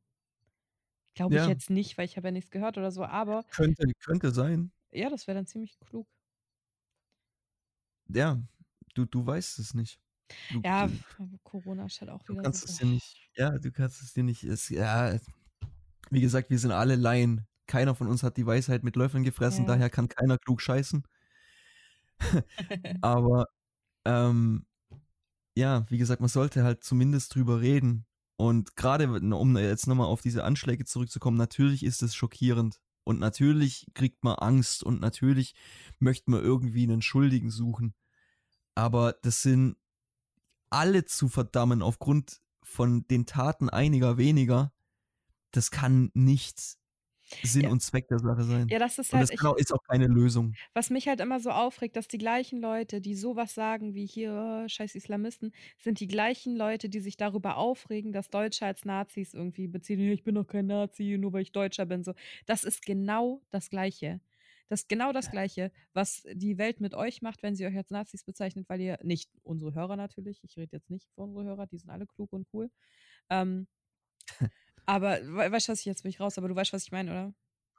glaube 1.17 1.35
ich 1.37 1.43
Ja. 1.43 1.49
jetzt 1.49 1.71
nicht, 1.71 1.99
weil 1.99 2.07
ich 2.07 2.17
habe 2.17 2.29
ja 2.29 2.33
nichts 2.33 2.53
gehört 2.53 2.79
oder 2.79 2.93
so. 2.93 3.05
Aber 3.05 3.45
Könnte, 3.51 3.87
könnte 4.05 4.31
sein. 4.33 4.73
ja, 4.93 5.11
das 5.11 5.27
wäre 5.27 5.37
dann 5.37 5.47
ziemlich 5.47 5.79
klug. 5.81 6.07
Ja, 8.09 8.41
du, 8.95 9.05
du 9.05 9.27
weißt 9.27 9.59
es 9.59 9.75
nicht. 9.75 10.01
Du, 10.51 10.61
Ja, 10.65 10.89
du, 10.89 11.39
Corona 11.45 11.87
ist 11.87 12.01
halt 12.01 12.11
auch 12.11 12.23
du 12.25 12.33
wieder 12.35 12.43
kannst 12.43 12.67
so. 12.67 12.73
es 12.73 12.79
dir 12.79 12.87
nicht. 12.87 13.31
Ja, 13.37 13.59
du 13.59 13.71
kannst 13.73 14.03
es 14.03 14.13
dir 14.13 14.23
nicht. 14.25 14.45
Es, 14.45 14.69
ja, 14.69 15.19
wie 16.11 16.21
gesagt, 16.21 16.51
wir 16.51 16.59
sind 16.59 16.73
alle 16.73 16.97
Laien. 16.97 17.47
Keiner 17.67 17.95
von 17.97 18.09
uns 18.09 18.23
hat 18.23 18.37
die 18.37 18.47
Weisheit 18.47 18.85
mit 18.85 18.97
Löffeln 18.97 19.25
gefressen, 19.25 19.67
Ja. 19.67 19.75
daher 19.75 19.91
kann 19.91 20.09
keiner 20.09 20.39
klug 20.39 20.61
scheißen. 20.63 21.05
Aber 23.03 23.47
ähm, 24.07 24.67
ja, 25.57 25.87
wie 25.91 25.99
gesagt, 25.99 26.21
man 26.21 26.29
sollte 26.31 26.65
halt 26.65 26.85
zumindest 26.85 27.35
drüber 27.35 27.61
reden. 27.61 28.07
Und 28.37 28.77
gerade, 28.77 29.09
um 29.09 29.57
jetzt 29.57 29.87
nochmal 29.87 30.07
auf 30.07 30.21
diese 30.21 30.45
Anschläge 30.45 30.85
zurückzukommen, 30.85 31.39
natürlich 31.39 31.83
ist 31.85 32.03
es 32.03 32.15
schockierend. 32.15 32.81
Und 33.05 33.21
natürlich 33.21 33.87
kriegt 33.95 34.25
man 34.25 34.35
Angst 34.35 34.83
und 34.83 35.01
natürlich 35.01 35.55
möchte 36.01 36.31
man 36.31 36.43
irgendwie 36.43 36.83
einen 36.83 37.03
Schuldigen 37.03 37.51
suchen. 37.51 37.95
Aber 38.75 39.15
das 39.23 39.43
sind 39.43 39.77
alle 40.71 41.05
zu 41.05 41.29
verdammen 41.29 41.83
aufgrund 41.83 42.41
von 42.63 43.07
den 43.07 43.25
Taten 43.25 43.71
einiger 43.71 44.19
weniger. 44.19 44.73
Das 45.53 45.71
kann 45.71 46.11
nicht 46.15 46.79
Sinn 47.43 47.67
Ja. 47.67 47.71
und 47.71 47.81
Zweck 47.83 48.09
der 48.09 48.19
Sache 48.19 48.43
sein. 48.45 48.71
Ja, 48.71 48.79
das 48.79 48.99
ist 48.99 49.13
Und 49.13 49.21
halt, 49.21 49.31
das 49.31 49.31
ich, 49.31 49.49
ist 49.57 49.73
auch 49.73 49.83
keine 49.89 50.07
Lösung. 50.07 50.59
was 50.75 50.91
mich 50.91 51.09
halt 51.09 51.21
immer 51.21 51.41
so 51.41 51.51
aufregt, 51.51 51.97
dass 51.97 52.09
die 52.09 52.19
gleichen 52.19 52.61
Leute, 52.61 53.01
die 53.01 53.15
sowas 53.15 53.55
sagen 53.55 53.95
wie 53.95 54.07
hier, 54.07 54.65
äh, 54.67 54.69
scheiß 54.69 54.95
Islamisten, 54.95 55.53
sind 55.79 56.01
die 56.01 56.07
gleichen 56.07 56.57
Leute, 56.57 56.89
die 56.89 57.01
sich 57.01 57.17
darüber 57.17 57.57
aufregen, 57.57 58.13
dass 58.13 58.31
Deutsche 58.31 58.67
als 58.67 58.85
Nazis 58.85 59.35
irgendwie 59.35 59.69
beziehen. 59.69 60.01
"Ja, 60.01 60.13
Ich 60.13 60.25
bin 60.25 60.35
doch 60.35 60.47
kein 60.47 60.67
Nazi, 60.67 61.17
nur 61.19 61.33
weil 61.33 61.43
ich 61.43 61.53
Deutscher 61.53 61.87
bin. 61.87 62.05
So, 62.05 62.15
das 62.47 62.65
ist 62.65 62.85
genau 62.85 63.43
das 63.51 63.71
Gleiche. 63.71 64.21
Das 64.69 64.81
ist 64.81 64.89
genau 64.89 65.13
das 65.13 65.31
Gleiche, 65.31 65.71
was 65.95 66.25
die 66.33 66.59
Welt 66.59 66.81
mit 66.81 66.93
euch 66.95 67.23
macht, 67.23 67.43
wenn 67.45 67.55
sie 67.55 67.67
euch 67.67 67.77
als 67.77 67.91
Nazis 67.91 68.25
bezeichnet, 68.25 68.69
weil 68.69 68.81
ihr, 68.81 68.99
nicht 69.05 69.31
unsere 69.43 69.75
Hörer 69.75 69.95
natürlich, 69.97 70.43
ich 70.43 70.57
rede 70.57 70.77
jetzt 70.77 70.91
nicht 70.91 71.09
für 71.15 71.21
unsere 71.23 71.45
Hörer, 71.45 71.67
die 71.69 71.79
sind 71.79 71.91
alle 71.91 72.07
klug 72.07 72.33
und 72.33 72.49
cool. 72.53 72.71
Ähm, 73.31 73.69
aber 74.87 75.21
we 75.23 75.53
weißt 75.53 75.69
du, 75.69 75.73
was 75.73 75.81
ich 75.81 75.87
jetzt 75.87 76.03
bin 76.03 76.11
ich 76.11 76.21
raus, 76.21 76.39
aber 76.39 76.49
du 76.49 76.57
weißt, 76.57 76.73
was 76.73 76.85
ich 76.85 76.93
meine, 76.93 77.11
oder? 77.11 77.35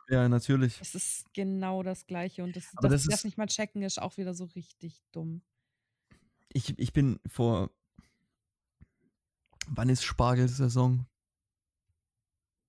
Ja, 0.10 0.30
natürlich. 0.30 0.80
Es 0.80 0.96
ist 0.96 1.34
genau 1.34 1.84
das 1.84 2.08
Gleiche 2.08 2.44
und 2.44 2.56
das, 2.56 2.66
Aber 2.78 2.90
dass 2.90 3.04
das 3.04 3.16
das 3.16 3.24
nicht 3.26 3.38
mal 3.38 3.48
checken, 3.48 3.82
ist 3.82 4.02
auch 4.02 4.18
wieder 4.18 4.34
so 4.34 4.46
richtig 4.46 5.02
dumm. 5.12 5.42
Ich, 6.54 6.78
ich 6.80 6.94
bin 6.94 7.20
vor. 7.28 7.72
Wann 9.70 9.90
ist 9.90 10.04
Spargelsaison? 10.04 11.06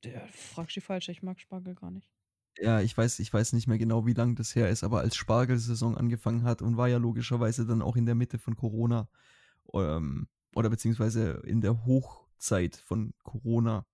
Der 0.04 0.26
fragst 0.28 0.76
die 0.76 0.80
falsche, 0.80 1.12
ich 1.12 1.22
mag 1.22 1.40
Spargel 1.40 1.74
gar 1.74 1.90
nicht. 1.90 2.08
Ja, 2.60 2.80
ich 2.80 2.96
weiß, 2.96 3.20
ich 3.20 3.32
weiß 3.32 3.52
nicht 3.52 3.68
mehr 3.68 3.78
genau, 3.78 4.04
wie 4.06 4.14
lang 4.14 4.34
das 4.34 4.54
her 4.56 4.68
ist, 4.68 4.82
aber 4.82 5.00
als 5.00 5.14
Spargelsaison 5.14 5.96
angefangen 5.96 6.42
hat 6.42 6.60
und 6.60 6.76
war 6.76 6.88
ja 6.88 6.98
logischerweise 6.98 7.66
dann 7.66 7.82
auch 7.82 7.94
in 7.94 8.04
der 8.04 8.16
Mitte 8.16 8.38
von 8.38 8.56
Corona 8.56 9.08
ähm, 9.72 10.28
oder 10.56 10.68
beziehungsweise 10.70 11.42
in 11.46 11.60
der 11.60 11.84
Hochzeit 11.86 12.76
von 12.76 13.14
Corona. 13.22 13.86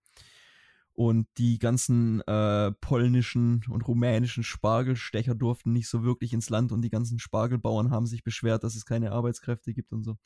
Und 0.96 1.26
die 1.38 1.58
ganzen 1.58 2.20
äh, 2.20 2.70
polnischen 2.80 3.64
und 3.68 3.86
rumänischen 3.88 4.44
Spargelstecher 4.44 5.34
durften 5.34 5.72
nicht 5.72 5.88
so 5.88 6.04
wirklich 6.04 6.32
ins 6.32 6.50
Land 6.50 6.70
und 6.70 6.82
die 6.82 6.90
ganzen 6.90 7.18
Spargelbauern 7.18 7.90
haben 7.90 8.06
sich 8.06 8.22
beschwert, 8.22 8.62
dass 8.62 8.76
es 8.76 8.86
keine 8.86 9.10
Arbeitskräfte 9.10 9.74
gibt 9.74 9.92
und 9.92 10.04
so. 10.04 10.16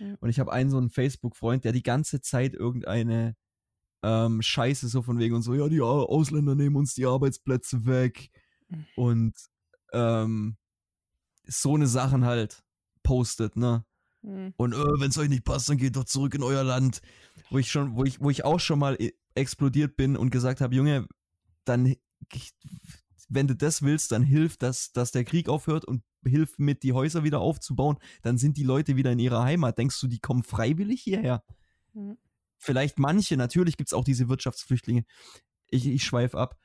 Ja. 0.00 0.16
Und 0.18 0.28
ich 0.28 0.40
habe 0.40 0.52
einen 0.52 0.68
so 0.70 0.78
einen 0.78 0.90
Facebook-Freund, 0.90 1.64
der 1.64 1.70
die 1.70 1.84
ganze 1.84 2.20
Zeit 2.20 2.54
irgendeine 2.54 3.36
ähm, 4.02 4.42
Scheiße 4.42 4.88
so 4.88 5.00
von 5.02 5.18
wegen 5.20 5.36
und 5.36 5.42
so, 5.42 5.54
ja, 5.54 5.68
die 5.68 5.80
Au- 5.80 6.06
Ausländer 6.06 6.56
nehmen 6.56 6.76
uns 6.76 6.94
die 6.94 7.06
Arbeitsplätze 7.06 7.86
weg 7.86 8.30
Mhm. 8.68 8.86
und 8.96 9.34
ähm, 9.92 10.56
so 11.46 11.76
eine 11.76 11.86
Sachen 11.86 12.24
halt 12.24 12.64
postet, 13.04 13.54
ne? 13.54 13.84
Hm. 14.24 14.52
Und 14.56 14.72
äh, 14.72 15.00
wenn 15.00 15.10
es 15.10 15.18
euch 15.18 15.28
nicht 15.28 15.44
passt, 15.44 15.68
dann 15.68 15.76
geht 15.76 15.94
doch 15.94 16.04
zurück 16.04 16.34
in 16.34 16.42
euer 16.42 16.64
Land. 16.64 17.00
Wo 17.50 17.58
ich 17.58 17.70
schon, 17.70 17.94
wo 17.94 18.02
ich, 18.02 18.20
wo 18.20 18.28
ich 18.28 18.44
auch 18.44 18.58
schon 18.58 18.80
mal 18.80 18.96
e- 19.00 19.12
explodiert 19.36 19.96
bin 19.96 20.16
und 20.16 20.30
gesagt 20.30 20.60
habe, 20.60 20.74
Junge, 20.74 21.06
dann 21.64 21.94
wenn 23.28 23.48
du 23.48 23.56
das 23.56 23.82
willst, 23.82 24.12
dann 24.12 24.22
hilf, 24.22 24.56
dass, 24.56 24.92
dass 24.92 25.10
der 25.10 25.24
Krieg 25.24 25.48
aufhört 25.48 25.84
und 25.84 26.02
hilf 26.24 26.58
mit, 26.58 26.82
die 26.82 26.92
Häuser 26.92 27.24
wieder 27.24 27.40
aufzubauen, 27.40 27.98
dann 28.22 28.38
sind 28.38 28.56
die 28.56 28.62
Leute 28.62 28.96
wieder 28.96 29.12
in 29.12 29.18
ihrer 29.18 29.42
Heimat. 29.42 29.78
Denkst 29.78 30.00
du, 30.00 30.06
die 30.06 30.20
kommen 30.20 30.42
freiwillig 30.42 31.02
hierher? 31.02 31.42
Hm. 31.92 32.16
Vielleicht 32.58 32.98
manche, 32.98 33.36
natürlich 33.36 33.76
gibt 33.76 33.90
es 33.90 33.94
auch 33.94 34.04
diese 34.04 34.28
Wirtschaftsflüchtlinge. 34.28 35.04
Ich, 35.68 35.86
ich 35.86 36.04
schweife 36.04 36.38
ab. 36.38 36.56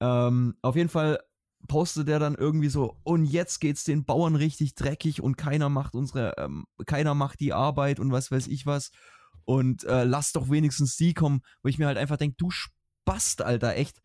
Ähm, 0.00 0.56
auf 0.62 0.76
jeden 0.76 0.88
Fall 0.88 1.20
postet 1.68 2.08
er 2.08 2.18
dann 2.18 2.34
irgendwie 2.34 2.68
so, 2.68 2.96
und 3.02 3.26
jetzt 3.26 3.60
geht's 3.60 3.84
den 3.84 4.04
Bauern 4.04 4.36
richtig 4.36 4.74
dreckig 4.74 5.20
und 5.20 5.36
keiner 5.36 5.68
macht 5.68 5.94
unsere, 5.94 6.34
ähm, 6.38 6.64
keiner 6.86 7.14
macht 7.14 7.40
die 7.40 7.52
Arbeit 7.52 8.00
und 8.00 8.12
was 8.12 8.30
weiß 8.30 8.46
ich 8.46 8.66
was. 8.66 8.92
Und 9.50 9.82
äh, 9.82 10.04
lass 10.04 10.30
doch 10.32 10.48
wenigstens 10.48 10.96
die 10.96 11.12
kommen, 11.12 11.40
wo 11.64 11.68
ich 11.68 11.76
mir 11.76 11.88
halt 11.88 11.98
einfach 11.98 12.16
denke, 12.16 12.36
du 12.38 12.50
Spast, 12.50 13.42
Alter, 13.42 13.74
echt. 13.74 14.00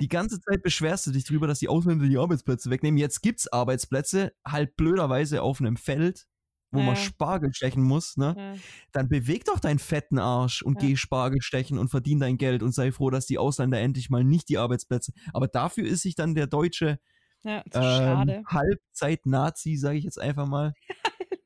Die 0.00 0.08
ganze 0.08 0.40
Zeit 0.40 0.64
beschwerst 0.64 1.06
du 1.06 1.12
dich 1.12 1.22
drüber, 1.24 1.46
dass 1.46 1.60
die 1.60 1.68
Ausländer 1.68 2.08
die 2.08 2.18
Arbeitsplätze 2.18 2.70
wegnehmen. 2.70 2.98
Jetzt 2.98 3.20
gibt's 3.22 3.46
Arbeitsplätze, 3.46 4.32
halt 4.44 4.74
blöderweise 4.74 5.42
auf 5.42 5.60
einem 5.60 5.76
Feld, 5.76 6.26
wo 6.72 6.80
man 6.80 6.96
Ja. 6.96 7.02
Spargel 7.02 7.52
stechen 7.54 7.84
muss, 7.84 8.16
ne? 8.16 8.34
Ja. 8.36 8.54
dann 8.90 9.08
beweg 9.08 9.44
doch 9.44 9.60
deinen 9.60 9.78
fetten 9.78 10.18
Arsch 10.18 10.60
und 10.62 10.82
Ja. 10.82 10.88
geh 10.88 10.96
Spargel 10.96 11.40
stechen 11.40 11.78
und 11.78 11.88
verdien 11.88 12.18
dein 12.18 12.36
Geld 12.36 12.64
und 12.64 12.72
sei 12.72 12.90
froh, 12.90 13.10
dass 13.10 13.26
die 13.26 13.38
Ausländer 13.38 13.78
endlich 13.78 14.10
mal 14.10 14.24
nicht 14.24 14.48
die 14.48 14.58
Arbeitsplätze. 14.58 15.12
Aber 15.32 15.46
dafür 15.46 15.84
ist 15.86 16.02
sich 16.02 16.16
dann 16.16 16.34
der 16.34 16.48
deutsche 16.48 16.98
ja, 17.44 17.62
ähm. 17.74 18.44
Halbzeit-Nazi, 18.44 19.76
sage 19.76 19.98
ich 19.98 20.04
jetzt 20.04 20.20
einfach 20.20 20.46
mal, 20.48 20.74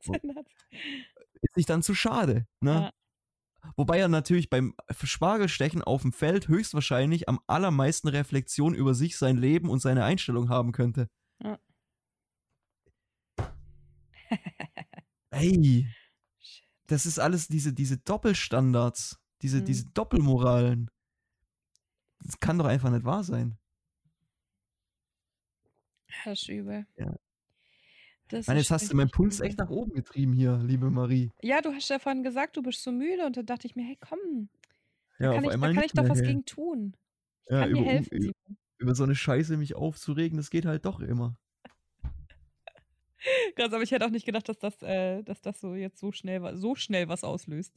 ist 1.42 1.54
sich 1.54 1.66
dann 1.66 1.82
zu 1.82 1.94
schade. 1.94 2.46
Ne? 2.60 2.70
Ja. 2.72 2.90
Wobei 3.76 3.98
er 3.98 4.08
natürlich 4.08 4.50
beim 4.50 4.74
Spargelstechen 5.02 5.82
auf 5.82 6.02
dem 6.02 6.12
Feld 6.12 6.48
höchstwahrscheinlich 6.48 7.28
am 7.28 7.40
allermeisten 7.46 8.08
Reflexion 8.08 8.74
über 8.74 8.94
sich, 8.94 9.16
sein 9.16 9.36
Leben 9.36 9.68
und 9.68 9.80
seine 9.80 10.04
Einstellung 10.04 10.48
haben 10.48 10.72
könnte. 10.72 11.08
Ja. 11.42 11.58
Ey, 15.30 15.88
das 16.86 17.06
ist 17.06 17.18
alles 17.18 17.48
diese, 17.48 17.72
diese 17.72 17.98
Doppelstandards, 17.98 19.18
diese, 19.42 19.60
Mhm. 19.60 19.64
diese 19.64 19.86
Doppelmoralen. 19.86 20.90
das 22.20 22.40
kann 22.40 22.56
doch 22.58 22.64
einfach 22.66 22.90
nicht 22.90 23.04
wahr 23.04 23.22
sein. 23.24 23.58
Das 26.24 26.40
ist 26.40 26.48
übel. 26.48 26.86
Ja. 26.96 27.14
Das 28.28 28.48
ist 28.48 28.54
jetzt 28.54 28.70
hast 28.70 28.90
du 28.92 28.96
meinen 28.96 29.10
Puls 29.10 29.40
echt 29.40 29.58
nach 29.58 29.70
oben 29.70 29.92
getrieben 29.92 30.32
hier, 30.32 30.56
liebe 30.64 30.90
Marie. 30.90 31.30
Ja, 31.42 31.60
du 31.60 31.72
hast 31.72 31.88
ja 31.90 31.98
vorhin 31.98 32.22
gesagt, 32.22 32.56
du 32.56 32.62
bist 32.62 32.82
so 32.82 32.90
müde 32.90 33.26
und 33.26 33.36
dann 33.36 33.46
dachte 33.46 33.66
ich 33.66 33.76
mir, 33.76 33.84
hey, 33.84 33.98
komm, 34.00 34.48
da 35.18 35.26
Ja, 35.26 35.32
kann 35.32 35.44
auf 35.44 35.52
ich, 35.54 35.60
da 35.60 35.68
kann 35.68 35.84
ich 35.84 35.92
doch 35.92 36.08
was 36.08 36.22
gegen 36.22 36.44
tun. 36.44 36.96
Ich 37.44 37.50
Ja, 37.50 37.60
kann 37.60 37.74
dir 37.74 37.80
über, 37.80 37.84
helfen, 37.84 38.18
über, 38.18 38.32
über 38.78 38.94
so 38.94 39.04
eine 39.04 39.14
Scheiße 39.14 39.56
mich 39.56 39.74
aufzuregen, 39.76 40.36
das 40.38 40.50
geht 40.50 40.64
halt 40.66 40.84
doch 40.86 41.00
immer. 41.00 41.36
Krass, 43.56 43.72
aber 43.72 43.82
ich 43.82 43.90
hätte 43.90 44.06
auch 44.06 44.10
nicht 44.10 44.26
gedacht, 44.26 44.48
dass 44.48 44.58
das, 44.58 44.82
äh, 44.82 45.22
dass 45.22 45.40
das 45.40 45.60
so 45.60 45.74
jetzt 45.74 45.98
so 45.98 46.12
schnell, 46.12 46.56
so 46.56 46.74
schnell 46.74 47.08
was 47.08 47.24
auslöst. 47.24 47.74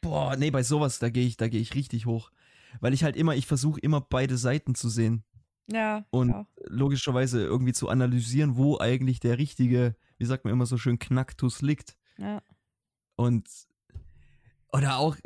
Boah, 0.00 0.36
nee, 0.36 0.50
bei 0.50 0.62
sowas, 0.62 0.98
da 0.98 1.08
gehe 1.10 1.26
ich, 1.26 1.36
da 1.36 1.48
gehe 1.48 1.60
ich 1.60 1.74
richtig 1.74 2.06
hoch. 2.06 2.30
Weil 2.80 2.94
ich 2.94 3.04
halt 3.04 3.16
immer, 3.16 3.34
ich 3.34 3.46
versuche 3.46 3.80
immer 3.80 4.00
beide 4.00 4.36
Seiten 4.36 4.74
zu 4.74 4.88
sehen 4.88 5.24
Ja, 5.68 6.04
und 6.10 6.32
auch. 6.32 6.46
logischerweise 6.66 7.42
irgendwie 7.42 7.72
zu 7.72 7.88
analysieren, 7.88 8.56
wo 8.56 8.78
eigentlich 8.78 9.18
der 9.20 9.38
richtige, 9.38 9.96
wie 10.18 10.24
sagt 10.24 10.44
man 10.44 10.52
immer 10.52 10.66
so 10.66 10.76
schön, 10.78 10.98
Knacktus 10.98 11.60
liegt. 11.62 11.96
Ja. 12.18 12.42
Und 13.16 13.48
oder 14.72 14.98
auch 14.98 15.16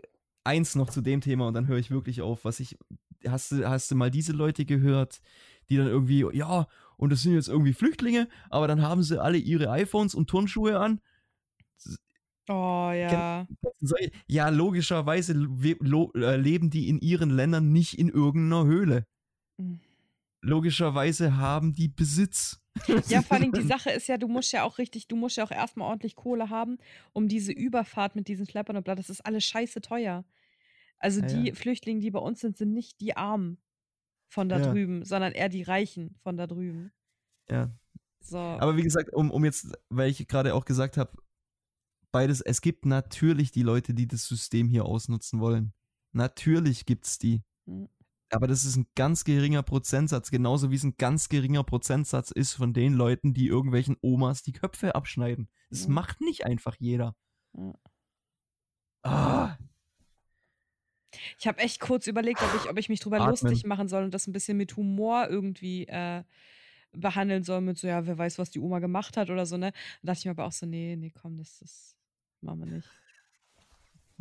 eins 0.44 0.74
noch 0.74 0.90
zu 0.90 1.02
dem 1.02 1.20
Thema 1.20 1.46
und 1.46 1.54
dann 1.54 1.66
höre 1.66 1.78
ich 1.78 1.90
wirklich 1.90 2.22
auf, 2.22 2.44
was 2.44 2.60
ich 2.60 2.78
hast 3.26 3.52
du 3.52 3.68
hast 3.68 3.90
du 3.90 3.96
mal 3.96 4.10
diese 4.10 4.32
Leute 4.32 4.64
gehört, 4.64 5.20
die 5.68 5.76
dann 5.76 5.86
irgendwie 5.86 6.26
ja, 6.32 6.66
und 6.96 7.10
das 7.12 7.22
sind 7.22 7.34
jetzt 7.34 7.48
irgendwie 7.48 7.72
Flüchtlinge, 7.72 8.28
aber 8.48 8.66
dann 8.66 8.82
haben 8.82 9.02
sie 9.02 9.20
alle 9.20 9.38
ihre 9.38 9.70
iPhones 9.70 10.14
und 10.14 10.28
Turnschuhe 10.28 10.78
an. 10.78 11.00
Oh 12.48 12.90
ja. 12.92 13.46
Ja, 14.26 14.48
logischerweise 14.48 15.32
äh, 15.32 16.36
leben 16.36 16.70
die 16.70 16.88
in 16.88 16.98
ihren 16.98 17.30
Ländern 17.30 17.70
nicht 17.72 17.98
in 17.98 18.08
irgendeiner 18.08 18.64
Höhle. 18.64 19.06
Mhm. 19.58 19.80
Logischerweise 20.42 21.36
haben 21.36 21.72
die 21.74 21.88
Besitz. 21.88 22.60
Ja, 23.08 23.20
vor 23.22 23.36
allem 23.36 23.52
die 23.52 23.62
Sache 23.66 23.90
ist 23.90 24.06
ja, 24.08 24.16
du 24.16 24.28
musst 24.28 24.52
ja 24.52 24.64
auch 24.64 24.78
richtig, 24.78 25.08
du 25.08 25.16
musst 25.16 25.36
ja 25.36 25.44
auch 25.44 25.50
erstmal 25.50 25.88
ordentlich 25.88 26.16
Kohle 26.16 26.48
haben, 26.48 26.78
um 27.12 27.28
diese 27.28 27.52
Überfahrt 27.52 28.16
mit 28.16 28.28
diesen 28.28 28.46
Schleppern 28.46 28.76
und 28.76 28.84
bla, 28.84 28.94
das 28.94 29.10
ist 29.10 29.20
alles 29.26 29.44
scheiße 29.44 29.80
teuer. 29.80 30.24
Also 30.98 31.20
Ja, 31.20 31.26
die 31.26 31.48
ja. 31.48 31.54
Flüchtlinge, 31.54 32.00
die 32.00 32.10
bei 32.10 32.20
uns 32.20 32.40
sind, 32.40 32.56
sind 32.56 32.72
nicht 32.72 33.00
die 33.00 33.16
Armen 33.16 33.58
von 34.28 34.48
da 34.48 34.58
Ja. 34.60 34.70
drüben, 34.72 35.04
sondern 35.04 35.32
eher 35.32 35.48
die 35.48 35.62
Reichen 35.62 36.14
von 36.22 36.36
da 36.36 36.46
drüben. 36.46 36.92
Ja. 37.50 37.70
So. 38.20 38.38
Aber 38.38 38.76
wie 38.76 38.82
gesagt, 38.82 39.12
um, 39.12 39.30
um 39.30 39.44
jetzt, 39.44 39.72
weil 39.88 40.10
ich 40.10 40.26
gerade 40.28 40.54
auch 40.54 40.64
gesagt 40.64 40.96
habe, 40.96 41.12
beides, 42.12 42.40
es 42.40 42.60
gibt 42.60 42.86
natürlich 42.86 43.50
die 43.50 43.62
Leute, 43.62 43.94
die 43.94 44.06
das 44.06 44.26
System 44.26 44.68
hier 44.68 44.84
ausnutzen 44.84 45.40
wollen. 45.40 45.72
Natürlich 46.12 46.86
gibt's 46.86 47.18
die. 47.18 47.42
Mhm. 47.66 47.88
Aber 48.32 48.46
das 48.46 48.64
ist 48.64 48.76
ein 48.76 48.86
ganz 48.94 49.24
geringer 49.24 49.62
Prozentsatz, 49.62 50.30
genauso 50.30 50.70
wie 50.70 50.76
es 50.76 50.84
ein 50.84 50.94
ganz 50.96 51.28
geringer 51.28 51.64
Prozentsatz 51.64 52.30
ist 52.30 52.52
von 52.54 52.72
den 52.72 52.92
Leuten, 52.94 53.34
die 53.34 53.46
irgendwelchen 53.46 53.96
Omas 54.02 54.42
die 54.42 54.52
Köpfe 54.52 54.94
abschneiden. 54.94 55.48
Das 55.68 55.88
Mhm. 55.88 55.94
macht 55.94 56.20
nicht 56.20 56.44
einfach 56.46 56.76
jeder. 56.78 57.16
Ja. 57.56 57.72
Ah, 59.02 59.56
Ich 61.38 61.46
habe 61.48 61.58
echt 61.58 61.80
kurz 61.80 62.06
überlegt, 62.06 62.40
ob 62.40 62.54
ich, 62.54 62.70
ob 62.70 62.78
ich 62.78 62.88
mich 62.88 63.00
drüber 63.00 63.16
Atmen. 63.20 63.30
lustig 63.30 63.64
machen 63.66 63.88
soll 63.88 64.04
und 64.04 64.14
das 64.14 64.26
ein 64.28 64.32
bisschen 64.32 64.56
mit 64.56 64.76
Humor 64.76 65.26
irgendwie 65.28 65.86
äh, 65.88 66.22
behandeln 66.92 67.42
soll, 67.42 67.60
mit 67.62 67.78
so, 67.78 67.88
ja, 67.88 68.06
wer 68.06 68.16
weiß, 68.18 68.38
was 68.38 68.50
die 68.50 68.60
Oma 68.60 68.78
gemacht 68.78 69.16
hat 69.16 69.28
oder 69.30 69.44
so, 69.46 69.56
ne? 69.56 69.72
Da 70.02 70.06
dachte 70.12 70.18
ich 70.20 70.24
mir 70.26 70.30
aber 70.32 70.44
auch 70.44 70.52
so, 70.52 70.66
nee, 70.66 70.96
nee, 70.96 71.10
komm, 71.10 71.36
das, 71.36 71.58
das 71.58 71.96
machen 72.40 72.60
wir 72.60 72.66
nicht. 72.66 72.88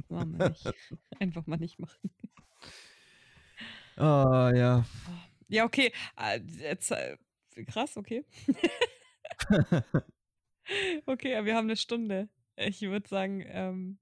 Machen 0.07 0.37
wir 0.39 0.49
nicht. 0.49 0.65
Einfach 1.19 1.45
mal 1.45 1.57
nicht 1.57 1.77
machen. 1.79 2.09
Ah 3.99 4.51
ja. 4.55 4.85
Ja, 5.47 5.65
okay. 5.65 5.91
Jetzt, 6.57 6.91
äh, 6.91 7.17
krass, 7.67 7.97
okay. 7.97 8.25
okay, 11.05 11.35
aber 11.35 11.45
wir 11.45 11.55
haben 11.55 11.65
eine 11.65 11.75
Stunde. 11.75 12.29
Ich 12.55 12.81
würde 12.81 13.07
sagen, 13.07 13.43
ähm, 13.47 13.99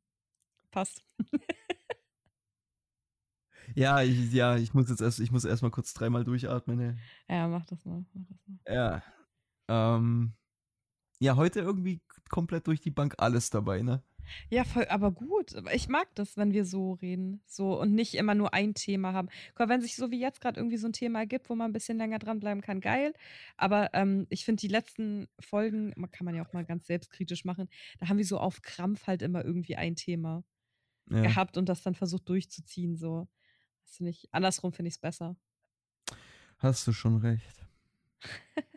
passt. 0.72 1.04
Ja, 3.76 4.02
ich, 4.02 4.32
ja, 4.34 4.56
ich 4.56 4.74
muss 4.74 4.90
jetzt 4.90 5.02
erst, 5.02 5.20
ich 5.20 5.32
muss 5.32 5.46
erstmal 5.46 5.70
kurz 5.70 5.94
dreimal 5.94 6.24
durchatmen. 6.24 6.80
ey. 6.80 6.96
Ja, 7.30 7.48
mach 7.48 7.66
das 7.66 7.86
mal. 7.86 8.04
Mach 8.14 8.26
das 8.28 8.40
mal. 8.48 8.74
Ja. 8.74 9.04
Ähm, 9.68 10.34
ja, 11.20 11.36
heute 11.36 11.60
irgendwie 11.60 12.02
komplett 12.30 12.66
durch 12.66 12.82
die 12.82 12.90
Bank 12.92 13.16
alles 13.18 13.52
dabei, 13.52 13.84
ne? 13.84 14.04
Ja, 14.50 14.64
voll, 14.64 14.86
aber 14.90 15.12
gut. 15.12 15.54
Ich 15.74 15.88
mag 15.88 16.08
das, 16.16 16.38
wenn 16.38 16.54
wir 16.54 16.66
so 16.66 16.94
reden. 16.94 17.42
So 17.46 17.80
und 17.80 17.94
nicht 17.94 18.16
immer 18.16 18.36
nur 18.36 18.54
ein 18.54 18.74
Thema 18.74 19.14
haben. 19.14 19.30
Guck 19.50 19.60
mal, 19.60 19.70
wenn 19.70 19.82
sich 19.82 19.96
so 19.96 20.12
wie 20.12 20.20
jetzt 20.20 20.42
gerade 20.42 20.60
irgendwie 20.60 20.78
so 20.78 20.88
ein 20.88 20.94
Thema 20.94 21.20
ergibt, 21.20 21.50
wo 21.50 21.56
man 21.56 21.70
ein 21.70 21.74
bisschen 21.74 21.98
länger 21.98 22.20
dranbleiben 22.20 22.62
kann, 22.62 22.82
geil. 22.82 23.14
Aber 23.56 23.94
ähm, 23.94 24.28
ich 24.30 24.46
finde 24.46 24.62
die 24.62 24.68
letzten 24.68 25.28
Folgen, 25.40 25.94
man 25.96 26.12
kann 26.12 26.26
man 26.26 26.36
ja 26.36 26.46
auch 26.46 26.54
mal 26.54 26.66
ganz 26.66 26.88
selbstkritisch 26.88 27.46
machen, 27.46 27.70
da 28.00 28.10
haben 28.10 28.18
wir 28.18 28.26
so 28.26 28.40
auf 28.40 28.62
Krampf 28.62 29.08
halt 29.08 29.22
immer 29.22 29.44
irgendwie 29.46 29.76
ein 29.76 29.96
Thema 29.96 30.44
Ja. 31.10 31.22
gehabt 31.22 31.58
und 31.58 31.70
das 31.70 31.82
dann 31.84 31.96
versucht 31.96 32.28
durchzuziehen. 32.30 32.96
So. 32.98 33.28
Das 33.86 34.00
ich, 34.02 34.28
andersrum 34.32 34.74
finde 34.74 34.88
ich 34.90 34.96
es 34.96 35.00
besser. 35.00 35.36
Hast 36.58 36.88
du 36.88 36.92
schon 36.92 37.18
recht. 37.18 37.66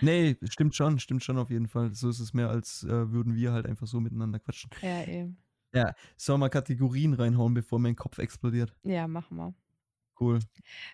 nee, 0.00 0.36
stimmt 0.48 0.74
schon, 0.74 0.98
stimmt 0.98 1.22
schon 1.24 1.38
auf 1.38 1.50
jeden 1.50 1.68
Fall. 1.68 1.92
So 1.94 2.08
ist 2.08 2.20
es 2.20 2.32
mehr, 2.34 2.48
als 2.48 2.82
äh, 2.84 3.10
würden 3.12 3.34
wir 3.34 3.52
halt 3.52 3.66
einfach 3.66 3.86
so 3.86 4.00
miteinander 4.00 4.38
quatschen. 4.38 4.70
Ja, 4.82 5.04
eben. 5.04 5.38
Sollen 6.16 6.36
wir 6.36 6.38
mal 6.38 6.48
Kategorien 6.48 7.12
reinhauen, 7.12 7.52
bevor 7.52 7.78
mein 7.78 7.96
Kopf 7.96 8.18
explodiert? 8.18 8.74
Ja, 8.82 9.06
machen 9.06 9.36
wir. 9.36 9.54
Cool. 10.18 10.38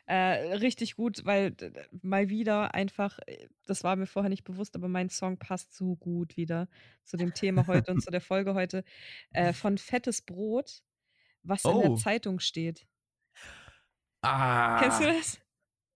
Äh, 0.06 0.54
richtig 0.56 0.96
gut, 0.96 1.24
weil 1.24 1.54
mal 2.02 2.28
wieder 2.28 2.74
einfach, 2.74 3.20
äh, 3.26 3.46
das 3.66 3.84
war 3.84 3.94
mir 3.94 4.06
vorher 4.06 4.28
nicht 4.28 4.42
bewusst, 4.42 4.74
aber 4.74 4.88
mein 4.88 5.08
Song 5.08 5.38
passt 5.38 5.76
so 5.76 5.94
gut 5.94 6.36
wieder 6.36 6.68
zu 7.04 7.16
dem 7.16 7.32
Thema 7.32 7.68
heute 7.68 7.92
und 7.92 8.02
zu 8.02 8.10
der 8.10 8.20
Folge 8.20 8.54
heute. 8.54 8.82
Äh, 9.32 9.52
von 9.52 9.78
Fettes 9.78 10.22
Brot, 10.22 10.82
was 11.44 11.64
in 11.64 11.78
der 11.78 11.90
Oh. 11.92 11.96
Zeitung 11.96 12.40
steht. 12.40 12.86
Ah. 14.22 14.80
Kennst 14.80 15.00
du 15.00 15.04
das? 15.04 15.40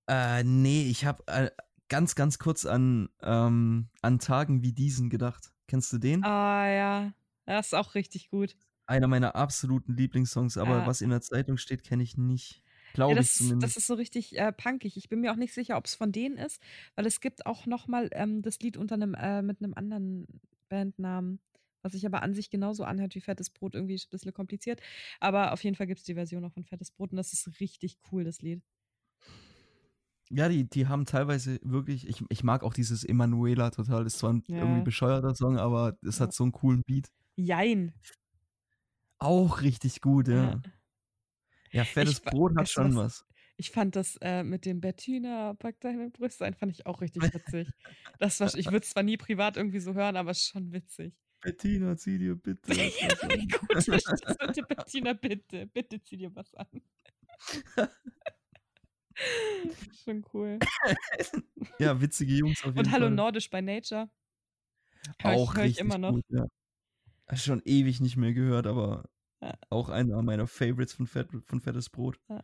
Äh, 0.09 0.45
nee, 0.45 0.89
ich 0.89 1.05
habe 1.05 1.23
äh, 1.27 1.51
ganz, 1.89 2.15
ganz 2.15 2.39
kurz 2.39 2.67
an, 2.67 3.09
ähm, 3.23 3.89
an 4.03 4.19
Tagen 4.19 4.63
wie 4.63 4.73
diesen 4.73 5.11
gedacht. 5.11 5.53
Kennst 5.69 5.93
du 5.93 5.99
den? 5.99 6.25
Ah 6.25 6.69
ja, 6.69 7.13
das 7.47 7.67
ist 7.69 7.75
auch 7.75 7.95
richtig 7.95 8.31
gut. 8.31 8.57
Einer 8.87 9.09
meiner 9.09 9.35
absoluten 9.35 9.97
Lieblingssongs, 9.97 10.59
aber 10.59 10.79
Ja. 10.81 10.87
was 10.87 11.01
in 11.01 11.11
der 11.11 11.21
Zeitung 11.21 11.57
steht, 11.57 11.83
kenne 11.83 12.03
ich 12.05 12.17
nicht. 12.17 12.63
Ja, 12.89 12.93
Glaube 12.95 13.13
ich 13.15 13.19
das, 13.27 13.35
zumindest. 13.35 13.63
das 13.65 13.77
ist 13.77 13.87
so 13.89 13.95
richtig 13.95 14.39
äh, 14.39 14.53
punkig. 14.53 14.97
Ich 14.97 15.09
bin 15.09 15.21
mir 15.21 15.33
auch 15.33 15.37
nicht 15.37 15.53
sicher, 15.53 15.77
ob 15.77 15.87
es 15.87 15.95
von 15.97 16.13
denen 16.13 16.37
ist, 16.39 16.63
weil 16.95 17.05
es 17.07 17.21
gibt 17.21 17.45
auch 17.47 17.67
noch 17.67 17.89
mal 17.89 18.09
ähm, 18.13 18.43
das 18.43 18.61
Lied 18.61 18.77
unter 18.77 18.95
einem 18.95 19.15
äh, 19.15 19.43
mit 19.43 19.61
einem 19.61 19.75
anderen 19.75 20.27
Bandnamen, 20.69 21.41
was 21.83 21.93
sich 21.93 22.07
aber 22.07 22.23
an 22.23 22.33
sich 22.33 22.49
genauso 22.49 22.85
anhört 22.85 23.15
wie 23.17 23.21
Fettes 23.21 23.51
Brot. 23.51 23.75
Irgendwie 23.75 23.95
ist 23.95 24.07
ein 24.07 24.11
bisschen 24.11 24.33
kompliziert, 24.33 24.81
aber 25.21 25.53
auf 25.53 25.63
jeden 25.65 25.77
Fall 25.77 25.87
gibt 25.89 25.99
es 25.99 26.05
die 26.07 26.15
Version 26.15 26.45
auch 26.45 26.53
von 26.53 26.65
Fettes 26.65 26.91
Brot 26.93 27.11
und 27.11 27.17
das 27.17 27.33
ist 27.33 27.61
richtig 27.61 27.99
cool, 28.13 28.23
das 28.25 28.41
Lied. 28.41 28.63
Ja, 30.31 30.49
die, 30.49 30.69
die 30.69 30.89
haben 30.89 31.05
teilweise 31.05 31.59
wirklich, 31.63 32.09
ich, 32.09 32.23
ich 32.29 32.43
mag 32.43 32.63
auch 32.65 32.75
dieses 32.75 33.05
Emanuela 33.05 33.71
total. 33.71 34.07
Ist 34.07 34.19
zwar 34.19 34.33
ein 34.33 34.43
Ja. 34.49 34.59
irgendwie 34.59 34.83
bescheuerter 34.83 35.35
Song, 35.35 35.59
aber 35.59 35.97
es 36.03 36.21
hat 36.21 36.33
so 36.35 36.43
einen 36.45 36.53
coolen 36.53 36.83
Beat. 36.87 37.11
Jein. 37.37 37.95
Auch 39.19 39.63
richtig 39.63 40.01
gut, 40.01 40.29
ja. 40.29 40.61
Ja, 41.71 41.85
fettes 41.85 42.19
fa- 42.19 42.31
Brot 42.31 42.57
hat 42.57 42.69
schon 42.69 42.97
was? 42.97 43.05
was. 43.05 43.27
Ich 43.59 43.71
fand 43.71 43.97
das 43.97 44.17
äh, 44.21 44.43
mit 44.43 44.67
dem 44.67 44.81
Bettina, 44.81 45.55
pack 45.55 45.81
deine 45.81 46.11
Brüste 46.11 46.45
ein, 46.45 46.55
fand 46.55 46.73
ich 46.73 46.85
auch 46.87 47.01
richtig 47.01 47.23
witzig. 47.23 47.69
Das 48.19 48.39
war, 48.41 48.55
ich 48.55 48.67
würde 48.67 48.79
es 48.85 48.91
zwar 48.91 49.03
nie 49.03 49.17
privat 49.17 49.57
irgendwie 49.57 49.81
so 49.81 49.95
hören, 49.95 50.17
aber 50.17 50.35
schon 50.35 50.73
witzig. 50.73 51.15
Bettina, 51.41 51.97
zieh 51.97 52.19
dir 52.19 52.35
bitte 52.35 52.73
Ja, 52.75 52.85
wie 53.31 53.47
gut 53.47 53.73
ist 53.75 53.89
das 53.89 54.37
bitte, 54.39 54.63
Bettina, 54.63 55.13
bitte, 55.13 55.67
bitte 55.67 56.03
zieh 56.03 56.17
dir 56.17 56.35
was 56.35 56.55
an. 56.55 56.83
Schon 60.05 60.25
cool. 60.33 60.59
Ja, 61.79 62.01
witzige 62.01 62.33
Jungs 62.35 62.61
auf 62.61 62.67
jeden 62.75 62.79
Und 62.79 62.91
Hallo 62.93 63.07
Fall. 63.07 63.15
Nordisch 63.15 63.51
by 63.51 63.61
Nature. 63.61 64.09
Hör 65.21 65.33
ich, 65.33 65.39
auch 65.39 65.55
hör 65.57 65.65
ich 65.65 65.79
immer 65.79 65.99
noch. 65.99 66.13
gut, 66.13 66.25
ja. 66.29 66.47
Schon 67.37 67.61
ewig 67.65 68.01
nicht 68.01 68.17
mehr 68.17 68.33
gehört, 68.33 68.67
aber 68.67 69.09
Ja. 69.43 69.55
auch 69.69 69.89
einer 69.91 70.23
meiner 70.23 70.47
Favorites 70.47 70.95
von, 70.95 71.07
Fett, 71.07 71.29
von 71.45 71.61
Fettes 71.61 71.91
Brot. 71.91 72.19
Ja. 72.29 72.43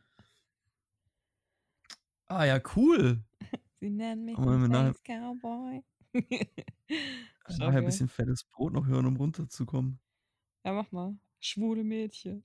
Ah 2.26 2.44
ja, 2.44 2.60
cool. 2.76 3.22
Sie 3.80 3.90
nennen 3.90 4.24
mich 4.26 4.36
Aber 4.38 4.56
nachher- 4.68 4.94
Cowboy. 5.04 5.82
Nachher 7.58 7.78
ein 7.78 7.84
bisschen 7.86 8.08
fettes 8.08 8.44
Brot 8.44 8.72
noch 8.72 8.86
hören, 8.86 9.06
um 9.06 9.16
runterzukommen. 9.16 9.98
Ja, 10.64 10.72
mach 10.72 10.90
mal. 10.92 11.16
Schwule 11.44 11.82
Mädchen. 11.82 12.44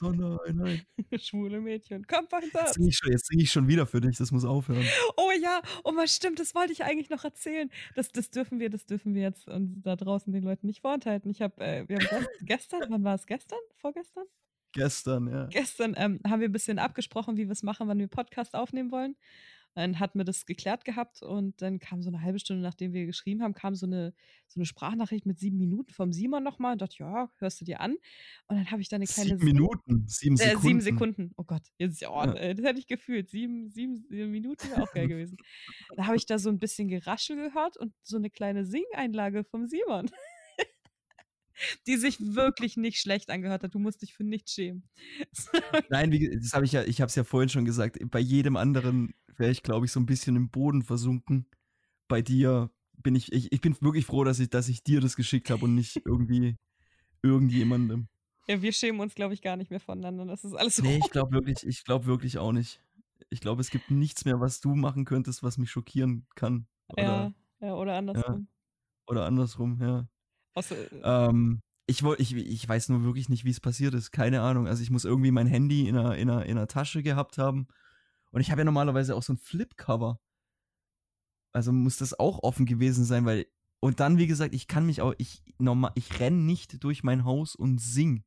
So, 0.00 0.10
nein, 0.10 0.38
nein. 0.56 0.82
Schwule 1.20 1.60
Mädchen. 1.60 2.04
Komm, 2.06 2.26
Jetzt 2.42 2.54
das. 2.54 2.74
singe 2.74 2.88
ich, 2.88 2.96
schon- 2.96 3.12
jetzt 3.12 3.26
sing 3.26 3.38
ich 3.40 3.50
schon 3.52 3.68
wieder 3.68 3.86
für 3.86 4.00
dich, 4.00 4.16
das 4.18 4.32
muss 4.32 4.44
aufhören. 4.44 4.84
Oh 5.16 5.30
ja, 5.40 5.62
oh 5.84 5.94
was 5.94 6.14
stimmt, 6.14 6.40
das 6.40 6.54
wollte 6.54 6.72
ich 6.72 6.82
eigentlich 6.82 7.10
noch 7.10 7.22
erzählen. 7.24 7.70
Das, 7.94 8.10
das 8.10 8.30
dürfen 8.30 8.58
wir, 8.58 8.70
das 8.70 8.86
dürfen 8.86 9.14
wir 9.14 9.22
jetzt 9.22 9.48
und 9.48 9.82
da 9.82 9.94
draußen 9.94 10.32
den 10.32 10.42
Leuten 10.42 10.66
nicht 10.66 10.80
vorenthalten. 10.80 11.30
Ich 11.30 11.40
habe, 11.40 11.64
äh, 11.64 11.88
wir 11.88 11.98
haben 11.98 12.08
gest, 12.08 12.28
gestern, 12.72 12.82
wann 12.88 13.04
war 13.04 13.14
es 13.14 13.24
gestern? 13.26 13.58
Vorgestern? 13.76 14.24
Gestern, 14.72 15.28
ja. 15.28 15.46
Gestern 15.46 15.94
ähm, 15.96 16.20
haben 16.26 16.40
wir 16.40 16.48
ein 16.48 16.52
bisschen 16.52 16.78
abgesprochen, 16.78 17.36
wie 17.36 17.46
wir 17.46 17.52
es 17.52 17.62
machen, 17.62 17.86
wann 17.88 17.98
wir 17.98 18.08
Podcast 18.08 18.54
aufnehmen 18.54 18.90
wollen. 18.90 19.16
Dann 19.78 20.00
hatten 20.00 20.18
wir 20.18 20.24
das 20.24 20.44
geklärt 20.44 20.84
gehabt 20.84 21.22
und 21.22 21.62
dann 21.62 21.78
kam 21.78 22.02
so 22.02 22.08
eine 22.10 22.20
halbe 22.20 22.40
Stunde, 22.40 22.64
nachdem 22.64 22.92
wir 22.92 23.06
geschrieben 23.06 23.42
haben, 23.44 23.54
kam 23.54 23.76
so 23.76 23.86
eine, 23.86 24.12
so 24.48 24.58
eine 24.58 24.66
Sprachnachricht 24.66 25.24
mit 25.24 25.38
sieben 25.38 25.56
Minuten 25.56 25.92
vom 25.92 26.12
Simon 26.12 26.42
nochmal 26.42 26.72
und 26.72 26.82
dachte, 26.82 26.96
ja, 26.98 27.30
hörst 27.38 27.60
du 27.60 27.64
dir 27.64 27.80
an? 27.80 27.92
Und 28.48 28.56
dann 28.56 28.68
habe 28.72 28.82
ich 28.82 28.88
da 28.88 28.96
eine 28.96 29.04
kleine. 29.06 29.38
Sieben 29.38 29.44
Minuten, 29.44 30.04
sieben 30.08 30.34
Äh, 30.34 30.38
Sekunden. 30.48 30.62
sieben 30.66 30.80
Sekunden. 30.80 31.30
Oh 31.36 31.44
Gott, 31.44 31.62
jetzt, 31.78 32.02
oh, 32.02 32.24
Ja. 32.24 32.34
äh, 32.34 32.56
das 32.56 32.66
hätte 32.66 32.80
ich 32.80 32.88
gefühlt. 32.88 33.30
Sieben, 33.30 33.70
sieben, 33.70 33.94
sieben 34.08 34.32
Minuten 34.32 34.68
wäre 34.68 34.82
auch 34.82 34.92
geil 34.92 35.06
gewesen. 35.08 35.36
Da 35.96 36.06
habe 36.06 36.16
ich 36.16 36.26
da 36.26 36.40
so 36.40 36.48
ein 36.50 36.58
bisschen 36.58 36.88
Geraschel 36.88 37.36
gehört 37.36 37.76
und 37.76 37.92
so 38.02 38.16
eine 38.16 38.30
kleine 38.30 38.66
Singeinlage 38.66 39.44
vom 39.44 39.68
Simon. 39.68 40.10
Die 41.86 41.96
sich 41.96 42.18
wirklich 42.20 42.76
nicht 42.76 42.98
schlecht 43.00 43.30
angehört 43.30 43.64
hat. 43.64 43.74
Du 43.74 43.78
musst 43.80 44.02
dich 44.02 44.14
für 44.14 44.22
nichts 44.24 44.52
schämen. 44.54 44.88
Nein, 45.88 46.12
wie, 46.12 46.36
das 46.36 46.52
habe 46.52 46.64
ich 46.64 46.72
ja, 46.72 46.84
ich 46.84 47.00
habe 47.00 47.08
es 47.08 47.14
ja 47.16 47.24
vorhin 47.24 47.48
schon 47.48 47.64
gesagt. 47.64 47.98
Bei 48.10 48.20
jedem 48.20 48.56
anderen 48.56 49.12
wäre 49.38 49.50
ich, 49.50 49.62
glaube 49.62 49.86
ich, 49.86 49.92
so 49.92 50.00
ein 50.00 50.06
bisschen 50.06 50.36
im 50.36 50.50
Boden 50.50 50.82
versunken. 50.82 51.46
Bei 52.08 52.22
dir 52.22 52.70
bin 52.96 53.14
ich, 53.14 53.32
ich, 53.32 53.52
ich 53.52 53.60
bin 53.60 53.76
wirklich 53.80 54.06
froh, 54.06 54.24
dass 54.24 54.40
ich, 54.40 54.50
dass 54.50 54.68
ich 54.68 54.82
dir 54.82 55.00
das 55.00 55.16
geschickt 55.16 55.50
habe 55.50 55.64
und 55.64 55.74
nicht 55.74 56.02
irgendwie 56.04 56.56
irgendjemandem. 57.22 58.08
Ja, 58.48 58.62
wir 58.62 58.72
schämen 58.72 59.00
uns, 59.00 59.14
glaube 59.14 59.34
ich, 59.34 59.42
gar 59.42 59.56
nicht 59.56 59.70
mehr 59.70 59.80
voneinander. 59.80 60.24
Das 60.24 60.44
ist 60.44 60.54
alles 60.54 60.76
so. 60.76 60.82
Nee, 60.86 60.98
ich 60.98 61.10
glaube 61.10 61.32
wirklich, 61.32 61.64
ich 61.64 61.84
glaube 61.84 62.06
wirklich 62.06 62.38
auch 62.38 62.52
nicht. 62.52 62.82
Ich 63.30 63.40
glaube, 63.40 63.60
es 63.60 63.70
gibt 63.70 63.90
nichts 63.90 64.24
mehr, 64.24 64.40
was 64.40 64.60
du 64.60 64.74
machen 64.74 65.04
könntest, 65.04 65.42
was 65.42 65.58
mich 65.58 65.70
schockieren 65.70 66.26
kann. 66.34 66.66
Oder, 66.88 67.02
ja, 67.02 67.32
ja, 67.60 67.74
oder 67.74 67.96
andersrum. 67.96 68.48
oder 69.06 69.26
andersrum, 69.26 69.80
ja. 69.82 70.08
Außer, 70.54 70.76
Ähm, 71.04 71.60
ich, 71.86 72.02
ich, 72.02 72.36
ich 72.36 72.68
weiß 72.68 72.88
nur 72.88 73.02
wirklich 73.02 73.28
nicht, 73.28 73.44
wie 73.44 73.50
es 73.50 73.60
passiert 73.60 73.94
ist. 73.94 74.12
Keine 74.12 74.40
Ahnung. 74.40 74.66
Also 74.66 74.82
ich 74.82 74.90
muss 74.90 75.04
irgendwie 75.04 75.30
mein 75.30 75.46
Handy 75.46 75.88
in 75.88 75.96
einer, 75.96 76.16
in 76.16 76.30
einer, 76.30 76.46
in 76.46 76.56
einer 76.56 76.68
Tasche 76.68 77.02
gehabt 77.02 77.38
haben. 77.38 77.68
Und 78.30 78.40
ich 78.40 78.50
habe 78.50 78.60
ja 78.60 78.64
normalerweise 78.64 79.16
auch 79.16 79.22
so 79.22 79.32
ein 79.32 79.38
Flipcover. 79.38 80.20
Also 81.52 81.72
muss 81.72 81.96
das 81.96 82.18
auch 82.18 82.42
offen 82.42 82.66
gewesen 82.66 83.04
sein, 83.04 83.24
weil. 83.24 83.46
Und 83.80 84.00
dann, 84.00 84.18
wie 84.18 84.26
gesagt, 84.26 84.54
ich 84.54 84.66
kann 84.66 84.86
mich 84.86 85.02
auch, 85.02 85.14
ich 85.18 85.42
normal, 85.58 85.92
ich 85.94 86.18
renn 86.18 86.46
nicht 86.46 86.82
durch 86.82 87.04
mein 87.04 87.24
Haus 87.24 87.54
und 87.54 87.80
sing. 87.80 88.24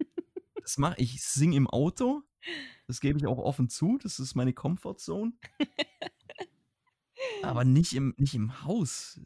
Das 0.60 0.76
mache 0.76 1.00
ich, 1.00 1.22
sing 1.22 1.54
im 1.54 1.66
Auto. 1.66 2.22
Das 2.86 3.00
gebe 3.00 3.18
ich 3.18 3.26
auch 3.26 3.38
offen 3.38 3.70
zu. 3.70 3.98
Das 4.02 4.18
ist 4.18 4.34
meine 4.34 4.52
Comfortzone. 4.52 5.32
Aber 7.42 7.64
nicht 7.64 7.94
im, 7.94 8.14
nicht 8.18 8.34
im 8.34 8.64
Haus. 8.64 9.18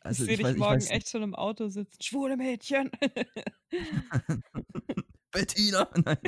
Also 0.00 0.24
ich 0.24 0.26
sehe 0.26 0.34
ich, 0.34 0.38
dich 0.38 0.46
weiß, 0.46 0.56
morgen 0.58 0.86
echt 0.88 1.08
schon 1.08 1.22
im 1.22 1.34
Auto 1.34 1.68
sitzen. 1.68 2.02
Schwule 2.02 2.36
Mädchen. 2.36 2.90
Bettina. 5.30 5.88
Nein. 6.04 6.18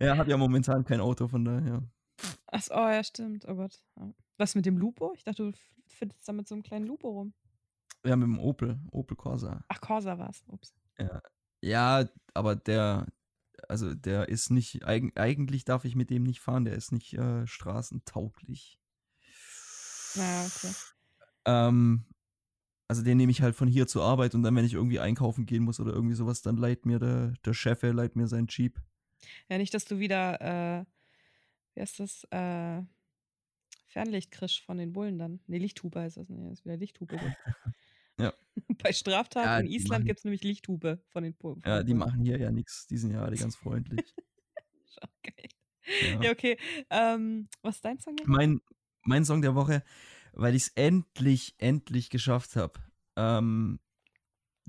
Er 0.00 0.16
hat 0.16 0.28
ja 0.28 0.36
momentan 0.36 0.84
kein 0.84 1.00
Auto, 1.00 1.28
von 1.28 1.44
daher. 1.44 1.82
Achso, 2.46 2.74
oh 2.74 2.88
ja, 2.88 3.04
stimmt. 3.04 3.46
Oh 3.46 3.54
Gott. 3.54 3.82
Ja. 3.96 4.12
Was 4.38 4.54
mit 4.54 4.66
dem 4.66 4.78
Lupo? 4.78 5.12
Ich 5.14 5.24
dachte, 5.24 5.52
du 5.52 5.58
findest 5.86 6.26
da 6.26 6.32
mit 6.32 6.48
so 6.48 6.54
einem 6.54 6.62
kleinen 6.62 6.86
Lupo 6.86 7.08
rum. 7.08 7.34
Ja, 8.04 8.16
mit 8.16 8.26
dem 8.26 8.38
Opel, 8.38 8.80
Opel 8.90 9.16
Corsa. 9.16 9.62
Ach, 9.68 9.80
Corsa 9.80 10.18
war's. 10.18 10.42
Ups. 10.48 10.74
Ja, 11.60 12.08
aber 12.34 12.56
der, 12.56 13.06
also 13.68 13.94
der 13.94 14.28
ist 14.28 14.50
nicht, 14.50 14.86
eig 14.86 15.18
eigentlich 15.18 15.64
darf 15.64 15.84
ich 15.84 15.94
mit 15.96 16.10
dem 16.10 16.22
nicht 16.22 16.40
fahren, 16.40 16.64
der 16.64 16.74
ist 16.74 16.92
nicht 16.92 17.14
äh, 17.14 17.46
straßentauglich. 17.46 18.80
Ja, 20.14 20.46
okay. 20.46 20.74
Ähm, 21.44 22.06
also 22.88 23.02
den 23.02 23.18
nehme 23.18 23.30
ich 23.30 23.42
halt 23.42 23.54
von 23.54 23.68
hier 23.68 23.86
zur 23.86 24.04
Arbeit 24.04 24.34
und 24.34 24.42
dann, 24.42 24.56
wenn 24.56 24.64
ich 24.64 24.74
irgendwie 24.74 25.00
einkaufen 25.00 25.46
gehen 25.46 25.62
muss 25.62 25.78
oder 25.80 25.92
irgendwie 25.92 26.14
sowas, 26.14 26.42
dann 26.42 26.56
leiht 26.56 26.86
mir 26.86 26.98
der, 26.98 27.34
der 27.44 27.52
Chef, 27.54 27.82
er 27.82 27.94
leiht 27.94 28.16
mir 28.16 28.26
seinen 28.26 28.48
Jeep. 28.48 28.80
Ja, 29.48 29.58
nicht, 29.58 29.74
dass 29.74 29.84
du 29.84 29.98
wieder, 29.98 30.40
äh, 30.40 30.84
wie 31.74 31.80
heißt 31.80 32.00
das, 32.00 32.24
äh, 32.30 32.82
Fernlicht 33.88 34.30
kriegst 34.30 34.60
von 34.60 34.78
den 34.78 34.92
Bullen 34.92 35.18
dann. 35.18 35.40
Nee, 35.46 35.58
Lichthupe 35.58 36.00
heißt 36.00 36.16
das. 36.16 36.28
Nee, 36.28 36.48
das 36.48 36.60
ist 36.60 36.64
wieder 36.64 36.76
Lichthupe. 36.76 37.18
Ja. 38.20 38.34
Bei 38.82 38.92
Straftaten 38.92 39.48
Ja, 39.48 39.58
in 39.60 39.66
Island 39.66 40.04
gibt 40.04 40.18
es 40.18 40.24
nämlich 40.24 40.42
Lichthupe 40.44 41.02
von 41.08 41.22
den 41.22 41.34
Bullen. 41.34 41.62
Ja, 41.64 41.82
die 41.82 41.94
machen 41.94 42.22
hier 42.22 42.38
ja 42.38 42.50
nichts, 42.50 42.86
die 42.86 42.98
sind 42.98 43.12
ja 43.12 43.22
alle 43.22 43.36
ganz 43.36 43.56
freundlich. 43.56 44.14
Okay. 45.00 45.48
Ja. 46.02 46.22
Ja, 46.22 46.30
okay. 46.30 46.58
Ähm, 46.90 47.48
was 47.62 47.76
ist 47.76 47.84
dein 47.84 47.98
Song 47.98 48.16
jetzt? 48.18 48.28
mein, 48.28 48.60
mein 49.04 49.24
Song 49.24 49.40
der 49.40 49.54
Woche, 49.54 49.82
weil 50.32 50.54
ich 50.54 50.64
es 50.64 50.68
endlich, 50.74 51.54
endlich 51.58 52.10
geschafft 52.10 52.56
habe. 52.56 52.78
Ähm, 53.16 53.80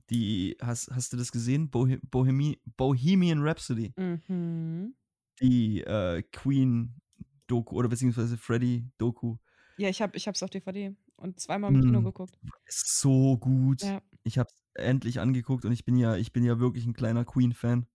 die, 0.09 0.57
hast, 0.61 0.91
hast 0.91 1.13
du 1.13 1.17
das 1.17 1.31
gesehen? 1.31 1.69
Bohe 1.69 1.99
Bohemi 2.09 2.59
Bohemian 2.77 3.41
Rhapsody. 3.41 3.93
Mhm. 3.97 4.95
Die 5.41 5.81
äh, 5.81 6.21
Queen-Doku 6.31 7.75
oder 7.75 7.89
beziehungsweise 7.89 8.37
Freddy-Doku. 8.37 9.37
Ja, 9.77 9.89
ich 9.89 10.01
habe 10.01 10.15
ich 10.15 10.27
hab's 10.27 10.43
auf 10.43 10.49
DVD 10.49 10.93
und 11.15 11.39
zweimal 11.39 11.73
im 11.73 11.81
Kino 11.81 12.01
Mm. 12.01 12.05
geguckt. 12.05 12.37
Ist 12.65 12.99
so 12.99 13.37
gut. 13.37 13.81
Ja. 13.81 14.01
Ich 14.23 14.37
habe 14.37 14.49
es 14.49 14.83
endlich 14.83 15.19
angeguckt 15.19 15.65
und 15.65 15.71
ich 15.71 15.85
bin 15.85 15.95
ja, 15.95 16.15
ich 16.15 16.31
bin 16.33 16.43
ja 16.43 16.59
wirklich 16.59 16.85
ein 16.85 16.93
kleiner 16.93 17.25
Queen-Fan. 17.25 17.87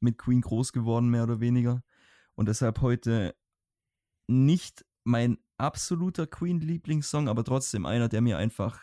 Mit 0.00 0.16
Queen 0.16 0.40
groß 0.40 0.72
geworden, 0.72 1.08
mehr 1.10 1.24
oder 1.24 1.40
weniger. 1.40 1.82
Und 2.36 2.48
deshalb 2.48 2.80
heute 2.80 3.34
nicht 4.28 4.84
mein 5.04 5.38
absoluter 5.56 6.26
Queen-Lieblingssong, 6.26 7.28
aber 7.28 7.42
trotzdem 7.44 7.84
einer, 7.84 8.08
der 8.08 8.20
mir 8.20 8.38
einfach 8.38 8.80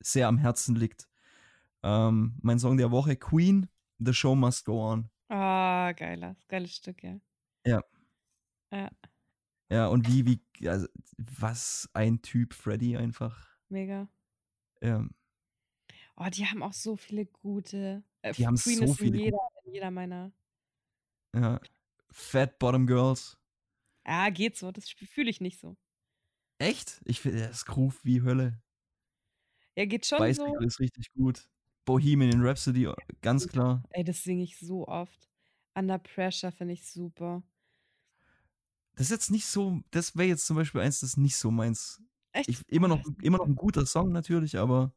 sehr 0.00 0.28
am 0.28 0.38
Herzen 0.38 0.74
liegt. 0.76 1.08
Ähm, 1.82 2.38
mein 2.42 2.58
Song 2.58 2.76
der 2.76 2.90
Woche, 2.90 3.16
Queen, 3.16 3.68
The 3.98 4.12
Show 4.14 4.34
Must 4.34 4.64
Go 4.64 4.90
On. 4.92 5.10
Ah, 5.28 5.92
geiler, 5.92 6.36
geiles 6.48 6.76
Stück, 6.76 7.02
ja. 7.02 7.20
Ja. 7.66 7.82
Ja, 8.70 8.90
Ja, 9.70 9.86
und 9.88 10.06
wie, 10.08 10.26
wie, 10.26 10.68
also, 10.68 10.86
was 11.16 11.88
ein 11.94 12.22
Typ, 12.22 12.54
Freddy 12.54 12.96
einfach. 12.96 13.46
mega. 13.68 14.08
Ja, 14.82 15.06
Oh, 16.16 16.28
die 16.30 16.46
haben 16.46 16.62
auch 16.62 16.72
so 16.72 16.96
viele 16.96 17.26
gute. 17.26 18.02
Äh, 18.22 18.32
Die 18.32 18.46
haben 18.46 18.56
Queen 18.56 18.78
so 18.78 18.84
ist 18.84 19.00
in 19.00 19.12
viele 19.12 19.18
jeder, 19.18 19.38
in 19.64 19.72
jeder 19.74 19.90
meiner. 19.90 20.32
ja. 21.34 21.60
Fat 22.10 22.58
Bottom 22.58 22.86
Girls. 22.86 23.38
Ja, 24.06 24.30
geht 24.30 24.56
so. 24.56 24.72
Das 24.72 24.88
fühle 24.90 25.30
ich 25.30 25.40
nicht 25.40 25.58
so. 25.60 25.76
Echt? 26.58 27.00
Ich 27.04 27.20
finde, 27.20 27.46
das 27.46 27.64
Groove 27.66 28.04
wie 28.04 28.22
Hölle. 28.22 28.60
Ja, 29.78 29.84
geht 29.84 30.06
schon 30.06 30.18
Bicycle 30.18 30.54
so. 30.58 30.66
ist 30.66 30.80
richtig 30.80 31.12
gut. 31.12 31.48
Bohemian 31.84 32.44
Rhapsody, 32.44 32.90
ganz 33.22 33.46
klar. 33.46 33.84
Ey, 33.90 34.02
das 34.02 34.24
singe 34.24 34.42
ich 34.42 34.58
so 34.58 34.88
oft. 34.88 35.28
Under 35.76 35.98
Pressure 35.98 36.50
finde 36.50 36.74
ich 36.74 36.84
super. 36.84 37.44
Das 38.96 39.06
ist 39.06 39.10
jetzt 39.10 39.30
nicht 39.30 39.46
so, 39.46 39.80
das 39.92 40.16
wäre 40.16 40.26
jetzt 40.26 40.46
zum 40.46 40.56
Beispiel 40.56 40.80
eins, 40.80 40.98
das 40.98 41.10
ist 41.10 41.16
nicht 41.16 41.36
so 41.36 41.52
meins. 41.52 42.02
Echt? 42.32 42.48
Ich, 42.48 42.68
immer, 42.68 42.88
noch, 42.88 43.00
immer 43.22 43.38
noch 43.38 43.46
ein 43.46 43.54
guter 43.54 43.86
Song 43.86 44.10
natürlich, 44.10 44.58
aber 44.58 44.92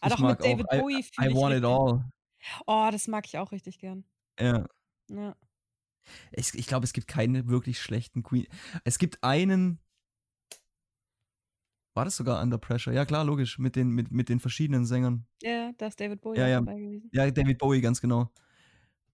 Ah, 0.00 0.10
doch, 0.10 0.20
mit 0.20 0.40
David 0.40 0.70
auch 0.70 0.74
I, 0.74 0.80
Bowie 0.80 1.02
fühle 1.02 1.26
I 1.26 1.30
ich 1.32 1.36
Want 1.36 1.56
It. 1.56 1.64
All. 1.64 2.12
Oh, 2.68 2.88
das 2.92 3.08
mag 3.08 3.26
ich 3.26 3.38
auch 3.38 3.50
richtig 3.50 3.80
gern. 3.80 4.04
Ja. 4.38 4.68
Ja. 5.10 5.34
Ich, 6.30 6.54
ich 6.54 6.68
glaube, 6.68 6.84
es 6.84 6.92
gibt 6.92 7.08
keine 7.08 7.48
wirklich 7.48 7.80
schlechten 7.80 8.22
Queen. 8.22 8.46
Es 8.84 9.00
gibt 9.00 9.24
einen. 9.24 9.80
War 11.98 12.04
das 12.04 12.14
sogar 12.16 12.40
Under 12.40 12.58
Pressure? 12.58 12.92
Ja, 12.94 13.04
klar, 13.04 13.24
logisch. 13.24 13.58
Mit 13.58 13.74
den, 13.74 13.90
mit, 13.90 14.12
mit 14.12 14.28
den 14.28 14.38
verschiedenen 14.38 14.86
Sängern. 14.86 15.26
Ja, 15.42 15.72
da 15.78 15.88
ist 15.88 15.98
David 15.98 16.20
Bowie 16.20 16.38
Ja, 16.38 16.46
ja. 16.46 16.60
dabei 16.60 16.78
gewesen. 16.78 17.10
Ja, 17.12 17.28
David 17.28 17.58
Bowie, 17.58 17.80
ganz 17.80 18.00
genau. 18.00 18.30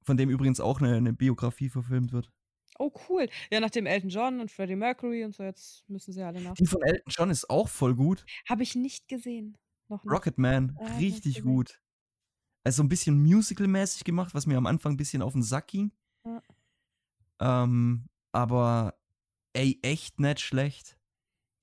Von 0.02 0.18
dem 0.18 0.28
übrigens 0.28 0.60
auch 0.60 0.82
eine, 0.82 0.94
eine 0.94 1.14
Biografie 1.14 1.70
verfilmt 1.70 2.12
wird. 2.12 2.30
Oh, 2.78 2.92
cool. 3.08 3.26
Ja, 3.50 3.60
nachdem 3.60 3.86
Elton 3.86 4.10
John 4.10 4.38
und 4.38 4.50
Freddie 4.50 4.76
Mercury 4.76 5.24
und 5.24 5.34
so, 5.34 5.44
jetzt 5.44 5.88
müssen 5.88 6.12
sie 6.12 6.20
alle 6.22 6.42
nach. 6.42 6.52
Die 6.56 6.66
von 6.66 6.82
Elton 6.82 7.08
John 7.10 7.30
ist 7.30 7.48
auch 7.48 7.70
voll 7.70 7.94
gut. 7.94 8.26
Habe 8.46 8.62
ich 8.62 8.74
nicht 8.74 9.08
gesehen. 9.08 9.56
Noch 9.88 10.04
nicht. 10.04 10.12
Rocketman, 10.12 10.76
Ah, 10.78 10.98
richtig 10.98 11.40
gut. 11.42 11.80
Also 12.64 12.82
ein 12.82 12.90
bisschen 12.90 13.18
musical-mäßig 13.22 14.04
gemacht, 14.04 14.34
was 14.34 14.44
mir 14.44 14.58
am 14.58 14.66
Anfang 14.66 14.92
ein 14.92 14.96
bisschen 14.98 15.22
auf 15.22 15.32
den 15.32 15.42
Sack 15.42 15.68
ging. 15.68 15.90
Ja. 16.26 16.42
Ähm, 17.40 18.10
aber 18.32 18.98
ey, 19.54 19.78
echt 19.80 20.20
nicht 20.20 20.40
schlecht. 20.40 20.98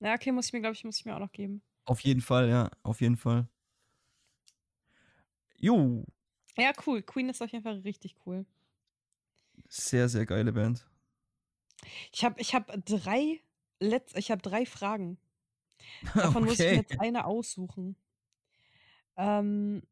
Ja, 0.02 0.14
okay, 0.14 0.32
muss 0.32 0.46
ich 0.46 0.52
mir, 0.52 0.60
glaube 0.60 0.74
ich, 0.74 0.84
muss 0.84 0.98
ich 0.98 1.04
mir 1.04 1.14
auch 1.14 1.20
noch 1.20 1.32
geben. 1.32 1.62
Auf 1.84 2.00
jeden 2.00 2.20
Fall, 2.20 2.48
ja, 2.48 2.70
auf 2.82 3.00
jeden 3.00 3.16
Fall. 3.16 3.48
Jo, 5.56 6.04
Ja, 6.58 6.72
cool. 6.86 7.02
Queen 7.02 7.28
ist 7.28 7.40
auf 7.40 7.50
jeden 7.50 7.62
Fall 7.62 7.78
richtig 7.80 8.16
cool. 8.26 8.44
sehr, 9.68 10.08
sehr 10.08 10.26
geile 10.26 10.52
Band. 10.52 10.86
Ich 12.12 12.24
habe 12.24 12.40
ich 12.40 12.54
hab 12.54 12.72
drei 12.84 13.40
Letz 13.78 14.14
ich 14.16 14.30
habe 14.30 14.42
drei 14.42 14.66
Fragen. 14.66 15.18
Davon 16.14 16.44
muss 16.44 16.54
ich 16.54 16.58
mir 16.60 16.66
okay. 16.66 16.76
jetzt 16.76 17.00
eine 17.00 17.24
aussuchen. 17.24 17.96
Ähm, 19.16 19.82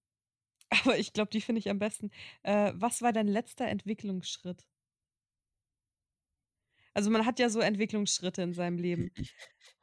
aber 0.84 0.98
ich 0.98 1.12
glaube, 1.12 1.30
die 1.30 1.40
finde 1.40 1.60
ich 1.60 1.70
am 1.70 1.78
besten. 1.78 2.10
Äh, 2.42 2.72
was 2.74 3.02
war 3.02 3.12
dein 3.12 3.28
letzter 3.28 3.66
Entwicklungsschritt? 3.66 4.66
Also 6.94 7.10
man 7.10 7.26
hat 7.26 7.38
ja 7.38 7.48
so 7.48 7.60
Entwicklungsschritte 7.60 8.42
in 8.42 8.52
seinem 8.52 8.78
Leben. 8.78 9.10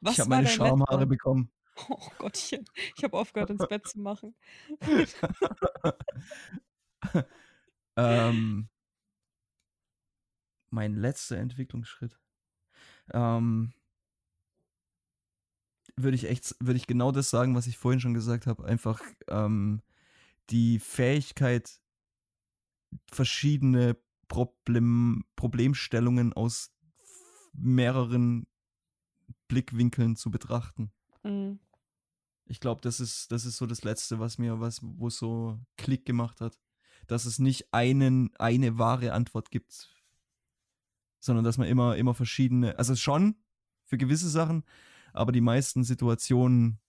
Was 0.00 0.14
ich 0.14 0.20
habe 0.20 0.30
meine 0.30 0.46
Schamhaare 0.46 1.06
bekommen. 1.06 1.50
Oh 1.88 2.08
Gottchen, 2.18 2.64
ich 2.96 3.04
habe 3.04 3.16
aufgehört, 3.16 3.50
ins 3.50 3.66
Bett 3.68 3.86
zu 3.86 4.00
machen. 4.00 4.34
ähm, 7.96 8.68
mein 10.70 10.96
letzter 10.96 11.36
Entwicklungsschritt. 11.36 12.18
Ähm, 13.12 13.72
würde 15.96 16.16
ich 16.16 16.28
echt, 16.28 16.56
würde 16.60 16.78
ich 16.78 16.86
genau 16.86 17.12
das 17.12 17.30
sagen, 17.30 17.54
was 17.54 17.68
ich 17.68 17.78
vorhin 17.78 18.00
schon 18.00 18.14
gesagt 18.14 18.46
habe. 18.46 18.64
Einfach 18.64 19.00
ähm, 19.28 19.82
die 20.50 20.78
Fähigkeit, 20.78 21.80
verschiedene 23.10 23.96
Problem, 24.28 25.24
Problemstellungen 25.36 26.32
aus 26.32 26.72
mehreren 27.60 28.46
Blickwinkeln 29.48 30.16
zu 30.16 30.30
betrachten. 30.30 30.92
Mhm. 31.22 31.58
Ich 32.46 32.60
glaube, 32.60 32.80
das 32.80 33.00
ist, 33.00 33.30
das 33.30 33.44
ist 33.44 33.56
so 33.56 33.66
das 33.66 33.84
Letzte, 33.84 34.18
was 34.18 34.38
mir, 34.38 34.60
was, 34.60 34.80
wo 34.82 35.10
so 35.10 35.60
Klick 35.76 36.06
gemacht 36.06 36.40
hat. 36.40 36.58
Dass 37.06 37.26
es 37.26 37.38
nicht 37.38 37.72
einen, 37.72 38.34
eine 38.36 38.78
wahre 38.78 39.12
Antwort 39.12 39.50
gibt, 39.50 39.88
sondern 41.20 41.44
dass 41.44 41.58
man 41.58 41.68
immer, 41.68 41.96
immer 41.96 42.14
verschiedene, 42.14 42.78
also 42.78 42.94
schon 42.96 43.36
für 43.84 43.98
gewisse 43.98 44.28
Sachen, 44.28 44.64
aber 45.12 45.32
die 45.32 45.40
meisten 45.40 45.84
Situationen, 45.84 46.80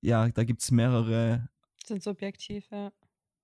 ja, 0.00 0.28
da 0.28 0.44
gibt 0.44 0.62
es 0.62 0.70
mehrere. 0.70 1.48
Sind 1.84 2.02
subjektiv, 2.02 2.70
ja. 2.70 2.92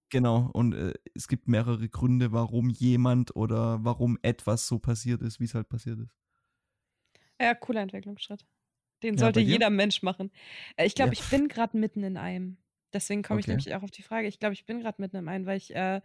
Genau, 0.08 0.50
und 0.52 0.72
äh, 0.72 0.94
es 1.14 1.26
gibt 1.26 1.48
mehrere 1.48 1.88
Gründe, 1.88 2.32
warum 2.32 2.70
jemand 2.70 3.34
oder 3.34 3.84
warum 3.84 4.18
etwas 4.22 4.68
so 4.68 4.78
passiert 4.78 5.20
ist, 5.22 5.40
wie 5.40 5.44
es 5.44 5.54
halt 5.54 5.68
passiert 5.68 5.98
ist. 5.98 6.14
Ja, 7.40 7.54
cooler 7.54 7.82
Entwicklungsschritt. 7.82 8.46
Den 9.02 9.18
sollte 9.18 9.40
ja, 9.40 9.46
jeder 9.46 9.70
Mensch 9.70 10.02
machen. 10.02 10.30
Äh, 10.76 10.86
ich 10.86 10.94
glaube, 10.94 11.14
ja. 11.14 11.20
ich 11.20 11.28
bin 11.28 11.48
gerade 11.48 11.76
mitten 11.76 12.02
in 12.02 12.16
einem. 12.16 12.56
Deswegen 12.92 13.22
komme 13.22 13.40
ich 13.40 13.46
nämlich 13.46 13.74
auch 13.74 13.82
auf 13.82 13.90
die 13.90 14.02
Frage. 14.02 14.28
Ich 14.28 14.38
glaube, 14.38 14.54
ich 14.54 14.64
bin 14.64 14.80
gerade 14.80 15.02
mitten 15.02 15.16
in 15.16 15.28
einem, 15.28 15.44
weil 15.44 15.58
ich 15.58 15.74
äh, 15.74 16.00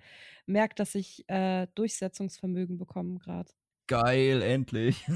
merke, 0.46 0.76
dass 0.76 0.96
ich 0.96 1.24
äh, 1.30 1.68
Durchsetzungsvermögen 1.76 2.78
bekomme 2.78 3.20
gerade. 3.20 3.52
Geil, 3.88 4.42
endlich. 4.42 5.06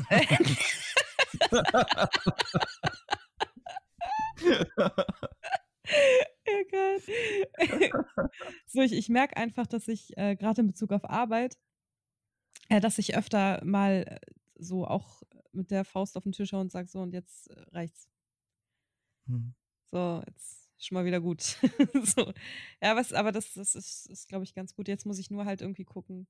ja, 6.48 6.64
geil. 6.72 7.02
so, 8.66 8.82
ich, 8.82 8.94
ich 8.94 9.10
merke 9.10 9.38
einfach, 9.38 9.68
dass 9.68 9.88
ich 9.88 10.18
äh, 10.18 10.36
gerade 10.36 10.62
in 10.62 10.68
Bezug 10.68 10.92
auf 10.92 11.10
Arbeit, 11.10 11.58
äh, 12.70 12.80
dass 12.80 12.98
ich 12.98 13.16
öfter 13.16 13.64
mal 13.64 14.06
äh, 14.08 14.20
so 14.56 14.86
auch 14.86 15.24
mit 15.52 15.72
der 15.72 15.86
Faust 15.86 16.18
auf 16.18 16.24
den 16.24 16.32
Tisch 16.32 16.54
haue 16.54 16.62
und 16.62 16.72
sage, 16.72 16.88
so, 16.88 17.00
und 17.00 17.14
jetzt 17.14 17.50
äh, 17.50 17.62
reicht's. 17.72 18.10
Hm. 19.28 19.54
So, 19.86 20.22
jetzt 20.28 20.70
schon 20.78 20.96
mal 20.96 21.06
wieder 21.06 21.22
gut. 21.22 21.42
so. 22.04 22.34
Ja, 22.82 22.96
was, 22.96 23.14
aber 23.14 23.32
das, 23.32 23.54
das 23.54 23.76
ist, 23.76 24.08
ist 24.08 24.28
glaube 24.28 24.44
ich, 24.44 24.54
ganz 24.54 24.76
gut. 24.76 24.88
Jetzt 24.88 25.06
muss 25.06 25.20
ich 25.20 25.32
nur 25.32 25.46
halt 25.46 25.62
irgendwie 25.62 25.86
gucken, 25.86 26.28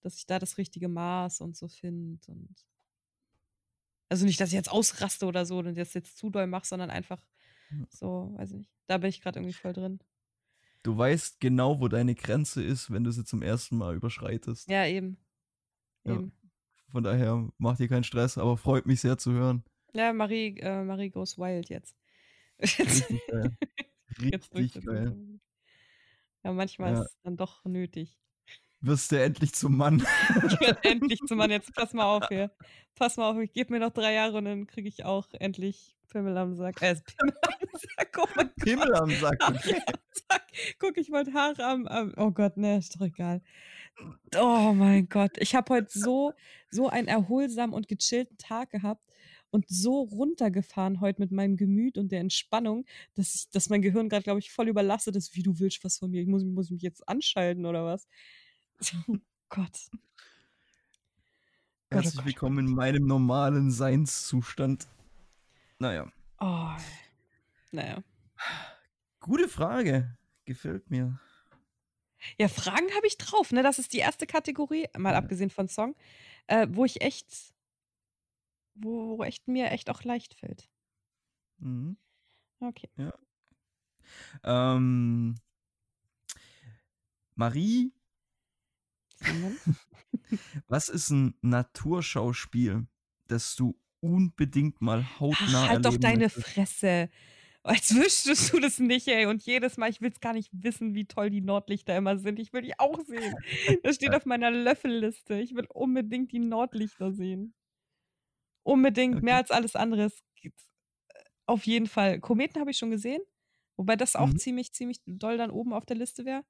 dass 0.00 0.16
ich 0.16 0.26
da 0.26 0.38
das 0.38 0.58
richtige 0.58 0.88
Maß 0.88 1.40
und 1.40 1.56
so 1.56 1.68
finde. 1.68 2.20
Und 2.30 2.66
also 4.08 4.24
nicht, 4.24 4.40
dass 4.40 4.50
ich 4.50 4.54
jetzt 4.54 4.70
ausraste 4.70 5.26
oder 5.26 5.46
so 5.46 5.58
und 5.58 5.76
jetzt 5.76 5.94
jetzt 5.94 6.16
zu 6.16 6.30
doll 6.30 6.46
mache, 6.46 6.66
sondern 6.66 6.90
einfach 6.90 7.22
so, 7.90 8.32
weiß 8.36 8.50
ich 8.52 8.58
nicht. 8.58 8.70
Da 8.86 8.98
bin 8.98 9.10
ich 9.10 9.20
gerade 9.20 9.38
irgendwie 9.38 9.54
voll 9.54 9.72
drin. 9.72 10.00
Du 10.82 10.96
weißt 10.96 11.40
genau, 11.40 11.80
wo 11.80 11.88
deine 11.88 12.14
Grenze 12.14 12.62
ist, 12.62 12.90
wenn 12.90 13.04
du 13.04 13.10
sie 13.10 13.24
zum 13.24 13.42
ersten 13.42 13.76
Mal 13.76 13.96
überschreitest. 13.96 14.70
Ja, 14.70 14.86
eben. 14.86 15.18
eben. 16.04 16.32
Ja. 16.42 16.50
Von 16.90 17.04
daher 17.04 17.48
macht 17.58 17.80
dir 17.80 17.88
keinen 17.88 18.04
Stress, 18.04 18.38
aber 18.38 18.56
freut 18.56 18.86
mich 18.86 19.00
sehr 19.00 19.18
zu 19.18 19.32
hören. 19.32 19.64
Ja, 19.92 20.12
Marie, 20.12 20.58
äh, 20.60 20.82
Marie 20.84 21.10
goes 21.10 21.36
wild 21.36 21.68
jetzt. 21.68 21.96
Richtig 22.60 23.20
geil. 23.26 23.56
Richtig 24.20 24.84
geil. 24.84 25.40
Ja, 26.44 26.52
manchmal 26.52 26.94
ja. 26.94 27.02
ist 27.02 27.10
es 27.10 27.18
dann 27.22 27.36
doch 27.36 27.64
nötig. 27.64 28.18
Wirst 28.80 29.10
du 29.10 29.20
endlich 29.20 29.52
zum 29.54 29.76
Mann. 29.76 29.98
ich 30.46 30.60
werde 30.60 30.84
endlich 30.84 31.20
zum 31.26 31.38
Mann. 31.38 31.50
Jetzt 31.50 31.74
pass 31.74 31.92
mal 31.92 32.04
auf 32.04 32.28
hier. 32.28 32.50
Pass 32.94 33.16
mal 33.16 33.30
auf, 33.30 33.38
ich 33.38 33.52
gebe 33.52 33.72
mir 33.72 33.80
noch 33.80 33.92
drei 33.92 34.12
Jahre 34.12 34.38
und 34.38 34.44
dann 34.44 34.66
kriege 34.66 34.88
ich 34.88 35.04
auch 35.04 35.26
endlich 35.32 35.96
Pimmel 36.08 36.36
am 36.36 36.54
Sack. 36.54 36.80
Äh, 36.80 36.96
Pimmel 37.16 37.34
Sack. 37.78 38.18
Oh 38.18 38.26
mein 38.36 38.54
Pimmel 38.54 38.94
am 38.94 39.10
Sack. 39.10 39.38
Okay. 39.48 39.82
Guck, 40.78 40.96
ich 40.98 41.10
wollte 41.10 41.32
Haare 41.32 41.64
am, 41.64 41.86
am. 41.86 42.12
Oh 42.16 42.30
Gott, 42.30 42.56
ne, 42.56 42.78
ist 42.78 42.96
doch 42.96 43.06
egal. 43.06 43.42
Oh 44.36 44.72
mein 44.74 45.08
Gott. 45.08 45.32
Ich 45.38 45.54
habe 45.54 45.74
heute 45.74 45.98
so, 45.98 46.32
so 46.70 46.88
einen 46.88 47.08
erholsamen 47.08 47.74
und 47.74 47.88
gechillten 47.88 48.38
Tag 48.38 48.70
gehabt 48.70 49.02
und 49.50 49.66
so 49.68 50.02
runtergefahren 50.02 51.00
heute 51.00 51.20
mit 51.20 51.32
meinem 51.32 51.56
Gemüt 51.56 51.98
und 51.98 52.12
der 52.12 52.20
Entspannung, 52.20 52.84
dass, 53.14 53.34
ich, 53.34 53.50
dass 53.50 53.70
mein 53.70 53.82
Gehirn 53.82 54.08
gerade, 54.08 54.22
glaube 54.22 54.40
ich, 54.40 54.52
voll 54.52 54.68
überlastet 54.68 55.16
ist. 55.16 55.34
Wie 55.34 55.42
du 55.42 55.58
willst 55.58 55.82
was 55.84 55.98
von 55.98 56.10
mir. 56.10 56.22
Ich 56.22 56.28
muss, 56.28 56.44
muss 56.44 56.70
mich 56.70 56.82
jetzt 56.82 57.08
anschalten 57.08 57.66
oder 57.66 57.84
was? 57.84 58.06
Oh 59.08 59.16
Gott. 59.48 59.88
Oh 61.90 61.96
Herzlich 61.96 62.24
willkommen 62.24 62.66
in 62.66 62.74
meinem 62.74 63.06
normalen 63.06 63.70
Seinszustand. 63.70 64.86
Naja. 65.78 66.12
Oh. 66.38 66.76
Naja. 67.70 68.02
Gute 69.20 69.48
Frage. 69.48 70.16
Gefällt 70.44 70.90
mir. 70.90 71.20
Ja, 72.38 72.48
Fragen 72.48 72.94
habe 72.94 73.06
ich 73.06 73.18
drauf, 73.18 73.52
ne? 73.52 73.62
Das 73.62 73.78
ist 73.78 73.92
die 73.92 73.98
erste 73.98 74.26
Kategorie, 74.26 74.88
mal 74.96 75.12
ja. 75.12 75.18
abgesehen 75.18 75.50
von 75.50 75.68
Song, 75.68 75.94
äh, 76.46 76.66
wo 76.70 76.84
ich 76.84 77.00
echt, 77.00 77.54
wo, 78.74 79.18
wo 79.18 79.24
echt 79.24 79.46
mir 79.46 79.70
echt 79.70 79.90
auch 79.90 80.02
leicht 80.04 80.34
fällt. 80.34 80.68
Mhm. 81.58 81.96
Okay. 82.60 82.90
Ja. 82.96 83.12
Ähm, 84.42 85.36
Marie, 87.34 87.92
was 90.68 90.88
ist 90.88 91.10
ein 91.10 91.34
Naturschauspiel, 91.40 92.86
das 93.26 93.54
du 93.54 93.78
unbedingt 94.00 94.80
mal 94.80 95.20
hautnah 95.20 95.64
Ach, 95.64 95.68
halt 95.68 95.84
doch 95.84 95.96
deine 95.96 96.24
möchtest. 96.24 96.46
Fresse. 96.46 97.10
Als 97.62 97.94
wüsstest 97.94 98.52
du 98.52 98.60
das 98.60 98.78
nicht, 98.78 99.08
ey. 99.08 99.26
Und 99.26 99.42
jedes 99.44 99.76
Mal, 99.76 99.90
ich 99.90 100.00
will 100.00 100.10
es 100.10 100.20
gar 100.20 100.32
nicht 100.32 100.50
wissen, 100.52 100.94
wie 100.94 101.06
toll 101.06 101.30
die 101.30 101.40
Nordlichter 101.40 101.96
immer 101.96 102.16
sind. 102.18 102.38
Ich 102.38 102.52
will 102.52 102.62
die 102.62 102.78
auch 102.78 103.00
sehen. 103.04 103.34
Das 103.82 103.96
steht 103.96 104.14
auf 104.14 104.24
meiner 104.24 104.50
Löffelliste. 104.50 105.40
Ich 105.40 105.54
will 105.54 105.66
unbedingt 105.68 106.32
die 106.32 106.38
Nordlichter 106.38 107.12
sehen. 107.12 107.54
Unbedingt, 108.62 109.16
okay. 109.16 109.24
mehr 109.24 109.36
als 109.36 109.50
alles 109.50 109.76
andere. 109.76 110.10
Auf 111.46 111.66
jeden 111.66 111.86
Fall. 111.86 112.20
Kometen 112.20 112.60
habe 112.60 112.70
ich 112.70 112.78
schon 112.78 112.90
gesehen. 112.90 113.22
Wobei 113.76 113.96
das 113.96 114.16
auch 114.16 114.28
mhm. 114.28 114.38
ziemlich, 114.38 114.72
ziemlich 114.72 115.00
doll 115.06 115.36
dann 115.36 115.50
oben 115.50 115.72
auf 115.72 115.86
der 115.86 115.96
Liste 115.96 116.24
wäre. 116.24 116.44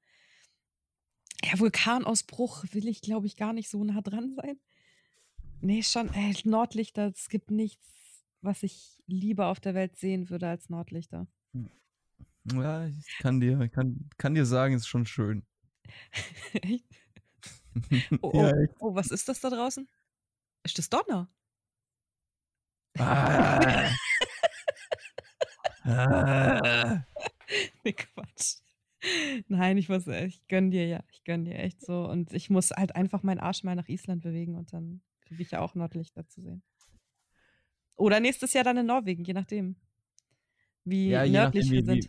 Ja, 1.45 1.59
Vulkanausbruch 1.59 2.65
will 2.73 2.89
ich, 2.89 3.01
glaube 3.01 3.27
ich, 3.27 3.37
gar 3.37 3.53
nicht 3.53 3.69
so 3.69 3.85
nah 3.85 4.01
dran 4.01 4.35
sein. 4.35 4.59
Nee, 5.61 5.83
schon, 5.83 6.13
ey, 6.15 6.35
Nordlichter, 6.45 7.13
es 7.15 7.29
gibt 7.29 7.51
nichts, 7.51 7.98
was 8.41 8.63
ich 8.63 9.03
lieber 9.07 9.47
auf 9.47 9.61
der 9.61 9.75
Welt 9.75 9.97
sehen 9.97 10.31
würde 10.31 10.49
als 10.49 10.69
Nordlichter. 10.69 11.27
Hm. 11.53 11.71
Ja, 12.53 12.87
ich 12.87 13.19
kann 13.19 13.41
dir, 13.41 13.69
kann, 13.69 14.09
kann 14.17 14.35
dir 14.35 14.47
sagen, 14.47 14.75
es 14.75 14.83
ist 14.83 14.89
schon 14.89 15.07
schön. 15.07 15.45
echt? 16.53 16.85
Oh, 18.21 18.31
oh, 18.33 18.43
ja, 18.43 18.51
echt. 18.57 18.75
oh, 18.81 18.95
was 18.95 19.11
ist 19.11 19.29
das 19.29 19.41
da 19.41 19.51
draußen? 19.51 19.89
Ist 20.65 20.79
das 20.79 20.89
Donner? 20.91 21.29
Ah. 22.99 23.91
ah. 25.85 27.05
nee, 27.85 27.93
Quatsch. 27.93 28.57
Nein, 29.47 29.79
ich 29.79 29.89
muss, 29.89 30.07
ich 30.09 30.47
gönn 30.49 30.71
dir 30.71 30.87
ja, 30.87 31.05
ich 31.13 31.23
gönn 31.25 31.45
dir 31.45 31.57
echt 31.57 31.81
so. 31.81 32.09
Und 32.09 32.33
ich 32.33 32.51
muss 32.51 32.71
halt 32.71 32.97
einfach 32.97 33.23
meinen 33.23 33.39
Arsch 33.39 33.63
mal 33.63 33.77
nach 33.77 33.89
Island 33.89 34.23
bewegen 34.23 34.57
und 34.57 34.73
dann 34.73 35.01
kriege 35.21 35.43
ich 35.43 35.53
ja 35.53 35.61
auch 35.61 35.75
Nordlichter 35.75 36.27
zu 36.27 36.43
sehen. 36.43 36.63
Oder 37.99 38.21
nächstes 38.21 38.53
Jahr 38.53 38.65
dann 38.65 38.79
in 38.79 38.87
Norwegen, 38.87 39.25
je 39.25 39.35
nachdem. 39.35 39.77
Wie 40.85 41.11
ja, 41.11 41.27
nördlich 41.27 41.67
nachdem, 41.67 41.73
wir 41.73 41.85
sind. 41.85 42.05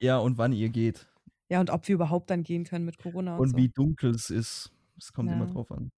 Wie, 0.00 0.06
ja, 0.06 0.18
und 0.18 0.38
wann 0.38 0.52
ihr 0.52 0.70
geht. 0.70 1.06
Ja, 1.48 1.60
und 1.60 1.70
ob 1.70 1.86
wir 1.86 1.94
überhaupt 1.94 2.30
dann 2.30 2.42
gehen 2.42 2.64
können 2.64 2.84
mit 2.84 2.98
Corona 2.98 3.34
und, 3.36 3.42
und 3.42 3.48
so. 3.50 3.56
wie 3.56 3.68
dunkel 3.68 4.10
es 4.10 4.30
ist. 4.30 4.72
Es 4.96 5.12
kommt 5.12 5.30
ja. 5.30 5.36
immer 5.36 5.46
drauf 5.46 5.70
an. 5.70 5.92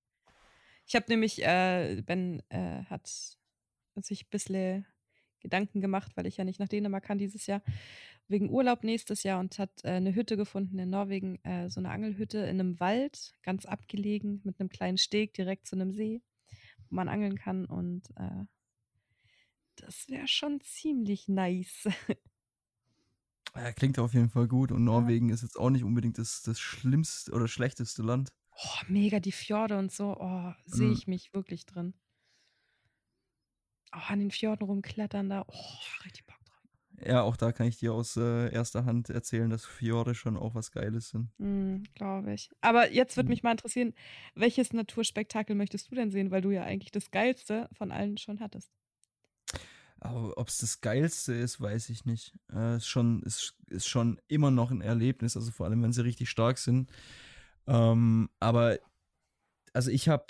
Ich 0.87 0.95
habe 0.95 1.07
nämlich, 1.09 1.43
äh, 1.45 2.03
Ben 2.05 2.43
äh, 2.49 2.83
hat 2.85 3.07
sich 3.07 4.25
ein 4.25 4.31
bisschen 4.31 4.87
Gedanken 5.41 5.81
gemacht, 5.81 6.13
weil 6.17 6.27
ich 6.27 6.37
ja 6.37 6.45
nicht 6.45 6.59
nach 6.59 6.69
Dänemark 6.69 7.05
kann 7.05 7.19
dieses 7.19 7.47
Jahr, 7.47 7.63
wegen 8.27 8.51
Urlaub 8.51 8.85
nächstes 8.85 9.23
Jahr 9.23 9.41
und 9.41 9.59
hat 9.59 9.71
äh, 9.85 9.91
eine 9.91 10.15
Hütte 10.15 10.37
gefunden 10.37 10.79
in 10.79 10.91
Norwegen, 10.91 11.43
äh, 11.45 11.69
so 11.69 11.81
eine 11.81 11.91
Angelhütte 11.91 12.39
in 12.39 12.61
einem 12.61 12.81
Wald, 12.81 13.35
ganz 13.43 13.65
abgelegen, 13.67 14.41
mit 14.45 14.61
einem 14.61 14.69
kleinen 14.69 14.99
Steg 14.99 15.33
direkt 15.35 15.67
zu 15.67 15.77
einem 15.77 15.93
See, 15.93 16.21
wo 16.89 16.97
man 16.97 17.09
angeln 17.09 17.39
kann 17.39 17.65
und 17.65 18.11
äh, 18.17 18.45
das 19.81 20.09
wäre 20.09 20.29
schon 20.29 20.61
ziemlich 20.61 21.29
nice. 21.29 21.89
Ja, 23.55 23.73
klingt 23.73 23.99
auf 23.99 24.15
jeden 24.15 24.31
Fall 24.31 24.49
gut 24.49 24.73
und 24.73 24.85
Norwegen 24.85 25.29
ja. 25.29 25.35
ist 25.35 25.43
jetzt 25.43 25.59
auch 25.59 25.71
nicht 25.71 25.85
unbedingt 25.85 26.19
das, 26.19 26.43
das 26.43 26.61
schlimmste 26.61 27.33
oder 27.33 27.49
schlechteste 27.49 28.03
Land. 28.03 28.33
Oh, 28.53 28.83
mega 28.89 29.21
die 29.21 29.33
Fjorde 29.33 29.79
und 29.79 29.93
so, 29.93 30.17
oh, 30.19 30.53
sehe 30.67 30.89
mhm. 30.89 30.93
ich 30.93 31.07
mich 31.07 31.33
wirklich 31.33 31.65
drin. 31.67 31.95
Oh, 33.93 33.99
an 34.09 34.19
den 34.19 34.31
Fjorden 34.31 34.67
rumklettern 34.67 35.29
da, 35.29 35.45
oh, 35.47 36.05
richtig 36.05 36.27
Bock 36.27 36.43
drauf. 36.45 36.63
Ja, 37.05 37.23
auch 37.23 37.37
da 37.37 37.53
kann 37.53 37.67
ich 37.67 37.79
dir 37.79 37.93
aus 37.95 38.17
äh, 38.17 38.53
erster 38.53 38.85
Hand 38.85 39.11
erzählen, 39.11 39.51
dass 39.51 39.65
Fjorde 39.67 40.15
schon 40.15 40.37
auch 40.37 40.55
was 40.55 40.71
Geiles 40.71 41.09
sind. 41.11 41.31
Mhm, 41.39 41.85
Glaube 41.95 42.33
ich. 42.35 42.51
Aber 42.61 42.91
jetzt 42.93 43.17
würde 43.17 43.29
Mhm. 43.29 43.31
mich 43.31 43.43
mal 43.43 43.53
interessieren, 43.53 43.95
welches 44.35 44.73
Naturspektakel 44.73 45.55
möchtest 45.57 45.91
du 45.91 45.95
denn 45.95 46.11
sehen, 46.11 46.31
weil 46.31 46.43
du 46.43 46.51
ja 46.51 46.63
eigentlich 46.65 46.91
das 46.93 47.11
Geilste 47.11 47.69
von 47.73 47.93
allen 47.93 48.19
schon 48.19 48.41
hattest? 48.41 48.73
Aber 50.01 50.39
ob 50.39 50.49
es 50.49 50.59
das 50.59 50.81
Geilste 50.81 51.35
ist, 51.35 51.61
weiß 51.61 51.91
ich 51.91 52.05
nicht. 52.05 52.39
Äh, 52.53 52.77
ist, 52.77 52.87
schon, 52.87 53.23
ist, 53.23 53.57
ist 53.67 53.89
schon 53.89 54.21
immer 54.29 54.51
noch 54.51 54.71
ein 54.71 54.81
Erlebnis, 54.81 55.37
also 55.37 55.51
vor 55.51 55.67
allem, 55.67 55.83
wenn 55.83 55.93
sie 55.93 56.05
richtig 56.05 56.31
stark 56.31 56.59
sind. 56.59 56.91
Ähm, 57.67 58.31
aber, 58.39 58.79
also 59.73 59.91
ich 59.91 60.09
habe, 60.09 60.27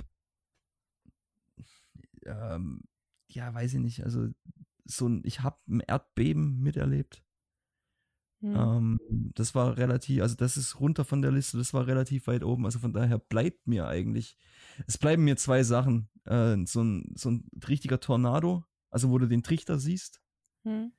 ähm, 2.24 2.82
ja, 3.28 3.52
weiß 3.52 3.74
ich 3.74 3.80
nicht, 3.80 4.04
also 4.04 4.28
so 4.84 5.08
ein, 5.08 5.22
ich 5.24 5.40
habe 5.40 5.58
ein 5.68 5.80
Erdbeben 5.80 6.60
miterlebt. 6.60 7.22
Hm. 8.40 8.54
Ähm, 8.54 9.00
das 9.34 9.54
war 9.54 9.76
relativ, 9.76 10.22
also 10.22 10.34
das 10.34 10.56
ist 10.56 10.80
runter 10.80 11.04
von 11.04 11.22
der 11.22 11.32
Liste, 11.32 11.58
das 11.58 11.74
war 11.74 11.86
relativ 11.86 12.26
weit 12.26 12.42
oben. 12.42 12.64
Also 12.64 12.78
von 12.78 12.92
daher 12.92 13.18
bleibt 13.18 13.66
mir 13.66 13.86
eigentlich, 13.86 14.36
es 14.86 14.96
bleiben 14.96 15.24
mir 15.24 15.36
zwei 15.36 15.62
Sachen. 15.62 16.08
Äh, 16.24 16.56
so, 16.64 16.82
ein, 16.82 17.12
so 17.16 17.30
ein 17.30 17.48
richtiger 17.68 18.00
Tornado, 18.00 18.64
also 18.90 19.10
wo 19.10 19.18
du 19.18 19.26
den 19.26 19.42
Trichter 19.42 19.78
siehst, 19.78 20.20
Hm. 20.64 20.92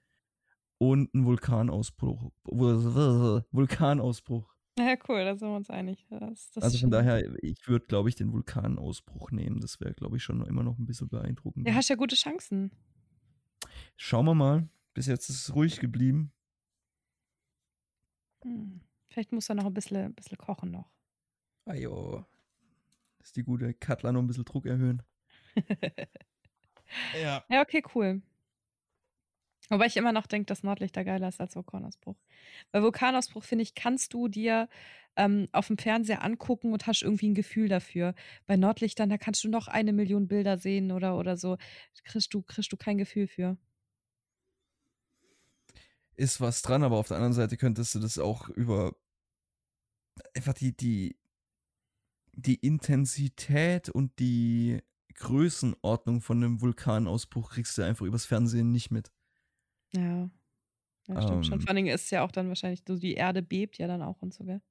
und 0.77 1.13
ein 1.13 1.25
Vulkanausbruch. 1.25 2.31
Vul- 2.45 3.43
Vulkanausbruch. 3.51 4.53
Ja, 4.77 4.95
cool, 5.09 5.25
da 5.25 5.35
sind 5.35 5.49
wir 5.49 5.55
uns 5.57 5.69
einig. 5.69 6.07
Das, 6.09 6.51
das 6.51 6.63
Also 6.63 6.77
von 6.77 6.89
daher, 6.89 7.33
ich 7.43 7.67
würde, 7.67 7.85
glaube 7.85 8.07
ich, 8.07 8.15
den 8.15 8.31
Vulkanausbruch 8.31 9.31
nehmen. 9.31 9.59
Das 9.59 9.81
wäre, 9.81 9.93
glaube 9.93 10.15
ich, 10.17 10.23
schon 10.23 10.45
immer 10.45 10.63
noch 10.63 10.77
ein 10.79 10.85
bisschen 10.85 11.09
beeindruckend. 11.09 11.67
Ja, 11.67 11.73
hast 11.73 11.89
ja 11.89 11.95
gute 11.97 12.15
Chancen. 12.15 12.71
Schauen 13.97 14.25
wir 14.25 14.35
mal. 14.35 14.69
Bis 14.93 15.07
jetzt 15.07 15.29
ist 15.29 15.41
es 15.49 15.53
ruhig 15.55 15.79
geblieben. 15.81 16.31
Hm. 18.43 18.79
Vielleicht 19.09 19.33
muss 19.33 19.49
er 19.49 19.55
noch 19.55 19.65
ein 19.65 19.73
bisschen, 19.73 20.13
bisschen 20.15 20.37
kochen 20.37 20.71
noch. 20.71 20.89
Ajo. 21.65 22.25
Ist 23.21 23.35
die 23.35 23.43
gute 23.43 23.73
Katla 23.73 24.11
noch 24.13 24.21
ein 24.21 24.27
bisschen 24.27 24.45
Druck 24.45 24.65
erhöhen. 24.65 25.01
ja. 27.19 27.43
Ja, 27.49 27.61
okay, 27.61 27.83
cool. 27.95 28.21
Wobei 29.69 29.85
ich 29.85 29.97
immer 29.97 30.11
noch 30.11 30.25
denke, 30.25 30.47
dass 30.47 30.63
Nordlichter 30.63 31.03
geiler 31.03 31.27
ist 31.27 31.39
als 31.39 31.55
Vulkanausbruch. 31.55 32.15
Weil 32.71 32.81
Vulkanausbruch, 32.81 33.43
finde 33.43 33.63
ich, 33.63 33.75
kannst 33.75 34.13
du 34.13 34.27
dir 34.27 34.67
ähm, 35.15 35.47
auf 35.51 35.67
dem 35.67 35.77
Fernseher 35.77 36.23
angucken 36.23 36.73
und 36.73 36.87
hast 36.87 37.03
irgendwie 37.03 37.29
ein 37.29 37.35
Gefühl 37.35 37.67
dafür. 37.67 38.15
Bei 38.47 38.57
Nordlichtern, 38.57 39.09
da 39.09 39.17
kannst 39.17 39.43
du 39.43 39.49
noch 39.49 39.67
eine 39.67 39.93
Million 39.93 40.27
Bilder 40.27 40.57
sehen 40.57 40.91
oder, 40.91 41.17
oder 41.17 41.37
so. 41.37 41.57
Kriegst 42.03 42.33
du, 42.33 42.41
kriegst 42.41 42.71
du 42.71 42.77
kein 42.77 42.97
Gefühl 42.97 43.27
für. 43.27 43.57
ist 46.19 46.41
was 46.41 46.61
dran, 46.61 46.83
aber 46.83 46.97
auf 46.97 47.07
der 47.07 47.17
anderen 47.17 47.33
Seite 47.33 47.57
könntest 47.57 47.95
du 47.95 47.99
das 47.99 48.19
auch 48.19 48.49
über 48.49 48.95
einfach 50.35 50.53
die, 50.53 50.75
die, 50.75 51.17
die 52.33 52.55
Intensität 52.55 53.89
und 53.89 54.19
die 54.19 54.81
Größenordnung 55.15 56.21
von 56.21 56.43
einem 56.43 56.61
Vulkanausbruch 56.61 57.51
kriegst 57.51 57.77
du 57.77 57.83
einfach 57.83 58.05
übers 58.05 58.25
Fernsehen 58.25 58.71
nicht 58.71 58.91
mit. 58.91 59.11
Ja. 59.93 60.29
Ja, 61.07 61.21
stimmt 61.21 61.45
schon. 61.45 61.55
Ähm. 61.55 61.61
Vor 61.61 61.69
allen 61.69 61.77
Dingen 61.77 61.95
ist 61.95 62.05
es 62.05 62.11
ja 62.11 62.23
auch 62.23 62.31
dann 62.31 62.49
wahrscheinlich 62.49 62.83
so, 62.87 62.97
die 62.97 63.15
Erde 63.15 63.41
bebt 63.41 63.77
ja 63.77 63.87
dann 63.87 64.01
auch 64.01 64.21
und 64.21 64.33
so, 64.33 64.45
gell? 64.45 64.61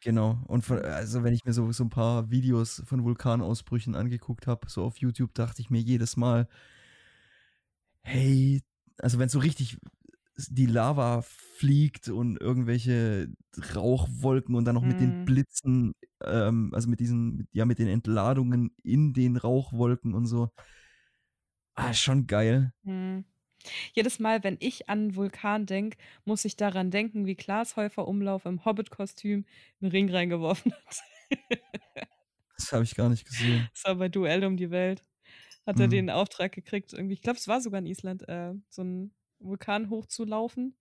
Genau. 0.00 0.38
Und 0.46 0.62
von, 0.62 0.78
also 0.80 1.24
wenn 1.24 1.34
ich 1.34 1.44
mir 1.44 1.52
so, 1.52 1.70
so 1.72 1.84
ein 1.84 1.90
paar 1.90 2.30
Videos 2.30 2.82
von 2.86 3.02
Vulkanausbrüchen 3.04 3.94
angeguckt 3.96 4.46
habe, 4.46 4.68
so 4.70 4.84
auf 4.84 4.98
YouTube, 4.98 5.34
dachte 5.34 5.60
ich 5.60 5.70
mir 5.70 5.80
jedes 5.80 6.16
Mal, 6.16 6.48
hey, 8.02 8.62
also 8.98 9.18
wenn 9.18 9.28
so 9.28 9.38
richtig 9.38 9.78
die 10.38 10.66
Lava 10.66 11.22
fliegt 11.22 12.08
und 12.08 12.40
irgendwelche 12.40 13.28
Rauchwolken 13.74 14.54
und 14.54 14.64
dann 14.64 14.74
noch 14.76 14.84
mit 14.84 15.00
den 15.00 15.14
Mm. 15.14 15.24
Blitzen, 15.24 15.92
ähm, 16.24 16.70
also 16.74 16.88
mit 16.88 17.00
diesen, 17.00 17.48
ja, 17.52 17.64
mit 17.64 17.78
den 17.78 17.88
Entladungen 17.88 18.70
in 18.82 19.12
den 19.12 19.36
Rauchwolken 19.36 20.14
und 20.14 20.26
so. 20.26 20.50
Ah, 21.76 21.94
schon 21.94 22.26
geil. 22.26 22.72
Hm. 22.84 23.24
Jedes 23.94 24.18
Mal, 24.20 24.44
wenn 24.44 24.56
ich 24.60 24.88
an 24.88 25.00
einen 25.00 25.16
Vulkan 25.16 25.66
denke, 25.66 25.98
muss 26.24 26.44
ich 26.44 26.56
daran 26.56 26.90
denken, 26.90 27.26
wie 27.26 27.36
Klaas 27.36 27.76
Häufer 27.76 28.08
Umlauf 28.08 28.46
im 28.46 28.64
Hobbit-Kostüm 28.64 29.46
einen 29.80 29.90
Ring 29.90 30.10
reingeworfen 30.10 30.72
hat. 30.72 31.02
Das 32.56 32.72
habe 32.72 32.84
ich 32.84 32.94
gar 32.94 33.08
nicht 33.08 33.24
gesehen. 33.26 33.70
Das 33.74 33.84
war 33.84 33.94
bei 33.96 34.08
Duell 34.08 34.44
um 34.44 34.56
die 34.56 34.70
Welt. 34.70 35.04
Hat 35.66 35.80
er 35.80 35.88
Hm. 35.88 35.90
den 35.90 36.10
Auftrag 36.10 36.52
gekriegt, 36.52 36.92
irgendwie, 36.94 37.14
ich 37.14 37.22
glaube, 37.22 37.38
es 37.38 37.48
war 37.48 37.60
sogar 37.60 37.80
in 37.80 37.86
Island, 37.86 38.28
äh, 38.28 38.54
so 38.70 38.82
einen 38.82 39.12
Vulkan 39.38 39.90
hochzulaufen, 39.90 40.76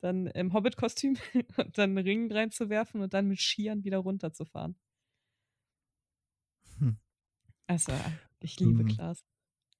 dann 0.00 0.26
im 0.26 0.52
Hobbit-Kostüm 0.52 1.16
und 1.56 1.78
dann 1.78 1.90
einen 1.90 1.98
Ring 1.98 2.32
reinzuwerfen 2.32 3.00
und 3.02 3.14
dann 3.14 3.28
mit 3.28 3.40
Skiern 3.40 3.84
wieder 3.84 3.98
runterzufahren. 3.98 4.76
Hm. 6.78 6.96
Also, 7.66 7.92
ich 8.40 8.58
liebe 8.60 8.80
Hm. 8.80 8.88
Klaas. 8.88 9.24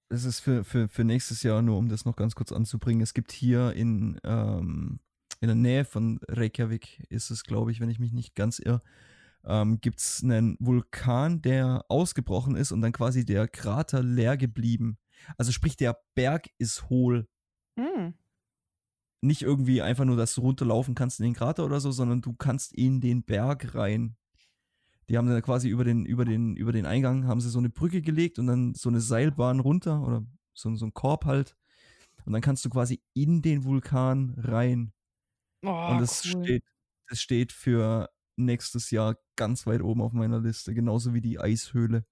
Es 0.09 0.25
ist 0.25 0.41
für, 0.41 0.63
für, 0.63 0.89
für 0.89 1.05
nächstes 1.05 1.43
Jahr, 1.43 1.63
nur 1.63 1.79
um 1.79 1.89
das 1.89 2.05
noch 2.05 2.17
ganz 2.17 2.35
kurz 2.35 2.53
anzubringen, 2.53 3.03
es 3.03 3.15
gibt 3.15 3.33
hier 3.33 3.73
in, 3.73 4.21
ähm, 4.25 5.01
in 5.41 5.49
der 5.49 5.57
Nähe 5.57 5.85
von 5.87 6.21
Reykjavik, 6.29 7.07
ist 7.09 7.31
es, 7.31 7.45
glaube 7.45 7.73
ich, 7.73 7.81
wenn 7.81 7.89
ich 7.89 7.99
mich 7.99 8.13
nicht 8.13 8.35
ganz 8.35 8.59
irre, 8.59 8.83
ähm, 9.45 9.81
gibt 9.81 10.01
es 10.01 10.23
einen 10.23 10.57
Vulkan, 10.61 11.43
der 11.43 11.85
ausgebrochen 11.89 12.57
ist 12.57 12.73
und 12.73 12.83
dann 12.83 12.93
quasi 12.93 13.25
der 13.25 13.49
Krater 13.49 14.03
leer 14.03 14.37
geblieben. 14.37 14.99
Also 15.39 15.51
sprich, 15.51 15.77
der 15.77 15.99
Berg 16.15 16.49
ist 16.59 16.91
hohl. 16.91 17.29
Hm. 17.79 18.13
Nicht 19.25 19.43
irgendwie 19.43 19.83
einfach 19.83 20.05
nur, 20.05 20.17
dass 20.17 20.35
du 20.35 20.41
runterlaufen 20.41 20.95
kannst 20.95 21.21
in 21.21 21.25
den 21.25 21.35
Krater 21.35 21.65
oder 21.65 21.81
so, 21.81 21.93
sondern 21.93 22.23
du 22.23 22.33
kannst 22.35 22.73
in 22.75 23.01
den 23.01 23.23
Berg 23.23 23.75
rein. 23.75 24.17
Die 25.09 25.19
haben 25.19 25.29
dann 25.29 25.43
quasi 25.43 25.69
über 25.69 25.85
den, 25.85 26.07
über 26.07 26.25
den, 26.25 26.57
über 26.57 26.73
den 26.73 26.87
Eingang 26.87 27.27
haben 27.27 27.41
sie 27.41 27.51
so 27.51 27.59
eine 27.59 27.71
Brücke 27.71 28.03
gelegt 28.03 28.39
und 28.39 28.47
dann 28.47 28.75
so 28.75 28.89
eine 28.89 29.01
Seilbahn 29.01 29.61
runter 29.61 30.03
oder 30.03 30.25
so, 30.55 30.75
so 30.75 30.87
ein 30.87 30.95
Korb 30.95 31.25
halt. 31.27 31.57
Und 32.25 32.33
dann 32.33 32.43
kannst 32.43 32.65
du 32.65 32.71
quasi 32.71 33.03
in 33.15 33.43
den 33.43 33.65
Vulkan 33.65 34.35
rein. 34.39 34.93
Oh, 35.65 35.69
und 35.93 36.01
das 36.01 36.25
cool. 36.25 36.45
steht, 36.45 36.65
das 37.09 37.21
steht 37.23 37.53
für 37.53 38.11
nächstes 38.37 38.91
Jahr 38.91 39.17
ganz 39.37 39.67
weit 39.67 39.83
oben 39.83 40.03
auf 40.03 40.13
meiner 40.13 40.41
Liste, 40.41 40.75
genauso 40.75 41.15
wie 41.15 41.21
die 41.21 41.39
Eishöhle. 41.41 42.07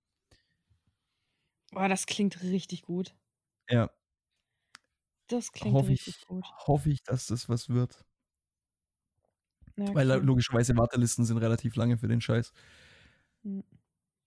Boah, 1.73 1.89
das 1.89 2.07
klingt 2.07 2.43
richtig 2.45 2.83
gut. 2.83 3.13
Ja, 3.69 3.91
Das 5.31 5.53
klingt 5.53 5.75
hoffe 5.75 5.91
richtig 5.91 6.17
ich, 6.19 6.27
gut. 6.27 6.45
hoffe 6.67 6.91
ich, 6.91 7.03
dass 7.03 7.27
das 7.27 7.49
was 7.49 7.69
wird. 7.69 8.05
Ja, 9.77 9.95
Weil 9.95 10.11
cool. 10.11 10.25
logischerweise 10.25 10.77
Wartelisten 10.77 11.25
sind 11.25 11.39
relativ 11.39 11.77
lange 11.77 11.97
für 11.97 12.09
den 12.09 12.21
Scheiß. 12.21 12.53
Hm. 13.45 13.65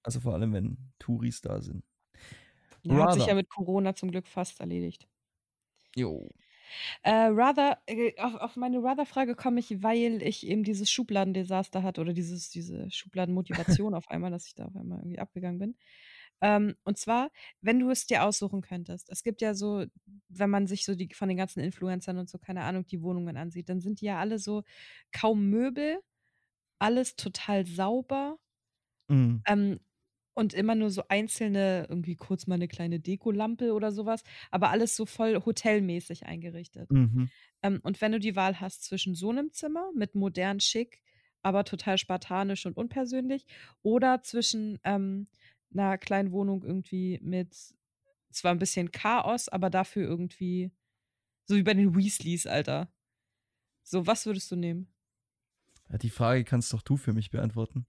Also 0.02 0.20
vor 0.20 0.34
allem, 0.34 0.54
wenn 0.54 0.78
Touris 1.00 1.42
da 1.42 1.62
sind. 1.62 1.84
Ja, 2.82 3.06
hat 3.06 3.14
sich 3.14 3.28
ja 3.28 3.36
mit 3.36 3.50
Corona 3.50 3.96
zum 3.96 4.12
Glück 4.12 4.28
fast 4.28 4.60
erledigt. 4.60 5.08
Jo. 5.96 6.30
Äh, 7.04 7.28
Rather, 7.32 7.78
äh, 7.86 8.20
auf, 8.20 8.36
auf 8.36 8.56
meine 8.56 8.82
Rather-Frage 8.82 9.36
komme 9.36 9.60
ich, 9.60 9.84
weil 9.84 10.22
ich 10.24 10.46
eben 10.48 10.64
dieses 10.64 10.92
Schubladendesaster 10.92 11.84
hatte 11.84 12.02
oder 12.02 12.14
dieses, 12.14 12.50
diese 12.50 12.90
Schubladenmotivation 12.92 13.94
auf 13.94 14.10
einmal, 14.10 14.32
dass 14.32 14.48
ich 14.48 14.56
da 14.56 14.66
auf 14.66 14.76
einmal 14.76 15.00
irgendwie 15.00 15.20
abgegangen 15.20 15.60
bin. 15.60 15.76
Ähm, 16.44 16.76
und 16.86 17.00
zwar, 17.00 17.32
wenn 17.62 17.80
du 17.80 17.90
es 17.92 18.06
dir 18.08 18.26
aussuchen 18.26 18.62
könntest. 18.62 19.10
Es 19.12 19.24
gibt 19.24 19.42
ja 19.42 19.56
so, 19.56 19.86
wenn 20.30 20.52
man 20.52 20.68
sich 20.68 20.86
so 20.86 20.96
die 20.96 21.10
von 21.16 21.30
den 21.30 21.38
ganzen 21.38 21.62
Influencern 21.62 22.20
und 22.20 22.30
so, 22.30 22.38
keine 22.40 22.64
Ahnung, 22.64 22.86
die 22.88 23.02
Wohnungen 23.02 23.38
ansieht, 23.38 23.70
dann 23.70 23.82
sind 23.82 24.02
die 24.02 24.08
ja 24.08 24.20
alle 24.20 24.40
so 24.40 24.64
kaum 25.14 25.50
Möbel, 25.50 26.00
alles 26.80 27.16
total 27.18 27.66
sauber. 27.68 28.40
Mhm. 29.10 29.44
Ähm, 29.48 29.80
und 30.36 30.54
immer 30.54 30.74
nur 30.76 30.90
so 30.90 31.04
einzelne, 31.10 31.86
irgendwie 31.90 32.16
kurz 32.16 32.48
mal 32.48 32.56
eine 32.56 32.68
kleine 32.68 33.00
Dekolampe 33.00 33.74
oder 33.74 33.92
sowas, 33.92 34.24
aber 34.52 34.72
alles 34.72 34.96
so 34.96 35.06
voll 35.06 35.36
hotelmäßig 35.46 36.26
eingerichtet. 36.26 36.90
Mhm. 36.90 37.30
Ähm, 37.64 37.82
und 37.84 38.02
wenn 38.02 38.14
du 38.14 38.20
die 38.20 38.36
Wahl 38.36 38.60
hast 38.62 38.84
zwischen 38.86 39.16
so 39.16 39.32
einem 39.32 39.52
Zimmer 39.54 39.92
mit 39.96 40.16
modern 40.16 40.60
schick, 40.62 41.04
aber 41.44 41.66
total 41.66 41.98
spartanisch 42.00 42.66
und 42.66 42.78
unpersönlich, 42.78 43.46
oder 43.84 44.22
zwischen 44.24 44.80
ähm, 44.86 45.28
einer 45.74 45.98
kleinen 45.98 46.32
Wohnung 46.32 46.64
irgendwie 46.64 47.20
mit 47.22 47.56
zwar 48.32 48.52
ein 48.52 48.60
bisschen 48.60 48.92
Chaos, 48.92 49.50
aber 49.50 49.70
dafür 49.70 50.08
irgendwie 50.08 50.72
so 51.46 51.56
wie 51.56 51.64
bei 51.64 51.74
den 51.74 51.96
Weasleys, 51.96 52.48
Alter. 52.48 52.92
So, 53.84 54.08
was 54.08 54.26
würdest 54.26 54.50
du 54.52 54.56
nehmen? 54.56 54.88
Ja, 55.90 55.98
die 55.98 56.10
Frage 56.10 56.44
kannst 56.44 56.74
doch 56.74 56.82
du 56.82 56.98
für 56.98 57.14
mich 57.14 57.32
beantworten. 57.32 57.86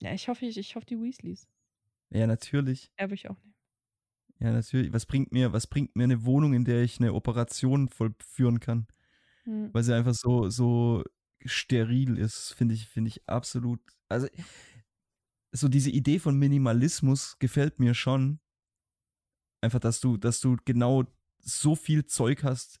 Ja, 0.00 0.12
ich 0.12 0.28
hoffe, 0.28 0.44
ich, 0.46 0.58
ich 0.58 0.76
hoffe 0.76 0.86
die 0.86 1.00
Weasleys. 1.00 1.48
Ja, 2.10 2.26
natürlich. 2.26 2.92
Ja, 2.98 3.06
würde 3.06 3.14
ich 3.14 3.28
auch 3.30 3.38
nehmen. 3.42 3.54
Ja, 4.38 4.52
natürlich. 4.52 4.92
Was 4.92 5.06
bringt 5.06 5.32
mir, 5.32 5.52
was 5.52 5.66
bringt 5.66 5.96
mir 5.96 6.04
eine 6.04 6.24
Wohnung, 6.24 6.52
in 6.52 6.64
der 6.64 6.82
ich 6.82 7.00
eine 7.00 7.14
Operation 7.14 7.88
vollführen 7.88 8.60
kann? 8.60 8.88
Hm. 9.44 9.70
Weil 9.72 9.84
sie 9.84 9.94
einfach 9.94 10.14
so, 10.14 10.50
so 10.50 11.04
steril 11.44 12.18
ist, 12.18 12.52
finde 12.52 12.74
ich, 12.74 12.88
finde 12.88 13.08
ich 13.08 13.28
absolut. 13.28 13.80
Also, 14.08 14.28
so 15.52 15.68
diese 15.68 15.90
Idee 15.90 16.18
von 16.18 16.38
Minimalismus 16.38 17.38
gefällt 17.38 17.78
mir 17.78 17.94
schon. 17.94 18.40
Einfach, 19.60 19.80
dass 19.80 20.00
du, 20.00 20.16
dass 20.16 20.40
du 20.40 20.56
genau 20.64 21.04
so 21.38 21.76
viel 21.76 22.04
Zeug 22.04 22.42
hast, 22.42 22.80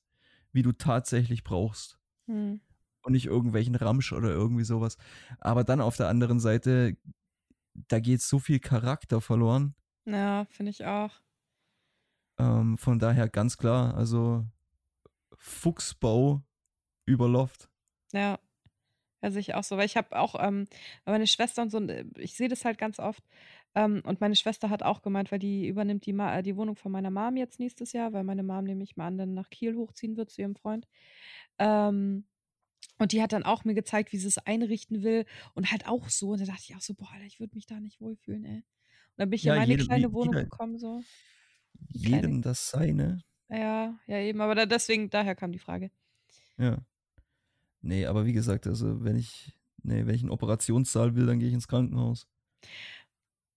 wie 0.52 0.62
du 0.62 0.72
tatsächlich 0.72 1.44
brauchst. 1.44 1.98
Hm. 2.26 2.60
Und 3.02 3.12
nicht 3.12 3.26
irgendwelchen 3.26 3.74
Ramsch 3.74 4.12
oder 4.12 4.30
irgendwie 4.30 4.64
sowas. 4.64 4.96
Aber 5.38 5.64
dann 5.64 5.80
auf 5.80 5.96
der 5.96 6.08
anderen 6.08 6.40
Seite, 6.40 6.96
da 7.74 8.00
geht 8.00 8.22
so 8.22 8.38
viel 8.38 8.58
Charakter 8.58 9.20
verloren. 9.20 9.74
Ja, 10.04 10.46
finde 10.46 10.70
ich 10.70 10.84
auch. 10.84 11.12
Ähm, 12.38 12.78
von 12.78 12.98
daher 12.98 13.28
ganz 13.28 13.56
klar, 13.58 13.94
also 13.94 14.46
Fuchsbau 15.36 16.42
über 17.04 17.28
Loft. 17.28 17.68
Ja. 18.12 18.38
Sehe 19.30 19.40
ich 19.40 19.54
auch 19.54 19.62
so, 19.64 19.76
weil 19.76 19.86
ich 19.86 19.96
habe 19.96 20.18
auch, 20.18 20.34
ähm, 20.42 20.66
meine 21.04 21.26
Schwester 21.26 21.62
und 21.62 21.70
so, 21.70 21.78
äh, 21.80 22.04
ich 22.18 22.34
sehe 22.34 22.48
das 22.48 22.64
halt 22.64 22.78
ganz 22.78 22.98
oft. 22.98 23.22
Ähm, 23.74 24.02
und 24.04 24.20
meine 24.20 24.36
Schwester 24.36 24.68
hat 24.70 24.82
auch 24.82 25.02
gemeint, 25.02 25.30
weil 25.32 25.38
die 25.38 25.66
übernimmt 25.68 26.04
die, 26.06 26.12
Ma 26.12 26.42
die 26.42 26.56
Wohnung 26.56 26.76
von 26.76 26.92
meiner 26.92 27.10
Mom 27.10 27.36
jetzt 27.36 27.58
nächstes 27.60 27.92
Jahr, 27.92 28.12
weil 28.12 28.24
meine 28.24 28.42
Mom 28.42 28.64
nehme 28.64 28.82
ich 28.84 28.96
mal 28.96 29.06
an, 29.06 29.18
dann 29.18 29.34
nach 29.34 29.50
Kiel 29.50 29.76
hochziehen 29.76 30.16
wird 30.16 30.30
zu 30.30 30.42
ihrem 30.42 30.56
Freund. 30.56 30.88
Ähm, 31.58 32.24
und 32.98 33.12
die 33.12 33.22
hat 33.22 33.32
dann 33.32 33.42
auch 33.44 33.64
mir 33.64 33.74
gezeigt, 33.74 34.12
wie 34.12 34.18
sie 34.18 34.28
es 34.28 34.38
einrichten 34.38 35.02
will 35.02 35.24
und 35.54 35.70
halt 35.72 35.88
auch 35.88 36.08
so. 36.08 36.30
Und 36.30 36.40
da 36.40 36.44
dachte 36.46 36.62
ich 36.68 36.76
auch 36.76 36.80
so, 36.80 36.94
boah, 36.94 37.08
Alter, 37.12 37.26
ich 37.26 37.40
würde 37.40 37.54
mich 37.54 37.66
da 37.66 37.80
nicht 37.80 38.00
wohlfühlen, 38.00 38.44
ey. 38.44 38.56
Und 38.56 38.64
dann 39.18 39.30
bin 39.30 39.36
ich 39.36 39.44
Ja, 39.44 39.54
in 39.54 39.60
meine 39.60 39.66
jedem, 39.66 39.86
kleine 39.86 40.12
Wohnung 40.12 40.34
jeder, 40.34 40.44
gekommen, 40.44 40.78
so. 40.78 41.02
Die 41.74 42.00
kleine. 42.00 42.26
jedem 42.26 42.42
das 42.42 42.70
seine. 42.70 43.22
Ja, 43.48 43.98
ja, 44.06 44.18
eben. 44.18 44.40
Aber 44.40 44.54
da, 44.54 44.66
deswegen, 44.66 45.10
daher 45.10 45.34
kam 45.34 45.52
die 45.52 45.58
Frage. 45.58 45.90
Ja. 46.58 46.84
Nee, 47.82 48.06
aber 48.06 48.24
wie 48.26 48.32
gesagt, 48.32 48.66
also 48.66 49.04
wenn 49.04 49.16
ich, 49.16 49.54
nee, 49.82 50.06
wenn 50.06 50.14
ich 50.14 50.22
einen 50.22 50.30
Operationssaal 50.30 51.16
will, 51.16 51.26
dann 51.26 51.40
gehe 51.40 51.48
ich 51.48 51.54
ins 51.54 51.68
Krankenhaus. 51.68 52.28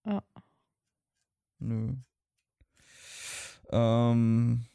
Ja. 0.06 0.24
Nö. 1.60 1.96
Ähm, 3.70 4.66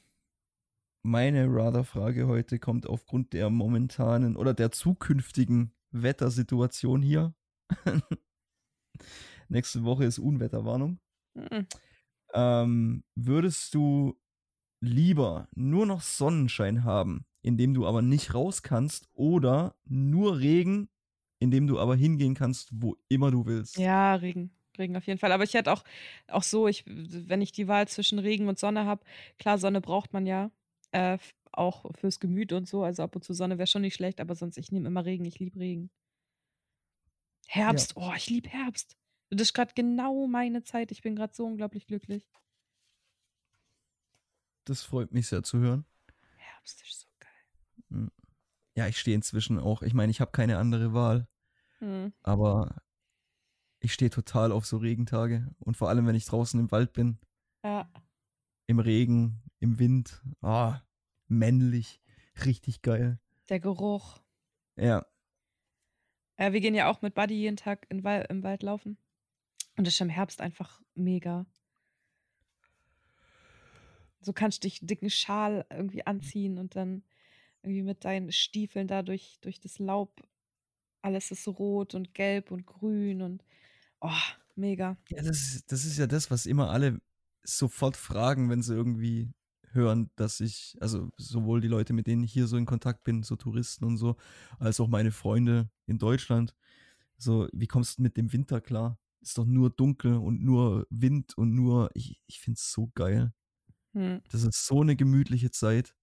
meine 1.03 1.47
Radar-Frage 1.53 2.27
heute 2.27 2.59
kommt 2.59 2.87
aufgrund 2.87 3.33
der 3.33 3.51
momentanen 3.51 4.37
oder 4.37 4.55
der 4.55 4.71
zukünftigen 4.71 5.73
Wettersituation 5.91 7.03
hier. 7.03 7.35
Nächste 9.49 9.83
Woche 9.83 10.05
ist 10.05 10.19
Unwetterwarnung. 10.19 11.01
Mhm. 11.35 11.67
Ähm, 12.33 13.05
würdest 13.17 13.75
du 13.75 14.17
lieber 14.81 15.49
nur 15.55 15.87
noch 15.87 16.03
Sonnenschein 16.03 16.85
haben, 16.85 17.27
indem 17.43 17.75
du 17.75 17.87
aber 17.87 18.03
nicht 18.03 18.35
raus 18.35 18.63
kannst, 18.63 19.09
oder 19.13 19.75
nur 19.85 20.39
Regen, 20.39 20.89
indem 21.39 21.67
du 21.67 21.79
aber 21.79 21.97
hingehen 21.97 22.35
kannst, 22.35 22.71
wo 22.73 22.97
immer 23.09 23.31
du 23.31 23.47
willst? 23.47 23.79
Ja, 23.79 24.15
Regen. 24.15 24.51
Regen 24.79 24.97
auf 24.97 25.07
jeden 25.07 25.19
Fall. 25.19 25.33
Aber 25.33 25.45
ich 25.45 25.55
hätte 25.55 25.73
auch, 25.73 25.85
auch 26.29 26.43
so, 26.43 26.69
ich, 26.69 26.85
wenn 26.87 27.43
ich 27.43 27.53
die 27.53 27.69
Wahl 27.69 27.89
zwischen 27.89 28.19
Regen 28.19 28.49
und 28.49 28.59
Sonne 28.59 28.85
habe, 28.85 29.05
klar, 29.39 29.59
Sonne 29.59 29.81
braucht 29.81 30.13
man 30.13 30.27
ja. 30.27 30.51
Äh, 30.93 31.19
auch 31.53 31.85
fürs 31.97 32.21
Gemüt 32.21 32.53
und 32.53 32.69
so. 32.69 32.85
Also 32.85 33.03
ab 33.03 33.17
und 33.17 33.25
zu 33.25 33.35
Sonne 33.35 33.59
wäre 33.59 33.67
schon 33.67 33.83
nicht 33.83 33.95
schlecht, 33.95 34.21
aber 34.21 34.35
sonst, 34.35 34.57
ich 34.57 34.71
nehme 34.71 34.89
immer 34.89 35.05
Regen. 35.05 35.25
Ich 35.25 35.39
liebe 35.39 35.59
Regen. 35.59 35.91
Ja, 37.49 37.67
Herbst, 37.67 37.95
oh, 37.97 38.13
ich 38.17 38.31
liebe 38.31 38.49
Herbst. 38.49 38.97
Das 39.31 39.43
ist 39.43 39.55
gerade 39.55 39.73
genau 39.75 40.27
meine 40.27 40.63
Zeit. 40.63 40.93
Ich 40.93 41.03
bin 41.03 41.17
gerade 41.17 41.35
so 41.35 41.45
unglaublich 41.47 41.87
glücklich. 41.87 42.29
das 44.71 44.83
freut 44.85 45.13
mich 45.13 45.27
sehr 45.27 45.43
zu 45.43 45.59
hören. 45.59 45.85
Herbst 46.37 46.83
ist 46.83 47.01
so. 47.01 47.10
Ja, 48.77 48.87
ich 48.87 48.99
stehe 48.99 49.15
inzwischen 49.17 49.59
auch, 49.59 49.83
ich 49.83 49.95
meine, 49.95 50.11
ich 50.11 50.21
habe 50.21 50.31
keine 50.31 50.59
andere 50.59 50.93
Wahl, 50.95 51.29
Hm. 51.79 52.13
aber 52.23 52.83
ich 53.81 53.93
stehe 53.93 54.11
total 54.11 54.53
auf 54.53 54.67
so 54.67 54.77
Regentage 54.77 55.49
und 55.59 55.77
vor 55.77 55.89
allem, 55.89 56.07
wenn 56.07 56.15
ich 56.15 56.27
draußen 56.27 56.59
im 56.61 56.71
Wald 56.71 56.93
bin, 56.93 57.19
Ja. 57.65 57.91
im 58.67 58.79
Regen, 58.79 59.43
im 59.59 59.79
Wind, 59.79 60.23
ah, 60.41 60.81
männlich, 61.27 62.01
richtig 62.45 62.83
geil. 62.83 63.19
Der 63.49 63.61
Geruch. 63.61 64.21
Ja, 64.77 65.05
Äh, 66.37 66.53
wir 66.53 66.61
gehen 66.61 66.75
ja 66.75 66.89
auch 66.89 67.03
mit 67.03 67.15
Buddy 67.15 67.35
jeden 67.35 67.57
Tag 67.57 67.87
im 67.91 68.03
Wald 68.03 68.63
laufen. 68.63 68.97
Und 69.77 69.87
das 69.87 69.93
ist 69.95 70.01
im 70.01 70.09
Herbst 70.09 70.41
einfach 70.41 70.81
mega. 70.95 71.45
So 74.21 74.33
kannst 74.33 74.59
du 74.65 74.69
dich 74.69 74.81
dicken 74.83 75.11
Schal 75.11 75.67
irgendwie 75.71 76.07
anziehen 76.07 76.59
und 76.59 76.77
dann 76.77 77.03
irgendwie 77.63 77.83
mit 77.83 78.05
deinen 78.05 78.33
Stiefeln 78.33 78.87
da 78.89 79.03
durch, 79.03 79.39
durch 79.41 79.61
das 79.61 79.79
Laub. 79.79 80.23
Alles 81.03 81.31
ist 81.31 81.49
rot 81.49 81.95
und 81.95 82.15
gelb 82.15 82.51
und 82.51 82.67
grün 82.67 83.23
und 83.23 83.45
oh, 84.01 84.11
mega. 84.55 84.97
ja 85.09 85.23
das, 85.23 85.41
ist, 85.41 85.73
das 85.73 85.85
ist 85.85 85.99
ja 85.99 86.07
das, 86.07 86.31
was 86.31 86.47
immer 86.47 86.71
alle 86.71 87.01
sofort 87.43 87.97
fragen, 87.97 88.51
wenn 88.51 88.63
sie 88.63 88.75
irgendwie 88.75 89.33
hören, 89.73 90.11
dass 90.17 90.41
ich, 90.41 90.77
also 90.81 91.11
sowohl 91.17 91.61
die 91.61 91.69
Leute, 91.69 91.93
mit 91.93 92.07
denen 92.07 92.23
ich 92.23 92.33
hier 92.33 92.47
so 92.47 92.57
in 92.57 92.67
Kontakt 92.67 93.05
bin, 93.05 93.23
so 93.23 93.37
Touristen 93.37 93.85
und 93.85 93.97
so, 93.97 94.17
als 94.59 94.81
auch 94.81 94.89
meine 94.89 95.13
Freunde 95.13 95.71
in 95.87 95.99
Deutschland, 95.99 96.55
so, 97.17 97.49
wie 97.53 97.67
kommst 97.67 97.99
du 97.99 98.03
mit 98.03 98.17
dem 98.17 98.33
Winter 98.33 98.61
klar? 98.61 98.99
Ist 99.21 99.37
doch 99.37 99.45
nur 99.45 99.71
dunkel 99.71 100.17
und 100.17 100.43
nur 100.43 100.87
Wind 100.91 101.37
und 101.37 101.55
nur, 101.55 101.91
ich, 101.95 102.21
ich 102.27 102.41
finde 102.41 102.57
es 102.59 102.73
so 102.73 102.91
geil. 102.95 103.33
Hm. 103.93 104.23
Das 104.31 104.45
ist 104.45 104.67
so 104.67 104.81
eine 104.81 104.97
gemütliche 104.97 105.51
Zeit. 105.51 105.95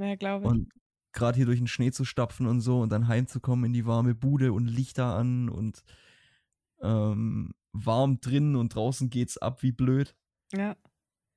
Ja, 0.00 0.14
glaube 0.16 0.46
ich. 0.46 0.50
Und 0.50 0.72
gerade 1.12 1.36
hier 1.36 1.46
durch 1.46 1.58
den 1.58 1.66
Schnee 1.66 1.90
zu 1.90 2.04
stapfen 2.04 2.46
und 2.46 2.60
so 2.60 2.80
und 2.80 2.90
dann 2.90 3.08
heimzukommen 3.08 3.66
in 3.66 3.72
die 3.72 3.86
warme 3.86 4.14
Bude 4.14 4.52
und 4.52 4.66
Lichter 4.66 5.14
an 5.14 5.48
und 5.48 5.82
ähm, 6.80 7.52
warm 7.72 8.20
drin 8.20 8.56
und 8.56 8.74
draußen 8.74 9.10
geht's 9.10 9.36
ab 9.36 9.62
wie 9.62 9.72
blöd. 9.72 10.16
Ja. 10.52 10.76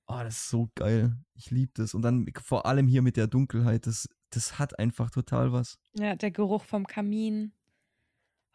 Oh, 0.07 0.19
das 0.23 0.35
ist 0.38 0.49
so 0.49 0.69
geil. 0.76 1.18
Ich 1.34 1.52
liebe 1.52 1.72
das. 1.76 1.94
Und 1.94 2.02
dann 2.02 2.27
vor 2.41 2.65
allem 2.65 2.88
hier 2.88 3.02
mit 3.02 3.18
der 3.18 3.27
Dunkelheit, 3.27 3.88
das, 3.88 4.07
das 4.30 4.60
hat 4.60 4.80
einfach 4.80 5.10
total 5.10 5.52
was, 5.52 5.80
Ja, 5.95 6.15
der 6.15 6.31
Geruch 6.31 6.64
vom 6.65 6.85
Kamin, 6.88 7.53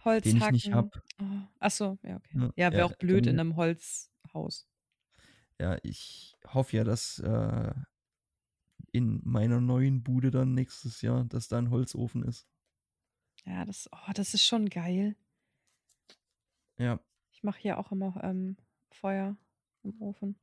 den 0.05 0.36
ich 0.36 0.51
nicht 0.51 0.72
Holzhacken. 0.72 0.74
hab. 0.74 1.02
Oh. 1.20 1.48
Ach 1.59 1.70
so, 1.70 1.98
ja, 2.02 2.16
okay. 2.16 2.39
Ja, 2.39 2.51
Ja, 2.56 2.72
wäre 2.72 2.78
ja, 2.78 2.85
auch 2.86 2.97
blöd 2.97 3.26
in 3.26 3.39
einem 3.40 3.56
Holzhaus. 3.56 4.66
Ja, 5.60 5.76
ich 5.82 6.36
hoffe 6.47 6.76
ja, 6.76 6.85
dass 6.85 7.18
äh, 7.18 7.72
in 8.93 9.20
meiner 9.24 9.60
neuen 9.60 10.02
Bude 10.02 10.31
dann 10.31 10.55
nächstes 10.55 11.02
Jahr, 11.02 11.24
dass 11.24 11.48
da 11.48 11.59
ein 11.59 11.70
Holzofen 11.70 12.23
ist. 12.23 12.47
Ja, 13.44 13.65
das, 13.65 13.89
oh, 13.93 14.12
das 14.15 14.35
ist 14.35 14.44
schon 14.44 14.69
geil. 14.69 15.16
Ja, 16.77 17.01
Ich 17.32 17.43
mache 17.43 17.60
hier 17.60 17.78
auch 17.78 17.93
immer 17.93 18.19
ähm, 18.23 18.56
Feuer 18.90 19.36
im 19.82 20.01
Ofen. 20.01 20.36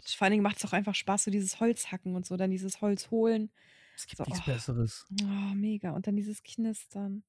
Vor 0.00 0.24
allen 0.24 0.32
Dingen 0.32 0.42
macht 0.42 0.58
es 0.58 0.64
auch 0.64 0.72
einfach 0.72 0.94
Spaß, 0.94 1.24
so 1.24 1.30
dieses 1.30 1.58
Holz 1.60 1.90
hacken 1.90 2.14
und 2.14 2.26
so, 2.26 2.36
dann 2.36 2.50
dieses 2.50 2.80
Holz 2.80 3.10
holen. 3.10 3.50
es 3.96 4.06
gibt 4.06 4.18
So, 4.18 4.24
nichts 4.24 4.40
oh. 4.46 4.50
Besseres. 4.50 5.06
Oh, 5.22 5.54
mega. 5.54 5.90
Und 5.92 6.06
dann 6.06 6.16
dieses 6.16 6.42
Knistern. 6.42 7.24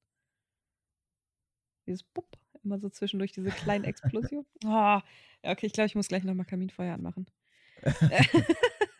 Dieses 1.86 2.02
Bupp, 2.02 2.38
immer 2.62 2.78
so 2.78 2.88
zwischendurch 2.90 3.32
diese 3.32 3.50
kleinen 3.50 3.84
Explosionen. 3.84 4.46
Oh, 4.64 4.68
ja, 4.68 5.02
okay, 5.44 5.66
ich 5.66 5.72
glaube, 5.72 5.86
ich 5.86 5.94
muss 5.94 6.08
gleich 6.08 6.24
nochmal 6.24 6.46
Kaminfeuer 6.46 6.94
anmachen. 6.94 7.26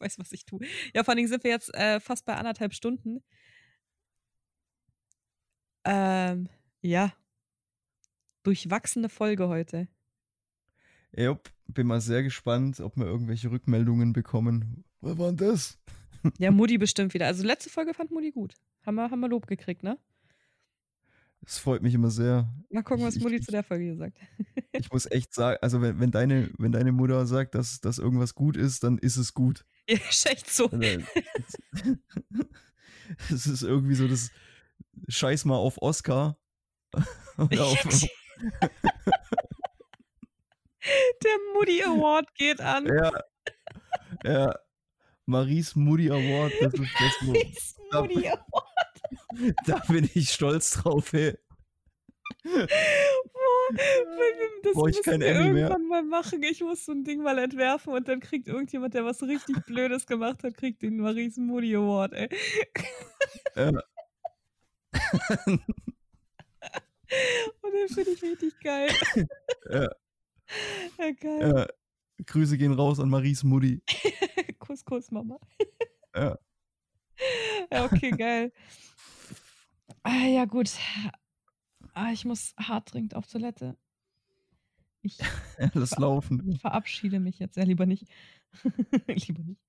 ich 0.00 0.06
weiß, 0.06 0.18
was 0.18 0.32
ich 0.32 0.44
tue. 0.44 0.60
Ja, 0.94 1.04
vor 1.04 1.10
allen 1.10 1.18
Dingen 1.18 1.28
sind 1.28 1.44
wir 1.44 1.50
jetzt 1.50 1.74
äh, 1.74 2.00
fast 2.00 2.24
bei 2.24 2.34
anderthalb 2.34 2.74
Stunden. 2.74 3.22
Ähm, 5.84 6.48
ja. 6.80 7.12
Durchwachsene 8.42 9.08
Folge 9.08 9.48
heute. 9.48 9.88
Jupp, 11.14 11.50
bin 11.66 11.86
mal 11.86 12.00
sehr 12.00 12.22
gespannt, 12.22 12.80
ob 12.80 12.96
wir 12.96 13.04
irgendwelche 13.04 13.50
Rückmeldungen 13.50 14.12
bekommen. 14.12 14.84
Was 15.00 15.18
war 15.18 15.32
denn 15.32 15.48
das? 15.48 15.78
Ja, 16.38 16.50
Mutti 16.50 16.78
bestimmt 16.78 17.14
wieder. 17.14 17.26
Also 17.26 17.44
letzte 17.44 17.70
Folge 17.70 17.94
fand 17.94 18.10
Mutti 18.10 18.30
gut. 18.30 18.54
Haben 18.84 18.94
wir, 18.96 19.10
haben 19.10 19.20
wir 19.20 19.28
Lob 19.28 19.46
gekriegt, 19.46 19.82
ne? 19.82 19.98
Das 21.42 21.58
freut 21.58 21.82
mich 21.82 21.94
immer 21.94 22.10
sehr. 22.10 22.52
Mal 22.70 22.82
gucken, 22.82 23.04
was 23.04 23.18
Mutti 23.18 23.40
zu 23.40 23.50
der 23.50 23.62
Folge 23.62 23.96
sagt. 23.96 24.18
Ich 24.72 24.92
muss 24.92 25.10
echt 25.10 25.34
sagen, 25.34 25.58
also 25.62 25.80
wenn, 25.80 25.98
wenn, 25.98 26.10
deine, 26.10 26.50
wenn 26.58 26.72
deine 26.72 26.92
Mutter 26.92 27.26
sagt, 27.26 27.54
dass, 27.54 27.80
dass 27.80 27.98
irgendwas 27.98 28.34
gut 28.34 28.56
ist, 28.56 28.84
dann 28.84 28.98
ist 28.98 29.16
es 29.16 29.34
gut. 29.34 29.64
Ja, 29.90 29.98
ist 30.10 30.26
echt 30.26 30.48
so. 30.50 30.70
Also, 30.70 31.02
Es 33.30 33.46
ist 33.46 33.62
irgendwie 33.62 33.94
so 33.96 34.06
das 34.06 34.30
Scheiß 35.08 35.44
mal 35.44 35.56
auf 35.56 35.78
Oscar. 35.82 36.38
Oder 37.38 37.64
auf, 37.66 37.82
Der 41.22 41.36
Mutti 41.54 41.82
Award 41.82 42.32
geht 42.34 42.60
an. 42.60 42.86
ja, 42.86 43.12
ja. 44.24 44.54
Maries 45.26 45.74
Moody 45.76 46.10
Award, 46.10 46.52
das 46.60 46.74
ist 46.74 46.90
das, 46.98 47.22
Ist 47.52 47.78
Mutti 47.92 48.28
Award. 48.28 49.56
da 49.66 49.78
bin 49.88 50.08
ich 50.14 50.30
stolz 50.32 50.70
drauf, 50.70 51.12
ey. 51.12 51.36
Boah, 52.42 53.68
das 54.62 54.72
Brauch 54.74 54.88
ich 54.88 54.96
müssen 54.96 55.20
wir 55.20 55.26
Emmy 55.28 55.50
mehr. 55.52 55.68
irgendwann 55.68 55.86
mal 55.86 56.02
machen. 56.02 56.42
Ich 56.42 56.60
muss 56.60 56.84
so 56.84 56.92
ein 56.92 57.04
Ding 57.04 57.22
mal 57.22 57.38
entwerfen 57.38 57.92
und 57.92 58.08
dann 58.08 58.20
kriegt 58.20 58.48
irgendjemand, 58.48 58.94
der 58.94 59.04
was 59.04 59.22
richtig 59.22 59.56
Blödes 59.66 60.06
gemacht 60.06 60.42
hat, 60.42 60.54
kriegt 60.56 60.82
den 60.82 60.96
Maries 60.98 61.36
Moody 61.36 61.74
Award, 61.76 62.12
ey. 62.14 62.28
Ja. 63.56 63.70
Und 67.62 67.72
den 67.72 67.88
finde 67.88 68.10
ich 68.12 68.22
richtig 68.22 68.60
geil. 68.60 68.88
Ja. 69.68 69.90
Ja, 70.98 71.10
geil. 71.20 71.52
Ja, 71.56 71.66
Grüße 72.26 72.56
gehen 72.58 72.72
raus 72.72 73.00
an 73.00 73.08
Maries 73.08 73.42
Mutti. 73.44 73.82
Kuss, 74.58 74.84
Kuss, 74.84 75.10
Mama. 75.10 75.38
Ja. 76.14 76.38
ja, 77.72 77.84
okay, 77.84 78.10
geil. 78.10 78.52
Ah, 80.02 80.26
ja, 80.26 80.44
gut. 80.44 80.70
Ah, 82.00 82.12
ich 82.12 82.24
muss 82.24 82.54
hart 82.56 82.94
dringend 82.94 83.14
auf 83.14 83.26
Toilette. 83.26 83.76
Ich 85.02 85.18
Lass 85.74 85.98
laufen. 85.98 86.56
verabschiede 86.58 87.20
mich 87.20 87.38
jetzt. 87.38 87.58
Ja, 87.58 87.64
lieber 87.64 87.84
nicht. 87.84 88.08
lieber 89.06 89.42
nicht. 89.42 89.60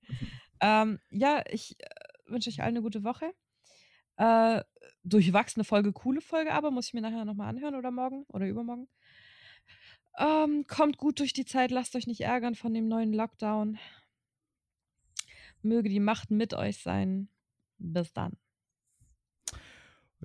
Ähm, 0.61 0.99
ja, 1.09 1.43
ich 1.49 1.75
äh, 1.79 1.85
wünsche 2.27 2.49
euch 2.49 2.61
allen 2.61 2.69
eine 2.77 2.83
gute 2.83 3.03
Woche. 3.03 3.33
Äh, 4.15 4.63
durchwachsene 5.03 5.65
Folge, 5.65 5.91
coole 5.91 6.21
Folge, 6.21 6.53
aber 6.53 6.71
muss 6.71 6.87
ich 6.87 6.93
mir 6.93 7.01
nachher 7.01 7.25
nochmal 7.25 7.49
anhören 7.49 7.75
oder 7.75 7.91
morgen 7.91 8.23
oder 8.29 8.47
übermorgen. 8.47 8.87
Ähm, 10.17 10.65
kommt 10.67 10.97
gut 10.97 11.19
durch 11.19 11.33
die 11.33 11.45
Zeit, 11.45 11.69
lasst 11.69 11.97
euch 11.97 12.07
nicht 12.07 12.21
ärgern 12.21 12.55
von 12.55 12.73
dem 12.73 12.87
neuen 12.87 13.11
Lockdown. 13.11 13.77
Möge 15.63 15.89
die 15.89 15.99
Macht 15.99 16.31
mit 16.31 16.53
euch 16.53 16.77
sein. 16.77 17.27
Bis 17.77 18.13
dann. 18.13 18.37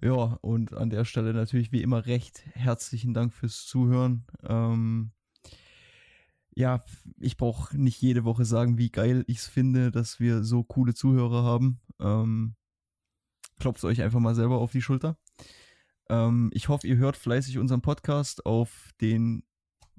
Ja, 0.03 0.39
und 0.43 0.75
an 0.75 0.91
der 0.91 1.05
Stelle 1.05 1.33
natürlich 1.33 1.73
wie 1.73 1.83
immer 1.83 2.07
recht 2.07 2.45
herzlichen 2.53 3.15
Dank 3.15 3.33
fürs 3.33 3.65
Zuhören. 3.65 4.27
Ähm, 4.43 5.13
ja, 6.55 6.83
ich 7.19 7.37
brauche 7.37 7.77
nicht 7.77 8.01
jede 8.01 8.25
Woche 8.25 8.45
sagen, 8.45 8.79
wie 8.79 8.91
geil 8.91 9.25
ich 9.27 9.39
es 9.39 9.47
finde, 9.47 9.91
dass 9.91 10.21
wir 10.21 10.43
so 10.43 10.65
coole 10.65 10.95
Zuhörer 10.95 11.45
haben. 11.45 11.81
Ähm, 12.01 12.57
klopft 13.59 13.85
euch 13.85 14.03
einfach 14.03 14.21
mal 14.21 14.35
selber 14.35 14.59
auf 14.59 14.73
die 14.73 14.83
Schulter. 14.83 15.19
Ähm, 16.09 16.51
ich 16.53 16.69
hoffe, 16.69 16.87
ihr 16.87 16.97
hört 16.97 17.17
fleißig 17.17 17.59
unseren 17.59 17.83
Podcast 17.83 18.45
auf 18.47 18.91
den 19.01 19.45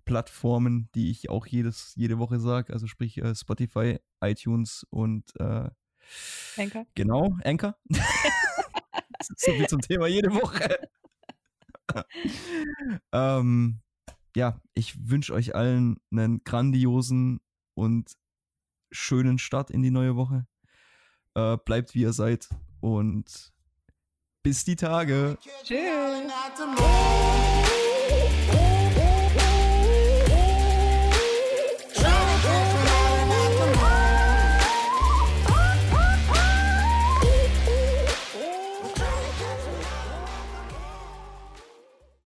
Plattformen, 0.05 0.89
die 0.95 1.11
ich 1.11 1.29
auch 1.29 1.45
jedes, 1.45 1.93
jede 1.95 2.17
Woche 2.17 2.39
sage, 2.39 2.71
also 2.73 2.87
sprich 2.87 3.17
äh, 3.17 3.35
Spotify, 3.35 3.99
iTunes 4.21 4.85
und 4.89 5.31
äh, 5.39 5.69
Anchor. 6.57 6.85
Genau, 6.95 7.37
Anchor. 7.43 7.77
so 9.21 9.51
viel 9.51 9.67
zum 9.67 9.81
Thema 9.81 10.07
jede 10.07 10.33
Woche. 10.33 10.77
ähm, 13.11 13.79
ja, 14.35 14.61
ich 14.73 15.09
wünsche 15.09 15.33
euch 15.33 15.55
allen 15.55 15.97
einen 16.11 16.43
grandiosen 16.43 17.39
und 17.73 18.11
schönen 18.91 19.39
Start 19.39 19.71
in 19.71 19.81
die 19.81 19.91
neue 19.91 20.15
Woche. 20.15 20.45
Äh, 21.35 21.57
bleibt 21.57 21.93
wie 21.95 22.01
ihr 22.01 22.13
seid 22.13 22.49
und 22.79 23.53
bis 24.43 24.63
die 24.63 24.75
Tage. 24.75 25.37
Tschüss. 25.63 25.77